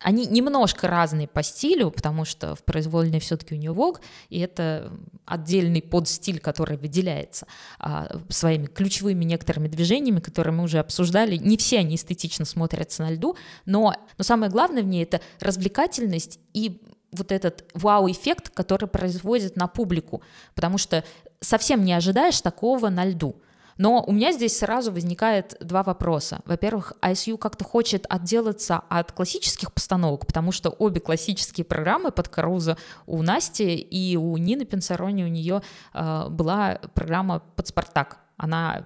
Они 0.00 0.26
немножко 0.26 0.86
разные 0.86 1.26
по 1.26 1.42
стилю, 1.42 1.90
потому 1.90 2.24
что 2.24 2.54
в 2.54 2.62
произвольной 2.62 3.18
все-таки 3.18 3.54
у 3.54 3.58
нее 3.58 3.72
Vogue, 3.72 4.00
и 4.28 4.38
это 4.38 4.92
отдельный 5.26 5.82
подстиль, 5.82 6.38
который 6.38 6.76
выделяется 6.76 7.46
а, 7.80 8.08
своими 8.28 8.66
ключевыми 8.66 9.24
некоторыми 9.24 9.66
движениями, 9.66 10.20
которые 10.20 10.54
мы 10.54 10.64
уже 10.64 10.78
обсуждали. 10.78 11.36
Не 11.36 11.56
все 11.56 11.80
они 11.80 11.96
эстетично 11.96 12.44
смотрятся 12.44 13.02
на 13.02 13.10
льду, 13.10 13.36
но, 13.66 13.92
но 14.16 14.24
самое 14.24 14.52
главное 14.52 14.82
в 14.82 14.86
ней 14.86 15.02
это 15.02 15.20
развлекательность 15.40 16.38
и 16.52 16.80
вот 17.10 17.32
этот 17.32 17.64
вау-эффект, 17.74 18.50
который 18.50 18.88
производит 18.88 19.56
на 19.56 19.66
публику, 19.66 20.22
потому 20.54 20.78
что 20.78 21.04
совсем 21.40 21.84
не 21.84 21.92
ожидаешь 21.92 22.40
такого 22.40 22.88
на 22.88 23.04
льду. 23.04 23.40
Но 23.78 24.04
у 24.06 24.12
меня 24.12 24.32
здесь 24.32 24.58
сразу 24.58 24.92
возникает 24.92 25.56
два 25.60 25.82
вопроса. 25.82 26.40
Во-первых, 26.44 26.92
ISU 27.00 27.38
как-то 27.38 27.64
хочет 27.64 28.06
отделаться 28.08 28.82
от 28.88 29.12
классических 29.12 29.72
постановок, 29.72 30.26
потому 30.26 30.52
что 30.52 30.70
обе 30.70 31.00
классические 31.00 31.64
программы 31.64 32.10
под 32.10 32.28
Карузо 32.28 32.76
у 33.06 33.22
Насти 33.22 33.76
и 33.76 34.16
у 34.16 34.36
Нины 34.36 34.64
Пенсарони 34.64 35.24
у 35.24 35.28
нее 35.28 35.62
э, 35.94 36.26
была 36.28 36.80
программа 36.94 37.38
под 37.38 37.68
Спартак. 37.68 38.18
Она 38.36 38.84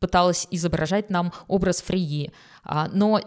пыталась 0.00 0.48
изображать 0.50 1.10
нам 1.10 1.32
образ 1.46 1.82
Фрии. 1.82 2.32
А, 2.62 2.88
но 2.92 3.20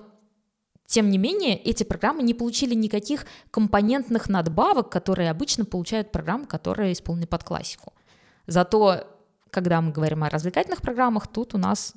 тем 0.85 1.09
не 1.09 1.17
менее, 1.17 1.57
эти 1.57 1.83
программы 1.83 2.23
не 2.23 2.33
получили 2.33 2.73
никаких 2.73 3.25
компонентных 3.51 4.29
надбавок, 4.29 4.89
которые 4.89 5.29
обычно 5.29 5.65
получают 5.65 6.11
программы, 6.11 6.45
которые 6.45 6.93
исполнены 6.93 7.27
под 7.27 7.43
классику. 7.43 7.93
Зато, 8.47 9.03
когда 9.51 9.81
мы 9.81 9.91
говорим 9.91 10.23
о 10.23 10.29
развлекательных 10.29 10.81
программах, 10.81 11.27
тут 11.27 11.55
у 11.55 11.57
нас 11.57 11.93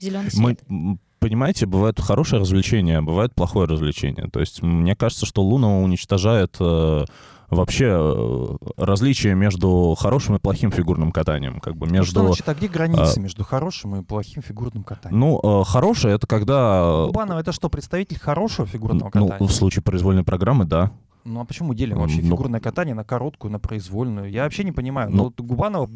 зеленый 0.00 0.30
Мы, 0.36 0.50
свет. 0.50 0.60
м, 0.68 1.00
понимаете, 1.18 1.66
бывает 1.66 2.00
хорошее 2.00 2.40
развлечение, 2.40 2.98
а 2.98 3.02
бывает 3.02 3.34
плохое 3.34 3.66
развлечение. 3.68 4.28
То 4.30 4.40
есть 4.40 4.62
мне 4.62 4.94
кажется, 4.96 5.26
что 5.26 5.42
Луна 5.42 5.78
уничтожает 5.80 6.56
э, 6.60 7.04
вообще 7.50 7.86
э, 7.90 8.56
различие 8.76 9.34
между 9.34 9.96
хорошим 9.98 10.36
и 10.36 10.38
плохим 10.38 10.70
фигурным 10.70 11.12
катанием. 11.12 11.60
Как 11.60 11.76
бы 11.76 11.86
Что 11.86 11.94
между... 11.94 12.20
значит, 12.26 12.48
а 12.48 12.54
где 12.54 12.68
граница 12.68 13.20
между 13.20 13.44
хорошим 13.44 13.96
и 13.96 14.02
плохим 14.02 14.42
фигурным 14.42 14.84
катанием? 14.84 15.18
Ну, 15.18 15.40
э, 15.42 15.64
хорошее— 15.64 16.14
это 16.16 16.26
когда... 16.26 17.06
Губанова 17.06 17.38
это 17.40 17.52
что, 17.52 17.68
представитель 17.68 18.18
хорошего 18.18 18.66
фигурного 18.66 19.10
Ну, 19.14 19.28
катания? 19.28 19.48
в 19.48 19.52
случае 19.52 19.82
произвольной 19.82 20.24
программы, 20.24 20.64
да. 20.66 20.92
Ну 21.28 21.40
а 21.40 21.44
почему 21.44 21.74
делим 21.74 21.98
вообще 21.98 22.22
Ну, 22.22 22.30
фигурное 22.30 22.60
катание 22.60 22.94
на 22.94 23.04
короткую, 23.04 23.52
на 23.52 23.58
произвольную? 23.58 24.30
Я 24.30 24.44
вообще 24.44 24.64
не 24.64 24.72
понимаю. 24.72 25.10
Ну, 25.10 25.16
Ну, 25.16 25.24
вот 25.24 25.40
Губанова 25.40 25.90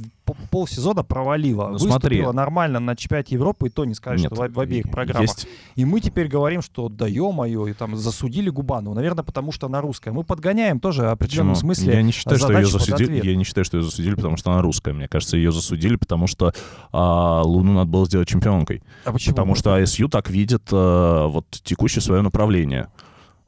полсезона 0.51 1.03
провалила. 1.03 1.66
Ну, 1.66 1.72
Выступила 1.72 1.91
смотри. 1.99 2.22
нормально 2.33 2.80
на 2.80 2.97
чемпионате 2.97 3.35
Европы, 3.35 3.68
и 3.68 3.70
то 3.70 3.85
не 3.85 3.95
скажешь, 3.95 4.22
Нет, 4.22 4.33
что 4.33 4.45
в, 4.45 4.53
в 4.53 4.61
обеих 4.61 4.91
программах. 4.91 5.22
есть 5.22 5.47
И 5.76 5.85
мы 5.85 6.01
теперь 6.01 6.28
говорим, 6.28 6.62
что 6.62 6.89
да 6.89 7.07
ё-моё, 7.07 7.66
и 7.66 7.72
там 7.72 7.97
засудили 7.97 8.51
Губанову. 8.51 8.95
Наверное, 8.95 9.24
потому 9.24 9.53
что 9.53 9.66
она 9.66 9.80
русская. 9.80 10.12
Мы 10.12 10.24
подгоняем 10.24 10.80
тоже 10.80 11.03
в 11.03 11.09
определенном 11.09 11.55
Почему? 11.55 11.74
смысле 11.74 11.95
Я 11.95 12.03
не 12.03 12.12
считаю, 12.12 12.39
что 12.39 12.53
ее 12.53 12.66
засудили. 12.66 13.26
Я 13.26 13.37
не 13.37 13.45
считаю, 13.45 13.64
что 13.64 13.78
ее 13.78 13.85
засудили, 13.85 14.14
потому 14.14 14.37
что 14.37 14.53
она 14.53 14.62
русская. 14.62 14.93
Мне 14.93 15.09
кажется, 15.09 15.37
ее 15.37 15.53
засудили, 15.53 15.97
потому 15.97 16.26
что 16.26 16.53
а, 16.93 17.43
Луну 17.43 17.72
надо 17.72 17.91
было 17.91 18.07
сделать 18.07 18.28
чемпионкой. 18.28 18.83
А 19.05 19.12
почему? 19.12 19.35
Потому 19.35 19.55
что 19.55 19.78
ISU 19.78 20.09
так 20.09 20.30
видит 20.30 20.62
э, 20.72 21.26
вот 21.26 21.47
текущее 21.64 22.03
свое 22.03 22.22
направление. 22.22 22.89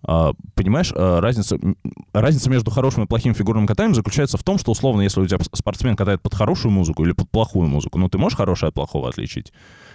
А, 0.07 0.33
понимаешь, 0.55 0.93
э, 0.95 1.19
разница, 1.21 1.59
разница 2.13 2.51
между 2.51 2.71
хорошим 2.71 3.05
и 3.05 3.07
плохим 3.07 3.35
фигурным 3.35 3.67
катанием 3.67 3.95
заключается 3.95 4.37
в 4.37 4.43
том, 4.43 4.59
что, 4.59 4.73
условно, 4.73 5.01
если 5.01 5.21
у 5.21 5.27
тебя 5.27 5.39
спортсмен 5.53 5.97
катает 5.97 6.21
под 6.21 6.35
хорошую 6.35 6.73
музыку 6.73 7.05
или 7.05 7.13
под 7.13 7.31
плохую 7.31 7.69
музыку, 7.69 7.99
ну, 7.99 8.09
ты 8.09 8.19
можешь 8.19 8.37
хорошее 8.37 8.69
от 8.69 8.75
плохого 8.75 9.09
отличить? 9.09 9.53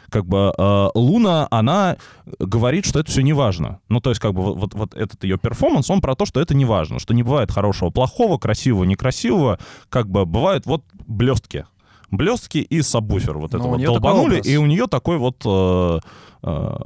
Как 0.09 0.25
бы 0.25 0.51
э, 0.57 0.87
Луна, 0.95 1.47
она 1.51 1.97
говорит, 2.39 2.85
что 2.85 2.99
это 2.99 3.11
все 3.11 3.21
не 3.21 3.33
важно. 3.33 3.79
Ну, 3.87 4.01
то 4.01 4.09
есть, 4.09 4.19
как 4.19 4.33
бы, 4.33 4.55
вот, 4.55 4.73
вот, 4.73 4.95
этот 4.95 5.23
ее 5.23 5.37
перформанс, 5.37 5.91
он 5.91 6.01
про 6.01 6.15
то, 6.15 6.25
что 6.25 6.41
это 6.41 6.55
не 6.55 6.65
важно, 6.65 6.97
что 6.97 7.13
не 7.13 7.21
бывает 7.21 7.51
хорошего, 7.51 7.91
плохого, 7.91 8.39
красивого, 8.39 8.85
некрасивого, 8.85 9.59
как 9.89 10.09
бы 10.09 10.25
бывают 10.25 10.65
вот 10.65 10.83
блестки. 11.05 11.65
Блестки 12.09 12.57
и 12.57 12.81
сабвуфер 12.81 13.37
вот 13.37 13.53
Но 13.53 13.59
это 13.59 13.67
у 13.67 13.71
вот 13.71 13.83
долбанули, 13.83 14.41
и 14.41 14.57
у 14.57 14.65
нее 14.65 14.87
такой 14.87 15.19
вот 15.19 15.43
э, 15.45 15.99
э, 16.41 16.77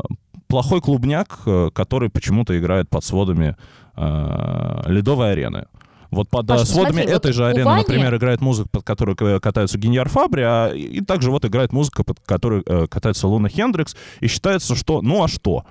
плохой 0.54 0.82
клубняк, 0.82 1.40
э, 1.48 1.72
который 1.74 2.10
почему-то 2.10 2.56
играет 2.56 2.88
под 2.88 3.04
сводами 3.04 3.56
э, 3.98 4.82
ледовой 4.86 5.32
арены. 5.32 5.66
Вот 6.12 6.30
под 6.30 6.46
э, 6.46 6.48
Паш, 6.50 6.60
ну 6.60 6.66
сводами 6.66 6.94
смотри, 6.98 7.12
этой 7.12 7.28
вот 7.32 7.36
же 7.36 7.46
арены, 7.48 7.64
Вани- 7.66 7.80
например, 7.80 8.16
играет 8.16 8.40
музыка, 8.40 8.70
под 8.72 8.84
которой 8.84 9.16
к- 9.16 9.40
катаются 9.40 9.80
Гиньяр 9.80 10.10
Фабри, 10.10 10.44
а 10.44 10.70
и 10.70 11.02
также 11.02 11.32
вот 11.32 11.44
играет 11.46 11.74
музыка, 11.74 12.04
под 12.04 12.20
которой 12.20 12.62
э, 12.68 12.86
катается 12.86 13.28
Луна 13.28 13.50
Хендрикс, 13.50 13.96
и 14.20 14.28
считается, 14.28 14.76
что 14.76 15.02
ну 15.02 15.24
а 15.24 15.28
что? 15.28 15.64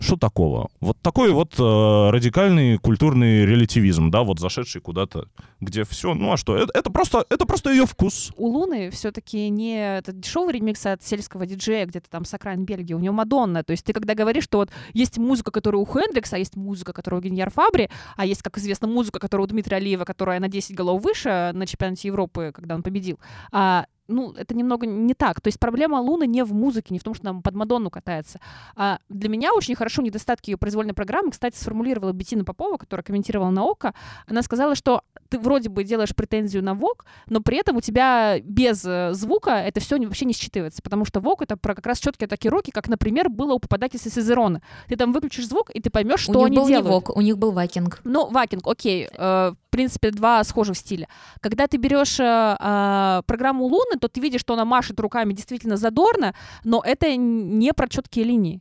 Что 0.00 0.16
такого? 0.16 0.68
Вот 0.80 0.96
такой 1.02 1.32
вот 1.32 1.54
э, 1.58 2.10
радикальный 2.10 2.78
культурный 2.78 3.44
релятивизм, 3.44 4.10
да, 4.10 4.22
вот 4.22 4.38
зашедший 4.38 4.80
куда-то, 4.80 5.26
где 5.60 5.84
все, 5.84 6.14
ну 6.14 6.32
а 6.32 6.36
что? 6.36 6.56
Это, 6.56 6.70
это 6.78 6.90
просто, 6.90 7.24
это 7.28 7.46
просто 7.46 7.70
ее 7.70 7.84
вкус. 7.84 8.32
У 8.36 8.46
Луны 8.46 8.90
все-таки 8.90 9.48
не 9.48 9.98
этот 9.98 10.20
дешевый 10.20 10.54
ремикс 10.54 10.86
от 10.86 11.02
сельского 11.02 11.46
диджея 11.46 11.84
где-то 11.86 12.08
там 12.08 12.24
с 12.24 12.32
окраин 12.32 12.64
Бельгии, 12.64 12.94
у 12.94 13.00
него 13.00 13.14
Мадонна. 13.14 13.64
То 13.64 13.72
есть 13.72 13.84
ты 13.84 13.92
когда 13.92 14.14
говоришь, 14.14 14.44
что 14.44 14.58
вот 14.58 14.70
есть 14.92 15.18
музыка, 15.18 15.50
которая 15.50 15.82
у 15.82 15.86
Хендрикса, 15.86 16.36
а 16.36 16.38
есть 16.38 16.56
музыка, 16.56 16.92
которая 16.92 17.20
у 17.20 17.24
Геньяр 17.24 17.50
Фабри, 17.50 17.90
а 18.16 18.24
есть, 18.24 18.42
как 18.42 18.56
известно, 18.58 18.86
музыка, 18.86 19.18
которая 19.18 19.46
у 19.46 19.48
Дмитрия 19.48 19.78
Алиева, 19.78 20.04
которая 20.04 20.38
на 20.38 20.48
10 20.48 20.76
голов 20.76 21.02
выше 21.02 21.50
на 21.54 21.66
чемпионате 21.66 22.08
Европы, 22.08 22.52
когда 22.54 22.74
он 22.76 22.82
победил. 22.82 23.18
А, 23.50 23.86
ну, 24.08 24.32
это 24.32 24.54
немного 24.54 24.86
не 24.86 25.14
так. 25.14 25.40
То 25.40 25.48
есть 25.48 25.60
проблема 25.60 25.96
Луны 25.96 26.26
не 26.26 26.42
в 26.44 26.52
музыке, 26.52 26.88
не 26.90 26.98
в 26.98 27.04
том, 27.04 27.14
что 27.14 27.28
она 27.28 27.40
под 27.40 27.54
Мадонну 27.54 27.90
катается. 27.90 28.40
А 28.74 28.98
для 29.08 29.28
меня 29.28 29.52
очень 29.54 29.74
хорошо 29.74 30.02
недостатки 30.02 30.50
ее 30.50 30.56
произвольной 30.56 30.94
программы, 30.94 31.30
кстати, 31.30 31.56
сформулировала 31.56 32.12
Бетина 32.12 32.44
Попова, 32.44 32.76
которая 32.78 33.04
комментировала 33.04 33.50
на 33.50 33.64
ОКО. 33.64 33.94
Она 34.26 34.42
сказала, 34.42 34.74
что 34.74 35.02
ты 35.28 35.38
вроде 35.38 35.68
бы 35.68 35.84
делаешь 35.84 36.14
претензию 36.14 36.64
на 36.64 36.74
ВОК, 36.74 37.04
но 37.28 37.40
при 37.40 37.58
этом 37.58 37.76
у 37.76 37.80
тебя 37.80 38.40
без 38.40 38.84
э, 38.84 39.12
звука 39.12 39.50
это 39.50 39.80
все 39.80 39.98
вообще 39.98 40.24
не 40.24 40.32
считывается, 40.32 40.80
потому 40.82 41.04
что 41.04 41.20
ВОК 41.20 41.42
это 41.42 41.56
про 41.56 41.74
как 41.74 41.86
раз 41.86 41.98
четкие 41.98 42.28
такие 42.28 42.50
роки, 42.50 42.70
как, 42.70 42.88
например, 42.88 43.28
было 43.28 43.54
у 43.54 43.58
попадательства 43.58 44.10
Сезерона. 44.10 44.62
Ты 44.88 44.96
там 44.96 45.12
выключишь 45.12 45.48
звук, 45.48 45.70
и 45.74 45.80
ты 45.80 45.90
поймешь, 45.90 46.20
что 46.20 46.40
у 46.40 46.46
них 46.46 46.46
они 46.46 46.56
был 46.56 46.66
делают. 46.68 46.86
не 46.86 46.92
вок, 46.92 47.16
у 47.16 47.20
них 47.20 47.38
был 47.38 47.52
вакинг. 47.52 48.00
Ну, 48.04 48.28
вакинг, 48.30 48.66
окей. 48.66 49.08
э, 49.12 49.52
в 49.68 49.70
принципе, 49.70 50.10
два 50.10 50.42
схожих 50.44 50.78
стиля. 50.78 51.08
Когда 51.40 51.66
ты 51.66 51.76
берешь 51.76 52.18
э, 52.18 52.56
э, 52.58 53.22
программу 53.26 53.64
Луны, 53.64 53.97
то 53.98 54.08
ты 54.08 54.20
видишь, 54.20 54.40
что 54.40 54.54
она 54.54 54.64
машет 54.64 55.00
руками 55.00 55.32
действительно 55.32 55.76
задорно, 55.76 56.34
но 56.64 56.82
это 56.84 57.14
не 57.16 57.72
про 57.72 57.88
четкие 57.88 58.24
линии. 58.24 58.60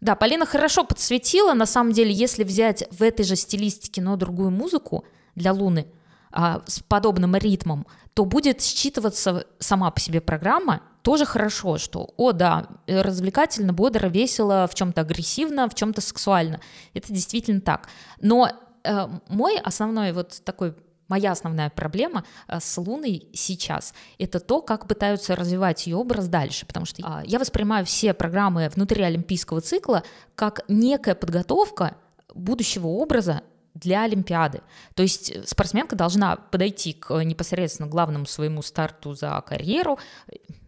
Да, 0.00 0.14
Полина 0.14 0.46
хорошо 0.46 0.84
подсветила. 0.84 1.54
На 1.54 1.66
самом 1.66 1.92
деле, 1.92 2.12
если 2.12 2.44
взять 2.44 2.84
в 2.90 3.02
этой 3.02 3.24
же 3.24 3.36
стилистике, 3.36 4.00
но 4.00 4.16
другую 4.16 4.50
музыку 4.50 5.04
для 5.34 5.52
Луны 5.52 5.86
а, 6.30 6.62
с 6.66 6.80
подобным 6.80 7.34
ритмом, 7.36 7.86
то 8.14 8.24
будет 8.24 8.60
считываться 8.60 9.46
сама 9.58 9.90
по 9.90 10.00
себе 10.00 10.20
программа 10.20 10.82
тоже 11.02 11.24
хорошо, 11.24 11.78
что, 11.78 12.10
о, 12.16 12.32
да, 12.32 12.66
э, 12.86 13.00
развлекательно, 13.00 13.72
бодро, 13.72 14.08
весело, 14.08 14.68
в 14.70 14.74
чем-то 14.74 15.00
агрессивно, 15.00 15.68
в 15.68 15.74
чем-то 15.74 16.00
сексуально. 16.00 16.60
Это 16.94 17.12
действительно 17.12 17.60
так. 17.60 17.88
Но 18.20 18.50
э, 18.84 19.08
мой 19.28 19.58
основной 19.58 20.12
вот 20.12 20.42
такой 20.44 20.74
моя 21.08 21.32
основная 21.32 21.70
проблема 21.70 22.24
а, 22.46 22.60
с 22.60 22.78
Луной 22.78 23.28
сейчас— 23.32 23.94
это 24.18 24.40
то, 24.40 24.62
как 24.62 24.86
пытаются 24.86 25.34
развивать 25.34 25.86
ее 25.86 25.96
образ 25.96 26.28
дальше, 26.28 26.66
потому 26.66 26.86
что 26.86 27.02
а, 27.04 27.22
я 27.24 27.38
воспринимаю 27.38 27.84
все 27.84 28.14
программы 28.14 28.68
внутри 28.68 29.02
олимпийского 29.02 29.60
цикла 29.60 30.02
как 30.34 30.60
некая 30.68 31.14
подготовка 31.14 31.96
будущего 32.34 32.86
образа 32.86 33.42
для 33.74 34.02
Олимпиады. 34.04 34.60
То 34.94 35.02
есть 35.02 35.30
э, 35.30 35.44
спортсменка 35.46 35.96
должна 35.96 36.36
подойти 36.36 36.92
к 36.92 37.10
э, 37.14 37.24
непосредственно 37.24 37.88
главному 37.88 38.26
своему 38.26 38.62
старту 38.62 39.14
за 39.14 39.42
карьеру, 39.46 39.98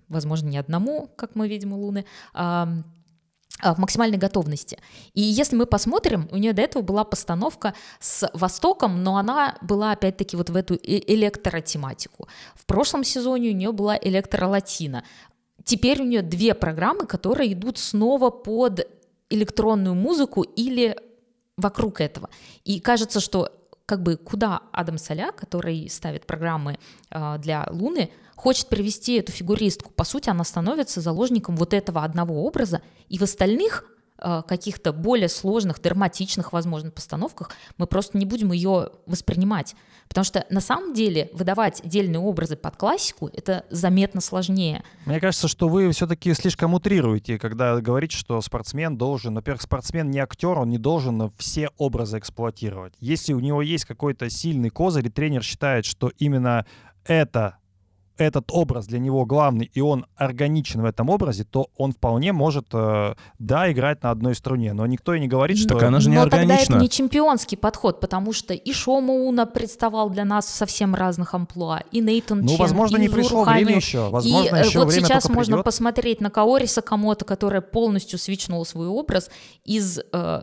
возможно, 0.09 0.49
не 0.49 0.59
одному, 0.59 1.11
как 1.17 1.35
мы 1.35 1.49
видим 1.49 1.73
у 1.73 1.79
Луны, 1.79 2.05
в 3.63 3.79
максимальной 3.79 4.19
готовности. 4.19 4.79
И 5.15 5.21
если 5.21 5.57
мы 5.57 5.67
посмотрим, 5.67 6.29
у 6.33 6.37
нее 6.37 6.53
до 6.53 6.63
этого 6.63 6.83
была 6.83 7.05
постановка 7.05 7.75
с 7.99 8.31
Востоком, 8.33 9.03
но 9.03 9.17
она 9.17 9.57
была 9.61 9.93
опять-таки 9.93 10.37
вот 10.37 10.51
в 10.51 10.57
эту 10.57 10.75
электротематику. 10.75 12.29
В 12.55 12.67
прошлом 12.67 13.05
сезоне 13.05 13.51
у 13.51 13.55
нее 13.55 13.73
была 13.73 13.97
электролатина. 14.01 15.05
Теперь 15.65 16.01
у 16.01 16.05
нее 16.05 16.23
две 16.23 16.55
программы, 16.55 17.07
которые 17.07 17.53
идут 17.53 17.79
снова 17.79 18.31
под 18.31 18.87
электронную 19.29 19.95
музыку 19.95 20.43
или 20.43 20.97
вокруг 21.57 22.01
этого. 22.01 22.31
И 22.65 22.81
кажется, 22.81 23.21
что 23.21 23.53
как 23.87 24.03
бы 24.03 24.17
куда 24.17 24.63
Адам 24.73 24.99
Соля, 24.99 25.33
который 25.33 25.89
ставит 25.89 26.25
программы 26.27 26.79
э, 27.11 27.39
для 27.39 27.67
Луны, 27.71 28.11
хочет 28.41 28.69
привести 28.69 29.19
эту 29.19 29.33
фигуристку. 29.33 29.93
По 29.93 30.05
сути, 30.05 30.31
она 30.31 30.45
становится 30.45 31.01
заложником 31.01 31.57
вот 31.57 31.75
этого 31.75 32.05
одного 32.05 32.45
образа, 32.45 32.81
и 33.09 33.19
в 33.19 33.23
остальных 33.23 33.85
Э, 34.23 34.43
каких-то 34.47 34.93
более 34.93 35.31
сложных, 35.31 35.81
драматичных, 35.81 36.53
возможно, 36.53 36.91
постановках, 36.91 37.51
мы 37.79 37.87
просто 37.87 38.19
не 38.19 38.27
будем 38.27 38.53
ее 38.53 38.91
воспринимать. 39.07 39.75
Потому 40.09 40.25
что 40.25 40.45
на 40.51 40.61
самом 40.61 40.93
деле 40.93 41.31
выдавать 41.33 41.81
отдельные 41.83 42.21
образы 42.21 42.57
под 42.57 42.77
классику 42.77 43.31
это 43.33 43.65
заметно 43.71 44.21
сложнее. 44.21 44.83
Мне 45.07 45.21
кажется, 45.21 45.49
что 45.49 45.69
вы 45.69 45.91
все-таки 45.93 46.35
слишком 46.35 46.75
утрируете, 46.75 47.39
когда 47.39 47.81
говорите, 47.81 48.15
что 48.15 48.39
спортсмен 48.43 48.99
должен, 48.99 49.37
во-первых, 49.37 49.63
спортсмен 49.63 50.11
не 50.11 50.19
актер, 50.19 50.59
он 50.59 50.69
не 50.69 50.79
должен 50.79 51.31
все 51.39 51.71
образы 51.79 52.19
эксплуатировать. 52.19 52.93
Если 53.01 53.33
у 53.33 53.41
него 53.41 53.63
есть 53.63 53.87
какой-то 53.87 54.29
сильный 54.29 54.69
козырь, 54.69 55.07
и 55.07 55.11
тренер 55.11 55.43
считает, 55.43 55.87
что 55.87 56.09
именно 56.19 56.67
это 57.05 57.57
этот 58.25 58.51
образ 58.53 58.87
для 58.87 58.99
него 58.99 59.25
главный, 59.27 59.71
и 59.73 59.81
он 59.81 60.07
органичен 60.17 60.83
в 60.83 60.85
этом 60.85 61.09
образе, 61.11 61.45
то 61.45 61.69
он 61.77 61.93
вполне 61.93 62.33
может, 62.33 62.67
э, 62.73 63.15
да, 63.39 63.71
играть 63.73 64.03
на 64.03 64.11
одной 64.11 64.35
струне. 64.35 64.73
Но 64.73 64.87
никто 64.87 65.15
и 65.15 65.21
не 65.21 65.29
говорит, 65.29 65.59
что... 65.59 65.75
Так 65.75 65.83
она 65.85 66.01
же 66.01 66.11
не 66.11 66.17
Но 66.17 66.23
органична. 66.23 66.57
тогда 66.57 66.75
это 66.77 66.83
не 66.83 66.89
чемпионский 66.89 67.57
подход, 67.57 68.01
потому 68.01 68.33
что 68.33 68.55
и 68.55 68.73
Шома 68.73 69.13
Уна 69.15 69.47
представал 69.47 70.11
для 70.11 70.25
нас 70.25 70.47
совсем 70.47 70.95
разных 70.95 71.35
амплуа, 71.35 71.81
и 71.91 72.01
Нейтан 72.01 72.41
Ну, 72.43 72.49
Чен, 72.49 72.57
возможно, 72.59 72.97
и 72.97 73.01
не 73.01 73.07
Низур 73.07 73.19
пришло 73.21 73.45
Ханю. 73.45 73.65
время 73.65 73.77
еще. 73.77 74.09
Возможно, 74.11 74.57
и 74.57 74.61
э, 74.61 74.65
еще 74.67 74.79
вот 74.81 74.89
время 74.89 75.07
сейчас 75.07 75.29
можно 75.29 75.57
придет. 75.57 75.65
посмотреть 75.65 76.21
на 76.21 76.31
Каори 76.31 76.67
Сакамото, 76.67 77.25
которая 77.25 77.61
полностью 77.61 78.19
свичнула 78.19 78.65
свой 78.65 78.87
образ 78.89 79.31
из 79.65 80.01
э, 80.13 80.43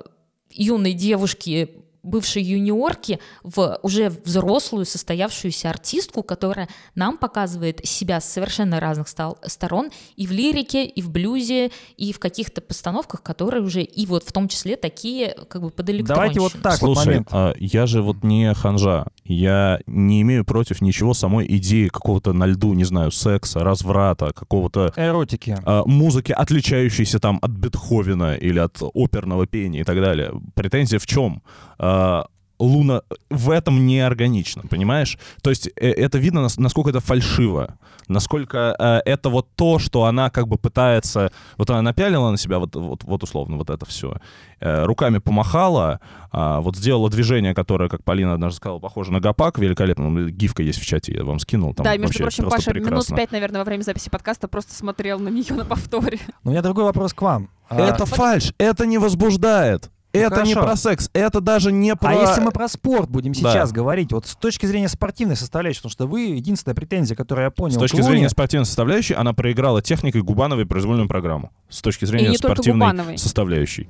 юной 0.51 0.93
девушки 0.93 1.83
бывшей 2.03 2.43
юниорки 2.43 3.19
в 3.43 3.79
уже 3.81 4.09
взрослую 4.09 4.85
состоявшуюся 4.85 5.69
артистку, 5.69 6.23
которая 6.23 6.69
нам 6.95 7.17
показывает 7.17 7.85
себя 7.85 8.21
с 8.21 8.29
совершенно 8.31 8.79
разных 8.79 9.07
стал- 9.07 9.37
сторон 9.45 9.89
и 10.15 10.27
в 10.27 10.31
лирике, 10.31 10.85
и 10.85 11.01
в 11.01 11.09
блюзе, 11.09 11.71
и 11.97 12.13
в 12.13 12.19
каких-то 12.19 12.61
постановках, 12.61 13.23
которые 13.23 13.63
уже 13.63 13.81
и 13.81 14.05
вот 14.05 14.23
в 14.23 14.31
том 14.31 14.47
числе 14.47 14.75
такие 14.75 15.35
как 15.49 15.61
бы 15.61 15.69
под 15.69 15.87
Давайте 15.87 16.39
вот 16.41 16.53
так 16.61 16.81
вот 16.81 16.95
Слушай, 16.95 17.05
момент. 17.07 17.27
а, 17.31 17.53
я 17.57 17.85
же 17.87 18.01
вот 18.01 18.23
не 18.23 18.53
ханжа. 18.53 19.07
Я 19.23 19.79
не 19.87 20.21
имею 20.21 20.43
против 20.45 20.81
ничего 20.81 21.13
самой 21.13 21.47
идеи 21.57 21.87
какого-то 21.87 22.33
на 22.33 22.45
льду, 22.45 22.73
не 22.73 22.83
знаю, 22.83 23.11
секса, 23.11 23.59
разврата, 23.61 24.31
какого-то 24.33 24.93
Эротики. 24.97 25.57
а, 25.65 25.83
музыки, 25.85 26.31
отличающейся 26.31 27.19
там 27.19 27.39
от 27.41 27.51
Бетховена 27.51 28.35
или 28.35 28.59
от 28.59 28.81
оперного 28.93 29.47
пения 29.47 29.81
и 29.81 29.83
так 29.83 29.95
далее. 30.01 30.33
Претензия 30.55 30.99
в 30.99 31.05
чем? 31.05 31.41
А, 31.87 32.25
Луна 32.59 33.03
в 33.29 33.51
этом 33.51 33.85
не 33.85 33.99
органична, 33.99 34.63
понимаешь? 34.63 35.19
То 35.43 35.51
есть 35.51 35.67
э, 35.75 35.91
это 35.91 36.17
видно, 36.17 36.41
нас- 36.41 36.57
насколько 36.57 36.89
это 36.89 36.99
фальшиво, 36.99 37.77
насколько 38.07 38.75
э, 38.79 39.01
это 39.05 39.29
вот 39.29 39.47
то, 39.55 39.77
что 39.77 40.05
она 40.05 40.31
как 40.31 40.47
бы 40.47 40.57
пытается... 40.57 41.31
Вот 41.57 41.69
она 41.69 41.83
напялила 41.83 42.31
на 42.31 42.37
себя 42.37 42.57
вот, 42.57 42.75
вот, 42.75 43.03
вот 43.03 43.23
условно 43.23 43.57
вот 43.57 43.69
это 43.69 43.85
все, 43.85 44.17
руками 44.59 45.19
помахала, 45.19 45.99
а, 46.31 46.61
вот 46.61 46.75
сделала 46.75 47.11
движение, 47.11 47.53
которое, 47.53 47.89
как 47.89 48.03
Полина 48.03 48.33
однажды 48.33 48.57
сказала, 48.57 48.79
похоже 48.79 49.11
на 49.11 49.19
гопак, 49.19 49.59
великолепно. 49.59 50.09
Ну, 50.09 50.29
Гифка 50.29 50.63
есть 50.63 50.79
в 50.79 50.85
чате, 50.85 51.13
я 51.13 51.23
вам 51.23 51.37
скинул. 51.37 51.75
Там 51.75 51.83
да, 51.83 51.95
между 51.95 52.17
прочим, 52.17 52.49
Паша 52.49 52.71
прекрасно. 52.71 52.95
минут 52.95 53.07
пять, 53.07 53.31
наверное, 53.31 53.59
во 53.59 53.65
время 53.65 53.83
записи 53.83 54.09
подкаста 54.09 54.47
просто 54.47 54.73
смотрел 54.73 55.19
на 55.19 55.29
нее 55.29 55.53
на 55.53 55.63
повторе. 55.65 56.19
Но 56.43 56.49
у 56.49 56.53
меня 56.53 56.63
другой 56.63 56.85
вопрос 56.85 57.13
к 57.13 57.21
вам. 57.21 57.51
А, 57.69 57.79
Это 57.79 58.07
фальш, 58.07 58.51
это 58.57 58.87
не 58.87 58.97
возбуждает. 58.97 59.91
Это 60.19 60.43
не 60.43 60.53
хорошо. 60.53 60.61
про 60.67 60.75
секс, 60.75 61.09
это 61.13 61.41
даже 61.41 61.71
не 61.71 61.95
про... 61.95 62.09
А 62.09 62.13
если 62.13 62.41
мы 62.41 62.51
про 62.51 62.67
спорт 62.67 63.09
будем 63.09 63.33
Да. 63.33 63.37
сейчас 63.53 63.71
говорить, 63.71 64.11
вот 64.13 64.27
с 64.27 64.35
точки 64.35 64.65
зрения 64.65 64.87
спортивной 64.89 65.35
составляющей, 65.35 65.79
потому 65.79 65.91
что 65.91 66.07
вы 66.07 66.21
единственная 66.35 66.75
претензия, 66.75 67.15
которую 67.15 67.45
я 67.45 67.51
понял, 67.51 67.75
С 67.75 67.79
точки 67.79 67.97
к 67.97 67.99
Луне- 67.99 68.09
зрения 68.11 68.29
спортивной 68.29 68.65
составляющей, 68.65 69.13
она 69.13 69.33
проиграла 69.33 69.81
техникой 69.81 70.21
Губановой 70.21 70.65
произвольную 70.65 71.07
программу. 71.07 71.51
С 71.69 71.81
точки 71.81 72.05
зрения 72.05 72.29
не 72.29 72.37
спортивной 72.37 73.17
составляющей. 73.17 73.89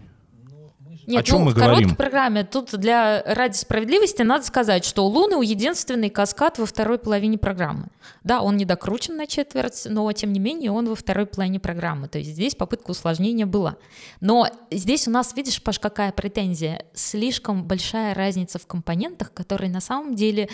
Нет, 1.08 1.22
О 1.22 1.24
чем 1.24 1.40
ну, 1.40 1.46
мы 1.46 1.52
в 1.52 1.54
короткой 1.56 1.84
говорим? 1.84 1.96
программе 1.96 2.44
тут 2.44 2.78
для 2.78 3.24
ради 3.24 3.56
справедливости 3.56 4.24
надо 4.24 4.44
сказать, 4.44 4.84
что 4.84 5.06
у 5.06 5.08
Луны 5.08 5.42
единственный 5.42 6.10
каскад 6.10 6.60
во 6.60 6.66
второй 6.66 7.00
половине 7.00 7.38
программы. 7.38 7.88
Да, 8.26 8.42
он 8.42 8.58
не 8.58 8.66
докручен 8.66 9.16
на 9.16 9.26
четверть, 9.26 9.84
но 9.86 10.12
тем 10.12 10.34
не 10.34 10.40
менее 10.42 10.70
он 10.72 10.90
во 10.90 10.96
второй 10.96 11.26
половине 11.26 11.62
программы. 11.62 12.10
То 12.10 12.18
есть 12.18 12.32
здесь 12.32 12.56
попытка 12.56 12.92
усложнения 12.92 13.46
была. 13.46 13.78
Но 14.20 14.50
здесь 14.70 15.08
у 15.08 15.12
нас, 15.12 15.34
видишь, 15.34 15.64
Паш, 15.64 15.80
какая 15.80 16.12
претензия? 16.12 16.84
Слишком 16.94 17.64
большая 17.64 18.14
разница 18.14 18.60
в 18.60 18.68
компонентах, 18.68 19.34
которые 19.34 19.72
на 19.72 19.80
самом 19.80 20.14
деле 20.14 20.50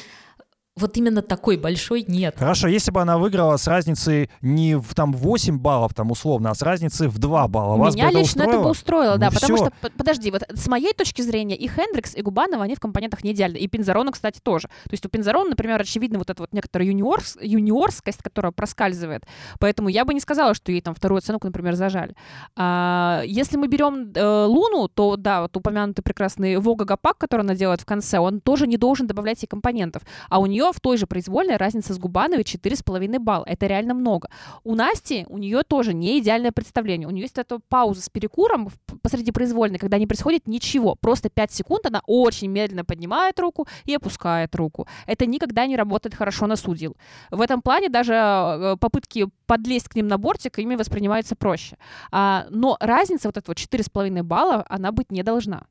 вот 0.75 0.97
именно 0.97 1.21
такой 1.21 1.57
большой 1.57 2.03
нет. 2.07 2.35
Хорошо, 2.37 2.67
если 2.67 2.89
бы 2.89 2.99
она 3.01 3.19
выиграла 3.19 3.57
с 3.57 3.67
разницей 3.67 4.31
не 4.41 4.75
в 4.75 4.95
там 4.95 5.13
8 5.13 5.59
баллов, 5.59 5.93
там 5.93 6.09
условно, 6.09 6.49
а 6.49 6.55
с 6.55 6.63
разницей 6.63 7.07
в 7.07 7.19
2 7.19 7.47
балла, 7.47 7.77
вас 7.77 7.93
Меня 7.93 8.05
бы 8.05 8.09
это 8.09 8.19
лично 8.19 8.41
это 8.41 8.49
устроило? 8.49 8.63
бы 8.63 8.69
устроило, 8.71 9.17
да, 9.17 9.27
Ну 9.27 9.33
потому 9.33 9.57
что, 9.57 9.71
подожди, 9.95 10.31
вот 10.31 10.43
с 10.49 10.67
моей 10.67 10.93
точки 10.93 11.21
зрения 11.21 11.55
и 11.55 11.67
Хендрикс, 11.67 12.15
и 12.15 12.21
Губанова, 12.23 12.63
они 12.63 12.75
в 12.75 12.79
компонентах 12.79 13.23
не 13.23 13.33
идеальны. 13.33 13.57
И 13.57 13.67
Пинзарона, 13.67 14.11
кстати, 14.11 14.39
тоже. 14.41 14.67
То 14.67 14.91
есть 14.91 15.05
у 15.05 15.09
Пинзарона, 15.09 15.51
например, 15.51 15.79
очевидно 15.79 16.17
вот 16.17 16.31
эта 16.31 16.41
вот 16.41 16.53
некоторая 16.53 16.87
юниорс, 16.87 17.37
юниорскость, 17.39 18.23
которая 18.23 18.51
проскальзывает. 18.51 19.25
Поэтому 19.59 19.89
я 19.89 20.05
бы 20.05 20.13
не 20.15 20.19
сказала, 20.19 20.55
что 20.55 20.71
ей 20.71 20.81
там 20.81 20.95
вторую 20.95 21.19
оценку, 21.19 21.45
например, 21.45 21.75
зажали. 21.75 22.15
А, 22.55 23.21
если 23.25 23.57
мы 23.57 23.67
берем 23.67 24.11
э, 24.15 24.45
Луну, 24.45 24.87
то 24.87 25.17
да, 25.17 25.43
вот 25.43 25.55
упомянутый 25.55 26.03
прекрасный 26.03 26.57
Вога 26.57 26.85
Гапак, 26.85 27.19
который 27.19 27.41
она 27.41 27.53
делает 27.53 27.81
в 27.81 27.85
конце, 27.85 28.17
он 28.17 28.41
тоже 28.41 28.65
не 28.65 28.77
должен 28.77 29.05
добавлять 29.05 29.43
ей 29.43 29.47
компонентов. 29.47 30.01
А 30.29 30.39
у 30.39 30.47
нее 30.47 30.62
в 30.71 30.79
той 30.79 30.97
же 30.97 31.07
произвольной 31.07 31.57
разница 31.57 31.93
с 31.93 31.99
Губановой 31.99 32.43
4,5 32.43 33.19
балла. 33.19 33.43
Это 33.45 33.67
реально 33.67 33.93
много. 33.93 34.29
У 34.63 34.75
Насти, 34.75 35.25
у 35.29 35.37
нее 35.37 35.63
тоже 35.63 35.93
не 35.93 36.19
идеальное 36.19 36.51
представление. 36.51 37.07
У 37.07 37.11
нее 37.11 37.23
есть 37.23 37.37
эта 37.37 37.59
пауза 37.69 38.01
с 38.01 38.09
перекуром 38.09 38.69
посреди 39.01 39.31
произвольной, 39.31 39.79
когда 39.79 39.97
не 39.97 40.07
происходит 40.07 40.47
ничего. 40.47 40.95
Просто 40.95 41.29
5 41.29 41.51
секунд 41.51 41.85
она 41.85 42.01
очень 42.05 42.49
медленно 42.49 42.85
поднимает 42.85 43.39
руку 43.39 43.67
и 43.85 43.93
опускает 43.93 44.55
руку. 44.55 44.87
Это 45.07 45.25
никогда 45.25 45.65
не 45.65 45.75
работает 45.75 46.15
хорошо 46.15 46.47
на 46.47 46.55
судил. 46.55 46.95
В 47.31 47.41
этом 47.41 47.61
плане 47.61 47.89
даже 47.89 48.13
э, 48.13 48.77
попытки 48.79 49.27
подлезть 49.45 49.89
к 49.89 49.95
ним 49.95 50.07
на 50.07 50.17
бортик 50.17 50.59
ими 50.59 50.75
воспринимаются 50.75 51.35
проще. 51.35 51.77
А, 52.11 52.45
но 52.49 52.77
разница 52.79 53.27
вот 53.27 53.37
этого 53.37 53.55
4,5 53.55 54.23
балла, 54.23 54.65
она 54.69 54.91
быть 54.91 55.11
не 55.11 55.23
должна. 55.23 55.63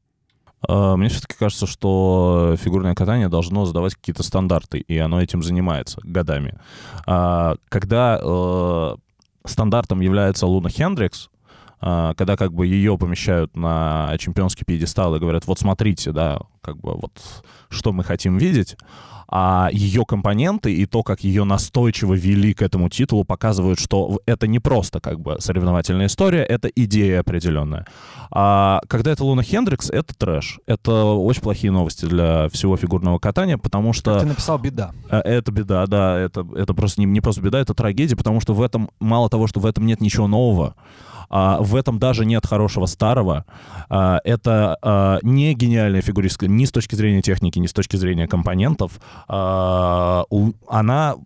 Э, 0.68 0.96
Мне 0.96 1.08
все-таки 1.08 1.34
кажется, 1.38 1.66
что 1.66 2.56
фигурное 2.58 2.94
катание 2.94 3.28
должно 3.28 3.64
задавать 3.64 3.94
какие-то 3.94 4.22
стандарты, 4.22 4.78
и 4.78 4.98
оно 4.98 5.20
этим 5.20 5.42
занимается 5.42 6.00
годами. 6.02 6.58
А, 7.06 7.56
Когда 7.68 8.18
э, 8.22 8.96
стандартом 9.44 10.00
является 10.00 10.46
Луна 10.46 10.68
Хендрикс, 10.68 11.26
а, 11.26 11.31
когда 11.82 12.36
как 12.36 12.52
бы 12.52 12.66
ее 12.66 12.96
помещают 12.96 13.56
на 13.56 14.14
чемпионский 14.18 14.64
пьедестал 14.64 15.14
и 15.16 15.18
говорят, 15.18 15.46
вот 15.46 15.58
смотрите, 15.58 16.12
да, 16.12 16.38
как 16.60 16.78
бы 16.78 16.94
вот 16.94 17.12
что 17.70 17.92
мы 17.92 18.04
хотим 18.04 18.38
видеть, 18.38 18.76
а 19.34 19.70
ее 19.72 20.04
компоненты 20.04 20.74
и 20.74 20.84
то, 20.84 21.02
как 21.02 21.24
ее 21.24 21.44
настойчиво 21.44 22.12
вели 22.12 22.52
к 22.52 22.60
этому 22.60 22.90
титулу, 22.90 23.24
показывают, 23.24 23.80
что 23.80 24.20
это 24.26 24.46
не 24.46 24.58
просто 24.58 25.00
как 25.00 25.20
бы 25.20 25.36
соревновательная 25.40 26.06
история, 26.06 26.42
это 26.42 26.68
идея 26.68 27.20
определенная. 27.20 27.86
А 28.30 28.82
когда 28.88 29.10
это 29.10 29.24
Луна 29.24 29.42
Хендрикс, 29.42 29.88
это 29.88 30.14
трэш. 30.14 30.60
Это 30.66 31.04
очень 31.04 31.40
плохие 31.40 31.72
новости 31.72 32.04
для 32.04 32.50
всего 32.50 32.76
фигурного 32.76 33.18
катания, 33.18 33.56
потому 33.56 33.94
что... 33.94 34.20
Ты 34.20 34.26
написал 34.26 34.58
беда. 34.58 34.92
Э, 35.08 35.20
Это 35.24 35.50
беда, 35.50 35.86
да, 35.86 36.18
это, 36.18 36.46
это 36.54 36.74
просто 36.74 37.00
не, 37.00 37.06
не 37.06 37.22
просто 37.22 37.40
беда, 37.40 37.58
это 37.58 37.72
трагедия, 37.72 38.16
потому 38.16 38.38
что 38.40 38.52
в 38.52 38.60
этом, 38.60 38.90
мало 39.00 39.30
того, 39.30 39.46
что 39.46 39.60
в 39.60 39.66
этом 39.66 39.86
нет 39.86 40.02
ничего 40.02 40.26
нового, 40.26 40.74
а, 41.32 41.58
в 41.60 41.74
этом 41.74 41.98
даже 41.98 42.24
нет 42.24 42.46
хорошего 42.46 42.86
старого. 42.86 43.44
А, 43.88 44.20
это 44.22 44.76
а, 44.82 45.18
не 45.22 45.54
гениальная 45.54 46.02
фигуристка, 46.02 46.46
ни 46.46 46.64
с 46.66 46.70
точки 46.70 46.94
зрения 46.94 47.22
техники, 47.22 47.58
ни 47.58 47.66
с 47.66 47.72
точки 47.72 47.96
зрения 47.96 48.28
компонентов, 48.28 49.00
а, 49.28 50.24
у- 50.30 50.52
она 50.68 51.16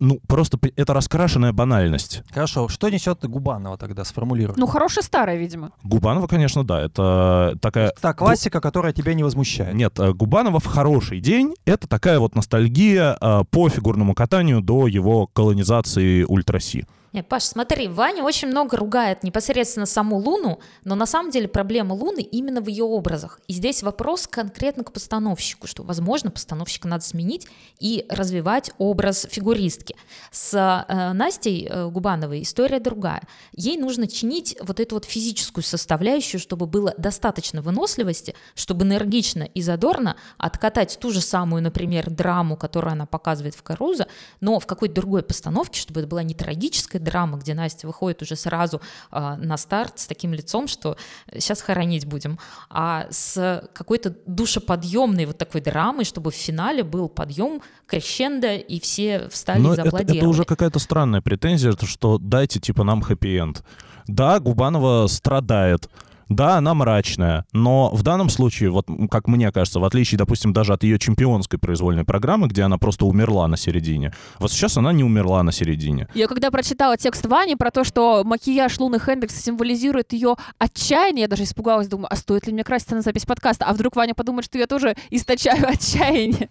ну, 0.00 0.18
просто 0.26 0.58
это 0.76 0.94
раскрашенная 0.94 1.52
банальность. 1.52 2.22
Хорошо, 2.32 2.68
что 2.68 2.88
несет 2.88 3.22
Губанова 3.22 3.76
тогда, 3.76 4.02
сформулируй. 4.04 4.54
Ну, 4.56 4.66
хорошая 4.66 5.04
старая, 5.04 5.36
видимо. 5.36 5.72
Губанова, 5.84 6.26
конечно, 6.26 6.64
да, 6.64 6.80
это 6.80 7.56
такая... 7.60 7.92
Та 8.00 8.14
классика, 8.14 8.60
которая 8.60 8.94
тебя 8.94 9.12
не 9.12 9.22
возмущает. 9.22 9.74
Нет, 9.74 9.98
э, 10.00 10.12
Губанова 10.14 10.58
в 10.58 10.64
хороший 10.66 11.20
день— 11.20 11.54
это 11.66 11.86
такая 11.86 12.18
вот 12.18 12.34
ностальгия 12.34 13.16
э, 13.20 13.44
по 13.50 13.68
фигурному 13.68 14.14
катанию 14.14 14.62
до 14.62 14.86
его 14.86 15.26
колонизации 15.26 16.24
ультраси. 16.24 16.86
Нет, 17.12 17.26
Паш, 17.26 17.42
смотри, 17.42 17.88
Ваня 17.88 18.22
очень 18.22 18.46
много 18.46 18.76
ругает 18.76 19.24
непосредственно 19.24 19.86
саму 19.86 20.16
Луну, 20.18 20.60
но 20.84 20.94
на 20.94 21.06
самом 21.06 21.32
деле 21.32 21.48
проблема 21.48 21.92
Луны 21.92 22.20
именно 22.20 22.60
в 22.60 22.68
ее 22.68 22.84
образах. 22.84 23.40
И 23.48 23.52
здесь 23.52 23.82
вопрос 23.82 24.28
конкретно 24.28 24.84
к 24.84 24.92
постановщику, 24.92 25.66
что, 25.66 25.82
возможно, 25.82 26.30
постановщика 26.30 26.86
надо 26.86 27.04
сменить 27.04 27.48
и 27.80 28.06
развивать 28.08 28.70
образ 28.78 29.26
фигуристки. 29.28 29.96
С 30.30 30.54
э, 30.54 31.12
Настей 31.12 31.66
э, 31.68 31.88
Губановой 31.88 32.42
история 32.42 32.78
другая. 32.78 33.22
Ей 33.52 33.76
нужно 33.76 34.06
чинить 34.06 34.56
вот 34.62 34.78
эту 34.78 34.94
вот 34.94 35.04
физическую 35.04 35.64
составляющую, 35.64 36.40
чтобы 36.40 36.66
было 36.66 36.94
достаточно 36.96 37.60
выносливости, 37.60 38.36
чтобы 38.54 38.84
энергично 38.84 39.42
и 39.42 39.62
задорно 39.62 40.14
откатать 40.38 40.96
ту 41.00 41.10
же 41.10 41.20
самую, 41.20 41.60
например, 41.60 42.08
драму, 42.08 42.56
которую 42.56 42.92
она 42.92 43.06
показывает 43.06 43.56
в 43.56 43.64
Карузо, 43.64 44.06
но 44.40 44.60
в 44.60 44.66
какой-то 44.66 44.94
другой 44.94 45.24
постановке, 45.24 45.80
чтобы 45.80 46.00
это 46.00 46.08
была 46.08 46.22
не 46.22 46.34
трагическая 46.34 46.99
драма, 47.02 47.38
где 47.38 47.54
Настя 47.54 47.86
выходит 47.86 48.22
уже 48.22 48.36
сразу 48.36 48.80
э, 49.10 49.36
на 49.36 49.56
старт 49.56 49.98
с 49.98 50.06
таким 50.06 50.32
лицом, 50.32 50.68
что 50.68 50.96
сейчас 51.34 51.60
хоронить 51.60 52.06
будем, 52.06 52.38
а 52.68 53.06
с 53.10 53.68
какой-то 53.72 54.14
душеподъемной 54.26 55.26
вот 55.26 55.38
такой 55.38 55.60
драмой, 55.60 56.04
чтобы 56.04 56.30
в 56.30 56.34
финале 56.34 56.82
был 56.82 57.08
подъем, 57.08 57.62
крещендо, 57.86 58.54
и 58.54 58.80
все 58.80 59.28
встали 59.28 59.60
Но 59.60 59.70
и 59.70 59.72
это, 59.74 59.82
зааплодировали. 59.82 60.18
это 60.18 60.28
уже 60.28 60.44
какая-то 60.44 60.78
странная 60.78 61.20
претензия, 61.20 61.72
то, 61.72 61.86
что 61.86 62.18
дайте 62.18 62.60
типа 62.60 62.84
нам 62.84 63.02
хэппи-энд. 63.02 63.64
Да, 64.06 64.40
Губанова 64.40 65.06
страдает, 65.06 65.88
да, 66.30 66.58
она 66.58 66.74
мрачная, 66.74 67.44
но 67.52 67.90
в 67.92 68.04
данном 68.04 68.28
случае, 68.28 68.70
вот 68.70 68.86
как 69.10 69.26
мне 69.26 69.50
кажется, 69.50 69.80
в 69.80 69.84
отличие, 69.84 70.16
допустим, 70.16 70.52
даже 70.52 70.72
от 70.72 70.84
ее 70.84 70.96
чемпионской 70.96 71.58
произвольной 71.58 72.04
программы, 72.04 72.46
где 72.46 72.62
она 72.62 72.78
просто 72.78 73.04
умерла 73.04 73.48
на 73.48 73.56
середине, 73.56 74.14
вот 74.38 74.52
сейчас 74.52 74.76
она 74.76 74.92
не 74.92 75.02
умерла 75.02 75.42
на 75.42 75.50
середине. 75.50 76.08
Я 76.14 76.28
когда 76.28 76.52
прочитала 76.52 76.96
текст 76.96 77.26
Вани 77.26 77.56
про 77.56 77.72
то, 77.72 77.82
что 77.82 78.22
макияж 78.24 78.78
Луны 78.78 79.00
Хендрикс 79.00 79.34
символизирует 79.42 80.12
ее 80.12 80.36
отчаяние, 80.58 81.22
я 81.22 81.28
даже 81.28 81.42
испугалась, 81.42 81.88
думаю, 81.88 82.06
а 82.08 82.14
стоит 82.14 82.46
ли 82.46 82.52
мне 82.52 82.62
краситься 82.62 82.94
на 82.94 83.02
запись 83.02 83.26
подкаста? 83.26 83.64
А 83.64 83.72
вдруг 83.72 83.96
Ваня 83.96 84.14
подумает, 84.14 84.44
что 84.44 84.56
я 84.56 84.68
тоже 84.68 84.94
источаю 85.10 85.68
отчаяние? 85.68 86.48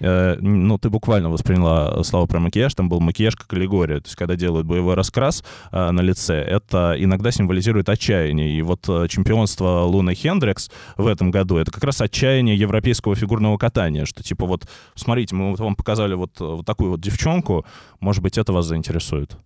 Э, 0.00 0.36
ну, 0.40 0.78
ты 0.78 0.90
буквально 0.90 1.30
восприняла 1.30 2.02
слова 2.04 2.26
про 2.26 2.40
макияж, 2.40 2.74
там 2.74 2.88
был 2.88 3.00
макияж 3.00 3.36
как 3.36 3.52
аллегория, 3.52 4.00
то 4.00 4.06
есть 4.06 4.16
когда 4.16 4.36
делают 4.36 4.66
боевой 4.66 4.94
раскрас 4.94 5.44
э, 5.72 5.90
на 5.90 6.00
лице, 6.00 6.34
это 6.36 6.94
иногда 6.98 7.30
символизирует 7.30 7.88
отчаяние, 7.88 8.50
и 8.58 8.62
вот 8.62 8.88
э, 8.88 9.06
чемпионство 9.08 9.82
Луны 9.82 10.14
Хендрикс 10.14 10.70
в 10.96 11.06
этом 11.06 11.30
году, 11.30 11.56
это 11.58 11.70
как 11.70 11.84
раз 11.84 12.00
отчаяние 12.00 12.56
европейского 12.56 13.14
фигурного 13.14 13.58
катания, 13.58 14.04
что 14.04 14.22
типа 14.22 14.46
вот, 14.46 14.66
смотрите, 14.94 15.34
мы 15.34 15.50
вот 15.50 15.60
вам 15.60 15.76
показали 15.76 16.14
вот, 16.14 16.40
э, 16.40 16.44
вот 16.44 16.66
такую 16.66 16.92
вот 16.92 17.00
девчонку, 17.00 17.64
может 18.00 18.22
быть, 18.22 18.38
это 18.38 18.52
вас 18.52 18.66
заинтересует. 18.66 19.36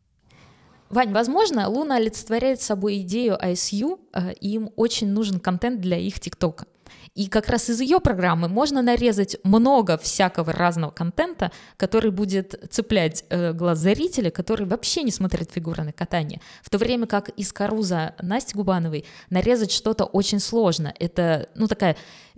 Вань, 0.90 1.12
возможно, 1.12 1.68
Луна 1.68 1.96
олицетворяет 1.96 2.60
собой 2.60 2.98
идею 2.98 3.36
ISU, 3.42 3.98
э, 4.12 4.32
им 4.40 4.70
очень 4.76 5.08
нужен 5.08 5.40
контент 5.40 5.80
для 5.80 5.98
их 5.98 6.20
ТикТока. 6.20 6.66
И 7.14 7.28
как 7.28 7.48
раз 7.48 7.70
из 7.70 7.80
ее 7.80 8.00
программы 8.00 8.48
можно 8.48 8.82
нарезать 8.82 9.36
много 9.44 9.98
всякого 9.98 10.52
разного 10.52 10.90
контента, 10.90 11.52
который 11.76 12.10
будет 12.10 12.68
цеплять 12.70 13.24
э, 13.28 13.52
глаз 13.52 13.78
зрителя, 13.78 14.30
который 14.30 14.66
вообще 14.66 15.02
не 15.02 15.10
смотрит 15.10 15.50
фигурное 15.52 15.92
катание. 15.92 16.40
В 16.62 16.70
то 16.70 16.78
время 16.78 17.06
как 17.06 17.28
из 17.30 17.52
Каруза 17.52 18.14
Насти 18.20 18.54
Губановой 18.54 19.04
нарезать 19.30 19.72
что-то 19.72 20.04
очень 20.04 20.40
сложно. 20.40 20.94
Это, 20.98 21.48
ну, 21.54 21.68
такая 21.68 21.96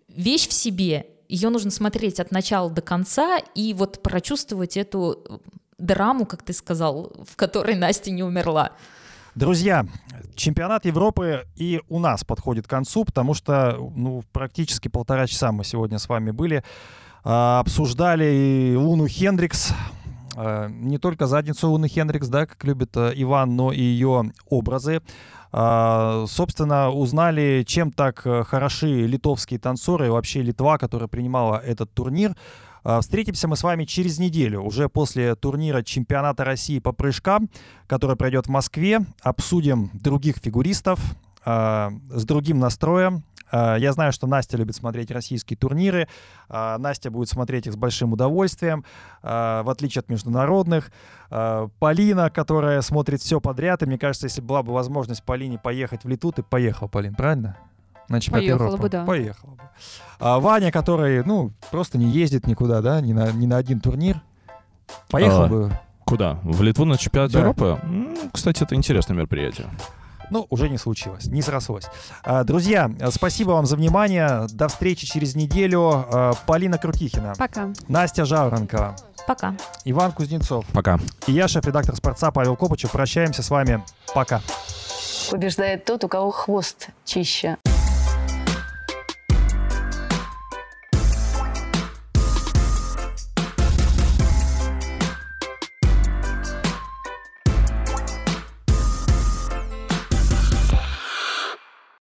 вещь 0.08 0.48
в 0.48 0.52
себе. 0.52 1.06
Ее 1.28 1.48
нужно 1.48 1.70
смотреть 1.70 2.20
от 2.20 2.30
начала 2.30 2.70
до 2.70 2.82
конца 2.82 3.38
и 3.54 3.74
вот 3.74 4.02
прочувствовать 4.02 4.76
эту 4.76 5.40
драму, 5.78 6.26
как 6.26 6.42
ты 6.42 6.52
сказал, 6.52 7.12
в 7.28 7.36
которой 7.36 7.74
Настя 7.76 8.10
не 8.10 8.22
умерла. 8.22 8.72
Друзья, 9.36 9.84
чемпионат 10.34 10.86
Европы 10.86 11.44
и 11.56 11.82
у 11.90 11.98
нас 11.98 12.24
подходит 12.24 12.66
к 12.66 12.70
концу, 12.70 13.04
потому 13.04 13.34
что 13.34 13.76
ну, 13.94 14.24
практически 14.32 14.88
полтора 14.88 15.26
часа 15.26 15.52
мы 15.52 15.62
сегодня 15.62 15.98
с 15.98 16.08
вами 16.08 16.30
были, 16.30 16.64
а, 17.22 17.60
обсуждали 17.60 18.74
Луну 18.74 19.06
Хендрикс, 19.06 19.74
а, 20.36 20.68
не 20.68 20.96
только 20.96 21.26
задницу 21.26 21.68
Луны 21.68 21.86
Хендрикс, 21.86 22.28
да, 22.28 22.46
как 22.46 22.64
любит 22.64 22.96
а, 22.96 23.10
Иван, 23.14 23.56
но 23.56 23.72
и 23.72 23.80
ее 23.82 24.32
образы. 24.48 25.02
А, 25.52 26.24
собственно, 26.26 26.90
узнали, 26.90 27.62
чем 27.66 27.92
так 27.92 28.26
э, 28.26 28.42
хороши 28.42 29.06
литовские 29.06 29.60
танцоры 29.60 30.06
и 30.06 30.10
вообще 30.10 30.42
Литва, 30.42 30.76
которая 30.76 31.08
принимала 31.08 31.56
этот 31.58 31.92
турнир. 31.92 32.34
А, 32.88 33.00
Встретимся 33.00 33.48
мы 33.48 33.56
с 33.56 33.64
вами 33.64 33.84
через 33.84 34.20
неделю, 34.20 34.62
уже 34.62 34.88
после 34.88 35.34
турнира 35.34 35.82
чемпионата 35.82 36.44
России 36.44 36.78
по 36.78 36.92
прыжкам, 36.92 37.50
который 37.88 38.14
пройдет 38.14 38.46
в 38.46 38.48
Москве. 38.48 39.00
Обсудим 39.22 39.90
других 39.92 40.36
фигуристов 40.36 41.00
а, 41.44 41.92
с 42.10 42.24
другим 42.24 42.60
настроем. 42.60 43.24
А, 43.50 43.74
Я 43.74 43.92
знаю, 43.92 44.12
что 44.12 44.28
Настя 44.28 44.56
любит 44.56 44.76
смотреть 44.76 45.10
российские 45.10 45.56
турниры. 45.56 46.06
Настя 46.48 47.10
будет 47.10 47.28
смотреть 47.28 47.66
их 47.66 47.72
с 47.72 47.76
большим 47.76 48.12
удовольствием, 48.12 48.84
в 49.20 49.68
отличие 49.68 50.00
от 50.00 50.08
международных. 50.08 50.92
Полина, 51.28 52.30
которая 52.30 52.82
смотрит 52.82 53.20
все 53.20 53.40
подряд, 53.40 53.82
и 53.82 53.86
мне 53.86 53.98
кажется, 53.98 54.28
если 54.28 54.42
была 54.42 54.62
бы 54.62 54.72
возможность 54.72 55.24
Полине 55.24 55.58
поехать 55.58 56.04
в 56.04 56.08
Литву, 56.08 56.30
ты 56.30 56.44
поехал, 56.44 56.88
Полин, 56.88 57.16
правильно? 57.16 57.56
На 58.08 58.20
чемпионат 58.20 58.44
Поехала 58.46 58.66
Европы. 58.66 58.82
бы, 58.82 58.88
да. 58.88 59.04
Поехала 59.04 59.50
бы. 59.52 59.60
А 60.18 60.38
Ваня, 60.40 60.70
который, 60.72 61.22
ну, 61.24 61.52
просто 61.70 61.98
не 61.98 62.06
ездит 62.06 62.46
никуда, 62.46 62.80
да, 62.80 63.00
ни 63.00 63.12
на, 63.12 63.30
ни 63.32 63.46
на 63.46 63.56
один 63.56 63.80
турнир, 63.80 64.20
поехал 65.10 65.42
А. 65.42 65.46
бы. 65.48 65.78
Куда? 66.04 66.38
В 66.44 66.62
Литву 66.62 66.84
на 66.84 66.96
чемпионат 66.96 67.32
Да. 67.32 67.40
Европы? 67.40 67.80
Кстати, 68.32 68.62
это 68.62 68.74
интересное 68.76 69.14
мероприятие. 69.16 69.66
Ну, 70.30 70.46
уже 70.50 70.68
не 70.68 70.78
случилось, 70.78 71.26
не 71.26 71.40
срослось. 71.42 71.86
А, 72.24 72.42
Друзья, 72.44 72.90
спасибо 73.10 73.50
вам 73.52 73.66
за 73.66 73.76
внимание. 73.76 74.46
До 74.52 74.66
встречи 74.68 75.06
через 75.06 75.34
неделю. 75.36 76.04
А, 76.12 76.32
Полина 76.46 76.78
Крутихина, 76.78 77.34
Пока. 77.38 77.68
Настя 77.88 78.24
Жаворонкова, 78.24 78.96
Пока. 79.26 79.54
Иван 79.84 80.12
Кузнецов 80.12 80.64
Пока. 80.72 80.98
и 81.26 81.32
я, 81.32 81.46
шеф-редактор 81.48 81.94
«Спорца» 81.96 82.30
Павел 82.32 82.56
Копычев. 82.56 82.90
Прощаемся 82.92 83.42
с 83.42 83.50
вами. 83.50 83.84
Пока. 84.14 84.40
Побеждает 85.30 85.84
тот, 85.84 86.02
у 86.04 86.08
кого 86.08 86.30
хвост 86.30 86.88
чище. 87.04 87.56